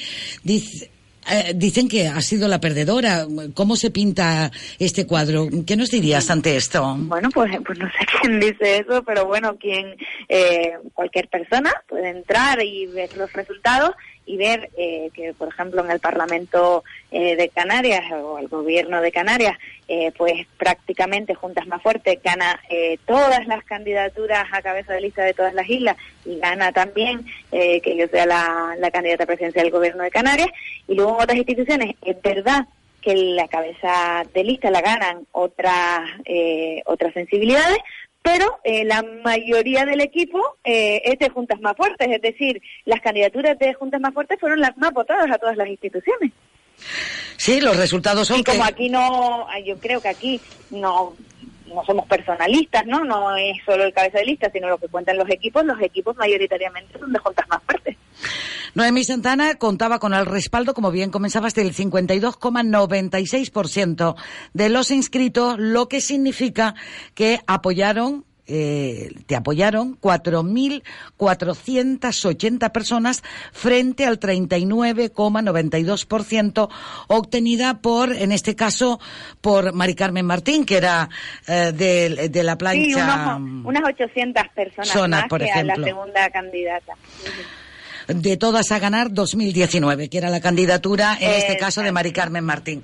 eh, 1.29 1.53
dicen 1.55 1.87
que 1.87 2.07
ha 2.07 2.21
sido 2.21 2.47
la 2.47 2.59
perdedora. 2.59 3.27
¿Cómo 3.53 3.75
se 3.75 3.91
pinta 3.91 4.51
este 4.79 5.05
cuadro? 5.05 5.47
¿Qué 5.67 5.75
nos 5.75 5.91
dirías 5.91 6.29
ante 6.31 6.55
esto? 6.55 6.95
Bueno, 6.97 7.29
pues, 7.31 7.51
pues 7.65 7.77
no 7.77 7.85
sé 7.87 8.05
quién 8.21 8.39
dice 8.39 8.77
eso, 8.77 9.03
pero 9.03 9.25
bueno, 9.25 9.55
quien 9.57 9.95
eh, 10.29 10.73
cualquier 10.93 11.27
persona 11.27 11.71
puede 11.87 12.09
entrar 12.09 12.61
y 12.63 12.87
ver 12.87 13.15
los 13.17 13.31
resultados 13.33 13.91
y 14.25 14.37
ver 14.37 14.69
eh, 14.77 15.09
que, 15.13 15.33
por 15.33 15.49
ejemplo, 15.49 15.83
en 15.83 15.91
el 15.91 15.99
Parlamento 15.99 16.83
eh, 17.11 17.35
de 17.35 17.49
Canarias 17.49 18.03
o 18.11 18.37
el 18.37 18.47
Gobierno 18.47 19.01
de 19.01 19.11
Canarias, 19.11 19.57
eh, 19.87 20.11
pues 20.17 20.47
prácticamente 20.57 21.35
Juntas 21.35 21.67
Más 21.67 21.81
Fuerte 21.81 22.19
gana 22.23 22.59
todas 23.05 23.45
las 23.47 23.63
candidaturas 23.65 24.45
a 24.51 24.61
cabeza 24.61 24.93
de 24.93 25.01
lista 25.01 25.23
de 25.23 25.33
todas 25.33 25.53
las 25.53 25.69
islas 25.69 25.97
y 26.25 26.39
gana 26.39 26.71
también 26.71 27.25
que 27.51 27.95
yo 27.97 28.07
sea 28.07 28.25
la, 28.25 28.75
la 28.79 28.91
candidata 28.91 29.25
presidencial 29.25 29.65
del 29.65 29.73
Gobierno 29.73 30.03
de 30.03 30.11
Canarias. 30.11 30.49
Y 30.87 30.95
luego 30.95 31.17
en 31.17 31.23
otras 31.23 31.37
instituciones, 31.37 31.95
es 32.03 32.21
verdad 32.21 32.67
que 33.01 33.15
la 33.15 33.47
cabeza 33.47 34.23
de 34.33 34.43
lista 34.43 34.71
la 34.71 34.81
ganan 34.81 35.27
otras 35.31 36.09
otras 36.85 37.13
sensibilidades, 37.13 37.79
pero 38.21 38.59
eh, 38.63 38.83
la 38.85 39.03
mayoría 39.23 39.85
del 39.85 40.01
equipo 40.01 40.39
eh, 40.63 41.01
es 41.05 41.19
de 41.19 41.29
juntas 41.29 41.59
más 41.61 41.75
fuertes, 41.75 42.07
es 42.09 42.21
decir, 42.21 42.61
las 42.85 43.01
candidaturas 43.01 43.57
de 43.57 43.73
juntas 43.73 43.99
más 43.99 44.13
fuertes 44.13 44.39
fueron 44.39 44.59
las 44.59 44.77
más 44.77 44.93
votadas 44.93 45.29
a 45.31 45.37
todas 45.37 45.57
las 45.57 45.67
instituciones. 45.67 46.31
Sí, 47.37 47.61
los 47.61 47.77
resultados 47.77 48.27
son 48.27 48.39
y 48.39 48.43
como 48.43 48.63
aquí 48.63 48.89
no, 48.89 49.47
yo 49.65 49.77
creo 49.77 50.01
que 50.01 50.09
aquí 50.09 50.41
no 50.69 51.13
no 51.73 51.83
somos 51.85 52.05
personalistas, 52.07 52.85
¿no? 52.85 53.03
No 53.03 53.35
es 53.35 53.57
solo 53.65 53.83
el 53.83 53.93
cabeza 53.93 54.19
de 54.19 54.25
lista, 54.25 54.49
sino 54.51 54.67
lo 54.67 54.77
que 54.77 54.87
cuentan 54.87 55.17
los 55.17 55.29
equipos. 55.29 55.65
Los 55.65 55.81
equipos 55.81 56.15
mayoritariamente 56.17 56.99
son 56.99 57.11
de 57.11 57.19
juntas 57.19 57.47
más 57.49 57.61
fuertes. 57.63 57.97
Noemí 58.73 59.03
Santana 59.03 59.55
contaba 59.55 59.99
con 59.99 60.13
el 60.13 60.25
respaldo, 60.25 60.73
como 60.73 60.91
bien 60.91 61.11
comenzabas, 61.11 61.53
del 61.53 61.75
52,96% 61.75 64.15
de 64.53 64.69
los 64.69 64.91
inscritos, 64.91 65.59
lo 65.59 65.89
que 65.89 65.99
significa 65.99 66.73
que 67.13 67.41
apoyaron 67.47 68.23
eh, 68.53 69.09
te 69.27 69.37
apoyaron 69.37 69.97
4.480 70.01 72.71
personas 72.71 73.23
frente 73.53 74.05
al 74.05 74.19
39,92% 74.19 76.69
obtenida 77.07 77.79
por, 77.81 78.13
en 78.13 78.33
este 78.33 78.55
caso, 78.55 78.99
por 79.39 79.71
Mari 79.73 79.95
Carmen 79.95 80.25
Martín, 80.25 80.65
que 80.65 80.75
era 80.77 81.07
eh, 81.47 81.71
de, 81.71 82.43
la 82.43 82.57
plancha. 82.57 82.83
Sí, 82.83 82.93
unas 83.63 83.83
800 83.85 84.49
personas 84.49 85.07
más 85.07 85.29
por 85.29 85.39
que 85.39 85.45
ejemplo. 85.45 85.73
a 85.73 85.77
la 85.77 85.85
segunda 85.85 86.29
candidata 86.29 86.97
de 88.15 88.37
todas 88.37 88.71
a 88.71 88.79
ganar 88.79 89.11
2019, 89.11 90.09
que 90.09 90.17
era 90.17 90.29
la 90.29 90.41
candidatura, 90.41 91.17
en 91.19 91.31
este 91.31 91.57
caso, 91.57 91.81
de 91.81 91.91
Mari 91.91 92.11
Carmen 92.11 92.43
Martín. 92.43 92.83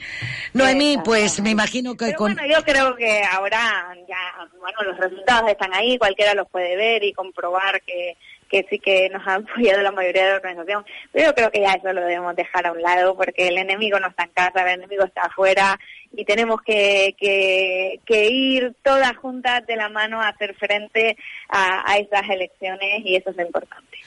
Noemí, 0.53 0.97
pues 1.03 1.41
me 1.41 1.51
imagino 1.51 1.95
que 1.95 2.13
con... 2.13 2.33
Bueno, 2.33 2.47
yo 2.51 2.63
creo 2.63 2.95
que 2.95 3.23
ahora 3.23 3.95
ya, 4.07 4.49
bueno, 4.59 4.83
los 4.83 4.97
resultados 4.97 5.49
están 5.49 5.73
ahí, 5.73 5.97
cualquiera 5.97 6.33
los 6.33 6.49
puede 6.49 6.75
ver 6.75 7.03
y 7.03 7.13
comprobar 7.13 7.81
que, 7.81 8.15
que 8.49 8.65
sí 8.69 8.79
que 8.79 9.09
nos 9.09 9.25
han 9.27 9.43
apoyado 9.49 9.81
la 9.81 9.91
mayoría 9.91 10.23
de 10.23 10.29
la 10.31 10.35
organización, 10.37 10.85
pero 11.11 11.27
yo 11.27 11.35
creo 11.35 11.51
que 11.51 11.61
ya 11.61 11.73
eso 11.73 11.91
lo 11.93 12.01
debemos 12.01 12.35
dejar 12.35 12.67
a 12.67 12.71
un 12.71 12.81
lado 12.81 13.15
porque 13.15 13.47
el 13.47 13.57
enemigo 13.57 13.99
no 13.99 14.07
está 14.07 14.23
en 14.23 14.31
casa, 14.31 14.61
el 14.61 14.79
enemigo 14.79 15.03
está 15.03 15.23
afuera 15.23 15.79
y 16.13 16.25
tenemos 16.25 16.61
que, 16.61 17.15
que, 17.19 17.99
que 18.05 18.25
ir 18.27 18.73
todas 18.83 19.15
juntas 19.17 19.65
de 19.67 19.75
la 19.75 19.89
mano 19.89 20.21
a 20.21 20.29
hacer 20.29 20.55
frente 20.55 21.17
a, 21.49 21.91
a 21.91 21.97
esas 21.97 22.29
elecciones 22.29 23.01
y 23.05 23.15
eso 23.15 23.29
es 23.31 23.35
lo 23.35 23.45
importante. 23.45 23.97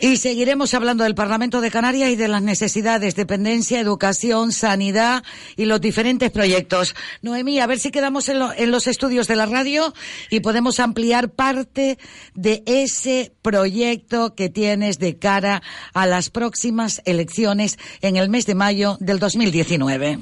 Y 0.00 0.16
seguiremos 0.16 0.74
hablando 0.74 1.04
del 1.04 1.14
Parlamento 1.14 1.60
de 1.60 1.70
Canarias 1.70 2.10
y 2.10 2.16
de 2.16 2.26
las 2.26 2.42
necesidades, 2.42 3.14
dependencia, 3.14 3.78
educación, 3.78 4.50
sanidad 4.50 5.22
y 5.56 5.64
los 5.66 5.80
diferentes 5.80 6.32
proyectos. 6.32 6.96
Noemí, 7.22 7.60
a 7.60 7.68
ver 7.68 7.78
si 7.78 7.92
quedamos 7.92 8.28
en, 8.28 8.70
los 8.70 8.86
estudios 8.88 9.28
de 9.28 9.36
la 9.36 9.46
radio 9.46 9.94
y 10.28 10.40
podemos 10.40 10.80
ampliar 10.80 11.30
parte 11.30 11.98
de 12.34 12.64
ese 12.66 13.32
proyecto 13.42 14.34
que 14.34 14.48
tienes 14.48 14.98
de 14.98 15.18
cara 15.18 15.62
a 15.94 16.06
las 16.06 16.30
próximas 16.30 17.00
elecciones 17.04 17.78
en 18.00 18.16
el 18.16 18.28
mes 18.28 18.44
de 18.46 18.56
mayo 18.56 18.96
del 18.98 19.20
2019. 19.20 20.18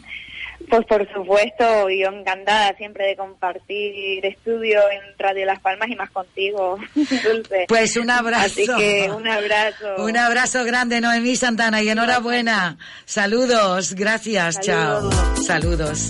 Pues 0.68 0.86
por 0.86 1.10
supuesto, 1.12 1.88
yo 1.90 2.08
encantada 2.08 2.74
siempre 2.76 3.06
de 3.06 3.16
compartir 3.16 4.24
estudio 4.24 4.80
en 4.90 5.00
Radio 5.18 5.46
Las 5.46 5.60
Palmas 5.60 5.88
y 5.88 5.96
más 5.96 6.10
contigo, 6.10 6.78
Dulce. 6.94 7.64
Pues 7.68 7.96
un 7.96 8.10
abrazo. 8.10 8.44
Así 8.44 8.66
que 8.66 9.10
un 9.10 9.26
abrazo. 9.26 9.96
Un 9.98 10.16
abrazo 10.16 10.64
grande, 10.64 11.00
Noemí 11.00 11.36
Santana, 11.36 11.82
y 11.82 11.88
enhorabuena. 11.88 12.76
Saludos, 13.04 13.94
gracias, 13.94 14.60
chao. 14.60 15.10
Saludos. 15.44 16.08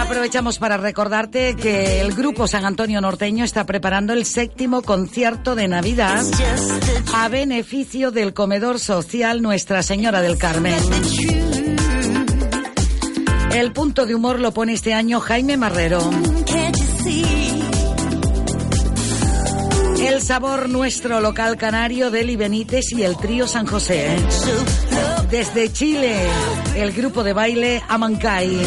Aprovechamos 0.00 0.58
para 0.58 0.78
recordarte 0.78 1.54
que 1.54 2.00
el 2.00 2.12
grupo 2.12 2.48
San 2.48 2.64
Antonio 2.64 3.00
Norteño 3.00 3.44
está 3.44 3.66
preparando 3.66 4.14
el 4.14 4.24
séptimo 4.24 4.82
concierto 4.82 5.54
de 5.54 5.68
Navidad 5.68 6.24
a 7.14 7.28
beneficio 7.28 8.10
del 8.10 8.34
comedor 8.34 8.80
social 8.80 9.42
Nuestra 9.42 9.84
Señora 9.84 10.22
del 10.22 10.38
Carmen. 10.38 10.74
El 13.54 13.72
punto 13.72 14.06
de 14.06 14.16
humor 14.16 14.40
lo 14.40 14.52
pone 14.52 14.72
este 14.72 14.92
año 14.92 15.20
Jaime 15.20 15.56
Marrero. 15.56 16.00
El 20.06 20.22
sabor 20.22 20.68
nuestro 20.68 21.20
local 21.20 21.56
canario 21.56 22.12
de 22.12 22.20
Eli 22.20 22.36
Benítez 22.36 22.92
y 22.92 23.02
el 23.02 23.16
trío 23.16 23.48
San 23.48 23.66
José. 23.66 24.16
Desde 25.30 25.72
Chile, 25.72 26.16
el 26.76 26.92
grupo 26.92 27.24
de 27.24 27.32
baile 27.32 27.82
Amancay. 27.88 28.60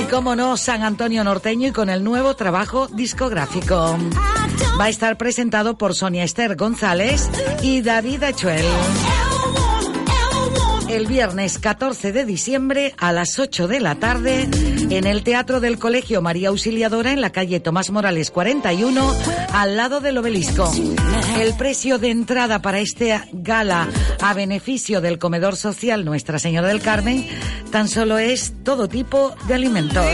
Y 0.00 0.04
como 0.10 0.34
no, 0.34 0.56
San 0.56 0.82
Antonio 0.82 1.22
Norteño 1.24 1.68
y 1.68 1.72
con 1.72 1.90
el 1.90 2.02
nuevo 2.02 2.34
trabajo 2.36 2.88
discográfico. 2.88 3.98
Va 4.80 4.84
a 4.84 4.88
estar 4.88 5.18
presentado 5.18 5.76
por 5.76 5.94
Sonia 5.94 6.24
Esther 6.24 6.56
González 6.56 7.28
y 7.62 7.82
David 7.82 8.22
Achuel 8.22 8.64
el 10.88 11.06
viernes 11.06 11.58
14 11.58 12.12
de 12.12 12.24
diciembre 12.24 12.94
a 12.98 13.12
las 13.12 13.38
8 13.38 13.68
de 13.68 13.80
la 13.80 13.96
tarde 13.96 14.48
en 14.90 15.06
el 15.06 15.22
Teatro 15.22 15.60
del 15.60 15.78
Colegio 15.78 16.22
María 16.22 16.48
Auxiliadora 16.48 17.12
en 17.12 17.20
la 17.20 17.30
calle 17.30 17.60
Tomás 17.60 17.90
Morales 17.90 18.30
41 18.30 19.14
al 19.52 19.76
lado 19.76 20.00
del 20.00 20.18
obelisco. 20.18 20.70
El 21.38 21.54
precio 21.54 21.98
de 21.98 22.10
entrada 22.10 22.62
para 22.62 22.80
este 22.80 23.20
gala 23.32 23.88
a 24.20 24.34
beneficio 24.34 25.00
del 25.00 25.18
comedor 25.18 25.56
social 25.56 26.04
Nuestra 26.04 26.38
Señora 26.38 26.68
del 26.68 26.80
Carmen 26.80 27.26
tan 27.70 27.88
solo 27.88 28.18
es 28.18 28.54
todo 28.64 28.88
tipo 28.88 29.34
de 29.46 29.54
alimentos. 29.54 30.06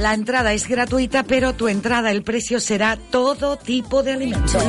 La 0.00 0.14
entrada 0.14 0.52
es 0.52 0.68
gratuita, 0.68 1.24
pero 1.24 1.54
tu 1.54 1.66
entrada, 1.66 2.12
el 2.12 2.22
precio 2.22 2.60
será 2.60 2.96
todo 3.10 3.56
tipo 3.56 4.04
de 4.04 4.12
alimentos. 4.12 4.62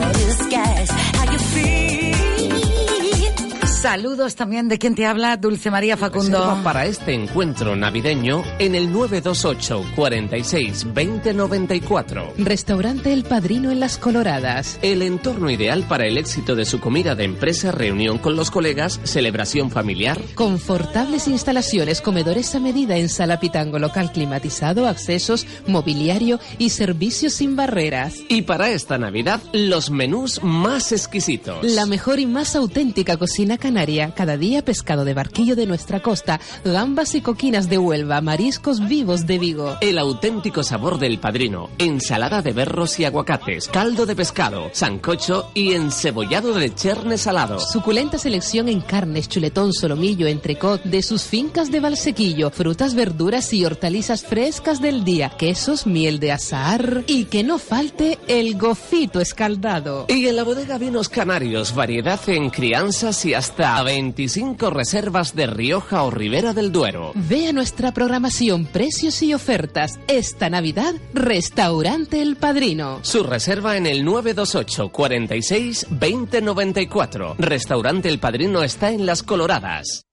Saludos 3.82 4.36
también 4.36 4.68
de 4.68 4.78
quien 4.78 4.94
te 4.94 5.06
habla, 5.06 5.38
Dulce 5.38 5.72
María 5.72 5.96
Facundo. 5.96 6.60
para 6.66 6.86
este 6.86 7.14
encuentro 7.14 7.78
navideño 7.78 8.44
en 8.60 8.76
el 8.76 8.92
928 8.92 9.94
46 9.96 10.88
2094. 10.94 12.34
Restaurante 12.40 13.14
El 13.14 13.24
Padrino 13.24 13.72
en 13.72 13.80
Las 13.80 13.98
Coloradas. 13.98 14.78
El 14.82 15.02
entorno 15.02 15.50
ideal 15.50 15.86
para 15.88 16.08
el 16.08 16.18
éxito 16.18 16.58
de 16.58 16.66
su 16.66 16.82
comida 16.82 17.16
de 17.16 17.24
empresa, 17.24 17.72
reunión 17.72 18.18
con 18.18 18.36
los 18.36 18.52
colegas, 18.52 19.00
celebración 19.06 19.72
familiar. 19.72 20.20
Confortables 20.36 21.30
instalaciones, 21.30 22.02
comedores 22.02 22.54
a 22.56 22.60
medida 22.60 22.98
en 22.98 23.08
sala 23.08 23.40
pitango 23.40 23.80
local 23.80 24.12
climatizado, 24.12 24.90
accesos, 24.90 25.48
mobiliario 25.68 26.42
y 26.58 26.72
servicios 26.72 27.32
sin 27.32 27.56
barreras. 27.56 28.16
Y 28.28 28.42
para 28.42 28.72
esta 28.72 28.98
Navidad, 28.98 29.40
los 29.54 29.90
menús 29.90 30.44
más 30.44 30.92
exquisitos. 30.92 31.64
La 31.64 31.86
mejor 31.86 32.20
y 32.20 32.26
más 32.26 32.58
auténtica 32.58 33.16
cocina 33.16 33.58
canaria, 33.70 34.16
cada 34.16 34.36
día 34.36 34.66
pescado 34.66 35.06
de 35.06 35.14
barquillo 35.14 35.56
de 35.56 35.68
nuestra 35.68 36.00
costa, 36.00 36.40
gambas 36.66 37.14
y 37.14 37.22
coquinas 37.22 37.70
de 37.70 37.78
Huelva, 37.78 38.20
mariscos 38.20 38.88
vivos 38.88 39.28
de 39.28 39.38
Vigo. 39.38 39.78
El 39.80 40.00
auténtico 40.00 40.64
sabor 40.64 40.98
del 40.98 41.20
padrino, 41.20 41.70
ensalada 41.78 42.42
de 42.42 42.52
berros 42.52 43.00
y 43.00 43.06
aguacates, 43.06 43.68
caldo 43.68 44.08
de 44.08 44.16
pescado, 44.16 44.72
sancocho 44.74 45.52
y 45.54 45.74
encebollado 45.74 46.56
de 46.56 46.74
cherne 46.74 47.20
salado. 47.20 47.60
Suculenta 47.60 48.18
selección 48.18 48.70
en 48.70 48.82
carnes, 48.82 49.30
chuletón, 49.30 49.72
solomillo, 49.72 50.26
entrecot, 50.26 50.82
de 50.82 51.04
sus 51.04 51.26
fincas 51.26 51.72
de 51.72 51.80
Valsequillo, 51.80 52.50
frutas, 52.50 52.96
verduras 52.96 53.54
y 53.54 53.66
hortalizas 53.66 54.24
frescas 54.24 54.82
del 54.82 55.04
día, 55.04 55.30
quesos, 55.30 55.86
miel 55.86 56.20
de 56.20 56.32
azahar 56.32 57.04
y 57.06 57.26
que 57.26 57.44
no 57.44 57.60
falte 57.60 58.18
el 58.28 58.58
gofito 58.58 59.22
escaldado. 59.22 60.08
Y 60.08 60.26
en 60.26 60.38
la 60.38 60.44
bodega 60.44 60.80
Vinos 60.80 61.08
Canarios, 61.08 61.76
variedad 61.76 62.20
en 62.26 62.50
crianzas 62.50 63.24
y 63.26 63.36
hasta 63.36 63.59
hasta 63.60 63.84
25 63.84 64.70
reservas 64.70 65.36
de 65.36 65.46
Rioja 65.48 66.04
o 66.04 66.12
Ribera 66.12 66.54
del 66.54 66.72
Duero. 66.72 67.12
Ve 67.16 67.48
a 67.48 67.52
nuestra 67.52 67.94
programación, 67.94 68.66
precios 68.66 69.22
y 69.22 69.34
ofertas. 69.34 70.00
Esta 70.08 70.50
Navidad, 70.50 70.94
Restaurante 71.14 72.22
El 72.22 72.38
Padrino. 72.38 73.00
Su 73.02 73.24
reserva 73.24 73.76
en 73.76 73.86
el 73.86 74.06
928 74.06 74.90
46 74.90 75.88
2094. 75.90 77.36
Restaurante 77.38 78.08
El 78.08 78.20
Padrino 78.20 78.64
está 78.64 78.92
en 78.92 79.06
Las 79.06 79.24
Coloradas. 79.24 80.09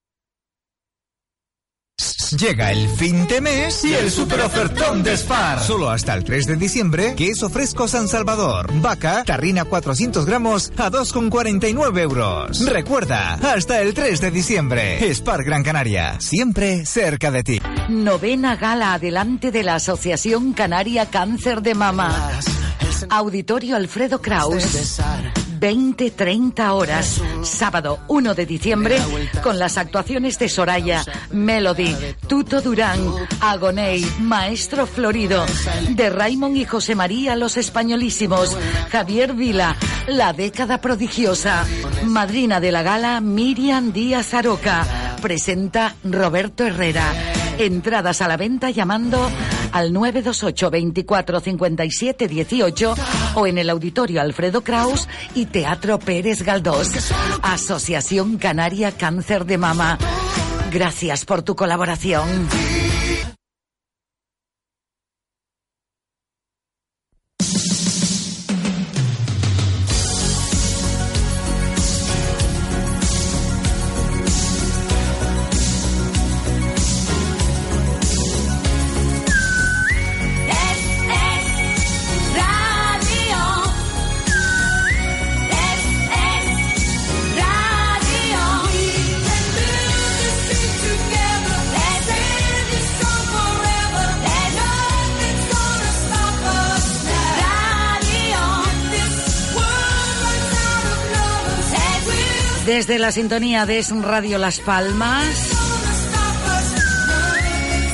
Llega 2.39 2.73
el 2.73 2.89
fin 2.89 3.27
de 3.29 3.41
mes 3.41 3.85
y 3.85 3.95
el 3.95 4.11
super 4.11 4.41
ofertón 4.41 5.03
de 5.03 5.17
Spar. 5.17 5.63
Solo 5.63 5.91
hasta 5.91 6.13
el 6.13 6.25
3 6.25 6.47
de 6.47 6.57
diciembre, 6.57 7.15
queso 7.15 7.49
fresco 7.49 7.89
San 7.89 8.09
Salvador. 8.09 8.69
Vaca, 8.81 9.23
tarrina 9.25 9.65
400 9.65 10.27
gramos 10.27 10.73
a 10.77 10.91
2,49 10.91 11.99
euros. 12.01 12.67
Recuerda, 12.67 13.35
hasta 13.35 13.81
el 13.81 13.95
3 13.95 14.21
de 14.21 14.31
diciembre. 14.31 15.15
Spar 15.15 15.45
Gran 15.45 15.63
Canaria, 15.63 16.21
siempre 16.21 16.85
cerca 16.85 17.31
de 17.31 17.45
ti. 17.45 17.61
Novena 17.89 18.57
gala 18.57 18.95
adelante 18.95 19.51
de 19.51 19.63
la 19.63 19.77
Asociación 19.77 20.53
Canaria 20.53 21.07
Cáncer 21.07 21.63
de 21.63 21.75
Mama. 21.75 22.41
Auditorio 23.09 23.77
Alfredo 23.77 24.21
Kraus. 24.21 24.65
20-30 25.59 26.71
horas, 26.71 27.21
sábado 27.43 27.99
1 28.09 28.35
de 28.35 28.47
diciembre, 28.47 28.99
con 29.43 29.59
las 29.59 29.79
actuaciones 29.79 30.39
de 30.39 30.49
Soraya, 30.49 31.05
Melody, 31.31 31.95
Tuto 32.29 32.61
Durán, 32.61 33.01
Agoney, 33.41 34.05
Maestro 34.21 34.87
Florido, 34.87 35.45
de 35.91 36.11
Raymond 36.11 36.57
y 36.57 36.65
José 36.65 36.95
María 36.95 37.37
Los 37.37 37.57
Españolísimos, 37.57 38.57
Javier 38.91 39.35
Vila, 39.35 39.77
La 40.07 40.33
Década 40.33 40.81
Prodigiosa, 40.81 41.65
madrina 42.05 42.61
de 42.61 42.73
la 42.73 42.83
gala 42.83 43.21
Miriam 43.21 43.93
Díaz 43.93 44.35
Aroca, 44.35 45.17
presenta 45.23 45.95
Roberto 46.05 46.65
Herrera. 46.65 47.13
Entradas 47.59 48.21
a 48.21 48.29
la 48.29 48.37
venta 48.37 48.71
llamando 48.71 49.31
al 49.73 49.93
928 49.93 50.71
24 50.71 51.41
57 51.41 52.29
18 52.29 52.95
o 53.35 53.47
en 53.47 53.59
el 53.59 53.71
auditorio 53.71 54.21
Alfredo 54.21 54.63
Kraus 54.63 55.09
y 55.35 55.47
Teatro 55.47 55.99
Pérez 55.99 56.43
Galdós. 56.43 57.13
Asociación 57.43 58.39
Canaria 58.39 58.93
Cáncer 58.93 59.45
de 59.45 59.59
Mama. 59.59 59.99
Gracias 60.73 61.25
por 61.25 61.43
tu 61.43 61.55
colaboración. 61.55 62.27
Desde 102.77 102.99
la 102.99 103.11
sintonía 103.11 103.65
de 103.65 103.83
Radio 104.03 104.37
Las 104.37 104.61
Palmas, 104.61 105.51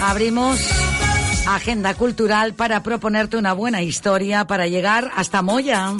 abrimos 0.03 0.59
agenda 1.47 1.95
cultural 1.95 2.55
para 2.55 2.83
proponerte 2.83 3.37
una 3.37 3.53
buena 3.53 3.81
historia 3.81 4.45
para 4.49 4.67
llegar 4.67 5.13
hasta 5.15 5.41
Moya. 5.41 5.93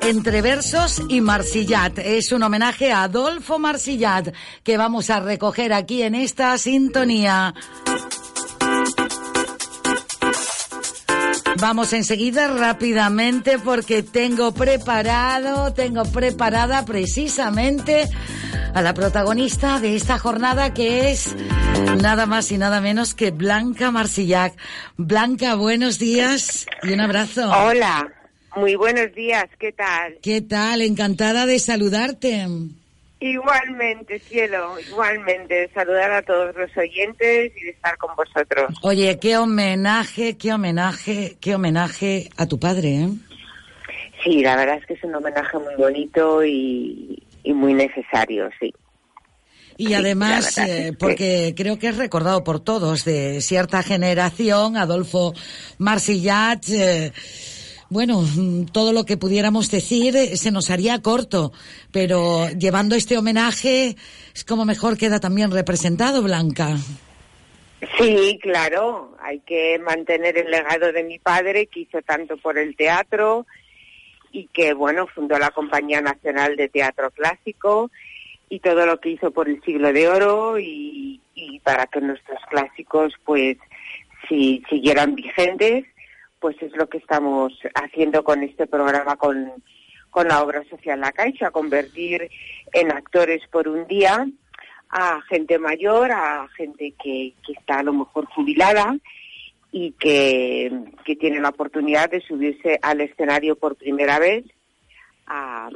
Entre 0.00 0.42
versos 0.42 1.00
y 1.08 1.20
Marsillat. 1.20 1.96
Es 1.98 2.32
un 2.32 2.42
homenaje 2.42 2.90
a 2.90 3.04
Adolfo 3.04 3.60
Marsillat 3.60 4.34
que 4.64 4.76
vamos 4.76 5.10
a 5.10 5.20
recoger 5.20 5.72
aquí 5.72 6.02
en 6.02 6.16
esta 6.16 6.58
sintonía. 6.58 7.54
Vamos 11.60 11.92
enseguida 11.92 12.48
rápidamente 12.48 13.58
porque 13.58 14.02
tengo 14.02 14.52
preparado, 14.52 15.74
tengo 15.74 16.04
preparada 16.04 16.86
precisamente 16.86 18.08
a 18.72 18.80
la 18.80 18.94
protagonista 18.94 19.78
de 19.78 19.94
esta 19.94 20.18
jornada 20.18 20.72
que 20.72 21.10
es 21.10 21.36
nada 22.00 22.24
más 22.24 22.50
y 22.50 22.56
nada 22.56 22.80
menos 22.80 23.12
que 23.14 23.30
Blanca 23.30 23.90
Marsillac. 23.90 24.54
Blanca, 24.96 25.54
buenos 25.54 25.98
días 25.98 26.66
y 26.82 26.94
un 26.94 27.02
abrazo. 27.02 27.50
Hola, 27.50 28.10
muy 28.56 28.74
buenos 28.76 29.14
días, 29.14 29.44
¿qué 29.58 29.72
tal? 29.72 30.16
¿Qué 30.22 30.40
tal? 30.40 30.80
Encantada 30.80 31.44
de 31.44 31.58
saludarte. 31.58 32.46
Igualmente, 33.20 34.18
cielo, 34.18 34.80
igualmente. 34.80 35.70
Saludar 35.74 36.10
a 36.10 36.22
todos 36.22 36.56
los 36.56 36.74
oyentes 36.74 37.52
y 37.54 37.64
de 37.64 37.70
estar 37.70 37.96
con 37.98 38.16
vosotros. 38.16 38.74
Oye, 38.82 39.18
qué 39.20 39.36
homenaje, 39.36 40.38
qué 40.38 40.54
homenaje, 40.54 41.36
qué 41.38 41.54
homenaje 41.54 42.30
a 42.38 42.46
tu 42.46 42.58
padre, 42.58 42.96
¿eh? 42.96 43.08
Sí, 44.24 44.42
la 44.42 44.56
verdad 44.56 44.76
es 44.76 44.86
que 44.86 44.94
es 44.94 45.04
un 45.04 45.14
homenaje 45.14 45.58
muy 45.58 45.74
bonito 45.76 46.44
y, 46.44 47.22
muy 47.44 47.74
necesario, 47.74 48.48
sí. 48.58 48.72
Y 49.76 49.94
además, 49.94 50.56
eh, 50.58 50.92
porque 50.98 51.54
creo 51.56 51.78
que 51.78 51.88
es 51.88 51.96
recordado 51.96 52.42
por 52.44 52.60
todos 52.60 53.04
de 53.04 53.40
cierta 53.40 53.82
generación, 53.82 54.76
Adolfo 54.76 55.34
Marsillat. 55.78 56.68
Eh, 56.68 57.12
bueno, 57.90 58.22
mm, 58.22 58.66
todo 58.66 58.92
lo 58.92 59.04
que 59.04 59.16
pudiéramos 59.16 59.70
decir 59.70 60.16
eh, 60.16 60.36
se 60.36 60.52
nos 60.52 60.70
haría 60.70 61.02
corto, 61.02 61.52
pero 61.92 62.48
llevando 62.50 62.94
este 62.94 63.18
homenaje 63.18 63.96
es 64.34 64.44
como 64.44 64.64
mejor 64.64 64.96
queda 64.96 65.18
también 65.18 65.50
representado, 65.50 66.22
Blanca. 66.22 66.76
Sí, 67.98 68.38
claro, 68.40 69.16
hay 69.20 69.40
que 69.40 69.78
mantener 69.78 70.38
el 70.38 70.50
legado 70.50 70.92
de 70.92 71.02
mi 71.02 71.18
padre 71.18 71.66
que 71.66 71.80
hizo 71.80 72.00
tanto 72.02 72.36
por 72.36 72.58
el 72.58 72.76
teatro 72.76 73.46
y 74.32 74.46
que, 74.52 74.74
bueno, 74.74 75.08
fundó 75.08 75.38
la 75.38 75.50
Compañía 75.50 76.00
Nacional 76.00 76.56
de 76.56 76.68
Teatro 76.68 77.10
Clásico 77.10 77.90
y 78.48 78.60
todo 78.60 78.86
lo 78.86 79.00
que 79.00 79.10
hizo 79.10 79.32
por 79.32 79.48
el 79.48 79.62
siglo 79.62 79.92
de 79.92 80.08
oro 80.08 80.58
y, 80.58 81.20
y 81.34 81.58
para 81.60 81.86
que 81.86 82.00
nuestros 82.00 82.38
clásicos, 82.50 83.14
pues, 83.24 83.56
si 84.28 84.62
siguieran 84.68 85.14
vigentes 85.16 85.86
pues 86.40 86.56
es 86.62 86.74
lo 86.74 86.88
que 86.88 86.98
estamos 86.98 87.52
haciendo 87.74 88.24
con 88.24 88.42
este 88.42 88.66
programa 88.66 89.16
con, 89.16 89.52
la 90.26 90.42
obra 90.42 90.64
social 90.64 91.00
La 91.00 91.12
Caixa, 91.12 91.50
convertir 91.50 92.28
en 92.72 92.90
actores 92.90 93.46
por 93.48 93.68
un 93.68 93.86
día 93.86 94.26
a 94.88 95.20
gente 95.28 95.58
mayor, 95.58 96.10
a 96.10 96.48
gente 96.56 96.94
que, 97.00 97.34
está 97.46 97.78
a 97.78 97.82
lo 97.84 97.92
mejor 97.92 98.26
jubilada 98.26 98.96
y 99.70 99.92
que, 99.92 100.72
tiene 101.18 101.40
la 101.40 101.50
oportunidad 101.50 102.10
de 102.10 102.20
subirse 102.22 102.78
al 102.82 103.00
escenario 103.02 103.56
por 103.56 103.76
primera 103.76 104.18
vez 104.18 104.44
a, 105.26 105.68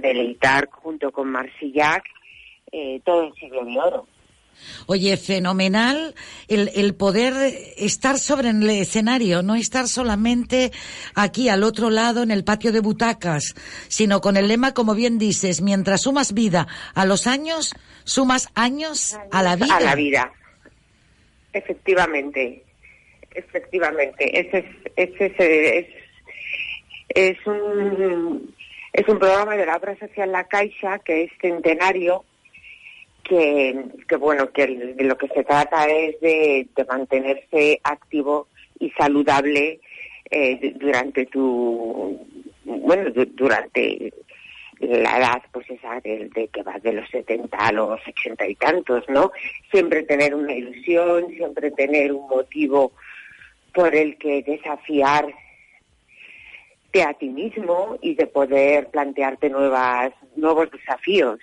deleitar 0.00 0.68
junto 0.70 1.12
con 1.12 1.30
Marsillac 1.30 2.04
eh, 2.72 3.00
todo 3.04 3.24
el 3.24 3.34
siglo 3.34 3.64
de 3.64 3.78
oro. 3.78 4.06
Oye, 4.86 5.16
fenomenal 5.16 6.14
el, 6.48 6.70
el, 6.74 6.94
poder 6.94 7.34
estar 7.76 8.18
sobre 8.18 8.50
el 8.50 8.68
escenario, 8.68 9.42
no 9.42 9.54
estar 9.54 9.88
solamente 9.88 10.72
aquí 11.14 11.48
al 11.48 11.62
otro 11.62 11.90
lado 11.90 12.22
en 12.22 12.30
el 12.30 12.44
patio 12.44 12.72
de 12.72 12.80
butacas, 12.80 13.54
sino 13.88 14.20
con 14.20 14.36
el 14.36 14.48
lema, 14.48 14.74
como 14.74 14.94
bien 14.94 15.18
dices, 15.18 15.60
mientras 15.60 16.02
sumas 16.02 16.34
vida 16.34 16.66
a 16.94 17.06
los 17.06 17.26
años, 17.26 17.74
sumas 18.04 18.50
años 18.54 19.16
a 19.30 19.42
la 19.42 19.56
vida. 19.56 19.76
A 19.76 19.80
la 19.80 19.94
vida, 19.94 20.32
efectivamente, 21.52 22.62
efectivamente. 23.34 24.40
Ese 24.40 24.58
es, 24.96 25.10
ese 25.20 25.78
es, 25.78 25.86
es, 27.08 27.46
un, 27.46 28.54
es 28.92 29.08
un 29.08 29.18
programa 29.18 29.56
de 29.56 29.66
la 29.66 29.76
obra 29.76 29.98
social 29.98 30.30
La 30.32 30.44
Caixa 30.44 30.98
que 31.00 31.24
es 31.24 31.30
centenario 31.40 32.24
que, 33.24 34.16
bueno, 34.18 34.50
que 34.50 34.66
de 34.66 35.04
lo 35.04 35.16
que 35.16 35.28
se 35.28 35.44
trata 35.44 35.86
es 35.86 36.20
de, 36.20 36.68
mantenerse 36.88 37.80
activo 37.82 38.48
y 38.78 38.90
saludable 38.90 39.80
eh, 40.30 40.74
durante 40.76 41.26
tu, 41.26 42.18
bueno, 42.64 43.10
durante 43.10 44.12
la 44.80 45.18
edad, 45.18 45.42
pues 45.52 45.70
esa 45.70 46.00
de, 46.00 46.28
de, 46.34 46.48
que 46.48 46.62
va 46.62 46.78
de 46.78 46.92
los 46.92 47.08
70 47.10 47.56
a 47.56 47.72
los 47.72 48.00
80 48.06 48.46
y 48.48 48.54
tantos, 48.56 49.04
¿no? 49.08 49.32
Siempre 49.70 50.02
tener 50.02 50.34
una 50.34 50.52
ilusión, 50.52 51.28
siempre 51.30 51.70
tener 51.70 52.12
un 52.12 52.28
motivo 52.28 52.92
por 53.72 53.94
el 53.94 54.16
que 54.18 54.42
desafiarte 54.42 55.34
a 57.04 57.12
ti 57.14 57.28
mismo 57.28 57.98
y 58.00 58.14
de 58.14 58.26
poder 58.26 58.88
plantearte 58.88 59.50
nuevas, 59.50 60.12
nuevos 60.36 60.70
desafíos. 60.70 61.40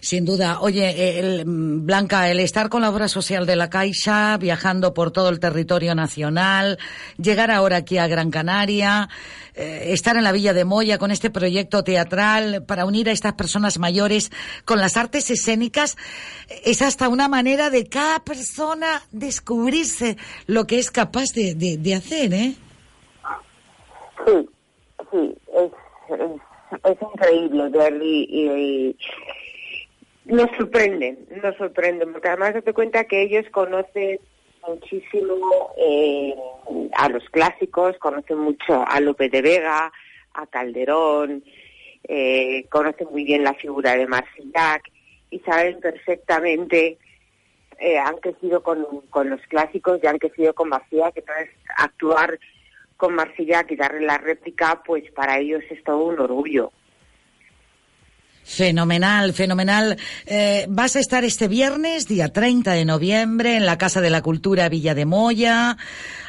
Sin 0.00 0.24
duda. 0.24 0.60
Oye, 0.60 1.18
el, 1.18 1.44
Blanca, 1.46 2.30
el 2.30 2.40
estar 2.40 2.70
con 2.70 2.80
la 2.80 2.90
obra 2.90 3.06
social 3.06 3.44
de 3.44 3.56
la 3.56 3.68
Caixa, 3.68 4.38
viajando 4.38 4.94
por 4.94 5.10
todo 5.10 5.28
el 5.28 5.40
territorio 5.40 5.94
nacional, 5.94 6.78
llegar 7.18 7.50
ahora 7.50 7.78
aquí 7.78 7.98
a 7.98 8.06
Gran 8.06 8.30
Canaria, 8.30 9.10
eh, 9.54 9.92
estar 9.92 10.16
en 10.16 10.24
la 10.24 10.32
Villa 10.32 10.54
de 10.54 10.64
Moya 10.64 10.96
con 10.96 11.10
este 11.10 11.28
proyecto 11.28 11.84
teatral 11.84 12.64
para 12.64 12.86
unir 12.86 13.10
a 13.10 13.12
estas 13.12 13.34
personas 13.34 13.78
mayores 13.78 14.30
con 14.64 14.78
las 14.78 14.96
artes 14.96 15.30
escénicas, 15.30 15.98
es 16.64 16.80
hasta 16.80 17.08
una 17.08 17.28
manera 17.28 17.68
de 17.68 17.86
cada 17.86 18.20
persona 18.20 19.02
descubrirse 19.10 20.16
lo 20.46 20.66
que 20.66 20.78
es 20.78 20.90
capaz 20.90 21.32
de, 21.34 21.54
de, 21.54 21.94
hacer, 21.94 22.32
¿eh? 22.32 22.54
Sí, 24.26 24.48
sí, 25.10 25.34
es, 25.54 25.72
es, 26.84 26.98
increíble 27.02 27.68
ver 27.68 28.00
y 28.02 28.96
nos 30.30 30.50
sorprenden, 30.56 31.26
nos 31.42 31.56
sorprenden, 31.56 32.12
porque 32.12 32.28
además 32.28 32.54
te 32.64 32.72
cuenta 32.72 33.04
que 33.04 33.22
ellos 33.22 33.44
conocen 33.50 34.20
muchísimo 34.66 35.72
eh, 35.76 36.34
a 36.94 37.08
los 37.08 37.28
clásicos, 37.30 37.96
conocen 37.98 38.38
mucho 38.38 38.84
a 38.86 39.00
López 39.00 39.30
de 39.30 39.42
Vega, 39.42 39.92
a 40.34 40.46
Calderón, 40.46 41.42
eh, 42.04 42.66
conocen 42.70 43.08
muy 43.10 43.24
bien 43.24 43.44
la 43.44 43.54
figura 43.54 43.96
de 43.96 44.06
Marcillac 44.06 44.90
y 45.30 45.40
saben 45.40 45.80
perfectamente, 45.80 46.98
eh, 47.78 47.98
han 47.98 48.16
crecido 48.18 48.62
con, 48.62 48.86
con, 49.10 49.30
los 49.30 49.40
clásicos 49.42 50.00
y 50.02 50.06
han 50.06 50.18
crecido 50.18 50.54
con 50.54 50.68
Marcillac, 50.68 51.16
entonces 51.16 51.50
actuar 51.76 52.38
con 52.96 53.14
Marcillac 53.14 53.70
y 53.70 53.76
darle 53.76 54.02
la 54.02 54.18
réplica, 54.18 54.82
pues 54.84 55.10
para 55.12 55.38
ellos 55.38 55.62
es 55.70 55.82
todo 55.82 56.04
un 56.04 56.20
orgullo. 56.20 56.72
Fenomenal, 58.50 59.32
fenomenal. 59.32 59.96
Eh, 60.26 60.66
vas 60.68 60.96
a 60.96 60.98
estar 60.98 61.22
este 61.24 61.46
viernes, 61.46 62.08
día 62.08 62.32
30 62.32 62.72
de 62.72 62.84
noviembre, 62.84 63.54
en 63.54 63.64
la 63.64 63.78
Casa 63.78 64.00
de 64.00 64.10
la 64.10 64.22
Cultura 64.22 64.68
Villa 64.68 64.92
de 64.92 65.06
Moya. 65.06 65.76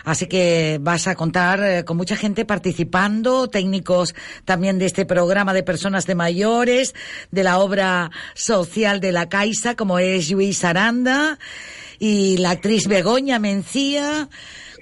Así 0.04 0.28
que 0.28 0.78
vas 0.80 1.08
a 1.08 1.16
contar 1.16 1.64
eh, 1.64 1.84
con 1.84 1.98
mucha 1.98 2.16
gente 2.16 2.46
participando, 2.46 3.48
técnicos 3.48 4.14
también 4.46 4.78
de 4.78 4.86
este 4.86 5.08
programa 5.08 5.52
de 5.52 5.64
personas 5.64 6.06
de 6.06 6.14
mayores, 6.14 6.94
de 7.32 7.44
la 7.44 7.58
obra 7.58 8.12
social 8.36 9.00
de 9.00 9.14
la 9.14 9.28
Caixa, 9.28 9.74
como 9.74 9.98
es 9.98 10.30
Luis 10.30 10.64
Aranda, 10.64 11.40
y 11.98 12.38
la 12.38 12.52
actriz 12.52 12.88
Begoña 12.88 13.40
Mencía 13.40 14.30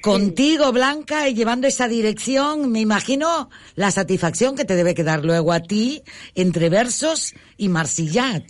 contigo, 0.02 0.72
Blanca, 0.72 1.28
y 1.28 1.34
llevando 1.34 1.68
esa 1.68 1.88
dirección, 1.88 2.72
me 2.72 2.80
imagino 2.80 3.50
la 3.76 3.92
satisfacción 3.92 4.56
que 4.56 4.66
te 4.66 4.76
debe 4.76 4.96
quedar 4.96 5.24
luego 5.24 5.54
a 5.54 5.62
ti 5.62 6.02
entre 6.36 6.70
versos 6.70 7.34
y 7.58 7.70
Marsillat. 7.70 8.44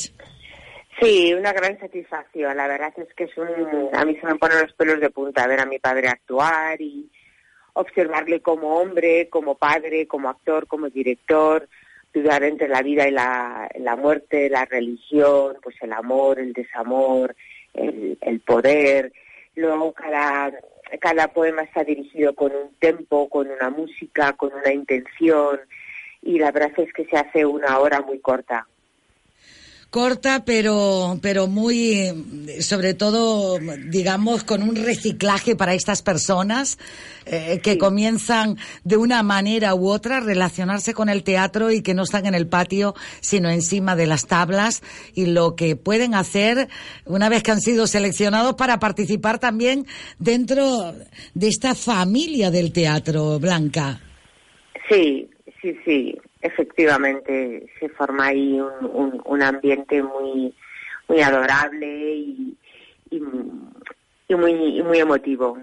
Sí, 1.02 1.34
una 1.34 1.54
gran 1.54 1.80
satisfacción. 1.80 2.58
La 2.58 2.68
verdad 2.68 2.94
es 2.98 3.08
que 3.16 3.26
es 3.26 3.38
un, 3.38 3.90
a 3.94 4.04
mí 4.06 4.18
se 4.20 4.28
me 4.28 4.36
ponen 4.36 4.62
los 4.62 4.74
pelos 4.74 5.00
de 5.00 5.10
punta 5.10 5.48
ver 5.48 5.62
a 5.62 5.66
mi 5.66 5.80
padre 5.80 6.10
actuar 6.10 6.82
y 6.82 7.10
observarle 7.74 8.42
como 8.42 8.80
hombre, 8.80 9.30
como 9.30 9.56
padre, 9.56 10.08
como 10.08 10.30
actor, 10.30 10.68
como 10.68 10.90
director, 10.90 11.70
dudar 12.14 12.44
entre 12.44 12.68
la 12.68 12.82
vida 12.82 13.08
y 13.08 13.12
la, 13.12 13.70
la 13.80 13.96
muerte, 13.96 14.50
la 14.50 14.66
religión, 14.66 15.58
pues 15.64 15.76
el 15.82 15.94
amor, 15.94 16.40
el 16.40 16.52
desamor, 16.52 17.36
el, 17.74 18.18
el 18.22 18.40
poder. 18.42 19.14
Luego 19.56 19.94
cada 19.94 20.52
cada 21.00 21.28
poema 21.30 21.62
está 21.62 21.84
dirigido 21.84 22.34
con 22.34 22.52
un 22.52 22.74
tempo, 22.80 23.30
con 23.30 23.50
una 23.50 23.70
música, 23.70 24.34
con 24.34 24.54
una 24.54 24.74
intención 24.74 25.60
y 26.22 26.40
la 26.40 26.52
verdad 26.52 26.72
es 26.78 26.92
que 26.94 27.06
se 27.06 27.18
hace 27.18 27.46
una 27.46 27.80
hora 27.80 28.02
muy 28.02 28.20
corta 28.20 28.68
corta, 29.90 30.44
pero, 30.46 31.18
pero 31.22 31.48
muy, 31.48 32.12
sobre 32.60 32.94
todo, 32.94 33.58
digamos, 33.88 34.44
con 34.44 34.62
un 34.62 34.76
reciclaje 34.76 35.56
para 35.56 35.74
estas 35.74 36.04
personas 36.04 36.78
eh, 37.26 37.60
que 37.64 37.78
comienzan 37.78 38.58
de 38.84 38.98
una 38.98 39.24
manera 39.24 39.74
u 39.74 39.90
otra 39.90 40.18
a 40.18 40.20
relacionarse 40.20 40.94
con 40.94 41.10
el 41.10 41.24
teatro 41.24 41.72
y 41.72 41.82
que 41.82 41.96
no 41.96 42.04
están 42.04 42.28
en 42.28 42.36
el 42.36 42.48
patio, 42.48 42.94
sino 43.20 43.50
encima 43.50 43.96
de 43.96 44.06
las 44.06 44.28
tablas. 44.28 44.84
Y 45.16 45.26
lo 45.26 45.56
que 45.56 45.76
pueden 45.76 46.14
hacer 46.14 46.70
una 47.06 47.30
vez 47.30 47.42
que 47.42 47.52
han 47.52 47.62
sido 47.62 47.88
seleccionados 47.88 48.56
para 48.56 48.80
participar 48.80 49.40
también 49.40 49.86
dentro 50.20 50.94
de 51.34 51.48
esta 51.48 51.74
familia 51.74 52.52
del 52.52 52.72
teatro, 52.72 53.40
Blanca. 53.40 54.00
Sí, 54.88 55.30
sí, 55.62 55.76
sí 55.84 56.16
efectivamente 56.42 57.66
se 57.80 57.90
forma 57.90 58.28
ahí 58.28 58.60
un, 58.60 59.22
un, 59.26 59.42
ambiente 59.42 60.02
muy 60.02 60.54
muy 61.08 61.22
adorable 61.22 61.88
y, 62.16 62.58
y, 63.10 64.36
muy, 64.36 64.84
muy 64.84 65.00
emotivo. 65.00 65.58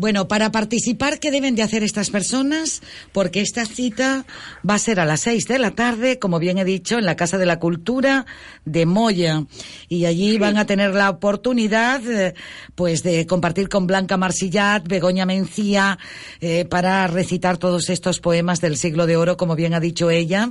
Bueno, 0.00 0.28
para 0.28 0.50
participar, 0.50 1.18
¿qué 1.20 1.30
deben 1.30 1.56
de 1.56 1.62
hacer 1.62 1.82
estas 1.82 2.08
personas? 2.08 2.80
Porque 3.12 3.42
esta 3.42 3.66
cita 3.66 4.24
va 4.66 4.76
a 4.76 4.78
ser 4.78 4.98
a 4.98 5.04
las 5.04 5.20
seis 5.20 5.46
de 5.46 5.58
la 5.58 5.72
tarde, 5.72 6.18
como 6.18 6.38
bien 6.38 6.56
he 6.56 6.64
dicho, 6.64 6.96
en 6.96 7.04
la 7.04 7.16
Casa 7.16 7.36
de 7.36 7.44
la 7.44 7.58
Cultura 7.58 8.24
de 8.64 8.86
Moya. 8.86 9.44
Y 9.90 10.06
allí 10.06 10.38
van 10.38 10.56
a 10.56 10.64
tener 10.64 10.94
la 10.94 11.10
oportunidad, 11.10 12.00
eh, 12.10 12.32
pues, 12.74 13.02
de 13.02 13.26
compartir 13.26 13.68
con 13.68 13.86
Blanca 13.86 14.16
Marsillat, 14.16 14.88
Begoña 14.88 15.26
Mencía, 15.26 15.98
eh, 16.40 16.64
para 16.64 17.06
recitar 17.06 17.58
todos 17.58 17.90
estos 17.90 18.20
poemas 18.20 18.62
del 18.62 18.78
siglo 18.78 19.04
de 19.04 19.18
oro, 19.18 19.36
como 19.36 19.54
bien 19.54 19.74
ha 19.74 19.80
dicho 19.80 20.10
ella. 20.10 20.50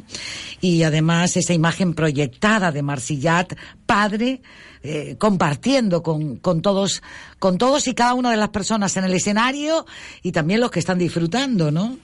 Y 0.61 0.83
además 0.83 1.35
esa 1.37 1.53
imagen 1.53 1.95
proyectada 1.95 2.71
de 2.71 2.83
Marsillat, 2.83 3.55
padre, 3.87 4.43
eh, 4.83 5.17
compartiendo 5.17 6.01
con, 6.01 6.37
con, 6.37 6.61
todos, 6.61 7.03
con 7.37 7.57
todos 7.57 7.87
y 7.87 7.95
cada 7.95 8.13
una 8.13 8.31
de 8.31 8.37
las 8.37 8.49
personas 8.49 8.95
en 8.97 9.03
el 9.03 9.13
escenario 9.13 9.85
y 10.23 10.31
también 10.31 10.61
los 10.61 10.71
que 10.71 10.79
están 10.79 10.97
disfrutando, 10.97 11.71
¿no? 11.71 11.97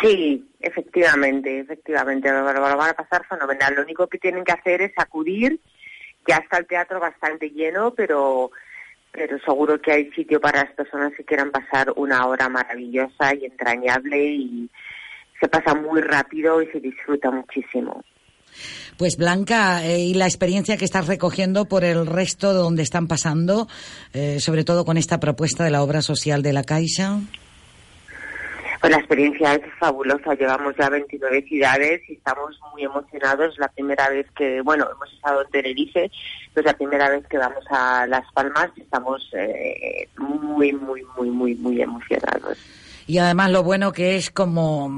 Sí, 0.00 0.46
efectivamente, 0.60 1.60
efectivamente, 1.60 2.30
lo, 2.30 2.44
van 2.44 2.90
a 2.90 2.94
pasar 2.94 3.26
fenomenal. 3.26 3.74
Lo 3.74 3.82
único 3.82 4.06
que 4.06 4.18
tienen 4.18 4.44
que 4.44 4.52
hacer 4.52 4.82
es 4.82 4.92
acudir. 4.96 5.60
Ya 6.26 6.36
está 6.36 6.58
el 6.58 6.66
teatro 6.66 7.00
bastante 7.00 7.50
lleno, 7.50 7.94
pero 7.94 8.50
pero 9.12 9.38
seguro 9.40 9.80
que 9.80 9.90
hay 9.90 10.10
sitio 10.12 10.40
para 10.40 10.64
las 10.64 10.72
personas 10.72 11.12
que 11.16 11.24
quieran 11.24 11.50
pasar 11.50 11.92
una 11.96 12.26
hora 12.26 12.48
maravillosa 12.48 13.34
y 13.34 13.44
entrañable 13.44 14.24
y 14.24 14.70
se 15.40 15.48
pasa 15.48 15.74
muy 15.74 16.00
rápido 16.00 16.62
y 16.62 16.68
se 16.68 16.78
disfruta 16.78 17.30
muchísimo. 17.30 18.04
Pues 18.96 19.16
Blanca, 19.16 19.84
eh, 19.86 20.00
y 20.00 20.14
la 20.14 20.26
experiencia 20.26 20.76
que 20.76 20.84
estás 20.84 21.06
recogiendo 21.06 21.64
por 21.64 21.84
el 21.84 22.06
resto 22.06 22.52
de 22.52 22.58
donde 22.58 22.82
están 22.82 23.08
pasando, 23.08 23.68
eh, 24.12 24.40
sobre 24.40 24.64
todo 24.64 24.84
con 24.84 24.98
esta 24.98 25.20
propuesta 25.20 25.64
de 25.64 25.70
la 25.70 25.82
obra 25.82 26.02
social 26.02 26.42
de 26.42 26.52
la 26.52 26.64
Caixa. 26.64 27.20
Pues 28.80 28.92
la 28.92 28.98
experiencia 28.98 29.54
es 29.54 29.62
fabulosa. 29.78 30.34
Llevamos 30.34 30.74
ya 30.78 30.88
29 30.88 31.42
ciudades 31.42 32.00
y 32.08 32.14
estamos 32.14 32.58
muy 32.72 32.84
emocionados. 32.84 33.58
La 33.58 33.68
primera 33.68 34.08
vez 34.08 34.26
que, 34.34 34.62
bueno, 34.62 34.88
hemos 34.90 35.12
estado 35.12 35.42
en 35.42 35.50
Tenerife, 35.50 36.10
es 36.54 36.64
la 36.64 36.72
primera 36.72 37.10
vez 37.10 37.26
que 37.26 37.36
vamos 37.36 37.64
a 37.70 38.06
Las 38.06 38.24
Palmas 38.32 38.70
estamos 38.76 39.28
eh, 39.34 40.08
muy, 40.16 40.72
muy, 40.72 41.04
muy, 41.16 41.30
muy, 41.30 41.54
muy 41.54 41.82
emocionados. 41.82 42.56
Y 43.10 43.18
además 43.18 43.50
lo 43.50 43.64
bueno 43.64 43.92
que 43.92 44.14
es 44.14 44.30
como 44.30 44.88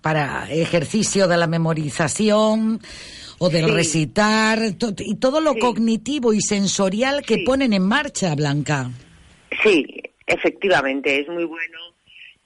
para 0.00 0.50
ejercicio 0.50 1.28
de 1.28 1.36
la 1.36 1.46
memorización 1.46 2.80
o 3.38 3.50
del 3.50 3.68
recitar 3.74 4.58
y 5.00 5.16
todo 5.16 5.42
lo 5.42 5.54
cognitivo 5.56 6.32
y 6.32 6.40
sensorial 6.40 7.22
que 7.26 7.42
ponen 7.44 7.74
en 7.74 7.86
marcha, 7.86 8.34
Blanca. 8.34 8.90
Sí, 9.62 9.84
efectivamente, 10.26 11.20
es 11.20 11.28
muy 11.28 11.44
bueno 11.44 11.78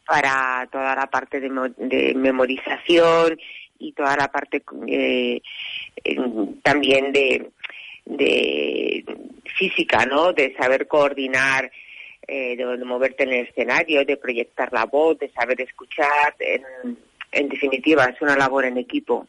para 0.09 0.69
toda 0.73 0.97
la 0.97 1.07
parte 1.07 1.39
de, 1.39 2.15
memorización 2.17 3.39
y 3.79 3.93
toda 3.93 4.17
la 4.17 4.27
parte 4.27 4.65
eh, 4.89 5.41
también 6.65 7.13
de, 7.13 7.49
de 8.07 9.05
física, 9.57 10.05
¿no? 10.05 10.33
De 10.33 10.53
saber 10.57 10.89
coordinar, 10.89 11.71
eh, 12.27 12.57
de, 12.57 12.85
moverte 12.85 13.25
en 13.25 13.33
el 13.33 13.47
escenario, 13.47 14.05
de 14.05 14.17
proyectar 14.17 14.73
la 14.73 14.87
voz, 14.87 15.19
de 15.19 15.31
saber 15.33 15.61
escuchar. 15.61 16.35
En, 16.39 16.97
en 17.33 17.49
definitiva, 17.49 18.05
es 18.05 18.21
una 18.21 18.37
labor 18.37 18.65
en 18.65 18.79
equipo. 18.79 19.27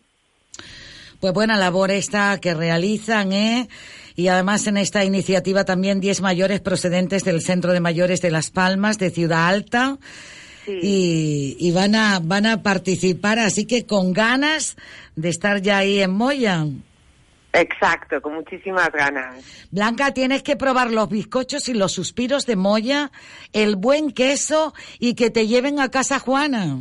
Pues 1.19 1.33
buena 1.33 1.57
labor 1.57 1.89
esta 1.89 2.37
que 2.41 2.53
realizan, 2.53 3.31
¿eh? 3.31 3.69
Y 4.15 4.27
además 4.27 4.67
en 4.67 4.77
esta 4.77 5.03
iniciativa 5.03 5.63
también 5.63 5.99
10 5.99 6.21
mayores 6.21 6.59
procedentes 6.59 7.23
del 7.23 7.41
Centro 7.41 7.71
de 7.71 7.79
Mayores 7.79 8.21
de 8.21 8.29
Las 8.29 8.51
Palmas, 8.51 8.99
de 8.99 9.09
Ciudad 9.09 9.47
Alta. 9.47 9.97
Y, 10.67 11.57
y, 11.59 11.71
van 11.71 11.93
a 11.93 12.19
van 12.23 12.45
a 12.45 12.63
participar, 12.63 13.37
así 13.37 13.65
que 13.65 13.85
con 13.85 14.13
ganas 14.13 14.77
de 15.17 15.27
estar 15.27 15.61
ya 15.61 15.79
ahí 15.79 15.99
en 15.99 16.11
Moya. 16.11 16.65
Exacto, 17.53 18.19
con 18.19 18.33
muchísimas 18.33 18.91
ganas. 18.91 19.43
Blanca, 19.69 20.11
tienes 20.11 20.41
que 20.41 20.55
probar 20.55 20.89
los 20.91 21.07
bizcochos 21.07 21.69
y 21.69 21.73
los 21.75 21.91
suspiros 21.91 22.47
de 22.47 22.55
Moya, 22.55 23.11
el 23.53 23.75
buen 23.75 24.11
queso 24.11 24.73
y 24.97 25.13
que 25.13 25.29
te 25.29 25.45
lleven 25.45 25.79
a 25.79 25.91
casa 25.91 26.17
Juana. 26.17 26.79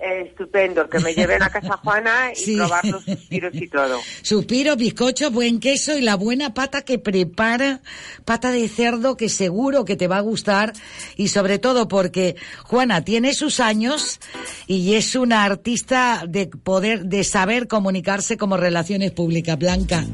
Estupendo, 0.00 0.88
que 0.88 0.98
me 1.00 1.14
lleven 1.14 1.42
a 1.42 1.50
casa 1.50 1.76
Juana 1.84 2.32
y 2.34 2.56
probar 2.56 2.84
los 2.86 3.04
suspiros 3.04 3.54
y 3.54 3.68
todo. 3.68 3.98
Suspiros, 4.22 4.76
bizcochos, 4.76 5.32
buen 5.32 5.60
queso 5.60 5.96
y 5.96 6.00
la 6.00 6.14
buena 6.14 6.54
pata 6.54 6.82
que 6.82 6.98
prepara, 6.98 7.80
pata 8.24 8.50
de 8.50 8.68
cerdo 8.68 9.16
que 9.16 9.28
seguro 9.28 9.84
que 9.84 9.96
te 9.96 10.08
va 10.08 10.18
a 10.18 10.22
gustar 10.22 10.72
y 11.16 11.28
sobre 11.28 11.58
todo 11.58 11.88
porque 11.88 12.36
Juana 12.64 13.04
tiene 13.04 13.34
sus 13.34 13.60
años 13.60 14.20
y 14.66 14.94
es 14.94 15.14
una 15.16 15.44
artista 15.44 16.24
de 16.26 16.46
poder, 16.46 17.04
de 17.04 17.24
saber 17.24 17.68
comunicarse 17.68 18.36
como 18.36 18.56
relaciones 18.56 19.10
públicas, 19.10 19.58
Blanca. 19.58 20.04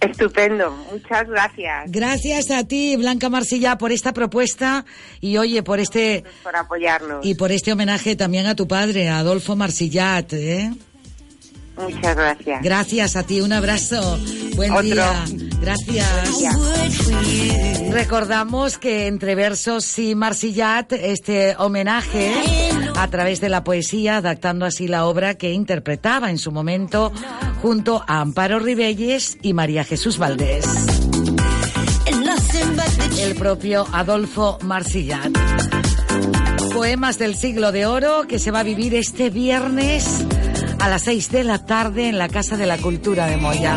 Estupendo, 0.00 0.70
muchas 0.92 1.28
gracias. 1.28 1.90
Gracias 1.90 2.50
a 2.50 2.64
ti, 2.64 2.96
Blanca 2.96 3.28
Marsilla, 3.28 3.78
por 3.78 3.90
esta 3.90 4.12
propuesta 4.12 4.84
y 5.20 5.38
oye, 5.38 5.62
por 5.62 5.80
este... 5.80 6.24
Por 6.42 6.54
apoyarnos. 6.54 7.26
Y 7.26 7.34
por 7.34 7.50
este 7.50 7.72
homenaje 7.72 8.14
también 8.14 8.46
a 8.46 8.54
tu 8.54 8.68
padre, 8.68 9.08
Adolfo 9.08 9.56
Marsillat, 9.56 10.32
¿eh? 10.34 10.72
Muchas 11.76 12.16
gracias. 12.16 12.62
Gracias 12.62 13.16
a 13.16 13.22
ti, 13.24 13.40
un 13.40 13.52
abrazo. 13.52 14.18
Buen 14.56 14.82
día. 14.82 15.24
Gracias. 15.60 16.06
Recordamos 17.90 18.78
que 18.78 19.06
entre 19.06 19.34
versos 19.34 19.98
y 19.98 20.14
Marsillat, 20.14 20.92
este 20.92 21.56
homenaje 21.58 22.32
a 22.96 23.08
través 23.08 23.40
de 23.40 23.48
la 23.48 23.64
poesía, 23.64 24.18
adaptando 24.18 24.66
así 24.66 24.88
la 24.88 25.06
obra 25.06 25.34
que 25.34 25.52
interpretaba 25.52 26.30
en 26.30 26.38
su 26.38 26.52
momento 26.52 27.12
junto 27.62 28.02
a 28.06 28.20
Amparo 28.20 28.58
Ribelles 28.58 29.38
y 29.42 29.52
María 29.52 29.84
Jesús 29.84 30.18
Valdés. 30.18 30.64
El 33.20 33.34
propio 33.34 33.86
Adolfo 33.92 34.58
Marsillat. 34.62 35.30
Poemas 36.72 37.18
del 37.18 37.34
siglo 37.34 37.72
de 37.72 37.86
oro 37.86 38.26
que 38.28 38.38
se 38.38 38.50
va 38.50 38.60
a 38.60 38.62
vivir 38.64 38.94
este 38.94 39.30
viernes 39.30 40.24
a 40.78 40.88
las 40.88 41.02
6 41.02 41.30
de 41.30 41.44
la 41.44 41.64
tarde 41.64 42.08
en 42.08 42.18
la 42.18 42.28
Casa 42.28 42.56
de 42.56 42.66
la 42.66 42.78
Cultura 42.78 43.26
de 43.26 43.36
Moya. 43.36 43.76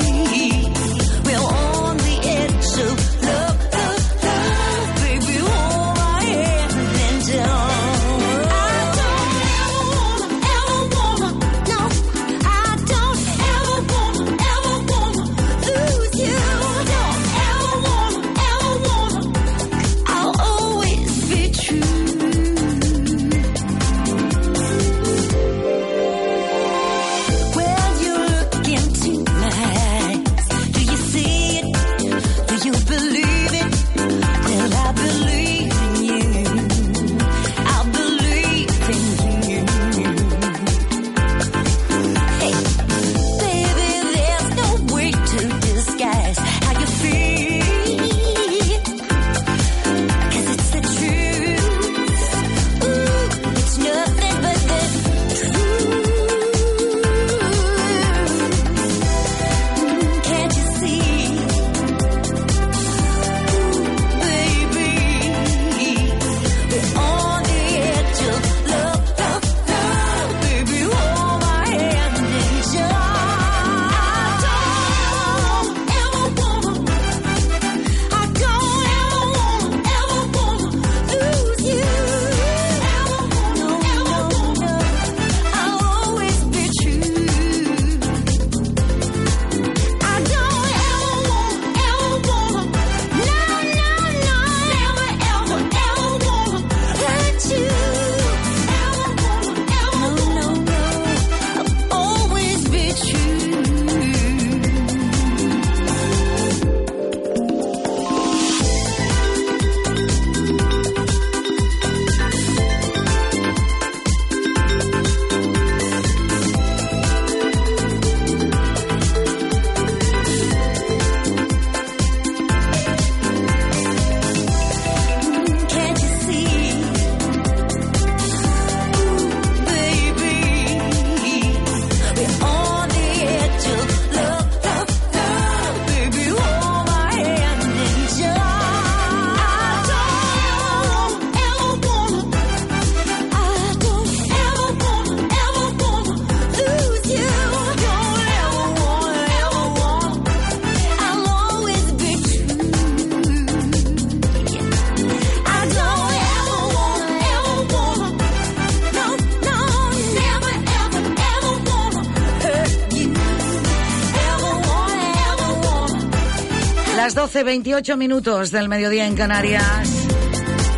12, 167.42 167.44
28 167.44 167.98
minutos 167.98 168.52
del 168.52 168.70
mediodía 168.70 169.08
en 169.08 169.16
Canarias. 169.16 170.08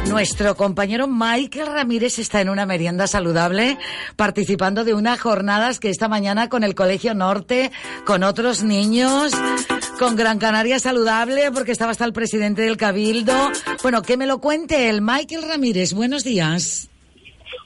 Nuestro 0.07 0.55
compañero 0.55 1.07
Michael 1.09 1.67
Ramírez 1.67 2.19
está 2.19 2.39
en 2.39 2.47
una 2.47 2.65
merienda 2.65 3.05
saludable, 3.05 3.77
participando 4.15 4.85
de 4.85 4.93
unas 4.93 5.19
jornadas 5.19 5.81
que 5.81 5.89
esta 5.89 6.07
mañana 6.07 6.47
con 6.47 6.63
el 6.63 6.73
Colegio 6.73 7.13
Norte, 7.15 7.69
con 8.05 8.23
otros 8.23 8.63
niños, 8.63 9.33
con 9.99 10.15
Gran 10.15 10.39
Canaria 10.39 10.79
Saludable, 10.79 11.51
porque 11.51 11.73
estaba 11.73 11.91
hasta 11.91 12.05
el 12.05 12.13
presidente 12.13 12.61
del 12.61 12.77
Cabildo. 12.77 13.51
Bueno, 13.81 14.01
que 14.01 14.15
me 14.15 14.25
lo 14.25 14.39
cuente 14.39 14.89
el 14.89 15.01
Michael 15.01 15.43
Ramírez. 15.45 15.93
Buenos 15.93 16.23
días. 16.23 16.89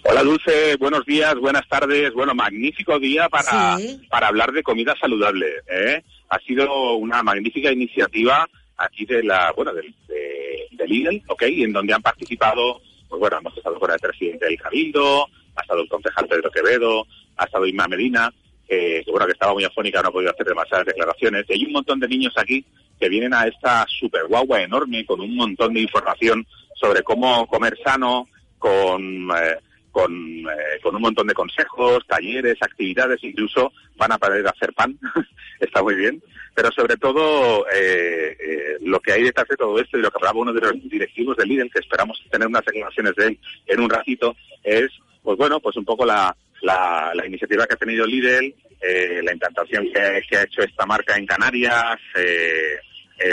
Hola 0.09 0.23
Dulce, 0.23 0.75
buenos 0.77 1.05
días, 1.05 1.35
buenas 1.35 1.67
tardes. 1.67 2.13
Bueno, 2.13 2.33
magnífico 2.33 2.97
día 2.97 3.29
para, 3.29 3.77
para 4.09 4.27
hablar 4.27 4.53
de 4.53 4.63
comida 4.63 4.95
saludable. 4.99 5.45
¿eh? 5.69 6.03
Ha 6.29 6.39
sido 6.39 6.95
una 6.95 7.21
magnífica 7.21 7.71
iniciativa 7.71 8.47
aquí 8.77 9.05
de 9.05 9.23
la, 9.23 9.51
bueno, 9.55 9.73
del, 9.73 9.93
de, 10.07 10.67
de 10.71 10.87
Lidl, 10.87 11.23
¿ok? 11.27 11.43
En 11.43 11.73
donde 11.73 11.93
han 11.93 12.01
participado, 12.01 12.81
pues 13.09 13.19
bueno, 13.19 13.37
hemos 13.39 13.57
estado 13.57 13.79
con 13.79 13.91
el 13.91 13.99
presidente 13.99 14.45
del 14.45 14.59
Cabildo, 14.59 15.27
ha 15.55 15.61
estado 15.61 15.81
el 15.81 15.89
concejal 15.89 16.27
Pedro 16.27 16.51
Quevedo, 16.51 17.07
ha 17.37 17.45
estado 17.45 17.65
Inma 17.65 17.87
Medina, 17.87 18.31
que 18.67 19.03
bueno, 19.07 19.25
que 19.25 19.31
estaba 19.31 19.53
muy 19.53 19.63
afónica, 19.63 20.01
no 20.01 20.09
ha 20.09 20.11
podido 20.11 20.31
hacer 20.31 20.45
demasiadas 20.45 20.87
declaraciones. 20.87 21.45
Y 21.49 21.53
hay 21.53 21.65
un 21.65 21.73
montón 21.73 21.99
de 21.99 22.07
niños 22.07 22.33
aquí 22.37 22.63
que 22.99 23.09
vienen 23.09 23.33
a 23.33 23.47
esta 23.47 23.85
super 23.87 24.25
guagua 24.27 24.61
enorme 24.61 25.05
con 25.05 25.21
un 25.21 25.35
montón 25.35 25.73
de 25.73 25.81
información 25.81 26.45
sobre 26.75 27.03
cómo 27.03 27.47
comer 27.47 27.77
sano, 27.83 28.27
con, 28.57 29.29
eh, 29.31 29.57
con, 29.91 30.13
eh, 30.13 30.79
con 30.81 30.95
un 30.95 31.01
montón 31.01 31.27
de 31.27 31.33
consejos, 31.33 32.05
talleres, 32.07 32.57
actividades, 32.61 33.23
incluso 33.23 33.71
van 33.95 34.11
a 34.11 34.17
poder 34.17 34.47
hacer 34.47 34.73
pan, 34.73 34.97
está 35.59 35.81
muy 35.81 35.95
bien 35.95 36.21
pero 36.57 36.71
sobre 36.71 36.97
todo 36.97 37.67
eh, 37.69 38.35
eh, 38.39 38.77
lo 38.81 38.99
que 38.99 39.11
hay 39.13 39.21
detrás 39.21 39.47
de 39.47 39.55
todo 39.55 39.79
esto 39.79 39.95
y 39.95 40.01
lo 40.01 40.09
que 40.09 40.17
hablaba 40.17 40.39
uno 40.39 40.51
de 40.51 40.61
los 40.61 40.89
directivos 40.89 41.37
del 41.37 41.49
Lidl, 41.49 41.69
que 41.69 41.77
esperamos 41.77 42.19
tener 42.31 42.47
unas 42.47 42.65
declaraciones 42.65 43.13
de 43.13 43.27
él 43.27 43.39
en 43.67 43.79
un 43.79 43.87
ratito, 43.87 44.35
es, 44.63 44.89
pues 45.21 45.37
bueno, 45.37 45.59
pues 45.59 45.77
un 45.77 45.85
poco 45.85 46.03
la, 46.03 46.35
la, 46.63 47.27
iniciativa 47.27 47.67
que 47.67 47.75
ha 47.75 47.77
tenido 47.77 48.07
Lidl, 48.07 48.55
eh, 48.81 49.21
la 49.23 49.33
implantación 49.33 49.87
que, 49.93 49.99
ha 49.99 50.17
hecho 50.17 50.63
esta 50.63 50.87
marca 50.87 51.15
en 51.15 51.27
Canarias, 51.27 51.99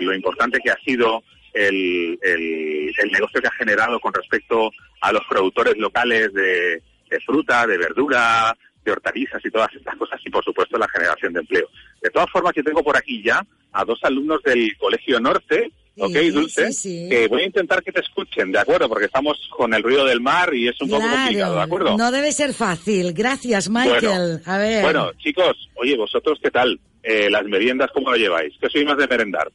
lo 0.03 0.13
importante 0.13 0.59
que 0.63 0.71
ha 0.71 0.79
sido 0.85 1.25
el, 1.55 2.19
el, 2.21 3.11
negocio 3.11 3.41
que 3.41 3.49
ha 3.49 3.53
generado 3.53 4.01
con 4.01 4.13
respecto 4.13 4.71
a 5.01 5.13
los 5.13 5.23
productores 5.31 5.79
locales 5.79 6.31
de 6.35 6.83
fruta, 7.25 7.67
de 7.67 7.79
verdura, 7.79 8.55
de 8.85 8.93
hortalizas 8.93 9.45
y 9.45 9.51
todas 9.51 9.75
estas 9.75 9.97
cosas 9.97 10.21
y 10.25 10.31
por 10.31 10.45
supuesto 10.45 10.79
la 10.79 10.89
generación 10.89 11.33
de 11.33 11.41
empleo. 11.41 11.69
De 12.03 12.11
todas 12.11 12.31
formas, 12.31 12.53
yo 12.55 12.63
tengo 12.63 12.83
por 12.83 12.97
aquí 12.97 13.23
ya 13.23 13.45
a 13.73 13.85
dos 13.85 13.99
alumnos 14.03 14.43
del 14.43 14.77
Colegio 14.77 15.19
Norte, 15.19 15.73
¿ok, 15.99 16.17
Dulce? 16.33 16.69
Que 16.83 17.27
voy 17.29 17.43
a 17.43 17.47
intentar 17.47 17.83
que 17.83 17.93
te 17.93 18.01
escuchen, 18.01 18.53
¿de 18.53 18.59
acuerdo? 18.59 18.89
Porque 18.89 19.07
estamos 19.07 19.39
con 19.51 19.73
el 19.75 19.83
ruido 19.83 20.05
del 20.05 20.21
mar 20.21 20.55
y 20.55 20.69
es 20.69 20.81
un 20.81 20.91
poco 20.91 21.09
complicado, 21.09 21.57
¿de 21.57 21.63
acuerdo? 21.63 21.97
No 21.97 22.11
debe 22.11 22.33
ser 22.33 22.55
fácil. 22.55 23.13
Gracias, 23.13 23.69
Michael. 23.69 24.03
Bueno, 24.03 24.41
a 24.47 24.59
ver. 24.59 24.83
Bueno, 24.83 25.13
chicos, 25.19 25.69
oye, 25.75 25.97
vosotros, 25.97 26.39
¿qué 26.43 26.51
tal? 26.51 26.79
Eh, 27.03 27.29
las 27.31 27.45
meriendas, 27.45 27.91
¿cómo 27.93 28.11
lo 28.11 28.17
lleváis? 28.17 28.55
¿Qué 28.61 28.69
sois 28.69 28.85
más 28.85 28.97
de 28.97 29.07
merendar? 29.07 29.51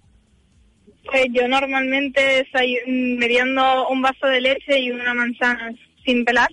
Pues 1.06 1.26
yo 1.31 1.47
normalmente 1.47 2.41
estoy 2.41 2.77
meriendo 2.85 3.88
un 3.88 4.01
vaso 4.01 4.27
de 4.27 4.41
leche 4.41 4.80
y 4.80 4.91
una 4.91 5.14
manzana 5.14 5.73
sin 6.06 6.23
pelar 6.23 6.49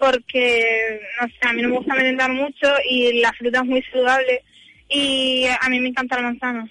porque, 0.00 1.00
no 1.20 1.28
sé, 1.28 1.48
a 1.48 1.52
mí 1.52 1.62
no 1.62 1.68
me 1.68 1.76
gusta 1.76 1.94
merendar 1.94 2.32
mucho 2.32 2.72
y 2.88 3.20
la 3.20 3.32
fruta 3.34 3.60
es 3.60 3.66
muy 3.66 3.82
saludable 3.82 4.42
y 4.88 5.46
a 5.46 5.68
mí 5.68 5.78
me 5.78 5.90
encanta 5.90 6.16
la 6.16 6.22
manzana. 6.22 6.68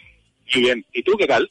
Muy 0.53 0.64
bien. 0.64 0.84
¿Y 0.91 1.03
tú 1.03 1.15
qué 1.15 1.27
tal? 1.27 1.49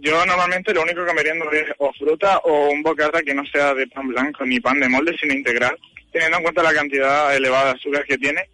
Yo 0.00 0.24
normalmente 0.24 0.72
lo 0.72 0.82
único 0.82 1.04
que 1.04 1.12
meriendo 1.12 1.50
es 1.50 1.64
o 1.78 1.92
fruta 1.94 2.38
o 2.38 2.70
un 2.70 2.82
bocata 2.82 3.22
que 3.22 3.34
no 3.34 3.44
sea 3.46 3.74
de 3.74 3.88
pan 3.88 4.08
blanco 4.08 4.46
ni 4.46 4.60
pan 4.60 4.78
de 4.78 4.88
molde, 4.88 5.16
sino 5.20 5.34
integral, 5.34 5.76
teniendo 6.12 6.38
en 6.38 6.42
cuenta 6.44 6.62
la 6.62 6.72
cantidad 6.72 7.36
elevada 7.36 7.72
de 7.72 7.78
azúcar 7.80 8.04
que 8.04 8.18
tiene. 8.18 8.48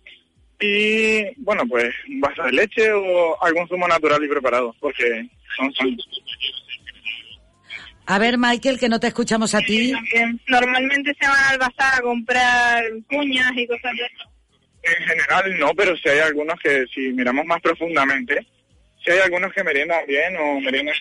Y 0.58 1.24
bueno, 1.42 1.64
pues 1.68 1.92
un 2.08 2.20
vaso 2.20 2.42
de 2.44 2.52
leche 2.52 2.90
o 2.92 3.42
algún 3.42 3.68
zumo 3.68 3.86
natural 3.86 4.24
y 4.24 4.28
preparado, 4.28 4.74
porque 4.80 5.28
son 5.56 5.72
sanos. 5.74 6.08
A 8.06 8.18
ver, 8.18 8.36
Michael, 8.36 8.78
que 8.78 8.88
no 8.88 8.98
te 8.98 9.06
escuchamos 9.08 9.54
a 9.54 9.60
ti. 9.60 9.92
Normalmente 10.48 11.14
se 11.18 11.26
van 11.26 11.52
al 11.52 11.58
bazar 11.58 11.98
a 11.98 12.02
comprar 12.02 12.84
cuñas 13.08 13.52
y 13.56 13.66
cosas 13.66 13.92
de 13.96 14.04
eso. 14.04 14.32
En 14.82 15.06
general 15.06 15.58
no, 15.60 15.72
pero 15.74 15.96
si 15.96 16.08
hay 16.08 16.18
algunos 16.18 16.58
que, 16.58 16.84
si 16.92 17.12
miramos 17.12 17.46
más 17.46 17.60
profundamente, 17.60 18.44
si 19.04 19.12
hay 19.12 19.20
algunos 19.20 19.52
que 19.52 19.62
meriendan 19.62 20.04
bien 20.06 20.36
o 20.36 20.60
meriendan 20.60 20.94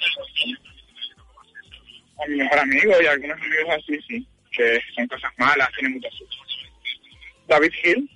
a 2.23 2.27
mi 2.27 2.35
mejor 2.35 2.59
amigo 2.59 2.93
y 3.01 3.05
algunos 3.07 3.41
amigos 3.41 3.75
así, 3.77 3.99
sí, 4.07 4.27
que 4.51 4.79
son 4.95 5.07
cosas 5.07 5.31
malas, 5.37 5.69
tienen 5.75 5.93
mucha 5.93 6.07
azúcar. 6.07 6.37
David 7.47 7.71
Gil. 7.81 8.09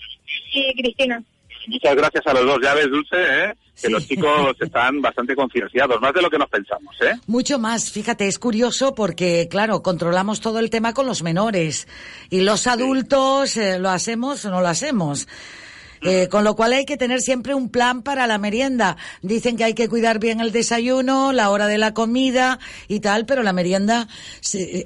Y 0.53 0.81
Cristina. 0.81 1.23
Muchas 1.67 1.95
gracias 1.95 2.27
a 2.27 2.33
los 2.33 2.45
dos. 2.45 2.59
Ya 2.61 2.73
ves, 2.73 2.89
Dulce, 2.89 3.15
¿eh? 3.17 3.53
que 3.81 3.89
los 3.89 4.07
chicos 4.07 4.55
están 4.59 5.01
bastante 5.01 5.35
concienciados, 5.35 5.99
más 6.01 6.13
de 6.13 6.21
lo 6.21 6.29
que 6.29 6.37
nos 6.37 6.49
pensamos, 6.49 6.95
¿eh? 7.01 7.13
Mucho 7.27 7.59
más. 7.59 7.91
Fíjate, 7.91 8.27
es 8.27 8.39
curioso 8.39 8.95
porque, 8.95 9.47
claro, 9.49 9.81
controlamos 9.81 10.41
todo 10.41 10.59
el 10.59 10.69
tema 10.69 10.93
con 10.93 11.05
los 11.05 11.23
menores 11.23 11.87
y 12.29 12.41
los 12.41 12.67
adultos 12.67 13.57
eh, 13.57 13.79
lo 13.79 13.89
hacemos 13.89 14.45
o 14.45 14.51
no 14.51 14.61
lo 14.61 14.67
hacemos. 14.67 15.27
Eh, 16.01 16.27
con 16.29 16.43
lo 16.43 16.55
cual 16.55 16.73
hay 16.73 16.85
que 16.85 16.97
tener 16.97 17.19
siempre 17.21 17.55
un 17.55 17.69
plan 17.69 18.03
para 18.03 18.27
la 18.27 18.37
merienda. 18.37 18.95
Dicen 19.23 19.57
que 19.57 19.63
hay 19.63 19.73
que 19.73 19.89
cuidar 19.89 20.19
bien 20.19 20.39
el 20.39 20.51
desayuno, 20.51 21.31
la 21.31 21.49
hora 21.49 21.65
de 21.65 21.79
la 21.79 21.95
comida 21.95 22.59
y 22.87 22.99
tal, 22.99 23.25
pero 23.25 23.41
la 23.41 23.53
merienda, 23.53 24.07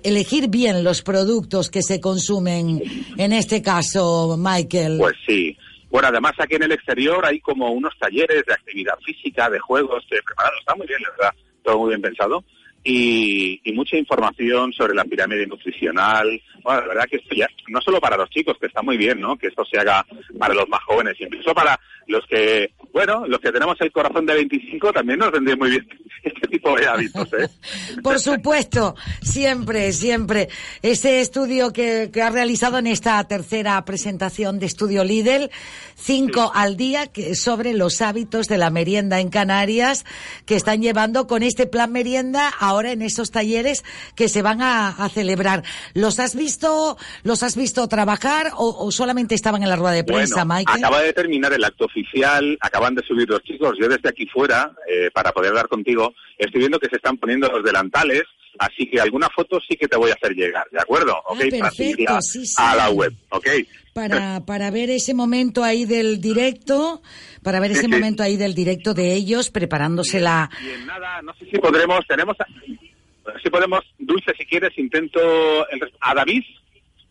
elegir 0.04 0.48
bien 0.48 0.84
los 0.84 1.02
productos 1.02 1.70
que 1.70 1.82
se 1.82 2.00
consumen, 2.00 2.82
en 3.18 3.34
este 3.34 3.62
caso, 3.62 4.38
Michael. 4.38 4.98
Pues 5.00 5.16
sí. 5.28 5.58
Bueno, 5.90 6.08
además 6.10 6.34
aquí 6.38 6.56
en 6.56 6.64
el 6.64 6.72
exterior 6.72 7.26
hay 7.26 7.40
como 7.40 7.72
unos 7.72 7.98
talleres 7.98 8.46
de 8.46 8.54
actividad 8.54 8.98
física, 9.00 9.50
de 9.50 9.60
juegos 9.60 10.06
que 10.10 10.22
preparados. 10.24 10.60
Está 10.60 10.76
muy 10.76 10.88
bien, 10.88 11.02
la 11.02 11.10
verdad. 11.12 11.34
Todo 11.64 11.80
muy 11.80 11.90
bien 11.90 12.02
pensado. 12.02 12.44
Y, 12.84 13.62
mucha 13.74 13.98
información 13.98 14.74
sobre 14.74 14.94
la 14.94 15.06
pirámide 15.06 15.48
nutricional. 15.48 16.42
Bueno, 16.64 16.82
la 16.82 16.88
verdad 16.88 17.06
que 17.10 17.16
esto 17.18 17.34
ya, 17.34 17.48
no 17.70 17.80
solo 17.80 18.02
para 18.02 18.18
los 18.18 18.30
chicos, 18.30 18.58
que 18.60 18.68
está 18.68 18.82
muy 18.82 18.98
bien, 18.98 19.22
¿no? 19.22 19.38
Que 19.38 19.48
esto 19.48 19.64
se 19.64 19.80
haga 19.80 20.06
para 20.38 20.54
los 20.54 20.68
más 20.68 20.84
jóvenes, 20.84 21.16
incluso 21.20 21.54
para 21.54 21.80
los 22.08 22.26
que, 22.26 22.74
bueno, 22.92 23.26
los 23.28 23.40
que 23.40 23.52
tenemos 23.52 23.80
el 23.80 23.92
corazón 23.92 24.26
de 24.26 24.34
25 24.34 24.92
también 24.92 25.20
nos 25.20 25.32
vendría 25.32 25.56
muy 25.56 25.70
bien 25.70 25.88
este 26.24 26.48
tipo 26.48 26.76
de 26.76 26.88
hábitos, 26.88 27.32
¿eh? 27.34 27.48
Por 28.04 28.20
supuesto, 28.20 28.96
siempre, 29.22 29.94
siempre. 29.94 30.50
Ese 30.82 31.22
estudio 31.22 31.72
que, 31.72 32.10
que 32.12 32.22
ha 32.22 32.32
realizado 32.32 32.80
en 32.80 32.88
esta 32.88 33.24
tercera 33.26 33.84
presentación 33.86 34.60
de 34.60 34.66
Estudio 34.66 35.04
Lidl, 35.04 35.52
cinco 35.96 36.52
al 36.54 36.76
día, 36.76 37.08
que, 37.08 37.36
sobre 37.36 37.74
los 37.74 38.02
hábitos 38.02 38.48
de 38.48 38.58
la 38.58 38.72
merienda 38.72 39.20
en 39.20 39.30
Canarias, 39.30 40.06
que 40.46 40.56
están 40.56 40.82
llevando 40.82 41.28
con 41.28 41.44
este 41.44 41.68
plan 41.68 41.92
merienda 41.92 42.50
ahora 42.70 42.92
en 42.92 43.02
esos 43.02 43.32
talleres 43.32 43.84
que 44.16 44.30
se 44.30 44.42
van 44.42 44.62
a, 44.62 45.10
celebrar. 45.10 45.64
¿Los 45.94 46.20
has 46.20 46.36
visto, 46.36 46.98
los 47.24 47.44
has 47.44 47.56
visto 47.56 47.88
trabajar 47.88 48.52
o, 48.56 48.92
solamente 48.92 49.36
estaban 49.36 49.64
en 49.64 49.70
la 49.70 49.76
rueda 49.76 49.94
de 49.94 50.04
prensa, 50.04 50.46
bueno, 50.46 50.60
Michael? 50.60 50.84
Acaba 50.84 51.02
de 51.02 51.14
terminar 51.14 51.54
el 51.54 51.64
acto 51.64 51.86
oficial, 51.86 52.58
acaban 52.62 52.96
de 52.96 53.04
subir 53.04 53.28
los 53.28 53.42
chicos. 53.44 53.76
Yo 53.80 53.88
desde 53.88 54.10
aquí 54.10 54.28
fuera, 54.28 54.72
eh, 54.88 55.10
para 55.14 55.32
poder 55.32 55.54
dar 55.54 55.68
contigo, 55.68 56.14
estoy 56.38 56.60
viendo 56.60 56.80
que 56.80 56.90
se 56.90 56.98
están 56.98 57.18
poniendo 57.18 57.48
los 57.50 57.64
delantales, 57.64 58.24
así 58.60 58.90
que 58.90 59.00
alguna 59.00 59.30
foto 59.30 59.60
sí 59.68 59.76
que 59.76 59.88
te 59.88 59.98
voy 59.98 60.12
a 60.12 60.14
hacer 60.14 60.34
llegar, 60.34 60.66
¿de 60.72 60.80
acuerdo? 60.80 61.16
Ah, 61.28 61.34
perfecto, 61.38 62.14
a, 62.14 62.22
sí, 62.22 62.46
sí. 62.46 62.56
a 62.58 62.76
la 62.76 62.90
web, 62.90 63.14
¿ok? 63.30 63.48
Para, 64.00 64.46
para 64.46 64.72
ver 64.72 64.90
ese 64.90 65.14
momento 65.14 65.62
ahí 65.62 65.84
del 65.84 66.22
directo, 66.22 67.02
para 67.44 67.60
ver 67.60 67.72
ese 67.72 67.90
momento 67.90 68.24
ahí 68.24 68.38
del 68.38 68.56
directo 68.56 68.94
de 68.94 69.14
ellos 69.14 69.50
preparándose 69.50 70.22
la... 70.22 70.50
Y 70.64 70.70
en 70.70 70.86
nada, 70.86 71.22
no 71.22 71.34
sé 71.34 71.46
si 71.52 71.58
podremos, 71.58 72.08
tenemos, 72.08 72.38
si 73.44 73.50
podemos, 73.50 73.82
Dulce, 73.98 74.32
si 74.38 74.46
quieres, 74.46 74.78
intento 74.78 75.20
a 76.00 76.16
David. 76.16 76.44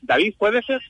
David, 0.01 0.35
¿puede 0.39 0.63
ser? 0.63 0.81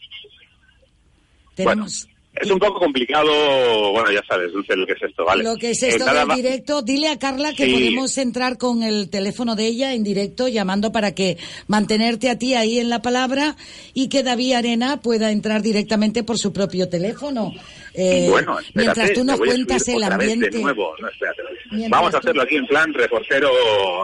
Tenemos... 1.56 2.07
Es 2.40 2.50
un 2.50 2.58
poco 2.58 2.78
complicado, 2.78 3.92
bueno, 3.92 4.10
ya 4.10 4.22
sabes, 4.28 4.52
Dulce, 4.52 4.76
lo 4.76 4.86
que 4.86 4.92
es 4.92 5.02
esto, 5.02 5.24
¿vale? 5.24 5.44
Lo 5.44 5.56
que 5.56 5.70
es 5.70 5.82
esto 5.82 6.04
del 6.04 6.28
directo, 6.36 6.82
dile 6.82 7.08
a 7.08 7.18
Carla 7.18 7.52
que 7.52 7.66
podemos 7.66 8.16
entrar 8.18 8.58
con 8.58 8.82
el 8.82 9.10
teléfono 9.10 9.56
de 9.56 9.66
ella 9.66 9.94
en 9.94 10.04
directo 10.04 10.48
llamando 10.48 10.92
para 10.92 11.14
que 11.14 11.36
mantenerte 11.66 12.30
a 12.30 12.38
ti 12.38 12.54
ahí 12.54 12.78
en 12.78 12.88
la 12.88 13.02
palabra 13.02 13.56
y 13.94 14.08
que 14.08 14.22
David 14.22 14.54
Arena 14.54 15.00
pueda 15.00 15.30
entrar 15.30 15.62
directamente 15.62 16.22
por 16.22 16.38
su 16.38 16.52
propio 16.52 16.88
teléfono. 16.88 17.52
Eh, 17.94 18.28
bueno, 18.30 18.58
mientras 18.74 19.12
tú 19.12 19.24
nos 19.24 19.38
cuentas 19.38 19.88
el 19.88 20.02
ambiente. 20.02 20.50
De 20.50 20.62
nuevo. 20.62 20.94
No, 21.00 21.88
Vamos 21.88 22.14
a 22.14 22.18
hacerlo 22.18 22.42
aquí 22.42 22.56
en 22.56 22.66
plan 22.66 22.94
reportero, 22.94 23.50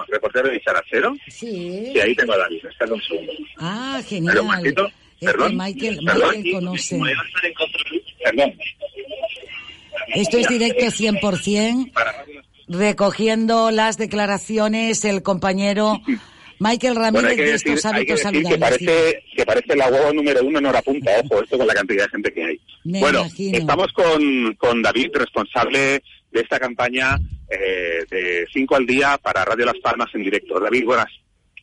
reportero 0.09 0.48
de 0.48 0.61
Charachero. 0.61 1.15
Sí. 1.28 1.93
Y 1.94 2.01
ahí 2.01 2.15
tengo 2.15 2.32
a 2.32 2.39
David, 2.39 2.66
espera 2.66 2.93
un 2.93 3.02
segundo. 3.02 3.32
Ah, 3.59 4.02
genial. 4.05 4.35
Perdón, 5.25 5.57
Michael, 5.57 6.01
Michael 6.03 6.53
conoce. 6.53 7.01
Esto 10.15 10.39
es 10.39 10.49
directo 10.49 10.87
100%, 10.87 11.93
recogiendo 12.69 13.71
las 13.71 13.97
declaraciones 13.99 15.05
el 15.05 15.23
compañero 15.23 16.01
Michael 16.59 16.97
Ramírez 16.97 17.37
de 17.37 17.55
estos 17.55 17.85
hábitos 17.85 18.21
saludables. 18.21 18.53
Que 18.53 18.59
parece, 18.59 19.23
que 19.37 19.47
parece 19.47 19.77
la 19.77 19.89
huevo 19.89 20.13
número 20.13 20.43
uno 20.45 20.59
en 20.59 20.67
hora 20.67 20.83
punta, 20.83 21.11
ojo, 21.25 21.43
esto 21.43 21.59
con 21.59 21.67
la 21.67 21.75
cantidad 21.75 22.05
de 22.05 22.11
gente 22.11 22.33
que 22.33 22.45
hay. 22.45 22.61
bueno, 22.85 23.27
estamos 23.39 23.93
con, 23.93 24.55
con 24.55 24.83
David, 24.83 25.11
responsable 25.15 26.03
de 26.31 26.41
esta 26.41 26.59
campaña 26.59 27.19
eh, 27.49 28.05
de 28.11 28.47
5 28.53 28.77
al 28.77 28.87
día 28.87 29.19
para 29.19 29.45
Radio 29.45 29.67
Las 29.67 29.79
Palmas 29.83 30.09
en 30.15 30.23
directo. 30.23 30.59
David, 30.59 30.85
buenas. 30.85 31.09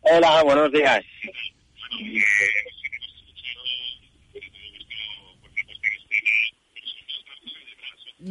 Hola, 0.01 0.43
buenos 0.43 0.71
días. 0.71 1.01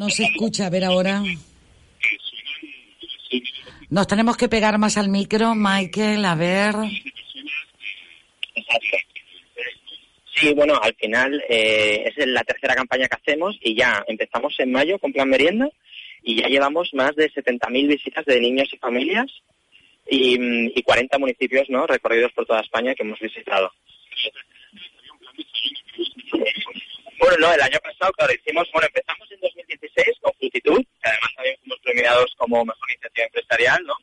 No 0.00 0.08
se 0.08 0.24
escucha, 0.24 0.64
a 0.64 0.70
ver 0.70 0.82
ahora. 0.82 1.22
Nos 3.90 4.06
tenemos 4.06 4.34
que 4.38 4.48
pegar 4.48 4.78
más 4.78 4.96
al 4.96 5.10
micro, 5.10 5.54
Michael, 5.54 6.24
a 6.24 6.34
ver. 6.34 6.74
Sí, 10.36 10.54
bueno, 10.54 10.80
al 10.80 10.94
final 10.94 11.44
eh, 11.50 12.04
es 12.06 12.26
la 12.26 12.42
tercera 12.44 12.74
campaña 12.74 13.08
que 13.08 13.16
hacemos 13.16 13.58
y 13.60 13.74
ya 13.74 14.02
empezamos 14.08 14.58
en 14.58 14.72
mayo 14.72 14.98
con 14.98 15.12
Plan 15.12 15.28
Merienda 15.28 15.68
y 16.22 16.40
ya 16.40 16.48
llevamos 16.48 16.94
más 16.94 17.14
de 17.14 17.30
70.000 17.30 17.86
visitas 17.86 18.24
de 18.24 18.40
niños 18.40 18.70
y 18.72 18.78
familias 18.78 19.26
y, 20.08 20.78
y 20.78 20.82
40 20.82 21.18
municipios 21.18 21.68
no 21.68 21.86
recorridos 21.86 22.32
por 22.32 22.46
toda 22.46 22.62
España 22.62 22.94
que 22.94 23.02
hemos 23.02 23.20
visitado. 23.20 23.70
Bueno, 27.18 27.36
no, 27.38 27.52
el 27.52 27.60
año 27.60 27.78
pasado, 27.82 28.12
claro, 28.12 28.32
hicimos, 28.32 28.66
bueno, 28.72 28.86
empezamos 28.86 29.29
en 30.06 30.12
2016 30.12 30.16
con 30.20 30.32
Multitud, 30.40 30.84
que 31.02 31.08
además 31.08 31.30
también 31.36 31.56
fuimos 31.60 31.78
premiados 31.82 32.34
como 32.36 32.64
mejor 32.64 32.90
iniciativa 32.90 33.26
empresarial, 33.26 33.82
¿no? 33.84 33.94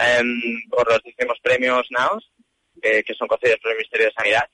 Um, 0.00 0.68
por 0.70 0.90
los 0.90 1.02
distintos 1.02 1.38
premios 1.42 1.86
NAOS, 1.90 2.30
que 2.80 3.14
son 3.18 3.28
concedidos 3.28 3.60
por 3.60 3.72
el 3.72 3.76
Ministerio 3.78 4.06
de 4.06 4.12
Sanidad. 4.12 4.48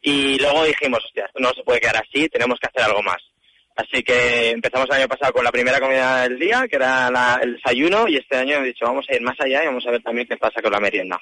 Y 0.00 0.38
luego 0.38 0.64
dijimos, 0.64 1.02
no 1.38 1.52
se 1.52 1.62
puede 1.64 1.80
quedar 1.80 1.96
así, 1.96 2.28
tenemos 2.28 2.58
que 2.60 2.68
hacer 2.68 2.82
algo 2.82 3.02
más. 3.02 3.22
Así 3.74 4.02
que 4.02 4.50
empezamos 4.50 4.88
el 4.90 4.96
año 4.96 5.08
pasado 5.08 5.32
con 5.32 5.44
la 5.44 5.50
primera 5.50 5.80
comida 5.80 6.22
del 6.22 6.38
día, 6.38 6.66
que 6.68 6.76
era 6.76 7.40
el 7.42 7.54
desayuno, 7.54 8.06
y 8.06 8.16
este 8.16 8.36
año 8.36 8.56
hemos 8.56 8.66
dicho, 8.66 8.84
vamos 8.84 9.06
a 9.08 9.14
ir 9.14 9.22
más 9.22 9.40
allá 9.40 9.62
y 9.62 9.66
vamos 9.66 9.86
a 9.86 9.90
ver 9.90 10.02
también 10.02 10.26
qué 10.28 10.36
pasa 10.36 10.60
con 10.62 10.72
la 10.72 10.80
merienda. 10.80 11.20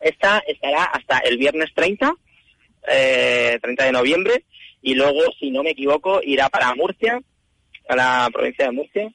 Esta 0.00 0.42
estará 0.46 0.84
hasta 0.84 1.18
el 1.18 1.36
viernes 1.36 1.72
30 1.74 2.14
eh, 2.88 3.58
30 3.60 3.84
de 3.84 3.92
noviembre, 3.92 4.44
y 4.86 4.94
luego, 4.94 5.20
si 5.40 5.50
no 5.50 5.64
me 5.64 5.70
equivoco, 5.70 6.20
irá 6.22 6.48
para 6.48 6.72
Murcia, 6.76 7.20
a 7.88 7.96
la 7.96 8.30
provincia 8.32 8.66
de 8.66 8.70
Murcia, 8.70 9.12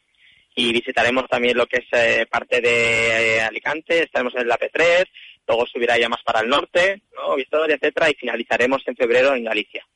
y 0.53 0.73
visitaremos 0.73 1.29
también 1.29 1.55
lo 1.55 1.65
que 1.65 1.77
es 1.77 1.85
eh, 1.93 2.25
parte 2.29 2.59
de 2.59 3.37
eh, 3.37 3.41
Alicante, 3.41 4.03
estaremos 4.03 4.35
en 4.35 4.49
la 4.49 4.59
P3, 4.59 5.05
luego 5.47 5.65
subirá 5.65 5.97
ya 5.97 6.09
más 6.09 6.21
para 6.23 6.41
el 6.41 6.49
norte, 6.49 7.03
¿no? 7.15 7.37
Victoria, 7.37 7.77
etcétera, 7.77 8.09
y 8.09 8.15
finalizaremos 8.15 8.81
en 8.85 8.97
febrero 8.97 9.33
en 9.33 9.45
Galicia. 9.45 9.87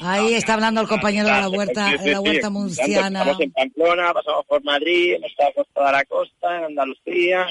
Ahí 0.00 0.34
está 0.34 0.52
hablando 0.52 0.82
el 0.82 0.88
compañero 0.88 1.28
de 1.28 1.32
la 1.32 1.48
huerta, 1.48 1.96
de 1.96 2.10
la 2.10 2.20
huerta 2.20 2.50
murciana. 2.50 3.20
Estamos 3.20 3.40
en 3.40 3.52
Pamplona, 3.52 4.12
pasamos 4.12 4.44
por 4.44 4.62
Madrid, 4.64 5.14
hemos 5.14 5.30
estado 5.30 5.52
por 5.54 5.66
toda 5.72 5.92
la 5.92 6.04
costa, 6.04 6.58
en 6.58 6.64
Andalucía, 6.64 7.46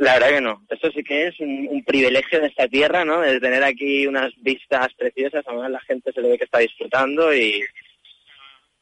La 0.00 0.14
verdad 0.14 0.30
que 0.30 0.40
no. 0.40 0.62
Esto 0.70 0.90
sí 0.92 1.04
que 1.04 1.26
es 1.26 1.38
un, 1.40 1.84
privilegio 1.86 2.40
de 2.40 2.46
esta 2.46 2.66
tierra, 2.66 3.04
¿no? 3.04 3.20
De 3.20 3.38
tener 3.38 3.62
aquí 3.62 4.06
unas 4.06 4.32
vistas 4.38 4.88
preciosas. 4.94 5.44
Además, 5.46 5.70
la 5.70 5.80
gente 5.80 6.10
se 6.10 6.22
le 6.22 6.30
ve 6.30 6.38
que 6.38 6.44
está 6.44 6.58
disfrutando 6.58 7.34
y... 7.34 7.62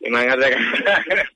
Y 0.01 0.11
de 0.11 0.57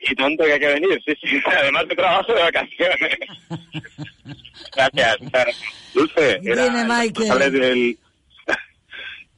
y 0.00 0.14
tonto 0.14 0.44
que 0.44 0.52
hay 0.52 0.60
que 0.60 0.68
venir, 0.68 1.02
sí, 1.04 1.16
sí. 1.20 1.42
Además 1.44 1.88
de 1.88 1.96
trabajo 1.96 2.32
de 2.32 2.42
vacaciones. 2.42 3.18
Gracias. 4.76 5.16
Dulce, 5.92 6.40
era 6.44 6.84
responsable 6.86 7.50
del, 7.50 7.98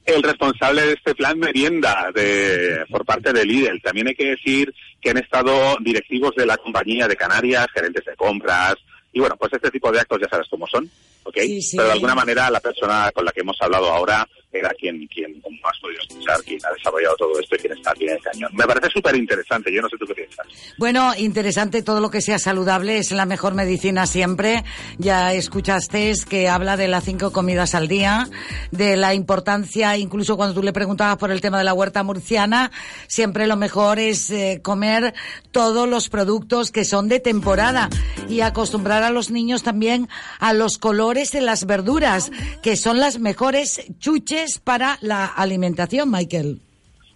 el 0.05 0.21
responsable 0.21 0.81
de 0.83 0.93
este 0.93 1.15
plan 1.15 1.39
merienda 1.39 2.11
de, 2.13 2.85
por 2.91 3.03
parte 3.03 3.33
de 3.33 3.45
Lidl. 3.45 3.81
También 3.81 4.09
hay 4.09 4.15
que 4.15 4.35
decir 4.35 4.71
que 5.01 5.09
han 5.09 5.17
estado 5.17 5.75
directivos 5.79 6.35
de 6.35 6.45
la 6.45 6.57
compañía 6.57 7.07
de 7.07 7.15
Canarias, 7.15 7.65
gerentes 7.73 8.05
de 8.05 8.15
compras, 8.15 8.75
y 9.13 9.19
bueno, 9.19 9.35
pues 9.37 9.51
este 9.53 9.71
tipo 9.71 9.91
de 9.91 9.99
actos 9.99 10.19
ya 10.21 10.29
sabes 10.29 10.47
cómo 10.49 10.65
son, 10.67 10.89
¿ok? 11.23 11.37
Pero 11.71 11.85
de 11.85 11.91
alguna 11.91 12.15
manera 12.15 12.49
la 12.49 12.59
persona 12.59 13.11
con 13.13 13.25
la 13.25 13.31
que 13.31 13.41
hemos 13.41 13.57
hablado 13.61 13.91
ahora 13.91 14.27
era 14.51 14.69
quien, 14.77 15.07
quien 15.07 15.39
como 15.41 15.57
has 15.63 15.79
podido 15.79 16.01
escuchar, 16.01 16.41
quien 16.43 16.59
ha 16.65 16.73
desarrollado 16.73 17.15
todo 17.17 17.39
esto 17.39 17.55
y 17.55 17.59
quien 17.59 17.73
está 17.73 17.91
aquí 17.91 18.05
en 18.05 18.13
el 18.13 18.21
cañón. 18.21 18.51
Me 18.53 18.65
parece 18.65 18.89
súper 18.89 19.15
interesante, 19.15 19.73
yo 19.73 19.81
no 19.81 19.89
sé 19.89 19.97
tú 19.97 20.05
qué 20.07 20.13
piensas. 20.13 20.45
Bueno, 20.77 21.13
interesante 21.17 21.83
todo 21.83 21.99
lo 21.99 22.09
que 22.09 22.21
sea 22.21 22.39
saludable, 22.39 22.97
es 22.97 23.11
la 23.11 23.25
mejor 23.25 23.53
medicina 23.53 24.05
siempre. 24.05 24.63
Ya 24.97 25.33
escuchaste 25.33 26.01
que 26.27 26.49
habla 26.49 26.77
de 26.77 26.87
las 26.87 27.03
cinco 27.03 27.31
comidas 27.31 27.75
al 27.75 27.87
día, 27.87 28.27
de 28.71 28.97
la 28.97 29.13
importancia, 29.13 29.97
incluso 29.97 30.35
cuando 30.35 30.55
tú 30.55 30.63
le 30.63 30.73
preguntabas 30.73 31.17
por 31.17 31.31
el 31.31 31.41
tema 31.41 31.57
de 31.57 31.63
la 31.63 31.73
huerta 31.73 32.01
murciana, 32.01 32.71
siempre 33.07 33.45
lo 33.45 33.55
mejor 33.55 33.99
es 33.99 34.29
eh, 34.31 34.61
comer 34.63 35.13
todos 35.51 35.87
los 35.87 36.09
productos 36.09 36.71
que 36.71 36.85
son 36.85 37.07
de 37.07 37.19
temporada 37.19 37.89
y 38.29 38.41
acostumbrar 38.41 39.03
a 39.03 39.11
los 39.11 39.31
niños 39.31 39.63
también 39.63 40.07
a 40.39 40.53
los 40.53 40.77
colores 40.77 41.31
de 41.31 41.41
las 41.41 41.65
verduras, 41.65 42.31
que 42.63 42.75
son 42.75 42.99
las 42.99 43.19
mejores 43.19 43.81
chuches 43.99 44.40
para 44.63 44.97
la 45.01 45.25
alimentación, 45.25 46.09
Michael. 46.11 46.59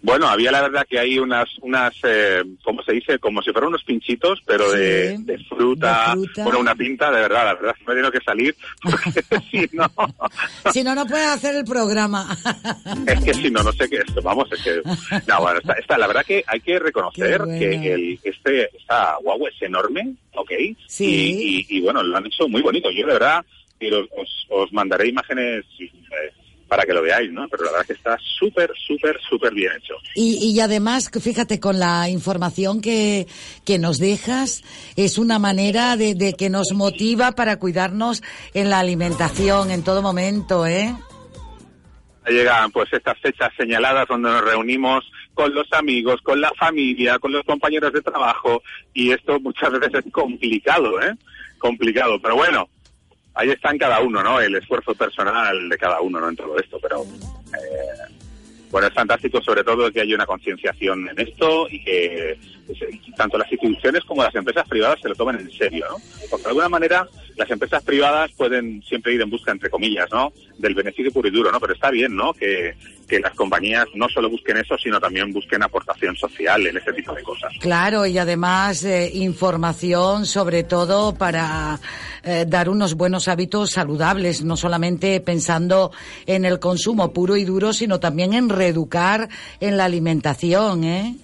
Bueno, 0.06 0.28
había 0.28 0.52
la 0.52 0.62
verdad 0.62 0.86
que 0.88 1.00
hay 1.00 1.18
unas, 1.18 1.48
unas 1.62 1.92
eh, 2.04 2.44
¿cómo 2.62 2.80
se 2.84 2.92
dice? 2.92 3.18
Como 3.18 3.42
si 3.42 3.50
fueran 3.50 3.70
unos 3.70 3.82
pinchitos, 3.82 4.40
pero 4.46 4.70
de, 4.70 5.18
fruta, 5.48 6.14
bueno, 6.44 6.60
una 6.60 6.76
pinta, 6.76 7.10
de 7.10 7.22
verdad, 7.22 7.44
la 7.44 7.54
verdad, 7.54 7.74
me 7.84 7.92
he 7.92 7.96
tenido 7.96 8.12
que 8.12 8.20
salir, 8.20 8.54
porque 8.82 9.40
si 9.50 9.68
no... 9.72 9.90
si 10.72 10.84
no, 10.84 10.94
no 10.94 11.06
puedes 11.06 11.26
hacer 11.26 11.56
el 11.56 11.64
programa. 11.64 12.38
es 13.06 13.24
que 13.24 13.34
si 13.34 13.50
no, 13.50 13.64
no 13.64 13.72
sé 13.72 13.88
qué 13.88 13.96
es, 13.96 14.14
vamos, 14.22 14.48
es 14.52 14.62
que... 14.62 14.80
No, 15.26 15.40
bueno, 15.40 15.58
está, 15.76 15.98
la 15.98 16.06
verdad 16.06 16.24
que 16.24 16.44
hay 16.46 16.60
que 16.60 16.78
reconocer 16.78 17.42
que 17.58 17.92
el, 17.92 18.20
este, 18.22 18.76
esta 18.76 19.16
guagua 19.22 19.48
es 19.48 19.60
enorme, 19.60 20.14
¿ok? 20.34 20.52
Sí. 20.86 21.66
Y, 21.68 21.80
bueno, 21.80 22.04
lo 22.04 22.16
han 22.16 22.26
hecho 22.26 22.46
muy 22.48 22.62
bonito, 22.62 22.92
yo 22.92 23.06
de 23.08 23.12
verdad, 23.12 23.44
os, 24.16 24.46
os 24.50 24.72
mandaré 24.72 25.08
imágenes... 25.08 25.64
Eh, 25.80 26.32
para 26.68 26.84
que 26.84 26.92
lo 26.92 27.02
veáis, 27.02 27.32
¿no? 27.32 27.48
Pero 27.48 27.64
la 27.64 27.72
verdad 27.72 27.86
que 27.86 27.92
está 27.92 28.18
súper, 28.38 28.70
súper, 28.86 29.18
súper 29.28 29.54
bien 29.54 29.72
hecho. 29.76 29.94
Y, 30.14 30.38
y 30.52 30.60
además, 30.60 31.10
fíjate, 31.20 31.60
con 31.60 31.78
la 31.78 32.08
información 32.08 32.80
que, 32.80 33.26
que 33.64 33.78
nos 33.78 33.98
dejas, 33.98 34.64
es 34.96 35.18
una 35.18 35.38
manera 35.38 35.96
de, 35.96 36.14
de 36.14 36.34
que 36.34 36.50
nos 36.50 36.72
motiva 36.72 37.32
para 37.32 37.58
cuidarnos 37.58 38.22
en 38.54 38.70
la 38.70 38.80
alimentación 38.80 39.70
en 39.70 39.84
todo 39.84 40.02
momento, 40.02 40.66
¿eh? 40.66 40.94
Llegan 42.28 42.72
pues 42.72 42.92
estas 42.92 43.16
fechas 43.20 43.50
señaladas 43.56 44.08
donde 44.08 44.28
nos 44.28 44.44
reunimos 44.44 45.04
con 45.32 45.54
los 45.54 45.72
amigos, 45.72 46.20
con 46.22 46.40
la 46.40 46.50
familia, 46.58 47.20
con 47.20 47.30
los 47.30 47.44
compañeros 47.44 47.92
de 47.92 48.02
trabajo 48.02 48.62
y 48.92 49.12
esto 49.12 49.38
muchas 49.38 49.70
veces 49.72 50.04
es 50.04 50.12
complicado, 50.12 51.00
¿eh? 51.00 51.14
Complicado, 51.58 52.20
pero 52.20 52.34
bueno, 52.34 52.68
ahí 53.36 53.50
está 53.50 53.70
en 53.70 53.78
cada 53.78 54.00
uno, 54.00 54.22
¿no? 54.22 54.40
El 54.40 54.56
esfuerzo 54.56 54.94
personal 54.94 55.68
de 55.68 55.78
cada 55.78 56.00
uno, 56.00 56.20
¿no? 56.20 56.28
En 56.28 56.36
todo 56.36 56.58
esto, 56.58 56.78
pero 56.80 57.04
eh, 57.04 58.14
bueno, 58.70 58.88
es 58.88 58.94
fantástico 58.94 59.40
sobre 59.42 59.62
todo 59.62 59.92
que 59.92 60.00
haya 60.00 60.14
una 60.14 60.26
concienciación 60.26 61.08
en 61.08 61.20
esto 61.20 61.68
y 61.70 61.82
que 61.84 62.38
pues, 62.66 62.80
tanto 63.16 63.38
las 63.38 63.50
instituciones 63.52 64.02
como 64.04 64.22
las 64.22 64.34
empresas 64.34 64.66
privadas 64.68 64.98
se 65.00 65.08
lo 65.08 65.14
tomen 65.14 65.36
en 65.36 65.50
serio, 65.50 65.86
¿no? 65.88 65.96
Porque 66.30 66.44
de 66.44 66.48
alguna 66.48 66.68
manera 66.68 67.06
las 67.36 67.50
empresas 67.50 67.82
privadas 67.82 68.30
pueden 68.36 68.82
siempre 68.82 69.14
ir 69.14 69.20
en 69.20 69.30
busca, 69.30 69.52
entre 69.52 69.70
comillas, 69.70 70.08
¿no? 70.10 70.32
Del 70.58 70.74
beneficio 70.74 71.12
puro 71.12 71.28
y 71.28 71.30
duro, 71.30 71.52
¿no? 71.52 71.60
Pero 71.60 71.74
está 71.74 71.90
bien, 71.90 72.16
¿no? 72.16 72.32
Que, 72.32 72.74
que 73.06 73.20
las 73.20 73.34
compañías 73.34 73.86
no 73.94 74.08
solo 74.08 74.30
busquen 74.30 74.56
eso, 74.56 74.76
sino 74.78 74.98
también 74.98 75.32
busquen 75.32 75.62
aportación 75.62 76.16
social 76.16 76.66
en 76.66 76.76
ese 76.76 76.92
tipo 76.92 77.12
de 77.12 77.22
cosas. 77.22 77.52
Claro, 77.60 78.06
y 78.06 78.18
además 78.18 78.84
eh, 78.84 79.10
información 79.14 80.26
sobre 80.26 80.64
todo 80.64 81.14
para 81.14 81.78
eh, 82.24 82.44
dar 82.48 82.68
unos 82.68 82.94
buenos 82.94 83.28
hábitos 83.28 83.70
saludables, 83.70 84.42
no 84.42 84.56
solamente 84.56 85.20
pensando 85.20 85.92
en 86.26 86.44
el 86.44 86.58
consumo 86.58 87.12
puro 87.12 87.36
y 87.36 87.44
duro, 87.44 87.72
sino 87.72 88.00
también 88.00 88.32
en 88.32 88.48
reeducar 88.48 89.28
en 89.60 89.76
la 89.76 89.84
alimentación, 89.84 90.84
¿eh? 90.84 91.14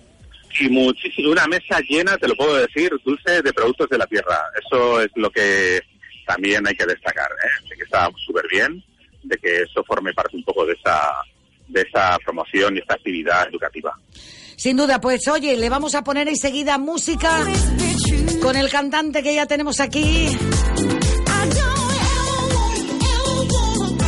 y 0.61 0.69
muchísimo, 0.69 1.31
una 1.31 1.47
mesa 1.47 1.81
llena, 1.89 2.17
te 2.19 2.29
lo 2.29 2.37
puedo 2.37 2.55
decir, 2.55 2.93
dulce 3.05 3.43
de 3.43 3.53
productos 3.53 3.89
de 3.89 3.99
la 3.99 4.07
tierra. 4.07 4.39
Eso 4.63 5.01
es 5.01 5.11
lo 5.15 5.31
que 5.31 5.81
también 6.27 6.67
hay 6.67 6.75
que 6.75 6.87
destacar, 6.87 7.29
¿eh? 7.31 7.69
de 7.69 7.77
que 7.77 7.83
está 7.83 8.09
súper 8.25 8.45
bien, 8.51 8.83
de 9.23 9.37
que 9.39 9.63
eso 9.63 9.83
forme 9.85 10.13
parte 10.13 10.37
un 10.37 10.45
poco 10.45 10.67
de 10.67 10.75
esa, 10.75 11.01
de 11.69 11.83
esa 11.83 12.19
promoción 12.25 12.77
y 12.77 12.81
esta 12.81 12.95
actividad 12.95 13.49
educativa. 13.49 13.99
Sin 14.57 14.77
duda, 14.77 15.01
pues 15.01 15.27
oye, 15.29 15.57
le 15.57 15.69
vamos 15.69 15.95
a 15.95 16.05
poner 16.05 16.29
enseguida 16.29 16.79
música 16.79 17.45
con 18.41 18.57
el 18.57 18.71
cantante 18.71 19.23
que 19.23 19.35
ya 19.35 19.47
tenemos 19.47 19.81
aquí. 19.81 20.29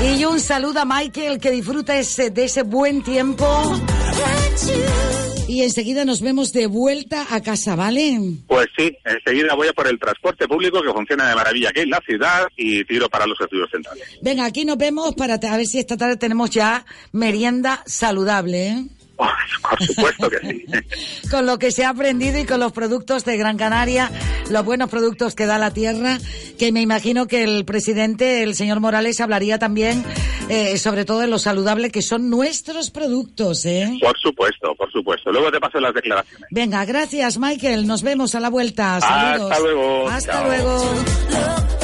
Y 0.04 0.24
un 0.24 0.38
saludo 0.40 0.80
a 0.80 0.84
Michael 0.84 1.38
que 1.38 1.50
disfruta 1.50 1.98
ese, 1.98 2.30
de 2.30 2.44
ese 2.44 2.62
buen 2.62 3.02
tiempo 3.02 3.44
y 5.54 5.62
enseguida 5.62 6.04
nos 6.04 6.20
vemos 6.20 6.52
de 6.52 6.66
vuelta 6.66 7.26
a 7.30 7.40
casa, 7.40 7.76
¿vale? 7.76 8.18
Pues 8.46 8.66
sí, 8.76 8.96
enseguida 9.04 9.54
voy 9.54 9.68
a 9.68 9.72
por 9.72 9.86
el 9.86 9.98
transporte 10.00 10.48
público 10.48 10.82
que 10.82 10.92
funciona 10.92 11.28
de 11.28 11.34
maravilla 11.34 11.68
aquí 11.68 11.80
en 11.80 11.90
la 11.90 12.00
ciudad 12.04 12.46
y 12.56 12.84
tiro 12.84 13.08
para 13.08 13.26
los 13.26 13.40
estudios 13.40 13.70
centrales. 13.70 14.04
Venga, 14.20 14.46
aquí 14.46 14.64
nos 14.64 14.78
vemos 14.78 15.14
para 15.14 15.34
a 15.34 15.56
ver 15.56 15.66
si 15.66 15.78
esta 15.78 15.96
tarde 15.96 16.16
tenemos 16.16 16.50
ya 16.50 16.84
merienda 17.12 17.82
saludable, 17.86 18.68
¿eh? 18.68 18.84
por 19.62 19.82
supuesto 19.82 20.30
que 20.30 20.38
sí. 20.40 20.64
con 21.30 21.46
lo 21.46 21.58
que 21.58 21.70
se 21.70 21.84
ha 21.84 21.90
aprendido 21.90 22.38
y 22.38 22.44
con 22.44 22.60
los 22.60 22.72
productos 22.72 23.24
de 23.24 23.36
Gran 23.36 23.56
Canaria, 23.56 24.10
los 24.50 24.64
buenos 24.64 24.90
productos 24.90 25.34
que 25.34 25.46
da 25.46 25.58
la 25.58 25.72
tierra, 25.72 26.18
que 26.58 26.72
me 26.72 26.80
imagino 26.80 27.26
que 27.26 27.44
el 27.44 27.64
presidente, 27.64 28.42
el 28.42 28.54
señor 28.54 28.80
Morales, 28.80 29.20
hablaría 29.20 29.58
también 29.58 30.04
eh, 30.48 30.76
sobre 30.78 31.04
todo 31.04 31.20
de 31.20 31.26
lo 31.26 31.38
saludable 31.38 31.90
que 31.90 32.02
son 32.02 32.28
nuestros 32.28 32.90
productos, 32.90 33.64
¿eh? 33.64 33.96
Por 34.00 34.18
supuesto, 34.18 34.74
por 34.74 34.90
supuesto. 34.92 35.32
Luego 35.32 35.50
te 35.50 35.58
paso 35.58 35.80
las 35.80 35.94
declaraciones. 35.94 36.48
Venga, 36.50 36.84
gracias 36.84 37.38
Michael. 37.38 37.86
Nos 37.86 38.02
vemos 38.02 38.34
a 38.34 38.40
la 38.40 38.50
vuelta. 38.50 39.00
Saludos. 39.00 39.50
Hasta 39.50 39.62
luego. 39.62 40.08
Hasta 40.08 40.46
luego. 40.46 41.83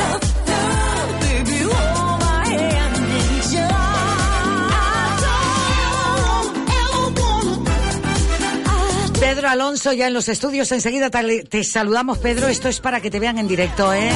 Pedro 9.32 9.48
Alonso 9.48 9.93
ya 9.93 10.09
en 10.09 10.12
los 10.12 10.28
estudios. 10.28 10.73
Enseguida 10.73 11.09
te, 11.09 11.62
saludamos, 11.62 12.19
Pedro. 12.19 12.48
Esto 12.48 12.69
es 12.69 12.81
para 12.81 13.01
que 13.01 13.12
te 13.12 13.20
vean 13.20 13.39
en 13.39 13.47
directo, 13.47 13.94
¿eh? 13.94 14.11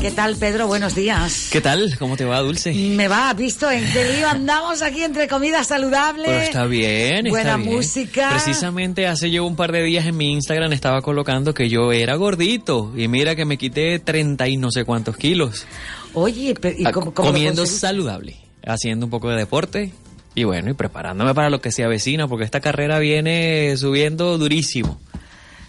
¿Qué 0.00 0.12
tal, 0.12 0.36
Pedro? 0.36 0.68
Buenos 0.68 0.94
días. 0.94 1.48
¿Qué 1.50 1.60
tal? 1.60 1.98
¿Cómo 1.98 2.16
te 2.16 2.24
va, 2.24 2.38
Dulce? 2.42 2.72
Me 2.72 3.08
va, 3.08 3.34
visto 3.34 3.68
en 3.68 3.84
qué 3.92 4.04
lío 4.12 4.28
andamos 4.28 4.82
aquí 4.82 5.02
entre 5.02 5.26
comida 5.26 5.64
saludable. 5.64 6.26
Pues 6.26 6.44
está 6.44 6.66
bien, 6.66 7.26
Buena 7.28 7.56
está 7.56 7.58
música. 7.58 8.30
Precisamente 8.30 9.08
hace 9.08 9.32
yo 9.32 9.44
un 9.44 9.56
par 9.56 9.72
de 9.72 9.82
días 9.82 10.06
en 10.06 10.16
mi 10.16 10.30
Instagram 10.30 10.72
estaba 10.72 11.02
colocando 11.02 11.54
que 11.54 11.68
yo 11.68 11.90
era 11.90 12.14
gordito 12.14 12.92
y 12.96 13.08
mira 13.08 13.34
que 13.34 13.44
me 13.44 13.58
quité 13.58 13.98
30 13.98 14.46
y 14.46 14.56
no 14.58 14.70
sé 14.70 14.84
cuántos 14.84 15.16
kilos. 15.16 15.66
Oye, 16.14 16.54
¿y 16.78 16.84
cómo, 16.84 17.12
comiendo 17.12 17.66
saludable, 17.66 18.36
haciendo 18.64 19.06
un 19.06 19.10
poco 19.10 19.28
de 19.30 19.38
deporte 19.38 19.92
y 20.36 20.44
bueno, 20.44 20.70
y 20.70 20.74
preparándome 20.74 21.34
para 21.34 21.48
lo 21.48 21.62
que 21.62 21.72
se 21.72 21.82
avecina, 21.82 22.28
porque 22.28 22.44
esta 22.44 22.60
carrera 22.60 22.98
viene 22.98 23.74
subiendo 23.78 24.36
durísimo. 24.36 25.00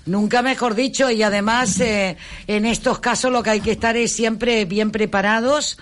Nunca 0.05 0.41
mejor 0.41 0.75
dicho, 0.75 1.09
y 1.09 1.23
además 1.23 1.79
eh, 1.79 2.17
en 2.47 2.65
estos 2.65 2.99
casos 2.99 3.31
lo 3.31 3.41
que 3.43 3.49
hay 3.51 3.61
que 3.61 3.71
estar 3.71 3.95
es 3.95 4.11
siempre 4.11 4.65
bien 4.65 4.91
preparados, 4.91 5.79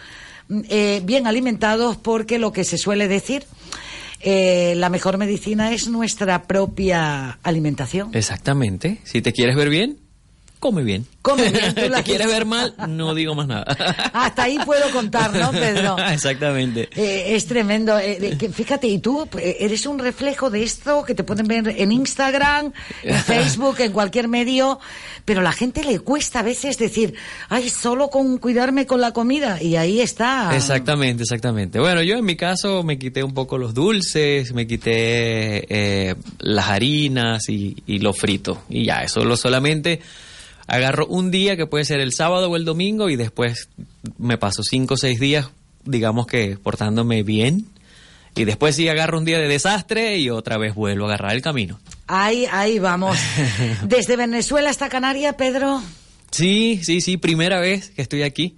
eh, 0.69 1.01
bien 1.03 1.25
alimentados, 1.25 1.97
porque 1.97 2.37
lo 2.37 2.53
que 2.53 2.63
se 2.63 2.77
suele 2.77 3.07
decir, 3.07 3.45
eh, 4.21 4.75
la 4.77 4.89
mejor 4.89 5.17
medicina 5.17 5.73
es 5.73 5.87
nuestra 5.87 6.43
propia 6.43 7.39
alimentación. 7.41 8.11
Exactamente. 8.13 8.99
Si 9.03 9.19
te 9.23 9.33
quieres 9.33 9.55
ver 9.55 9.69
bien, 9.69 9.97
come 10.65 10.83
bien. 10.83 11.05
Come 11.21 11.51
bien. 11.51 11.75
¿Tú 11.75 11.89
la 11.89 11.97
¿Te 11.97 12.03
quieres 12.05 12.25
ver 12.25 12.43
mal? 12.43 12.73
No 12.87 13.13
digo 13.13 13.35
más 13.35 13.45
nada. 13.45 13.65
Hasta 14.13 14.43
ahí 14.43 14.57
puedo 14.65 14.89
contar, 14.89 15.31
¿no, 15.31 15.51
Pedro? 15.51 15.95
Exactamente. 16.11 16.89
Eh, 16.95 17.35
es 17.35 17.45
tremendo. 17.45 17.99
Eh, 17.99 18.35
fíjate, 18.51 18.87
y 18.87 18.97
tú 18.97 19.29
eh, 19.37 19.57
eres 19.59 19.85
un 19.85 19.99
reflejo 19.99 20.49
de 20.49 20.63
esto 20.63 21.03
que 21.03 21.13
te 21.13 21.23
pueden 21.23 21.45
ver 21.45 21.75
en 21.77 21.91
Instagram, 21.91 22.73
en 23.03 23.15
Facebook, 23.23 23.75
en 23.77 23.91
cualquier 23.91 24.27
medio, 24.27 24.79
pero 25.23 25.41
a 25.41 25.43
la 25.43 25.51
gente 25.51 25.83
le 25.83 25.99
cuesta 25.99 26.39
a 26.39 26.43
veces 26.43 26.79
decir, 26.79 27.13
ay, 27.47 27.69
solo 27.69 28.09
con 28.09 28.39
cuidarme 28.39 28.87
con 28.87 28.99
la 29.01 29.11
comida, 29.11 29.61
y 29.61 29.75
ahí 29.75 30.01
está. 30.01 30.49
Exactamente, 30.55 31.21
exactamente. 31.21 31.79
Bueno, 31.79 32.01
yo 32.01 32.17
en 32.17 32.25
mi 32.25 32.35
caso 32.35 32.81
me 32.81 32.97
quité 32.97 33.23
un 33.23 33.35
poco 33.35 33.59
los 33.59 33.75
dulces, 33.75 34.51
me 34.51 34.65
quité 34.65 36.15
las 36.39 36.69
harinas 36.69 37.49
y, 37.49 37.77
y 37.85 37.99
lo 37.99 38.13
frito, 38.13 38.63
y 38.67 38.85
ya, 38.85 39.03
eso 39.03 39.23
lo 39.23 39.37
solamente 39.37 40.01
agarro 40.67 41.05
un 41.07 41.31
día 41.31 41.55
que 41.55 41.67
puede 41.67 41.85
ser 41.85 41.99
el 41.99 42.13
sábado 42.13 42.49
o 42.49 42.55
el 42.55 42.65
domingo 42.65 43.09
y 43.09 43.15
después 43.15 43.69
me 44.17 44.37
paso 44.37 44.63
cinco 44.63 44.95
o 44.95 44.97
seis 44.97 45.19
días, 45.19 45.49
digamos 45.83 46.27
que 46.27 46.57
portándome 46.57 47.23
bien. 47.23 47.67
Y 48.37 48.43
después 48.43 48.75
sí 48.75 48.89
agarro 48.89 49.17
un 49.17 49.25
día 49.25 49.39
de 49.39 49.47
desastre 49.47 50.17
y 50.17 50.29
otra 50.29 50.57
vez 50.57 50.75
vuelvo 50.75 51.05
a 51.05 51.07
agarrar 51.07 51.35
el 51.35 51.41
camino. 51.41 51.79
Ahí, 52.07 52.45
ahí 52.51 52.79
vamos. 52.79 53.17
¿Desde 53.83 54.17
Venezuela 54.17 54.69
hasta 54.69 54.89
Canarias, 54.89 55.35
Pedro? 55.35 55.81
Sí, 56.31 56.81
sí, 56.83 56.99
sí, 56.99 57.15
primera 57.15 57.61
vez 57.61 57.91
que 57.91 58.01
estoy 58.01 58.23
aquí. 58.23 58.57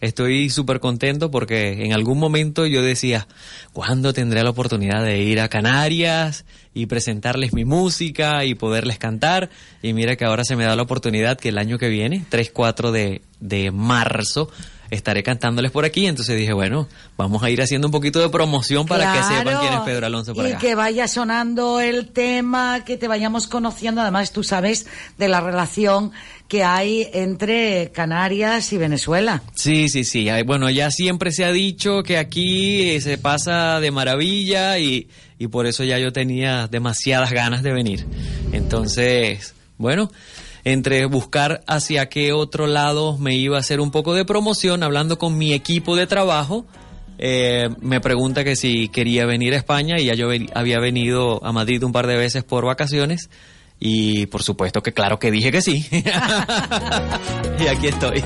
Estoy 0.00 0.50
súper 0.50 0.80
contento 0.80 1.30
porque 1.30 1.84
en 1.84 1.94
algún 1.94 2.18
momento 2.18 2.66
yo 2.66 2.82
decía, 2.82 3.26
¿cuándo 3.72 4.12
tendré 4.12 4.42
la 4.42 4.50
oportunidad 4.50 5.02
de 5.02 5.22
ir 5.22 5.40
a 5.40 5.48
Canarias 5.48 6.44
y 6.74 6.86
presentarles 6.86 7.52
mi 7.54 7.64
música 7.64 8.44
y 8.44 8.54
poderles 8.54 8.98
cantar? 8.98 9.48
Y 9.82 9.94
mira 9.94 10.16
que 10.16 10.24
ahora 10.24 10.44
se 10.44 10.56
me 10.56 10.64
da 10.64 10.76
la 10.76 10.82
oportunidad 10.82 11.38
que 11.38 11.48
el 11.48 11.58
año 11.58 11.78
que 11.78 11.88
viene, 11.88 12.24
3-4 12.30 12.90
de, 12.90 13.22
de 13.40 13.70
marzo, 13.70 14.50
estaré 14.90 15.22
cantándoles 15.22 15.70
por 15.70 15.84
aquí. 15.84 16.06
Entonces 16.06 16.36
dije, 16.36 16.52
bueno, 16.52 16.88
vamos 17.16 17.42
a 17.42 17.50
ir 17.50 17.60
haciendo 17.62 17.88
un 17.88 17.92
poquito 17.92 18.20
de 18.20 18.28
promoción 18.28 18.86
para 18.86 19.12
que 19.12 19.22
sepan 19.22 19.58
quién 19.60 19.74
es 19.74 19.80
Pedro 19.80 20.06
Alonso 20.06 20.34
y 20.34 20.56
que 20.56 20.74
vaya 20.74 21.08
sonando 21.08 21.80
el 21.80 22.08
tema, 22.08 22.84
que 22.84 22.96
te 22.96 23.08
vayamos 23.08 23.46
conociendo. 23.46 24.00
Además, 24.00 24.32
tú 24.32 24.42
sabes 24.42 24.86
de 25.18 25.28
la 25.28 25.40
relación 25.40 26.12
que 26.48 26.62
hay 26.62 27.08
entre 27.12 27.90
Canarias 27.92 28.72
y 28.72 28.78
Venezuela. 28.78 29.42
Sí, 29.54 29.88
sí, 29.88 30.04
sí. 30.04 30.28
Bueno, 30.44 30.70
ya 30.70 30.90
siempre 30.90 31.32
se 31.32 31.44
ha 31.44 31.52
dicho 31.52 32.02
que 32.02 32.18
aquí 32.18 33.00
se 33.00 33.18
pasa 33.18 33.80
de 33.80 33.90
maravilla 33.90 34.78
y, 34.78 35.08
y 35.38 35.48
por 35.48 35.66
eso 35.66 35.84
ya 35.84 35.98
yo 35.98 36.12
tenía 36.12 36.68
demasiadas 36.68 37.32
ganas 37.32 37.62
de 37.62 37.72
venir. 37.72 38.06
Entonces, 38.52 39.54
bueno, 39.78 40.10
entre 40.64 41.04
buscar 41.06 41.62
hacia 41.66 42.08
qué 42.08 42.32
otro 42.32 42.66
lado 42.66 43.18
me 43.18 43.36
iba 43.36 43.56
a 43.56 43.60
hacer 43.60 43.80
un 43.80 43.90
poco 43.90 44.14
de 44.14 44.24
promoción, 44.24 44.82
hablando 44.82 45.18
con 45.18 45.36
mi 45.36 45.52
equipo 45.52 45.94
de 45.96 46.06
trabajo, 46.06 46.66
eh, 47.18 47.68
me 47.80 48.00
pregunta 48.00 48.42
que 48.44 48.56
si 48.56 48.88
quería 48.88 49.26
venir 49.26 49.54
a 49.54 49.56
España 49.56 49.98
y 49.98 50.06
ya 50.06 50.14
yo 50.14 50.28
había 50.54 50.80
venido 50.80 51.44
a 51.44 51.52
Madrid 51.52 51.82
un 51.84 51.92
par 51.92 52.06
de 52.06 52.16
veces 52.16 52.42
por 52.42 52.64
vacaciones 52.64 53.30
y 53.78 54.26
por 54.26 54.42
supuesto 54.42 54.82
que 54.82 54.92
claro 54.92 55.18
que 55.18 55.30
dije 55.30 55.52
que 55.52 55.60
sí. 55.60 55.86
y 57.60 57.66
aquí 57.66 57.88
estoy. 57.88 58.22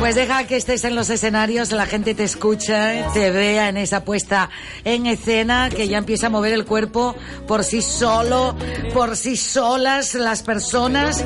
Pues 0.00 0.14
deja 0.14 0.46
que 0.46 0.56
estés 0.56 0.84
en 0.84 0.94
los 0.94 1.10
escenarios, 1.10 1.72
la 1.72 1.84
gente 1.84 2.14
te 2.14 2.24
escucha, 2.24 3.12
te 3.12 3.30
vea 3.30 3.68
en 3.68 3.76
esa 3.76 4.02
puesta 4.02 4.48
en 4.82 5.04
escena, 5.04 5.68
que 5.68 5.88
ya 5.88 5.98
empieza 5.98 6.28
a 6.28 6.30
mover 6.30 6.54
el 6.54 6.64
cuerpo 6.64 7.14
por 7.46 7.64
sí 7.64 7.82
solo, 7.82 8.56
por 8.94 9.14
sí 9.14 9.36
solas 9.36 10.14
las 10.14 10.42
personas, 10.42 11.22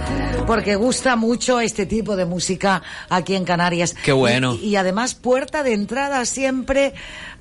porque 0.48 0.74
gusta 0.74 1.14
mucho 1.14 1.60
este 1.60 1.86
tipo 1.86 2.16
de 2.16 2.24
música 2.24 2.82
aquí 3.08 3.36
en 3.36 3.44
Canarias. 3.44 3.94
Qué 4.04 4.10
bueno. 4.12 4.56
Y, 4.60 4.70
y 4.70 4.76
además 4.76 5.14
puerta 5.14 5.62
de 5.62 5.72
entrada 5.72 6.26
siempre 6.26 6.94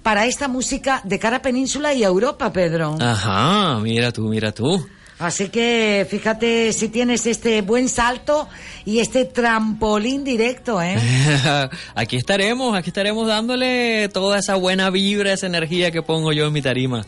para 0.03 0.27
esta 0.27 0.47
música 0.47 1.01
de 1.03 1.17
cara 1.17 1.37
a 1.37 1.41
Península 1.41 1.95
y 1.95 2.03
a 2.03 2.07
Europa, 2.07 2.53
Pedro. 2.53 2.95
Ajá, 3.01 3.79
mira 3.79 4.11
tú, 4.11 4.29
mira 4.29 4.51
tú. 4.51 4.85
Así 5.23 5.47
que 5.47 6.05
fíjate 6.09 6.73
si 6.73 6.89
tienes 6.89 7.25
este 7.25 7.61
buen 7.61 7.87
salto 7.87 8.49
y 8.83 8.99
este 8.99 9.23
trampolín 9.23 10.25
directo, 10.25 10.81
¿eh? 10.81 10.97
aquí 11.95 12.17
estaremos, 12.17 12.75
aquí 12.75 12.89
estaremos 12.89 13.25
dándole 13.25 14.09
toda 14.09 14.39
esa 14.39 14.55
buena 14.55 14.89
vibra, 14.89 15.31
esa 15.31 15.47
energía 15.47 15.91
que 15.91 16.01
pongo 16.01 16.33
yo 16.33 16.45
en 16.47 16.51
mi 16.51 16.61
tarima. 16.61 17.05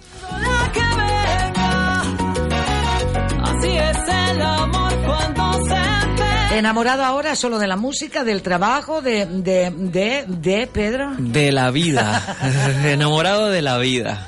Enamorado 6.53 7.03
ahora 7.03 7.35
solo 7.35 7.59
de 7.59 7.67
la 7.67 7.75
música, 7.75 8.23
del 8.23 8.41
trabajo, 8.41 9.01
de, 9.01 9.25
de, 9.25 9.73
de, 9.75 10.23
de 10.25 10.67
Pedro. 10.67 11.11
De 11.17 11.51
la 11.51 11.69
vida. 11.69 12.37
Enamorado 12.85 13.49
de 13.49 13.61
la 13.61 13.77
vida. 13.77 14.25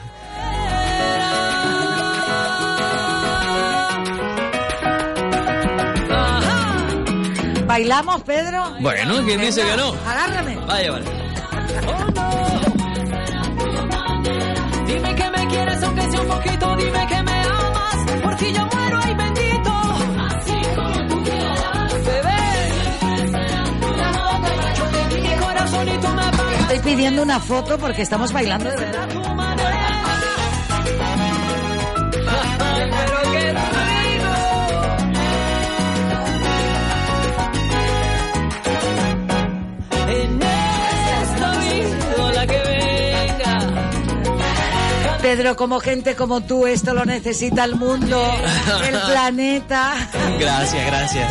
¿Bailamos, 7.78 8.24
Pedro? 8.24 8.74
Bueno, 8.80 9.24
¿quién 9.24 9.40
dice 9.40 9.62
que 9.62 9.78
no? 9.78 9.94
Agárrame. 10.04 10.56
Vaya, 10.66 10.94
vale. 10.94 11.06
Dime 14.88 15.16
que 15.16 15.30
me 15.30 15.48
quieres 15.48 15.84
aunque 15.84 16.02
sea 16.10 16.22
un 16.22 16.28
poquito, 16.28 16.76
dime 16.76 17.08
que 17.08 17.22
me 17.22 17.40
amas, 17.44 17.98
porque 18.24 18.52
yo 18.52 18.66
muero 18.66 19.00
ay 19.04 19.14
bendito. 19.14 19.72
Así 20.26 20.60
como 20.76 21.08
tú 21.08 21.24
quieras, 21.24 21.94
bebé. 22.04 22.42
Mi 25.22 25.36
corazonito 25.36 26.14
me 26.16 26.24
Estoy 26.62 26.80
pidiendo 26.80 27.22
una 27.22 27.40
foto 27.40 27.78
porque 27.78 28.02
estamos 28.02 28.34
bailando 28.34 28.72
de 28.72 28.76
verdad. 28.76 29.08
Pero 32.90 33.17
Pedro, 45.28 45.58
como 45.58 45.82
gente 45.82 46.16
como 46.16 46.40
tú, 46.40 46.66
esto 46.68 46.94
lo 46.94 47.04
necesita 47.04 47.66
el 47.66 47.76
mundo, 47.76 48.24
el 48.88 48.98
planeta. 49.12 49.94
Gracias, 50.40 50.86
gracias. 50.86 51.30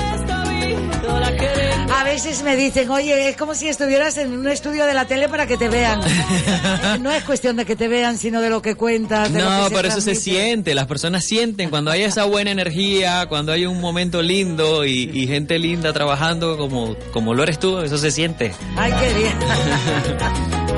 A 1.98 2.04
veces 2.04 2.42
me 2.42 2.56
dicen, 2.56 2.90
oye, 2.90 3.30
es 3.30 3.38
como 3.38 3.54
si 3.54 3.68
estuvieras 3.68 4.18
en 4.18 4.38
un 4.38 4.48
estudio 4.48 4.84
de 4.84 4.92
la 4.92 5.06
tele 5.06 5.30
para 5.30 5.46
que 5.46 5.56
te 5.56 5.70
vean. 5.70 6.02
No 7.00 7.10
es 7.10 7.24
cuestión 7.24 7.56
de 7.56 7.64
que 7.64 7.74
te 7.74 7.88
vean, 7.88 8.18
sino 8.18 8.42
de 8.42 8.50
lo 8.50 8.60
que 8.60 8.74
cuentas. 8.74 9.32
De 9.32 9.38
no, 9.38 9.62
lo 9.62 9.68
que 9.70 9.74
por 9.74 9.86
eso 9.86 10.02
se 10.02 10.14
siente, 10.14 10.74
las 10.74 10.86
personas 10.86 11.24
sienten 11.24 11.70
cuando 11.70 11.90
hay 11.90 12.02
esa 12.02 12.24
buena 12.24 12.50
energía, 12.50 13.24
cuando 13.30 13.52
hay 13.52 13.64
un 13.64 13.80
momento 13.80 14.20
lindo 14.20 14.84
y, 14.84 15.10
y 15.10 15.26
gente 15.26 15.58
linda 15.58 15.94
trabajando 15.94 16.58
como, 16.58 16.96
como 17.12 17.32
lo 17.32 17.44
eres 17.44 17.58
tú, 17.58 17.78
eso 17.78 17.96
se 17.96 18.10
siente. 18.10 18.52
Ay, 18.76 18.92
qué 19.00 19.14
bien. 19.14 19.38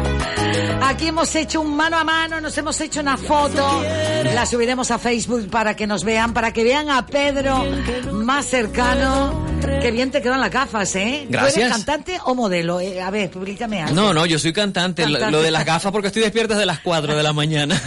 Aquí 0.89 1.09
hemos 1.09 1.35
hecho 1.37 1.61
un 1.61 1.77
mano 1.77 1.99
a 1.99 2.05
mano, 2.05 2.41
nos 2.41 2.57
hemos 2.57 2.81
hecho 2.81 3.01
una 3.01 3.17
foto, 3.19 3.83
la 4.35 4.47
subiremos 4.47 4.91
a 4.91 4.99
Facebook 4.99 5.49
para 5.51 5.77
que 5.77 5.87
nos 5.87 6.03
vean, 6.03 6.33
para 6.33 6.53
que 6.53 6.65
vean 6.65 6.89
a 6.91 7.05
Pedro 7.07 7.65
más 8.13 8.47
cercano. 8.47 9.47
Qué 9.83 9.91
bien 9.91 10.11
te 10.11 10.23
quedan 10.23 10.41
las 10.41 10.51
gafas, 10.51 10.95
¿eh? 10.97 11.23
¿Tú 11.27 11.33
Gracias. 11.33 11.57
eres 11.59 11.73
cantante 11.73 12.19
o 12.25 12.35
modelo? 12.35 12.81
Eh, 12.81 13.03
a 13.03 13.11
ver, 13.11 13.29
públicame 13.31 13.83
algo. 13.83 13.95
No, 13.95 14.15
no, 14.15 14.25
yo 14.25 14.39
soy 14.39 14.53
cantante. 14.53 15.03
Lo- 15.07 15.13
Cantante. 15.19 15.33
Lo 15.37 15.43
de 15.43 15.51
las 15.51 15.65
gafas 15.67 15.93
porque 15.93 16.09
estoy 16.09 16.23
despierta 16.23 16.55
desde 16.55 16.67
las 16.67 16.79
4 16.81 17.15
de 17.17 17.23
la 17.23 17.33
mañana. 17.33 17.81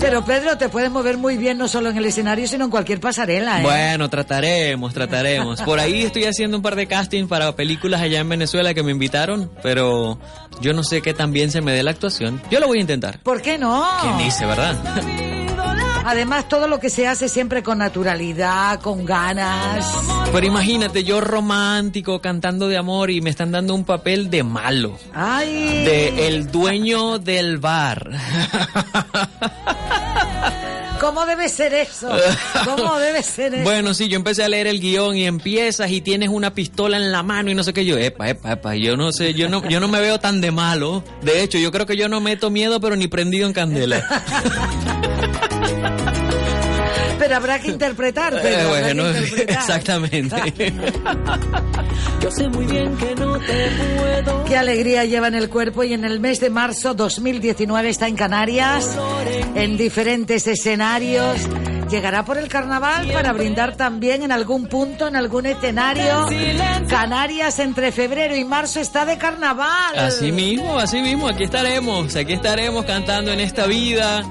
Pero 0.00 0.24
Pedro, 0.24 0.58
te 0.58 0.68
puedes 0.68 0.90
mover 0.90 1.16
muy 1.16 1.36
bien 1.36 1.58
no 1.58 1.68
solo 1.68 1.90
en 1.90 1.96
el 1.96 2.04
escenario, 2.06 2.46
sino 2.48 2.64
en 2.64 2.70
cualquier 2.70 2.98
pasarela, 3.00 3.60
¿eh? 3.60 3.62
Bueno, 3.62 4.10
trataremos, 4.10 4.92
trataremos. 4.92 5.60
Por 5.62 5.78
ahí 5.78 6.02
estoy 6.02 6.24
haciendo 6.24 6.56
un 6.56 6.62
par 6.62 6.74
de 6.76 6.86
castings 6.86 7.28
para 7.28 7.54
películas 7.54 8.00
allá 8.00 8.20
en 8.20 8.28
Venezuela 8.28 8.74
que 8.74 8.82
me 8.82 8.90
invitaron, 9.02 9.50
pero 9.64 10.16
yo 10.60 10.72
no 10.72 10.84
sé 10.84 11.02
qué 11.02 11.12
tan 11.12 11.32
bien 11.32 11.50
se 11.50 11.60
me 11.60 11.72
dé 11.72 11.82
la 11.82 11.90
actuación. 11.90 12.40
Yo 12.52 12.60
lo 12.60 12.68
voy 12.68 12.78
a 12.78 12.82
intentar. 12.82 13.18
¿Por 13.24 13.42
qué 13.42 13.58
no? 13.58 13.84
¿Quién 14.00 14.18
dice, 14.18 14.46
verdad? 14.46 14.78
Además, 16.04 16.48
todo 16.48 16.68
lo 16.68 16.78
que 16.78 16.88
se 16.88 17.08
hace 17.08 17.28
siempre 17.28 17.64
con 17.64 17.78
naturalidad, 17.78 18.80
con 18.80 19.04
ganas. 19.04 19.84
Pero 20.32 20.46
imagínate, 20.46 21.02
yo 21.02 21.20
romántico, 21.20 22.20
cantando 22.20 22.68
de 22.68 22.76
amor 22.76 23.10
y 23.10 23.20
me 23.20 23.30
están 23.30 23.50
dando 23.50 23.74
un 23.74 23.84
papel 23.84 24.30
de 24.30 24.44
malo. 24.44 24.96
Ay. 25.12 25.84
De 25.84 26.28
el 26.28 26.50
dueño 26.50 27.18
del 27.18 27.58
bar. 27.58 28.08
¿Cómo 31.02 31.26
debe 31.26 31.48
ser 31.48 31.74
eso? 31.74 32.08
¿Cómo 32.64 32.96
debe 32.96 33.24
ser 33.24 33.52
eso? 33.54 33.64
Bueno, 33.64 33.92
sí, 33.92 34.06
yo 34.06 34.14
empecé 34.14 34.44
a 34.44 34.48
leer 34.48 34.68
el 34.68 34.78
guion 34.78 35.16
y 35.16 35.26
empiezas 35.26 35.90
y 35.90 36.00
tienes 36.00 36.28
una 36.28 36.54
pistola 36.54 36.96
en 36.96 37.10
la 37.10 37.24
mano 37.24 37.50
y 37.50 37.56
no 37.56 37.64
sé 37.64 37.72
qué 37.72 37.84
yo, 37.84 37.98
epa, 37.98 38.28
epa, 38.28 38.52
epa, 38.52 38.76
yo 38.76 38.96
no 38.96 39.10
sé, 39.10 39.34
yo 39.34 39.48
no, 39.48 39.68
yo 39.68 39.80
no 39.80 39.88
me 39.88 40.00
veo 40.00 40.20
tan 40.20 40.40
de 40.40 40.52
malo. 40.52 41.02
De 41.20 41.42
hecho, 41.42 41.58
yo 41.58 41.72
creo 41.72 41.86
que 41.86 41.96
yo 41.96 42.08
no 42.08 42.20
meto 42.20 42.50
miedo, 42.50 42.80
pero 42.80 42.94
ni 42.94 43.08
prendido 43.08 43.48
en 43.48 43.52
candela. 43.52 44.22
Pero 47.32 47.40
habrá 47.40 47.58
que 47.60 47.68
interpretar, 47.68 48.34
Eh, 48.34 48.36
habrá 48.36 48.58
que 48.58 48.66
bueno, 48.68 49.08
interpretar. 49.08 49.56
exactamente. 49.56 50.36
Yo 52.20 52.30
sé 52.30 52.46
muy 52.50 52.66
bien 52.66 52.94
que 52.98 53.14
no 53.14 53.38
te 53.38 53.70
puedo. 53.96 54.44
Qué 54.44 54.56
alegría 54.58 55.06
lleva 55.06 55.28
en 55.28 55.34
el 55.36 55.48
cuerpo 55.48 55.82
y 55.82 55.94
en 55.94 56.04
el 56.04 56.20
mes 56.20 56.40
de 56.40 56.50
marzo 56.50 56.92
2019 56.92 57.88
está 57.88 58.06
en 58.06 58.16
Canarias, 58.16 58.98
en 59.54 59.78
diferentes 59.78 60.46
escenarios. 60.46 61.38
Llegará 61.90 62.22
por 62.24 62.36
el 62.36 62.48
carnaval 62.48 63.08
para 63.12 63.32
brindar 63.32 63.76
también 63.76 64.22
en 64.22 64.32
algún 64.32 64.66
punto, 64.66 65.08
en 65.08 65.16
algún 65.16 65.46
escenario. 65.46 66.26
Canarias 66.88 67.58
entre 67.60 67.92
febrero 67.92 68.36
y 68.36 68.44
marzo 68.44 68.78
está 68.80 69.06
de 69.06 69.16
carnaval. 69.16 69.98
Así 69.98 70.32
mismo, 70.32 70.78
así 70.78 71.00
mismo, 71.00 71.28
aquí 71.28 71.44
estaremos, 71.44 72.14
aquí 72.14 72.34
estaremos 72.34 72.84
cantando 72.84 73.32
en 73.32 73.40
esta 73.40 73.66
vida. 73.66 74.22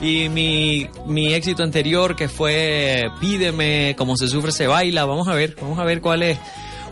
Y 0.00 0.30
mi, 0.30 0.88
mi 1.06 1.34
éxito 1.34 1.62
anterior 1.62 2.16
que 2.16 2.28
fue 2.28 3.10
Pídeme, 3.20 3.94
como 3.98 4.16
se 4.16 4.28
sufre 4.28 4.50
se 4.50 4.66
baila, 4.66 5.04
vamos 5.04 5.28
a 5.28 5.34
ver, 5.34 5.56
vamos 5.60 5.78
a 5.78 5.84
ver 5.84 6.00
cuáles, 6.00 6.38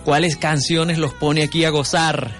cuáles 0.04 0.36
canciones 0.36 0.98
los 0.98 1.14
pone 1.14 1.42
aquí 1.42 1.64
a 1.64 1.70
gozar. 1.70 2.30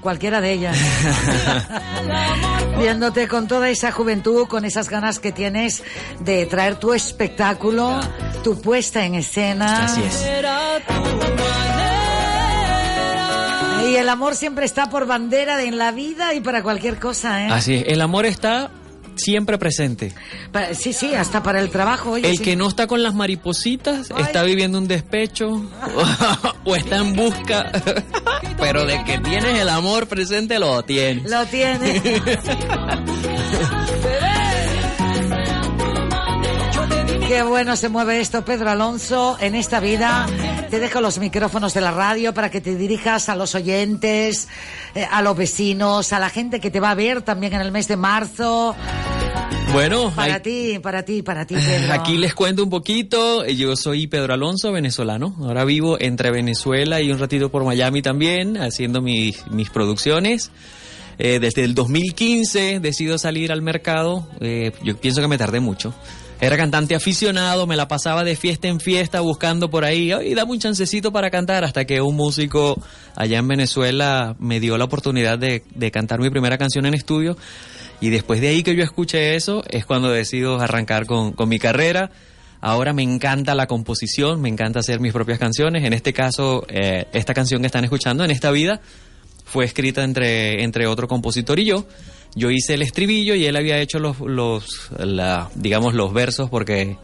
Cualquiera 0.00 0.40
de 0.40 0.52
ellas. 0.52 0.78
Viéndote 2.78 3.28
con 3.28 3.48
toda 3.48 3.68
esa 3.68 3.92
juventud, 3.92 4.46
con 4.46 4.64
esas 4.64 4.88
ganas 4.88 5.18
que 5.18 5.32
tienes 5.32 5.82
de 6.20 6.46
traer 6.46 6.76
tu 6.76 6.94
espectáculo, 6.94 8.00
tu 8.44 8.60
puesta 8.60 9.04
en 9.04 9.16
escena. 9.16 9.86
Así 9.86 10.02
es. 10.02 10.26
Y 13.90 13.96
el 13.96 14.08
amor 14.08 14.34
siempre 14.34 14.64
está 14.64 14.88
por 14.88 15.06
bandera 15.06 15.56
de 15.56 15.66
en 15.66 15.78
la 15.78 15.90
vida 15.90 16.34
y 16.34 16.40
para 16.40 16.62
cualquier 16.62 16.98
cosa, 16.98 17.44
¿eh? 17.44 17.48
Así 17.50 17.74
es, 17.74 17.84
el 17.88 18.00
amor 18.00 18.26
está 18.26 18.70
siempre 19.16 19.58
presente. 19.58 20.12
Pa- 20.52 20.74
sí, 20.74 20.92
sí, 20.92 21.14
hasta 21.14 21.42
para 21.42 21.60
el 21.60 21.70
trabajo. 21.70 22.12
Oye, 22.12 22.28
El 22.30 22.38
sí. 22.38 22.44
que 22.44 22.56
no 22.56 22.68
está 22.68 22.86
con 22.86 23.02
las 23.02 23.14
maripositas 23.14 24.10
está 24.18 24.42
viviendo 24.42 24.78
un 24.78 24.88
despecho 24.88 25.46
o 26.64 26.76
está 26.76 26.96
en 26.98 27.14
busca, 27.14 27.70
pero 28.58 28.84
de 28.84 29.02
que 29.04 29.18
tienes 29.18 29.58
el 29.60 29.68
amor 29.68 30.06
presente 30.06 30.58
lo 30.58 30.82
tienes. 30.82 31.30
Lo 31.30 31.44
tiene. 31.46 32.02
Qué 37.28 37.42
bueno 37.42 37.74
se 37.74 37.88
mueve 37.88 38.20
esto, 38.20 38.44
Pedro 38.44 38.70
Alonso, 38.70 39.36
en 39.40 39.56
esta 39.56 39.80
vida. 39.80 40.26
Te 40.70 40.78
dejo 40.78 41.00
los 41.00 41.18
micrófonos 41.18 41.74
de 41.74 41.80
la 41.80 41.90
radio 41.90 42.32
para 42.32 42.50
que 42.50 42.60
te 42.60 42.76
dirijas 42.76 43.28
a 43.28 43.34
los 43.34 43.56
oyentes, 43.56 44.46
eh, 44.94 45.04
a 45.10 45.22
los 45.22 45.36
vecinos, 45.36 46.12
a 46.12 46.20
la 46.20 46.30
gente 46.30 46.60
que 46.60 46.70
te 46.70 46.78
va 46.78 46.90
a 46.90 46.94
ver 46.94 47.22
también 47.22 47.52
en 47.54 47.60
el 47.62 47.72
mes 47.72 47.88
de 47.88 47.96
marzo. 47.96 48.76
Bueno, 49.72 50.12
Para 50.14 50.34
hay- 50.36 50.40
ti, 50.40 50.78
para 50.80 51.02
ti, 51.04 51.22
para 51.22 51.44
ti, 51.46 51.56
Pedro. 51.56 51.92
Aquí 51.94 52.16
les 52.16 52.32
cuento 52.32 52.62
un 52.62 52.70
poquito. 52.70 53.44
Yo 53.44 53.74
soy 53.74 54.06
Pedro 54.06 54.32
Alonso, 54.32 54.70
venezolano. 54.70 55.34
Ahora 55.40 55.64
vivo 55.64 55.96
entre 56.00 56.30
Venezuela 56.30 57.00
y 57.00 57.10
un 57.10 57.18
ratito 57.18 57.50
por 57.50 57.64
Miami 57.64 58.02
también, 58.02 58.56
haciendo 58.56 59.02
mis, 59.02 59.44
mis 59.50 59.68
producciones. 59.70 60.52
Eh, 61.18 61.38
desde 61.40 61.64
el 61.64 61.74
2015 61.74 62.78
decido 62.78 63.18
salir 63.18 63.50
al 63.50 63.62
mercado. 63.62 64.28
Eh, 64.40 64.70
yo 64.84 64.96
pienso 64.96 65.20
que 65.20 65.28
me 65.28 65.38
tardé 65.38 65.58
mucho. 65.58 65.92
Era 66.38 66.56
cantante 66.58 66.94
aficionado, 66.94 67.66
me 67.66 67.76
la 67.76 67.88
pasaba 67.88 68.22
de 68.22 68.36
fiesta 68.36 68.68
en 68.68 68.78
fiesta 68.78 69.20
buscando 69.20 69.70
por 69.70 69.84
ahí, 69.84 70.12
y 70.12 70.34
dame 70.34 70.52
un 70.52 70.58
chancecito 70.58 71.10
para 71.10 71.30
cantar, 71.30 71.64
hasta 71.64 71.86
que 71.86 72.02
un 72.02 72.14
músico 72.14 72.80
allá 73.14 73.38
en 73.38 73.48
Venezuela 73.48 74.36
me 74.38 74.60
dio 74.60 74.76
la 74.76 74.84
oportunidad 74.84 75.38
de, 75.38 75.64
de 75.74 75.90
cantar 75.90 76.20
mi 76.20 76.28
primera 76.28 76.58
canción 76.58 76.84
en 76.84 76.92
estudio. 76.92 77.38
Y 78.02 78.10
después 78.10 78.42
de 78.42 78.48
ahí 78.48 78.62
que 78.62 78.76
yo 78.76 78.84
escuché 78.84 79.34
eso, 79.34 79.64
es 79.70 79.86
cuando 79.86 80.10
decido 80.10 80.60
arrancar 80.60 81.06
con, 81.06 81.32
con 81.32 81.48
mi 81.48 81.58
carrera. 81.58 82.10
Ahora 82.60 82.92
me 82.92 83.02
encanta 83.02 83.54
la 83.54 83.66
composición, 83.66 84.42
me 84.42 84.50
encanta 84.50 84.80
hacer 84.80 85.00
mis 85.00 85.14
propias 85.14 85.38
canciones. 85.38 85.84
En 85.84 85.94
este 85.94 86.12
caso, 86.12 86.66
eh, 86.68 87.06
esta 87.14 87.32
canción 87.32 87.62
que 87.62 87.66
están 87.66 87.84
escuchando, 87.84 88.24
En 88.24 88.30
esta 88.30 88.50
vida, 88.50 88.80
fue 89.46 89.64
escrita 89.64 90.04
entre, 90.04 90.62
entre 90.62 90.86
otro 90.86 91.08
compositor 91.08 91.58
y 91.58 91.64
yo. 91.64 91.86
Yo 92.36 92.50
hice 92.50 92.74
el 92.74 92.82
estribillo 92.82 93.34
y 93.34 93.46
él 93.46 93.56
había 93.56 93.78
hecho 93.78 93.98
los, 93.98 94.20
los 94.20 94.90
la, 94.98 95.48
digamos, 95.54 95.94
los 95.94 96.12
versos 96.12 96.50
porque 96.50 96.98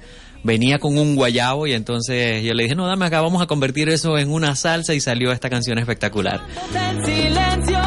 venía 0.44 0.78
con 0.78 0.98
un 0.98 1.16
guayabo 1.16 1.66
y 1.66 1.72
entonces 1.72 2.44
yo 2.44 2.52
le 2.52 2.64
dije, 2.64 2.74
no, 2.74 2.86
dame 2.86 3.06
acá, 3.06 3.22
vamos 3.22 3.40
a 3.40 3.46
convertir 3.46 3.88
eso 3.88 4.18
en 4.18 4.30
una 4.30 4.54
salsa 4.56 4.92
y 4.92 5.00
salió 5.00 5.32
esta 5.32 5.48
canción 5.48 5.78
espectacular. 5.78 6.42
En 6.74 7.06
silencio. 7.06 7.80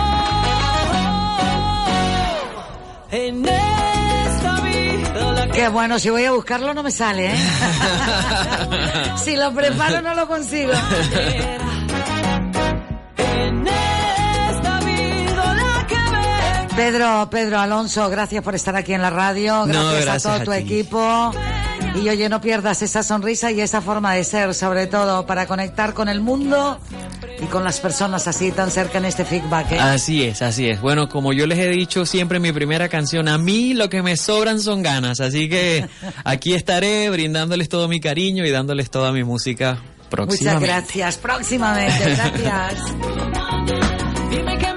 En 3.11 3.45
esta 3.45 4.61
vida 4.61 5.31
la 5.31 5.47
Qué 5.49 5.69
bueno, 5.69 5.99
si 5.99 6.09
voy 6.09 6.25
a 6.25 6.31
buscarlo 6.31 6.73
no 6.73 6.81
me 6.81 6.89
sale, 6.89 7.27
¿eh? 7.27 7.37
si 9.23 9.35
lo 9.35 9.53
preparo 9.53 10.01
no 10.01 10.15
lo 10.15 10.27
consigo. 10.27 10.73
Pedro, 16.75 17.29
Pedro 17.31 17.59
Alonso, 17.59 18.09
gracias 18.09 18.43
por 18.43 18.53
estar 18.53 18.75
aquí 18.75 18.93
en 18.93 19.01
la 19.01 19.09
radio, 19.09 19.63
gracias, 19.65 20.05
No, 20.05 20.11
a 20.11 20.19
todo 20.19 20.33
a 20.33 20.43
tu 20.43 20.51
ti. 20.51 20.57
equipo. 20.57 21.31
Y 21.95 22.09
oye, 22.09 22.27
no 22.27 22.41
pierdas 22.41 22.81
esa 22.81 23.01
sonrisa 23.03 23.51
y 23.51 23.61
esa 23.61 23.81
forma 23.81 24.13
de 24.13 24.25
ser, 24.25 24.53
sobre 24.53 24.85
todo 24.87 25.25
para 25.25 25.45
conectar 25.47 25.93
con 25.93 26.09
el 26.09 26.19
mundo 26.19 26.77
y 27.39 27.45
con 27.45 27.63
las 27.63 27.79
personas 27.79 28.27
así 28.27 28.51
tan 28.51 28.69
cerca 28.71 28.97
en 28.97 29.05
este 29.05 29.23
feedback. 29.23 29.71
¿eh? 29.71 29.79
Así 29.79 30.23
es, 30.23 30.41
así 30.41 30.67
es. 30.69 30.81
Bueno, 30.81 31.07
como 31.07 31.31
yo 31.31 31.47
les 31.47 31.57
he 31.59 31.69
dicho 31.69 32.05
siempre 32.05 32.35
en 32.37 32.41
mi 32.41 32.51
primera 32.51 32.89
canción, 32.89 33.29
a 33.29 33.37
mí 33.37 33.73
lo 33.73 33.89
que 33.89 34.01
me 34.01 34.17
sobran 34.17 34.59
son 34.59 34.83
ganas, 34.83 35.21
así 35.21 35.47
que 35.47 35.87
aquí 36.25 36.53
estaré 36.53 37.09
brindándoles 37.09 37.69
todo 37.69 37.87
mi 37.87 38.01
cariño 38.01 38.45
y 38.45 38.51
dándoles 38.51 38.89
toda 38.91 39.13
mi 39.13 39.23
música 39.23 39.75
Muchas 39.75 40.09
próximamente. 40.09 40.67
gracias, 40.67 41.17
próximamente, 41.17 42.15
gracias. 42.15 42.79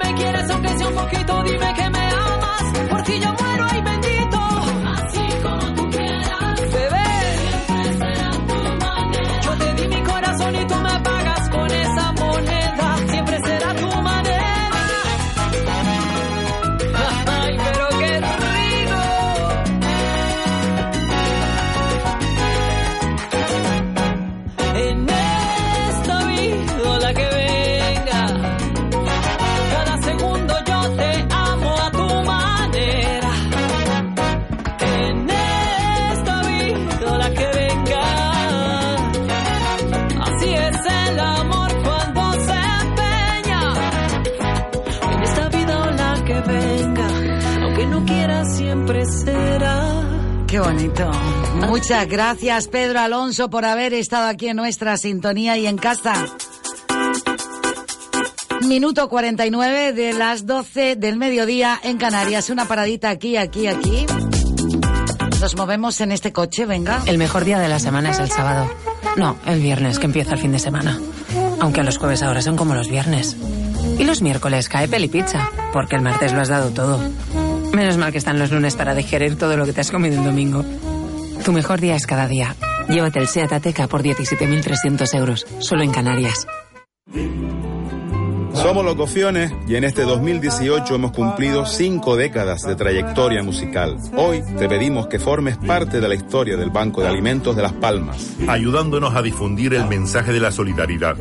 Qué 50.49 50.59
bonito. 50.59 51.11
Muchas 51.67 52.07
gracias, 52.07 52.67
Pedro 52.67 52.99
Alonso, 52.99 53.51
por 53.51 53.65
haber 53.65 53.93
estado 53.93 54.27
aquí 54.27 54.47
en 54.47 54.57
nuestra 54.57 54.97
sintonía 54.97 55.57
y 55.57 55.67
en 55.67 55.77
casa. 55.77 56.25
Minuto 58.65 59.09
49 59.09 59.93
de 59.93 60.13
las 60.13 60.47
12 60.47 60.95
del 60.95 61.17
mediodía 61.17 61.79
en 61.83 61.97
Canarias. 61.97 62.49
Una 62.49 62.65
paradita 62.65 63.11
aquí, 63.11 63.37
aquí, 63.37 63.67
aquí. 63.67 64.07
Nos 65.39 65.55
movemos 65.55 66.01
en 66.01 66.11
este 66.11 66.33
coche, 66.33 66.65
venga. 66.65 67.03
El 67.05 67.19
mejor 67.19 67.45
día 67.45 67.59
de 67.59 67.69
la 67.69 67.79
semana 67.79 68.09
es 68.09 68.19
el 68.19 68.31
sábado. 68.31 68.69
No, 69.17 69.37
el 69.45 69.59
viernes, 69.59 69.99
que 69.99 70.07
empieza 70.07 70.33
el 70.33 70.39
fin 70.39 70.51
de 70.51 70.59
semana. 70.59 70.99
Aunque 71.59 71.83
los 71.83 71.99
jueves 71.99 72.23
ahora 72.23 72.41
son 72.41 72.57
como 72.57 72.73
los 72.73 72.89
viernes. 72.89 73.37
Y 73.99 74.03
los 74.03 74.23
miércoles 74.23 74.67
cae 74.67 74.87
peli 74.87 75.09
pizza, 75.09 75.49
porque 75.71 75.95
el 75.95 76.01
martes 76.01 76.33
lo 76.33 76.41
has 76.41 76.49
dado 76.49 76.71
todo. 76.71 76.99
Menos 77.73 77.97
mal 77.97 78.11
que 78.11 78.17
están 78.17 78.39
los 78.39 78.51
lunes 78.51 78.75
para 78.75 78.95
digerir 78.95 79.37
todo 79.37 79.55
lo 79.55 79.65
que 79.65 79.73
te 79.73 79.81
has 79.81 79.91
comido 79.91 80.17
el 80.17 80.23
domingo. 80.23 80.65
Tu 81.45 81.51
mejor 81.51 81.79
día 81.79 81.95
es 81.95 82.05
cada 82.05 82.27
día. 82.27 82.55
Llévate 82.89 83.19
el 83.19 83.27
SEAT 83.27 83.53
Ateca 83.53 83.87
por 83.87 84.03
17.300 84.03 85.15
euros, 85.15 85.45
solo 85.59 85.83
en 85.83 85.91
Canarias. 85.91 86.47
Somos 88.61 88.83
los 88.83 88.95
Cofiones 88.95 89.53
y 89.69 89.75
en 89.75 89.85
este 89.85 90.03
2018 90.03 90.95
hemos 90.95 91.11
cumplido 91.11 91.65
cinco 91.65 92.17
décadas 92.17 92.63
de 92.63 92.75
trayectoria 92.75 93.41
musical. 93.41 93.95
Hoy 94.17 94.43
te 94.57 94.67
pedimos 94.67 95.07
que 95.07 95.17
formes 95.17 95.55
parte 95.55 96.01
de 96.01 96.07
la 96.09 96.13
historia 96.13 96.57
del 96.57 96.69
Banco 96.69 97.01
de 97.01 97.07
Alimentos 97.07 97.55
de 97.55 97.61
Las 97.61 97.71
Palmas. 97.71 98.35
Ayudándonos 98.49 99.15
a 99.15 99.21
difundir 99.21 99.73
el 99.73 99.85
mensaje 99.87 100.33
de 100.33 100.41
la 100.41 100.51
solidaridad. 100.51 101.15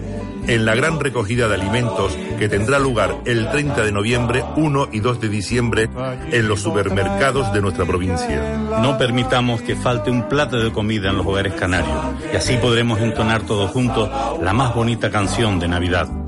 En 0.49 0.65
la 0.65 0.75
gran 0.75 0.99
recogida 0.99 1.47
de 1.47 1.55
alimentos 1.55 2.17
que 2.41 2.49
tendrá 2.49 2.81
lugar 2.81 3.17
el 3.25 3.49
30 3.49 3.85
de 3.85 3.93
noviembre, 3.93 4.43
1 4.57 4.89
y 4.91 4.99
2 4.99 5.21
de 5.21 5.29
diciembre 5.29 5.89
en 6.33 6.49
los 6.49 6.61
supermercados 6.61 7.53
de 7.53 7.61
nuestra 7.61 7.87
provincia. 7.87 8.59
No 8.83 8.99
permitamos 8.99 9.63
que 9.63 9.77
falte 9.77 10.11
un 10.11 10.29
plato 10.29 10.59
de 10.59 10.73
comida 10.73 11.11
en 11.11 11.19
los 11.19 11.27
hogares 11.27 11.55
canarios 11.55 11.99
y 12.33 12.37
así 12.37 12.57
podremos 12.57 13.01
entonar 13.01 13.43
todos 13.43 13.71
juntos 13.71 14.11
la 14.43 14.53
más 14.53 14.75
bonita 14.75 15.11
canción 15.11 15.61
de 15.61 15.69
Navidad. 15.69 16.28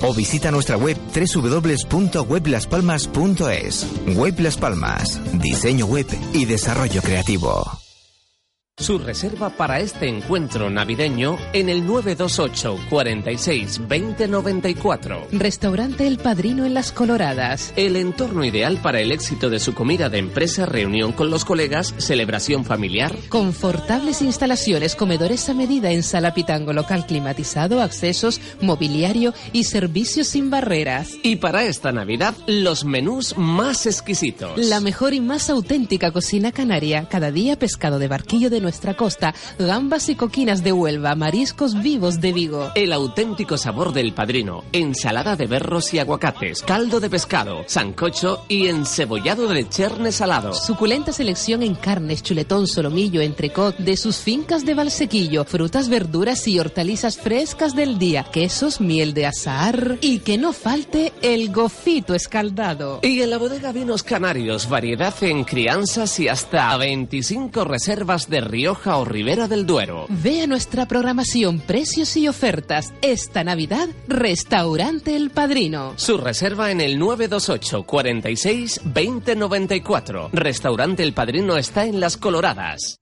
o 0.00 0.14
visita 0.14 0.50
nuestra 0.50 0.76
web 0.76 0.96
www.weblaspalmas.es. 1.14 3.86
Web 4.16 4.40
Las 4.40 4.56
Palmas, 4.56 5.20
diseño 5.34 5.86
web 5.86 6.06
y 6.32 6.46
desarrollo 6.46 7.02
creativo. 7.02 7.81
Su 8.78 8.96
reserva 8.96 9.50
para 9.50 9.80
este 9.80 10.08
encuentro 10.08 10.70
navideño 10.70 11.36
en 11.52 11.68
el 11.68 11.86
928 11.86 12.78
46 12.88 13.86
20 13.86 14.28
94. 14.28 15.26
Restaurante 15.30 16.06
El 16.06 16.16
Padrino 16.16 16.64
en 16.64 16.72
Las 16.72 16.90
Coloradas. 16.90 17.74
El 17.76 17.96
entorno 17.96 18.46
ideal 18.46 18.78
para 18.78 19.02
el 19.02 19.12
éxito 19.12 19.50
de 19.50 19.60
su 19.60 19.74
comida 19.74 20.08
de 20.08 20.16
empresa, 20.16 20.64
reunión 20.64 21.12
con 21.12 21.28
los 21.28 21.44
colegas, 21.44 21.94
celebración 21.98 22.64
familiar. 22.64 23.14
Confortables 23.28 24.22
instalaciones, 24.22 24.96
comedores 24.96 25.50
a 25.50 25.54
medida 25.54 25.90
en 25.90 26.02
sala 26.02 26.32
pitango 26.32 26.72
local 26.72 27.04
climatizado, 27.04 27.82
accesos, 27.82 28.40
mobiliario 28.62 29.34
y 29.52 29.64
servicios 29.64 30.28
sin 30.28 30.48
barreras. 30.48 31.10
Y 31.22 31.36
para 31.36 31.64
esta 31.64 31.92
Navidad, 31.92 32.34
los 32.46 32.86
menús 32.86 33.36
más 33.36 33.84
exquisitos. 33.84 34.56
La 34.56 34.80
mejor 34.80 35.12
y 35.12 35.20
más 35.20 35.50
auténtica 35.50 36.10
cocina 36.10 36.52
canaria. 36.52 37.06
Cada 37.10 37.30
día 37.30 37.58
pescado 37.58 37.98
de 37.98 38.08
barquillo 38.08 38.48
de 38.48 38.61
nuestra 38.62 38.94
costa, 38.94 39.34
gambas 39.58 40.08
y 40.08 40.14
coquinas 40.14 40.64
de 40.64 40.72
Huelva, 40.72 41.14
mariscos 41.14 41.82
vivos 41.82 42.20
de 42.20 42.32
Vigo. 42.32 42.70
El 42.74 42.92
auténtico 42.92 43.58
sabor 43.58 43.92
del 43.92 44.14
padrino. 44.14 44.64
Ensalada 44.72 45.36
de 45.36 45.46
berros 45.46 45.92
y 45.92 45.98
aguacates, 45.98 46.62
caldo 46.62 47.00
de 47.00 47.10
pescado, 47.10 47.64
sancocho 47.66 48.44
y 48.48 48.68
encebollado 48.68 49.48
de 49.48 49.68
cherne 49.68 50.12
salado. 50.12 50.54
Suculenta 50.54 51.12
selección 51.12 51.62
en 51.62 51.74
carnes, 51.74 52.22
chuletón, 52.22 52.66
solomillo, 52.66 53.20
entrecot 53.20 53.76
de 53.76 53.96
sus 53.96 54.18
fincas 54.18 54.64
de 54.64 54.74
Valsequillo, 54.74 55.44
frutas, 55.44 55.88
verduras 55.88 56.46
y 56.48 56.58
hortalizas 56.58 57.18
frescas 57.18 57.74
del 57.74 57.98
día, 57.98 58.24
quesos, 58.24 58.80
miel 58.80 59.14
de 59.14 59.26
azahar 59.26 59.98
y 60.00 60.20
que 60.20 60.38
no 60.38 60.52
falte 60.52 61.12
el 61.22 61.52
gofito 61.52 62.14
escaldado. 62.14 63.00
Y 63.02 63.20
en 63.22 63.30
la 63.30 63.38
bodega 63.38 63.72
Vinos 63.72 64.02
Canarios, 64.02 64.68
variedad 64.68 65.14
en 65.22 65.44
crianzas 65.44 66.18
y 66.20 66.28
hasta 66.28 66.76
25 66.76 67.64
reservas 67.64 68.28
de 68.28 68.40
Rioja 68.52 68.98
o 68.98 69.06
Ribera 69.06 69.48
del 69.48 69.64
Duero. 69.64 70.04
Vea 70.10 70.46
nuestra 70.46 70.86
programación, 70.86 71.58
precios 71.60 72.14
y 72.18 72.28
ofertas. 72.28 72.92
Esta 73.00 73.44
Navidad, 73.44 73.88
Restaurante 74.08 75.16
El 75.16 75.30
Padrino. 75.30 75.94
Su 75.96 76.18
reserva 76.18 76.70
en 76.70 76.82
el 76.82 76.98
928 76.98 77.84
46 77.84 78.80
2094. 78.84 80.28
Restaurante 80.34 81.02
El 81.02 81.14
Padrino 81.14 81.56
está 81.56 81.86
en 81.86 81.98
Las 81.98 82.18
Coloradas. 82.18 82.98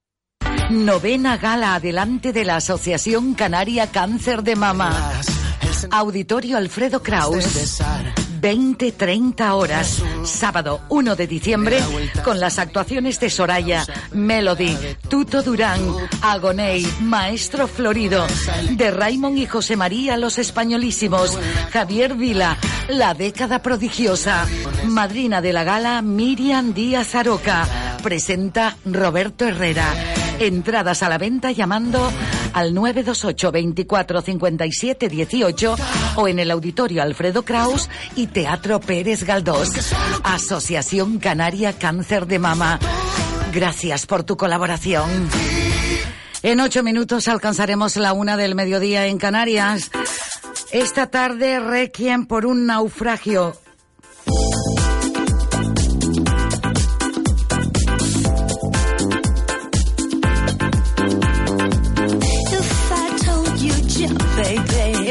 Novena 0.71 1.37
gala 1.37 1.75
adelante 1.75 2.33
de 2.33 2.45
la 2.45 2.57
Asociación 2.57 3.35
Canaria 3.35 3.89
Cáncer 3.89 4.45
de 4.45 4.55
Mama. 4.55 5.21
Auditorio 5.91 6.59
Alfredo 6.59 7.03
Kraus. 7.03 7.45
20-30 8.41 9.53
horas, 9.53 10.03
sábado 10.25 10.81
1 10.89 11.17
de 11.17 11.27
diciembre, 11.27 11.79
con 12.25 12.41
las 12.41 12.59
actuaciones 12.59 13.21
de 13.21 13.31
Soraya, 13.31 13.85
Melody, 14.13 14.77
Tuto 15.09 15.43
Durán, 15.43 15.81
Agoney, 16.23 16.87
Maestro 17.01 17.69
Florido, 17.69 18.27
de 18.71 18.91
Raymond 18.91 19.39
y 19.39 19.47
José 19.47 19.77
María 19.77 20.17
Los 20.17 20.39
Españolísimos, 20.39 21.39
Javier 21.73 22.15
Vila, 22.15 22.57
La 22.89 23.15
Década 23.15 23.63
Prodigiosa, 23.63 24.47
madrina 24.87 25.41
de 25.41 25.53
la 25.53 25.65
gala 25.65 26.03
Miriam 26.03 26.73
Díaz 26.73 27.15
Aroca, 27.15 27.67
presenta 28.03 28.77
Roberto 28.85 29.47
Herrera. 29.47 29.87
Entradas 30.39 31.03
a 31.03 31.09
la 31.11 31.19
venta 31.19 31.51
llamando 31.53 32.11
al 32.53 32.75
928 32.75 33.53
24 33.53 34.23
57 34.23 35.09
18 35.09 35.77
o 36.17 36.29
en 36.29 36.39
el 36.39 36.51
auditorio 36.51 37.03
Alfredo 37.03 37.45
Kraus 37.45 37.89
y 38.17 38.27
Teatro 38.27 38.81
Pérez 38.81 39.25
Galdós. 39.25 39.93
Asociación 40.23 41.19
Canaria 41.19 41.73
Cáncer 41.73 42.27
de 42.27 42.39
Mama. 42.39 42.79
Gracias 43.53 44.07
por 44.07 44.23
tu 44.23 44.37
colaboración. 44.37 45.29
En 46.43 46.61
ocho 46.61 46.83
minutos 46.83 47.29
alcanzaremos 47.29 47.97
la 47.97 48.13
una 48.13 48.37
del 48.37 48.55
mediodía 48.55 49.07
en 49.07 49.19
Canarias. 49.19 49.91
Esta 50.73 51.09
tarde, 51.09 51.59
Requiem 51.59 52.27
por 52.27 52.47
un 52.47 52.67
naufragio. 52.67 53.57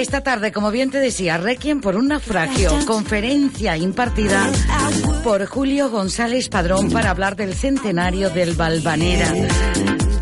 Esta 0.10 0.22
tarde, 0.22 0.52
como 0.52 0.72
bien 0.72 0.90
te 0.90 0.98
decía, 0.98 1.38
Requiem 1.38 1.81
por 1.81 1.95
un 1.95 2.07
naufragio, 2.07 2.72
conferencia 2.88 3.77
impartida 3.77 4.49
por 5.23 5.45
Julio 5.45 5.91
González 5.91 6.49
Padrón 6.49 6.90
para 6.90 7.11
hablar 7.11 7.36
del 7.36 7.53
centenario 7.53 8.31
del 8.31 8.56
Valvanera. 8.56 9.31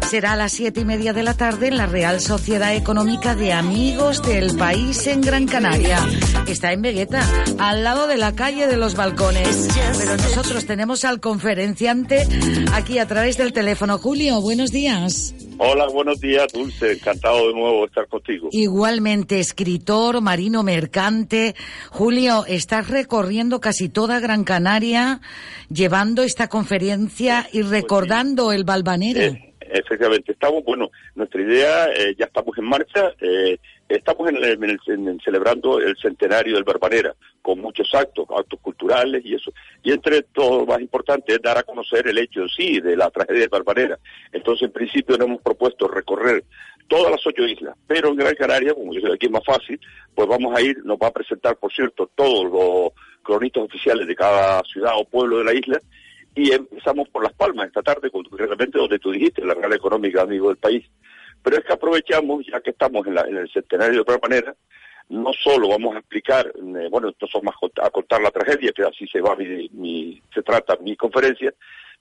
Será 0.09 0.31
a 0.31 0.35
las 0.37 0.53
siete 0.53 0.79
y 0.79 0.85
media 0.85 1.11
de 1.11 1.21
la 1.21 1.33
tarde 1.33 1.67
en 1.67 1.75
la 1.75 1.85
Real 1.85 2.21
Sociedad 2.21 2.73
Económica 2.73 3.35
de 3.35 3.51
Amigos 3.51 4.21
del 4.21 4.55
País 4.55 5.05
en 5.05 5.19
Gran 5.19 5.47
Canaria. 5.47 5.99
Está 6.47 6.71
en 6.71 6.81
Vegueta, 6.81 7.21
al 7.59 7.83
lado 7.83 8.07
de 8.07 8.15
la 8.15 8.33
calle 8.33 8.67
de 8.67 8.77
los 8.77 8.95
balcones. 8.95 9.67
Pero 9.97 10.15
nosotros 10.15 10.65
tenemos 10.65 11.03
al 11.03 11.19
conferenciante 11.19 12.25
aquí 12.71 12.99
a 12.99 13.05
través 13.05 13.37
del 13.37 13.51
teléfono. 13.51 13.97
Julio, 13.97 14.39
buenos 14.39 14.71
días. 14.71 15.35
Hola, 15.57 15.87
buenos 15.87 16.21
días, 16.21 16.47
Dulce. 16.53 16.93
Encantado 16.93 17.49
de 17.49 17.53
nuevo 17.53 17.81
de 17.81 17.87
estar 17.87 18.07
contigo. 18.07 18.47
Igualmente, 18.53 19.41
escritor, 19.41 20.21
marino 20.21 20.63
mercante. 20.63 21.53
Julio, 21.89 22.45
estás 22.47 22.89
recorriendo 22.89 23.59
casi 23.59 23.89
toda 23.89 24.21
Gran 24.21 24.45
Canaria 24.45 25.19
llevando 25.69 26.23
esta 26.23 26.47
conferencia 26.47 27.49
y 27.51 27.61
recordando 27.61 28.53
el 28.53 28.63
Valvanera. 28.63 29.46
Efectivamente. 29.69 30.31
Estamos, 30.31 30.63
bueno, 30.63 30.89
nuestra 31.15 31.41
idea, 31.41 31.87
eh, 31.93 32.15
ya 32.17 32.25
estamos 32.25 32.57
en 32.57 32.65
marcha, 32.65 33.13
eh, 33.21 33.57
estamos 33.87 34.29
en, 34.29 35.19
celebrando 35.23 35.79
el 35.79 35.95
centenario 35.97 36.55
del 36.55 36.63
Barbanera, 36.63 37.15
con 37.41 37.59
muchos 37.59 37.93
actos, 37.93 38.25
actos 38.35 38.59
culturales 38.61 39.23
y 39.25 39.35
eso. 39.35 39.51
Y 39.83 39.91
entre 39.91 40.23
todo, 40.23 40.59
lo 40.59 40.65
más 40.65 40.81
importante 40.81 41.33
es 41.33 41.41
dar 41.41 41.57
a 41.57 41.63
conocer 41.63 42.07
el 42.07 42.17
hecho 42.17 42.41
en 42.41 42.49
sí 42.49 42.79
de 42.79 42.95
la 42.95 43.09
tragedia 43.09 43.41
del 43.41 43.49
Barbanera. 43.49 43.97
Entonces, 44.31 44.67
en 44.67 44.71
principio, 44.71 45.17
nos 45.17 45.27
hemos 45.27 45.41
propuesto 45.41 45.87
recorrer 45.87 46.43
todas 46.87 47.11
las 47.11 47.27
ocho 47.27 47.43
islas, 47.43 47.75
pero 47.85 48.09
en 48.09 48.15
Gran 48.15 48.35
Canaria, 48.35 48.73
como 48.73 48.93
yo 48.93 49.01
sé 49.01 49.13
aquí 49.13 49.25
es 49.25 49.31
más 49.31 49.43
fácil, 49.45 49.79
pues 50.15 50.27
vamos 50.27 50.55
a 50.57 50.61
ir, 50.61 50.77
nos 50.85 50.97
va 50.97 51.07
a 51.07 51.11
presentar, 51.13 51.57
por 51.57 51.71
cierto, 51.73 52.09
todos 52.15 52.45
los 52.45 52.91
cronistas 53.23 53.63
oficiales 53.63 54.07
de 54.07 54.15
cada 54.15 54.61
ciudad 54.63 54.93
o 54.95 55.03
pueblo 55.03 55.39
de 55.39 55.43
la 55.43 55.53
isla, 55.53 55.79
y 56.37 56.51
empezamos 56.51 57.09
por 57.09 57.23
Las 57.23 57.33
Palmas 57.33 57.65
esta 57.65 57.81
tarde, 57.81 58.11
concretamente 58.11 58.77
donde 58.77 58.99
tú 58.99 59.11
dijiste, 59.11 59.43
la 59.43 59.55
Real 59.55 59.73
Económica, 59.73 60.21
amigo 60.21 60.49
del 60.49 60.57
país. 60.57 60.85
Pero 61.41 61.57
es 61.57 61.65
que 61.65 61.73
aprovechamos, 61.73 62.45
ya 62.45 62.61
que 62.61 62.69
estamos 62.69 63.07
en, 63.07 63.17
el 63.17 63.49
centenario 63.51 63.95
de 63.95 64.01
otra 64.01 64.19
manera, 64.21 64.55
no 65.09 65.31
solo 65.33 65.69
vamos 65.69 65.95
a 65.95 65.99
explicar, 65.99 66.45
eh, 66.45 66.87
bueno, 66.91 67.09
esto 67.09 67.25
son 67.25 67.43
más 67.43 67.55
a 67.81 67.89
contar 67.89 68.21
la 68.21 68.29
tragedia, 68.29 68.71
que 68.71 68.83
así 68.83 69.07
se 69.07 69.19
va 69.19 69.35
mi, 69.35 70.21
se 70.31 70.43
trata 70.43 70.77
mi 70.79 70.95
conferencia, 70.95 71.51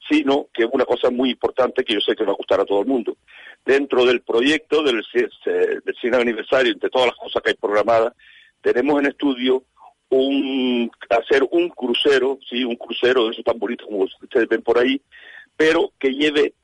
sino 0.07 0.49
que 0.53 0.67
una 0.71 0.85
cosa 0.85 1.09
muy 1.11 1.31
importante 1.31 1.83
que 1.83 1.95
yo 1.95 2.01
sé 2.01 2.15
que 2.15 2.25
va 2.25 2.33
a 2.33 2.37
gustar 2.37 2.61
a 2.61 2.67
todo 2.67 2.81
el 2.83 2.87
mundo. 2.87 3.17
Dentro 3.65 4.05
del 4.05 4.21
proyecto 4.21 4.83
del, 4.83 5.03
del 5.47 5.97
100 5.99 6.15
aniversario, 6.15 6.73
entre 6.73 6.91
todas 6.91 7.07
las 7.07 7.17
cosas 7.17 7.43
que 7.43 7.51
hay 7.51 7.57
programadas, 7.57 8.13
tenemos 8.61 9.01
en 9.01 9.07
estudio 9.07 9.65
un 10.11 10.91
hacer 11.11 11.43
un 11.51 11.69
crucero, 11.71 12.39
sí, 12.49 12.65
un 12.65 12.77
crucero 12.77 13.27
de 13.27 13.33
esos 13.33 13.45
tan 13.45 13.59
bonitos 13.59 13.87
como 13.87 14.05
ustedes 14.05 14.49
ven 14.49 14.63
por 14.63 14.79
ahí, 14.79 15.01
pero 15.57 15.93
que 15.99 16.11
lleve 16.11 16.55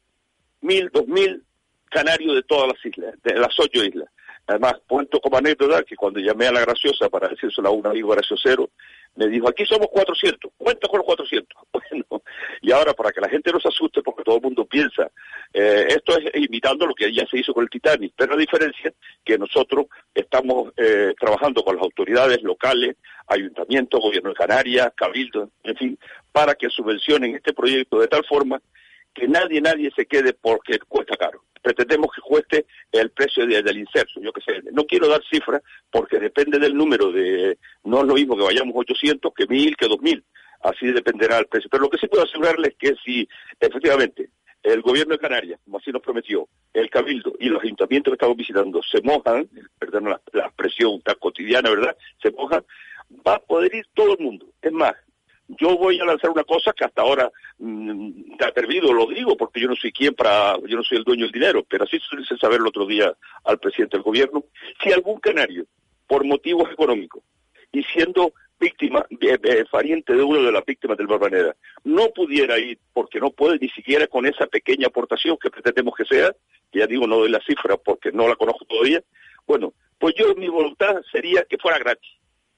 mil, 0.61 0.91
dos 0.93 1.07
mil 1.07 1.43
canarios 1.91 2.35
de 2.35 2.43
todas 2.43 2.69
las 2.69 2.87
islas, 2.87 3.15
de 3.23 3.35
las 3.35 3.59
ocho 3.59 3.85
islas. 3.85 4.09
Además, 4.47 4.75
cuento 4.89 5.21
como 5.21 5.37
anécdota 5.37 5.83
que 5.85 5.97
cuando 5.97 6.21
llamé 6.21 6.47
a 6.47 6.53
la 6.53 6.63
graciosa 6.63 7.09
para 7.09 7.29
decírselo 7.29 7.69
a 7.69 7.73
un 7.73 7.87
amigo 7.87 8.11
graciosero, 8.11 8.71
me 9.17 9.29
dijo, 9.29 9.49
aquí 9.49 9.65
somos 9.67 9.89
400, 9.89 10.53
cuenta 10.57 10.89
con 10.89 10.99
los 10.99 11.07
400. 11.07 11.59
Bueno, 11.73 12.23
y 12.63 12.73
ahora 12.73 12.95
para 12.95 13.13
que 13.13 13.21
la 13.21 13.29
gente 13.29 13.53
no 13.53 13.61
se 13.61 13.69
asuste, 13.69 14.03
porque 14.03 14.23
todo 14.23 14.37
el 14.37 14.43
mundo 14.43 14.65
piensa, 14.65 15.11
eh, 15.53 15.87
esto 15.89 16.17
es 16.17 16.31
imitando 16.35 16.87
lo 16.87 16.95
que 16.95 17.13
ya 17.13 17.27
se 17.27 17.39
hizo 17.39 17.53
con 17.53 17.65
el 17.65 17.71
Titanic, 17.71 18.15
pero 18.17 18.33
la 18.33 18.41
diferencia 18.41 18.89
es 18.89 18.95
que 19.25 19.37
nosotros 19.37 19.87
estamos 20.15 20.73
eh, 20.77 21.13
trabajando 21.19 21.63
con 21.63 21.77
las 21.77 21.83
autoridades 21.83 22.43
locales, 22.43 22.97
ayuntamientos, 23.27 24.01
gobierno 24.01 24.31
de 24.31 24.37
Canarias, 24.37 24.93
cabildo, 24.97 25.51
en 25.65 25.77
fin, 25.77 25.99
para 26.31 26.55
que 26.55 26.71
subvencionen 26.71 27.35
este 27.35 27.53
proyecto 27.53 28.01
de 28.01 28.09
tal 28.09 28.25
forma 28.25 28.61
que 29.13 29.29
nadie, 29.29 29.61
nadie 29.61 29.91
se 29.95 30.07
quede 30.07 30.33
porque 30.33 30.79
cuesta 30.89 31.17
caro. 31.17 31.43
Pretendemos 31.63 32.11
que 32.15 32.21
cueste 32.21 32.67
el 32.91 33.11
precio 33.11 33.47
del 33.47 33.79
inserso, 33.79 34.21
yo 34.21 34.33
que 34.33 34.41
sé. 34.41 34.61
No 34.73 34.85
quiero 34.85 35.09
dar 35.09 35.23
cifras 35.31 35.63
porque 35.91 36.19
depende 36.19 36.59
del 36.59 36.75
número 36.75 37.13
de, 37.13 37.59
no 37.85 38.01
es 38.01 38.07
lo 38.07 38.15
mismo 38.15 38.37
que 38.37 38.43
vayamos 38.43 38.75
800 38.77 39.33
que 39.35 39.47
1000 39.47 39.77
que 39.77 39.89
2000. 39.89 40.25
Así 40.63 40.87
dependerá 40.87 41.39
el 41.39 41.47
precio. 41.47 41.71
Pero 41.71 41.85
lo 41.85 41.91
que 41.91 41.99
sí 41.99 42.09
puedo 42.09 42.25
asegurarles 42.25 42.73
es 42.73 42.77
que 42.77 42.95
si 43.05 43.29
efectivamente 43.59 44.31
el 44.63 44.81
gobierno 44.83 45.15
de 45.15 45.21
Canarias, 45.21 45.61
como 45.65 45.79
así 45.79 45.91
nos 45.91 46.03
prometió, 46.03 46.49
el 46.73 46.89
Cabildo 46.89 47.35
y 47.39 47.49
los 47.49 47.63
ayuntamientos 47.63 48.13
que 48.13 48.15
estamos 48.15 48.37
visitando 48.37 48.81
se 48.83 49.01
mojan, 49.03 49.49
perdón 49.79 50.05
la, 50.05 50.21
la 50.33 50.47
expresión 50.47 51.01
tan 51.03 51.17
cotidiana, 51.17 51.71
¿verdad? 51.71 51.97
Se 52.23 52.31
mojan, 52.31 52.65
va 53.27 53.37
a 53.37 53.41
poder 53.41 53.75
ir 53.75 53.87
todo 53.95 54.17
el 54.17 54.25
mundo. 54.25 54.47
Es 54.61 54.73
más, 54.73 54.95
yo 55.59 55.77
voy 55.77 55.99
a 56.01 56.05
lanzar 56.05 56.31
una 56.31 56.45
cosa 56.45 56.73
que 56.73 56.85
hasta 56.85 57.03
ahora 57.03 57.31
mm, 57.59 58.37
te 58.37 58.45
ha 58.45 58.49
atrevido, 58.49 58.93
lo 58.93 59.07
digo, 59.07 59.37
porque 59.37 59.61
yo 59.61 59.69
no 59.69 59.77
soy 59.77 59.93
quien 59.93 60.15
para, 60.15 60.57
yo 60.67 60.77
no 60.77 60.83
soy 60.83 60.99
el 60.99 61.05
dueño 61.05 61.25
del 61.25 61.33
dinero, 61.33 61.65
pero 61.69 61.85
así 61.85 61.99
se 61.99 62.21
hice 62.21 62.37
saber 62.37 62.61
el 62.61 62.67
otro 62.67 62.87
día 62.87 63.13
al 63.45 63.59
presidente 63.59 63.97
del 63.97 64.05
gobierno, 64.05 64.45
si 64.83 64.93
algún 64.93 65.21
canario, 65.21 65.67
por 66.07 66.25
motivos 66.25 66.71
económicos, 66.71 67.23
y 67.73 67.83
siendo 67.85 68.33
víctima, 68.61 69.05
eh, 69.21 69.65
pariente 69.71 70.15
de 70.15 70.23
una 70.23 70.41
de 70.41 70.53
las 70.53 70.65
víctimas 70.65 70.97
del 70.97 71.09
Barbanera, 71.09 71.57
no 71.83 72.11
pudiera 72.11 72.59
ir, 72.59 72.79
porque 72.93 73.19
no 73.19 73.31
puede 73.31 73.59
ni 73.59 73.69
siquiera 73.71 74.07
con 74.07 74.25
esa 74.25 74.47
pequeña 74.47 74.87
aportación 74.87 75.37
que 75.37 75.51
pretendemos 75.51 75.95
que 75.97 76.05
sea, 76.05 76.33
que 76.71 76.79
ya 76.79 76.87
digo, 76.87 77.07
no 77.07 77.17
doy 77.17 77.31
la 77.31 77.41
cifra 77.41 77.77
porque 77.77 78.13
no 78.13 78.29
la 78.29 78.37
conozco 78.37 78.65
todavía, 78.67 79.03
bueno, 79.47 79.75
pues 79.99 80.15
yo 80.17 80.35
mi 80.35 80.49
voluntad 80.49 81.03
sería 81.11 81.45
que 81.45 81.59
fuera 81.59 81.79
gratis. 81.79 82.11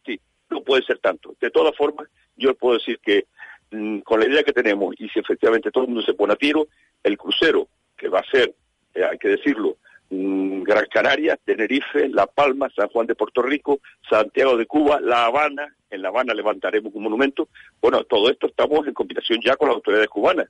Sí, 0.05 0.21
no 0.51 0.62
puede 0.62 0.83
ser 0.83 0.99
tanto. 0.99 1.35
De 1.41 1.51
todas 1.51 1.77
formas, 1.77 2.09
yo 2.36 2.55
puedo 2.55 2.78
decir 2.78 2.98
que 3.01 3.27
mm, 3.70 4.01
con 4.01 4.20
la 4.20 4.27
idea 4.27 4.43
que 4.43 4.52
tenemos 4.52 4.94
y 4.98 5.09
si 5.09 5.19
efectivamente 5.19 5.70
todo 5.70 5.85
el 5.85 5.90
mundo 5.90 6.05
se 6.05 6.15
pone 6.15 6.32
a 6.32 6.36
tiro, 6.36 6.69
el 7.02 7.19
crucero 7.19 7.69
que 7.97 8.09
va 8.09 8.20
a 8.20 8.31
ser, 8.31 8.55
eh, 8.94 9.05
hay 9.05 9.19
que 9.19 9.28
decirlo, 9.28 9.77
mm, 10.11 10.62
Gran 10.62 10.86
Canaria, 10.86 11.39
Tenerife, 11.44 12.09
La 12.09 12.27
Palma, 12.27 12.69
San 12.74 12.89
Juan 12.89 13.06
de 13.06 13.15
Puerto 13.15 13.43
Rico, 13.43 13.81
Santiago 14.09 14.56
de 14.56 14.66
Cuba, 14.66 15.01
La 15.01 15.27
Habana, 15.27 15.74
en 15.90 16.02
La 16.02 16.09
Habana 16.09 16.35
levantaremos 16.35 16.93
un 16.94 17.05
monumento. 17.05 17.48
Bueno, 17.81 18.02
todo 18.05 18.31
esto 18.31 18.48
estamos 18.48 18.86
en 18.86 18.94
combinación 18.94 19.40
ya 19.40 19.56
con 19.56 19.69
las 19.69 19.77
autoridades 19.77 20.09
cubanas. 20.09 20.48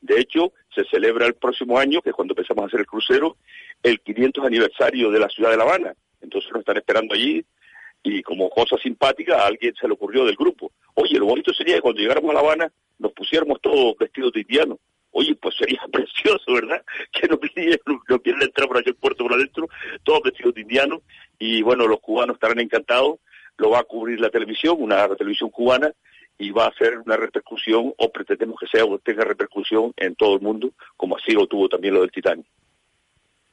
De 0.00 0.18
hecho, 0.18 0.52
se 0.74 0.84
celebra 0.86 1.26
el 1.26 1.34
próximo 1.34 1.78
año, 1.78 2.02
que 2.02 2.10
es 2.10 2.16
cuando 2.16 2.32
empezamos 2.32 2.64
a 2.64 2.66
hacer 2.66 2.80
el 2.80 2.86
crucero, 2.86 3.36
el 3.84 4.00
500 4.00 4.44
aniversario 4.44 5.12
de 5.12 5.20
la 5.20 5.28
ciudad 5.28 5.50
de 5.50 5.56
La 5.56 5.62
Habana. 5.62 5.94
Entonces 6.20 6.50
nos 6.50 6.60
están 6.60 6.76
esperando 6.76 7.14
allí 7.14 7.44
y 8.02 8.22
como 8.22 8.50
cosa 8.50 8.76
simpática 8.78 9.36
a 9.36 9.46
alguien 9.46 9.74
se 9.74 9.86
le 9.86 9.94
ocurrió 9.94 10.24
del 10.24 10.36
grupo. 10.36 10.72
Oye, 10.94 11.18
lo 11.18 11.26
bonito 11.26 11.52
sería 11.54 11.76
que 11.76 11.82
cuando 11.82 12.00
llegáramos 12.00 12.30
a 12.30 12.34
La 12.34 12.40
Habana 12.40 12.72
nos 12.98 13.12
pusiéramos 13.12 13.60
todos 13.60 13.96
vestidos 13.98 14.32
de 14.32 14.40
indianos. 14.40 14.78
Oye, 15.12 15.34
pues 15.36 15.54
sería 15.56 15.80
precioso, 15.92 16.52
¿verdad? 16.52 16.82
Que 17.12 17.28
nos 17.28 17.38
pidieran 17.38 18.42
entrar 18.42 18.66
por 18.66 18.78
allá 18.78 18.88
el 18.88 18.96
puerto 18.96 19.24
por 19.24 19.34
adentro, 19.34 19.68
todos 20.02 20.22
vestidos 20.22 20.54
de 20.54 20.62
indianos. 20.62 21.00
Y 21.38 21.62
bueno, 21.62 21.86
los 21.86 22.00
cubanos 22.00 22.34
estarán 22.34 22.60
encantados. 22.60 23.18
Lo 23.58 23.70
va 23.70 23.80
a 23.80 23.84
cubrir 23.84 24.20
la 24.20 24.30
televisión, 24.30 24.76
una 24.78 25.06
televisión 25.14 25.50
cubana, 25.50 25.92
y 26.38 26.50
va 26.50 26.64
a 26.64 26.68
hacer 26.68 26.98
una 26.98 27.16
repercusión, 27.16 27.92
o 27.96 28.10
pretendemos 28.10 28.58
que 28.58 28.66
sea 28.66 28.84
o 28.84 28.98
tenga 28.98 29.24
repercusión 29.24 29.92
en 29.96 30.16
todo 30.16 30.34
el 30.34 30.40
mundo, 30.40 30.72
como 30.96 31.16
así 31.16 31.32
lo 31.32 31.46
tuvo 31.46 31.68
también 31.68 31.94
lo 31.94 32.00
del 32.00 32.10
Titanic. 32.10 32.46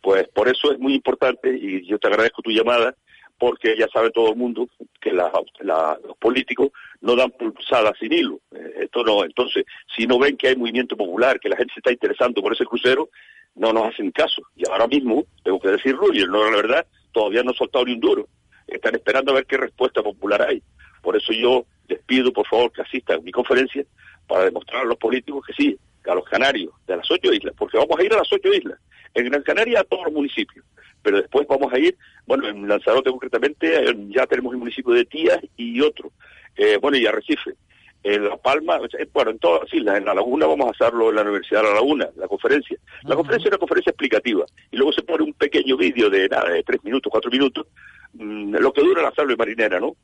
Pues 0.02 0.28
por 0.30 0.48
eso 0.48 0.72
es 0.72 0.80
muy 0.80 0.96
importante, 0.96 1.56
y 1.56 1.86
yo 1.86 2.00
te 2.00 2.08
agradezco 2.08 2.42
tu 2.42 2.52
llamada, 2.52 2.96
porque 3.40 3.76
ya 3.78 3.88
sabe 3.88 4.12
todo 4.12 4.32
el 4.32 4.36
mundo 4.36 4.68
que 5.00 5.12
los 5.12 6.18
políticos 6.20 6.70
no 7.02 7.16
dan 7.16 7.32
pulsadas 7.32 7.94
sin 7.98 8.12
hilo. 8.12 8.42
Eh, 8.54 8.82
esto 8.82 9.04
no, 9.04 9.24
entonces, 9.24 9.66
si 9.96 10.06
no 10.06 10.20
ven 10.20 10.36
que 10.38 10.50
hay 10.50 10.58
movimiento 10.58 10.98
popular, 10.98 11.40
que 11.40 11.50
la 11.50 11.56
gente 11.56 11.74
se 11.74 11.80
está 11.80 11.92
interesando 11.92 12.42
por 12.42 12.54
ese 12.54 12.66
crucero, 12.66 13.10
no 13.56 13.72
nos 13.72 13.88
hacen 13.88 14.12
caso. 14.12 14.42
Y 14.56 14.70
ahora 14.70 14.88
mismo, 14.88 15.26
tengo 15.44 15.60
que 15.60 15.70
decirlo, 15.70 16.14
y 16.14 16.20
no 16.26 16.52
la 16.52 16.58
verdad, 16.58 16.86
todavía 17.14 17.42
no 17.42 17.52
han 17.52 17.56
soltado 17.56 17.86
ni 17.86 17.94
un 17.94 18.02
duro. 18.02 18.28
Están 18.68 18.96
esperando 18.96 19.32
a 19.32 19.36
ver 19.36 19.46
qué 19.46 19.58
respuesta 19.58 20.04
popular 20.04 20.42
hay. 20.42 20.62
Por 21.02 21.16
eso 21.16 21.32
yo 21.32 21.66
les 21.88 22.00
pido, 22.04 22.34
por 22.34 22.46
favor, 22.46 22.72
que 22.74 22.82
asistan 22.82 23.20
a 23.20 23.22
mi 23.22 23.32
conferencia 23.32 23.86
para 24.28 24.44
demostrar 24.44 24.82
a 24.82 24.86
los 24.86 24.98
políticos 24.98 25.46
que 25.48 25.54
sí, 25.54 25.78
a 26.06 26.14
los 26.14 26.26
canarios 26.26 26.74
de 26.86 26.98
las 26.98 27.10
ocho 27.10 27.32
islas, 27.32 27.54
porque 27.58 27.78
vamos 27.78 27.98
a 27.98 28.04
ir 28.04 28.14
a 28.14 28.18
las 28.18 28.32
ocho 28.34 28.54
islas. 28.54 28.80
En 29.14 29.26
Gran 29.30 29.42
Canaria 29.44 29.80
a 29.80 29.84
todos 29.86 30.06
los 30.06 30.14
municipios 30.14 30.66
pero 31.02 31.18
después 31.18 31.48
vamos 31.48 31.72
a 31.74 31.80
ir, 31.80 31.98
bueno, 32.26 32.48
en 32.48 32.68
Lanzarote 32.68 33.10
concretamente, 33.10 33.90
eh, 33.90 33.96
ya 34.10 34.26
tenemos 34.28 34.54
el 34.54 34.60
municipio 34.60 34.94
de 34.94 35.06
Tías 35.06 35.40
y 35.58 35.82
otro, 35.82 36.12
eh, 36.56 36.78
bueno, 36.82 36.98
y 36.98 37.06
Arrecife. 37.06 37.54
En 38.02 38.30
La 38.30 38.38
Palma, 38.38 38.80
bueno, 39.12 39.32
en 39.32 39.40
todas 39.40 39.64
las 39.64 39.74
islas, 39.74 39.98
en 39.98 40.06
La 40.06 40.14
Laguna 40.14 40.46
vamos 40.46 40.68
a 40.68 40.72
hacerlo 40.72 41.10
en 41.10 41.16
la 41.18 41.24
Universidad 41.24 41.64
de 41.64 41.68
La 41.68 41.74
Laguna, 41.76 42.10
la 42.16 42.30
conferencia. 42.30 42.78
La 43.04 43.16
conferencia 43.16 43.48
es 43.48 43.52
una 43.52 43.60
conferencia 43.60 43.90
explicativa 43.90 44.46
y 44.72 44.78
luego 44.78 44.94
se 44.94 45.02
pone 45.02 45.26
un 45.26 45.34
pequeño 45.34 45.76
vídeo 45.76 46.10
de 46.10 46.30
nada, 46.30 46.50
de 46.50 46.64
tres 46.64 46.82
minutos, 46.84 47.12
cuatro 47.12 47.30
minutos, 47.30 47.68
mm, 48.14 48.56
lo 48.56 48.72
que 48.72 48.82
dura 48.82 49.02
la 49.02 49.12
salve 49.12 49.36
marinera, 49.36 49.82
¿no? 49.82 49.98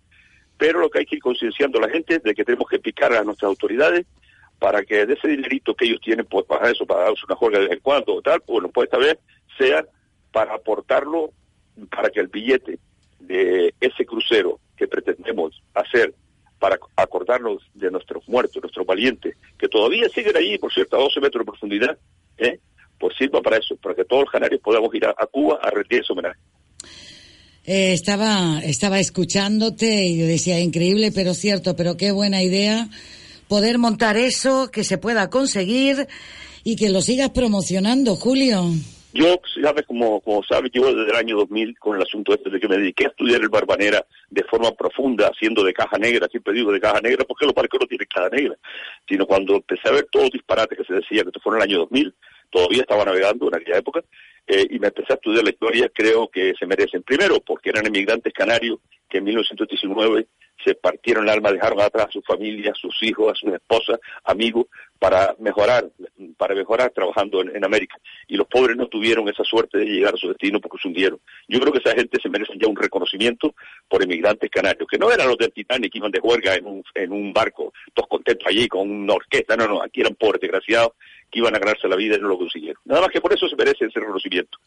Pero 0.58 0.80
lo 0.80 0.90
que 0.90 1.00
hay 1.00 1.06
que 1.06 1.16
ir 1.16 1.22
concienciando 1.22 1.78
a 1.80 1.88
la 1.88 1.90
gente 1.90 2.16
es 2.16 2.24
de 2.24 2.36
que 2.36 2.44
tenemos 2.44 2.68
que 2.68 2.80
picar 2.80 3.14
a 3.14 3.24
nuestras 3.24 3.48
autoridades 3.48 4.06
para 4.60 4.84
que 4.84 5.06
de 5.06 5.14
ese 5.14 5.28
dinerito 5.28 5.76
que 5.76 5.86
ellos 5.86 6.02
tienen, 6.02 6.26
pues 6.26 6.46
para 6.46 6.70
eso, 6.70 6.86
para 6.86 7.06
darse 7.06 7.26
una 7.26 7.36
juega 7.36 7.60
de 7.60 7.66
vez 7.66 7.74
en 7.74 7.80
cuando 7.82 8.16
o 8.16 8.22
tal, 8.22 8.42
bueno, 8.48 8.70
pues 8.70 8.86
esta 8.86 8.98
vez 8.98 9.18
sea 9.58 9.86
para 10.36 10.54
aportarlo 10.54 11.32
para 11.90 12.10
que 12.10 12.20
el 12.20 12.28
billete 12.28 12.78
de 13.22 13.74
ese 13.80 14.06
crucero 14.06 14.60
que 14.76 14.86
pretendemos 14.86 15.64
hacer 15.74 16.14
para 16.60 16.78
acordarnos 16.98 17.64
de 17.74 17.90
nuestros 17.90 18.28
muertos, 18.28 18.62
nuestros 18.62 18.86
valientes, 18.86 19.38
que 19.58 19.70
todavía 19.70 20.10
siguen 20.10 20.36
allí, 20.36 20.58
por 20.58 20.74
cierto, 20.74 20.98
a 20.98 21.00
12 21.00 21.22
metros 21.22 21.40
de 21.46 21.52
profundidad, 21.52 21.98
¿eh? 22.38 22.60
pues 23.00 23.16
sirva 23.18 23.42
para 23.42 23.56
eso, 23.56 23.78
para 23.78 23.96
que 23.96 24.04
todos 24.04 24.24
los 24.24 24.32
canarios 24.32 24.60
podamos 24.60 24.94
ir 24.94 25.06
a, 25.06 25.14
Cuba 25.28 25.58
a 25.64 25.70
rendir 25.70 26.02
ese 26.02 26.12
homenaje. 26.12 26.40
Eh, 27.64 27.94
estaba, 27.94 28.60
estaba 28.60 29.00
escuchándote 29.00 30.04
y 30.04 30.20
yo 30.20 30.26
decía, 30.26 30.60
increíble, 30.60 31.14
pero 31.14 31.34
cierto, 31.34 31.78
pero 31.78 31.96
qué 31.96 32.12
buena 32.12 32.44
idea 32.44 32.90
poder 33.48 33.78
montar 33.78 34.18
eso, 34.18 34.70
que 34.70 34.84
se 34.84 34.98
pueda 34.98 35.30
conseguir 35.30 36.10
y 36.66 36.76
que 36.76 36.90
lo 36.90 37.02
sigas 37.02 37.30
promocionando, 37.30 38.18
Julio. 38.18 38.70
Yo, 39.18 39.40
sabes, 39.64 39.86
como, 39.86 40.22
sabes, 40.46 40.72
llevo 40.74 40.94
desde 40.94 41.10
el 41.10 41.16
año 41.16 41.38
2000 41.38 41.80
con 41.80 41.96
el 41.96 42.02
asunto 42.02 42.34
este 42.34 42.50
de 42.50 42.60
que 42.60 42.68
me 42.68 42.78
dediqué 42.78 43.06
a 43.06 43.08
estudiar 43.08 43.40
el 43.40 43.48
Barbanera 43.48 44.06
de 44.30 44.44
forma 44.44 44.74
profunda, 44.74 45.32
haciendo 45.34 45.64
de 45.64 45.74
caja 45.74 45.98
negra, 45.98 46.28
siempre 46.28 46.54
digo 46.54 46.70
de 46.74 46.82
caja 46.82 47.00
negra, 47.00 47.24
porque 47.24 47.46
los 47.46 47.56
barcos 47.56 47.80
no 47.80 47.88
tienen 47.88 48.10
caja 48.14 48.28
negra, 48.28 48.58
sino 49.08 49.26
cuando 49.26 49.56
empecé 49.56 49.88
a 49.88 49.94
ver 49.94 50.08
todos 50.12 50.26
los 50.26 50.34
disparates 50.34 50.78
que 50.78 50.84
se 50.84 50.96
decía, 50.96 51.22
que 51.22 51.30
esto 51.30 51.40
fue 51.42 51.54
en 51.54 51.62
el 51.62 51.70
año 51.70 51.78
2000, 51.78 52.14
todavía 52.50 52.82
estaba 52.82 53.06
navegando 53.06 53.48
en 53.48 53.56
aquella 53.56 53.78
época, 53.78 54.04
eh, 54.48 54.68
y 54.70 54.80
me 54.80 54.88
empecé 54.88 55.14
a 55.14 55.16
estudiar 55.16 55.46
la 55.46 55.52
historia, 55.52 55.90
creo 55.94 56.28
que 56.28 56.54
se 56.60 56.66
merecen. 56.66 57.02
Primero, 57.04 57.40
porque 57.40 57.70
eran 57.70 57.88
emigrantes 57.88 58.34
canarios 58.34 58.80
que 59.10 59.20
en 59.20 59.24
1919 59.24 60.28
se 60.66 60.76
partieron 60.76 61.26
el 61.26 61.30
alma, 61.30 61.52
dejaron 61.52 61.80
atrás 61.80 62.08
a 62.10 62.12
su 62.12 62.22
familia, 62.22 62.72
a 62.72 62.76
sus 62.76 62.96
hijos, 63.04 63.32
a 63.32 63.36
sus 63.36 63.54
esposas, 63.54 64.00
amigos, 64.24 64.66
para 64.98 65.36
mejorar, 65.40 65.90
para 66.38 66.56
mejorar 66.56 66.92
trabajando 66.92 67.42
en, 67.42 67.64
América. 67.64 67.98
Y 68.28 68.36
los 68.36 68.48
pobres 68.48 68.76
no 68.76 68.88
tuvieron 68.88 69.28
esa 69.30 69.44
suerte 69.44 69.78
de 69.78 69.86
llegar 69.86 70.16
a 70.16 70.18
su 70.18 70.30
destino 70.30 70.60
porque 70.60 70.82
se 70.82 70.88
hundieron. 70.88 71.20
Yo 71.48 71.60
creo 71.60 71.72
que 71.72 71.80
esa 71.80 71.94
gente 71.94 72.20
se 72.22 72.30
merece 72.30 72.54
ya 72.60 72.68
un 72.68 72.76
reconocimiento 72.76 73.54
por 73.88 74.04
emigrantes 74.04 74.50
canarios, 74.50 74.88
que 74.90 74.98
no 74.98 75.12
eran 75.12 75.28
los 75.28 75.38
del 75.38 75.52
Titanic 75.52 75.92
que 75.92 76.00
iban 76.00 76.12
de 76.12 76.20
huelga 76.20 76.56
en 76.56 76.66
un, 76.66 76.84
en 76.96 77.12
un 77.12 77.34
barco, 77.34 77.74
todos 77.94 78.10
contentos 78.10 78.48
allí 78.48 78.68
con 78.68 78.90
una 78.90 79.14
orquesta, 79.14 79.56
no, 79.56 79.68
no, 79.68 79.84
aquí 79.84 80.02
eran 80.02 80.16
pobres 80.16 80.42
desgraciados 80.42 80.94
que 81.30 81.40
iban 81.40 81.56
a 81.56 81.60
ganarse 81.60 81.88
la 81.88 81.96
vida 81.96 82.16
y 82.16 82.22
no 82.22 82.30
lo 82.30 82.38
consiguieron. 82.38 82.82
Nada 82.86 83.02
más 83.02 83.10
que 83.10 83.22
por 83.22 83.34
eso 83.34 83.48
se 83.48 83.56
merece 83.56 83.86
ese 83.86 84.00
reconocimiento. 84.00 84.58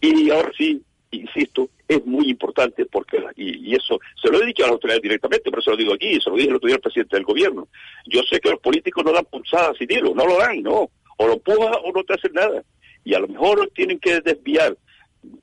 Y 0.00 0.30
ahora 0.30 0.50
sí, 0.56 0.82
insisto, 1.20 1.68
es 1.86 2.04
muy 2.04 2.30
importante 2.30 2.86
porque, 2.86 3.22
y, 3.36 3.74
eso 3.74 3.98
se 4.20 4.30
lo 4.30 4.42
he 4.42 4.46
dicho 4.46 4.62
a 4.62 4.66
las 4.66 4.74
autoridades 4.74 5.02
directamente, 5.02 5.50
pero 5.50 5.62
se 5.62 5.70
lo 5.70 5.76
digo 5.76 5.94
aquí, 5.94 6.20
se 6.20 6.30
lo 6.30 6.36
dije 6.36 6.48
el 6.48 6.56
otro 6.56 6.66
día 6.66 6.76
al 6.76 6.82
presidente 6.82 7.16
del 7.16 7.24
gobierno. 7.24 7.68
Yo 8.06 8.22
sé 8.22 8.40
que 8.40 8.50
los 8.50 8.60
políticos 8.60 9.04
no 9.04 9.12
dan 9.12 9.24
pulsadas 9.24 9.76
sin 9.78 9.90
hilo, 9.90 10.14
no 10.14 10.26
lo 10.26 10.38
dan, 10.38 10.62
no. 10.62 10.90
O 11.16 11.26
lo 11.26 11.34
empujas 11.34 11.76
o 11.84 11.92
no 11.92 12.02
te 12.04 12.14
hacen 12.14 12.32
nada. 12.32 12.62
Y 13.04 13.14
a 13.14 13.18
lo 13.18 13.28
mejor 13.28 13.70
tienen 13.74 13.98
que 13.98 14.20
desviar, 14.20 14.76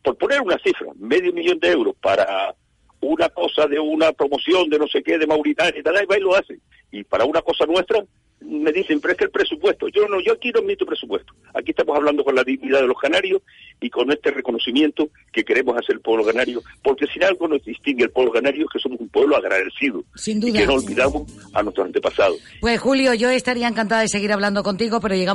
por 0.03 0.17
poner 0.17 0.41
una 0.41 0.57
cifra, 0.59 0.87
medio 0.95 1.31
millón 1.33 1.59
de 1.59 1.69
euros 1.69 1.95
para 2.01 2.55
una 3.01 3.29
cosa 3.29 3.67
de 3.67 3.79
una 3.79 4.11
promoción 4.11 4.69
de 4.69 4.79
no 4.79 4.87
sé 4.87 5.01
qué, 5.03 5.17
de 5.17 5.27
Mauritania 5.27 5.79
y 5.79 5.83
tal, 5.83 5.95
y 5.95 6.15
y 6.15 6.19
lo 6.19 6.35
hacen. 6.35 6.61
Y 6.91 7.03
para 7.03 7.25
una 7.25 7.41
cosa 7.41 7.65
nuestra, 7.65 8.03
me 8.41 8.71
dicen, 8.71 8.99
pero 8.99 9.13
es 9.13 9.17
que 9.17 9.25
el 9.25 9.31
presupuesto, 9.31 9.87
yo 9.89 10.07
no, 10.07 10.19
yo 10.21 10.33
aquí 10.33 10.51
no 10.51 10.59
admito 10.59 10.85
presupuesto. 10.85 11.33
Aquí 11.53 11.71
estamos 11.71 11.95
hablando 11.95 12.23
con 12.23 12.35
la 12.35 12.43
dignidad 12.43 12.81
de 12.81 12.87
los 12.87 12.97
canarios 12.99 13.41
y 13.79 13.89
con 13.89 14.11
este 14.11 14.31
reconocimiento 14.31 15.09
que 15.31 15.43
queremos 15.43 15.77
hacer 15.77 15.95
el 15.95 16.01
pueblo 16.01 16.25
canario, 16.25 16.61
porque 16.83 17.05
si 17.07 17.23
algo 17.23 17.47
nos 17.47 17.63
distingue 17.63 18.03
el 18.05 18.09
pueblo 18.11 18.31
canario 18.31 18.63
es 18.65 18.69
que 18.73 18.79
somos 18.79 18.99
un 18.99 19.09
pueblo 19.09 19.35
agradecido 19.37 20.03
Sin 20.15 20.39
duda. 20.39 20.49
y 20.51 20.53
que 20.53 20.65
no 20.67 20.73
olvidamos 20.75 21.31
a 21.53 21.63
nuestros 21.63 21.85
antepasados. 21.87 22.39
Pues 22.59 22.79
Julio, 22.79 23.13
yo 23.13 23.29
estaría 23.29 23.67
encantada 23.67 24.01
de 24.01 24.07
seguir 24.07 24.31
hablando 24.31 24.63
contigo, 24.63 24.99
pero 24.99 25.15
llegamos 25.15 25.29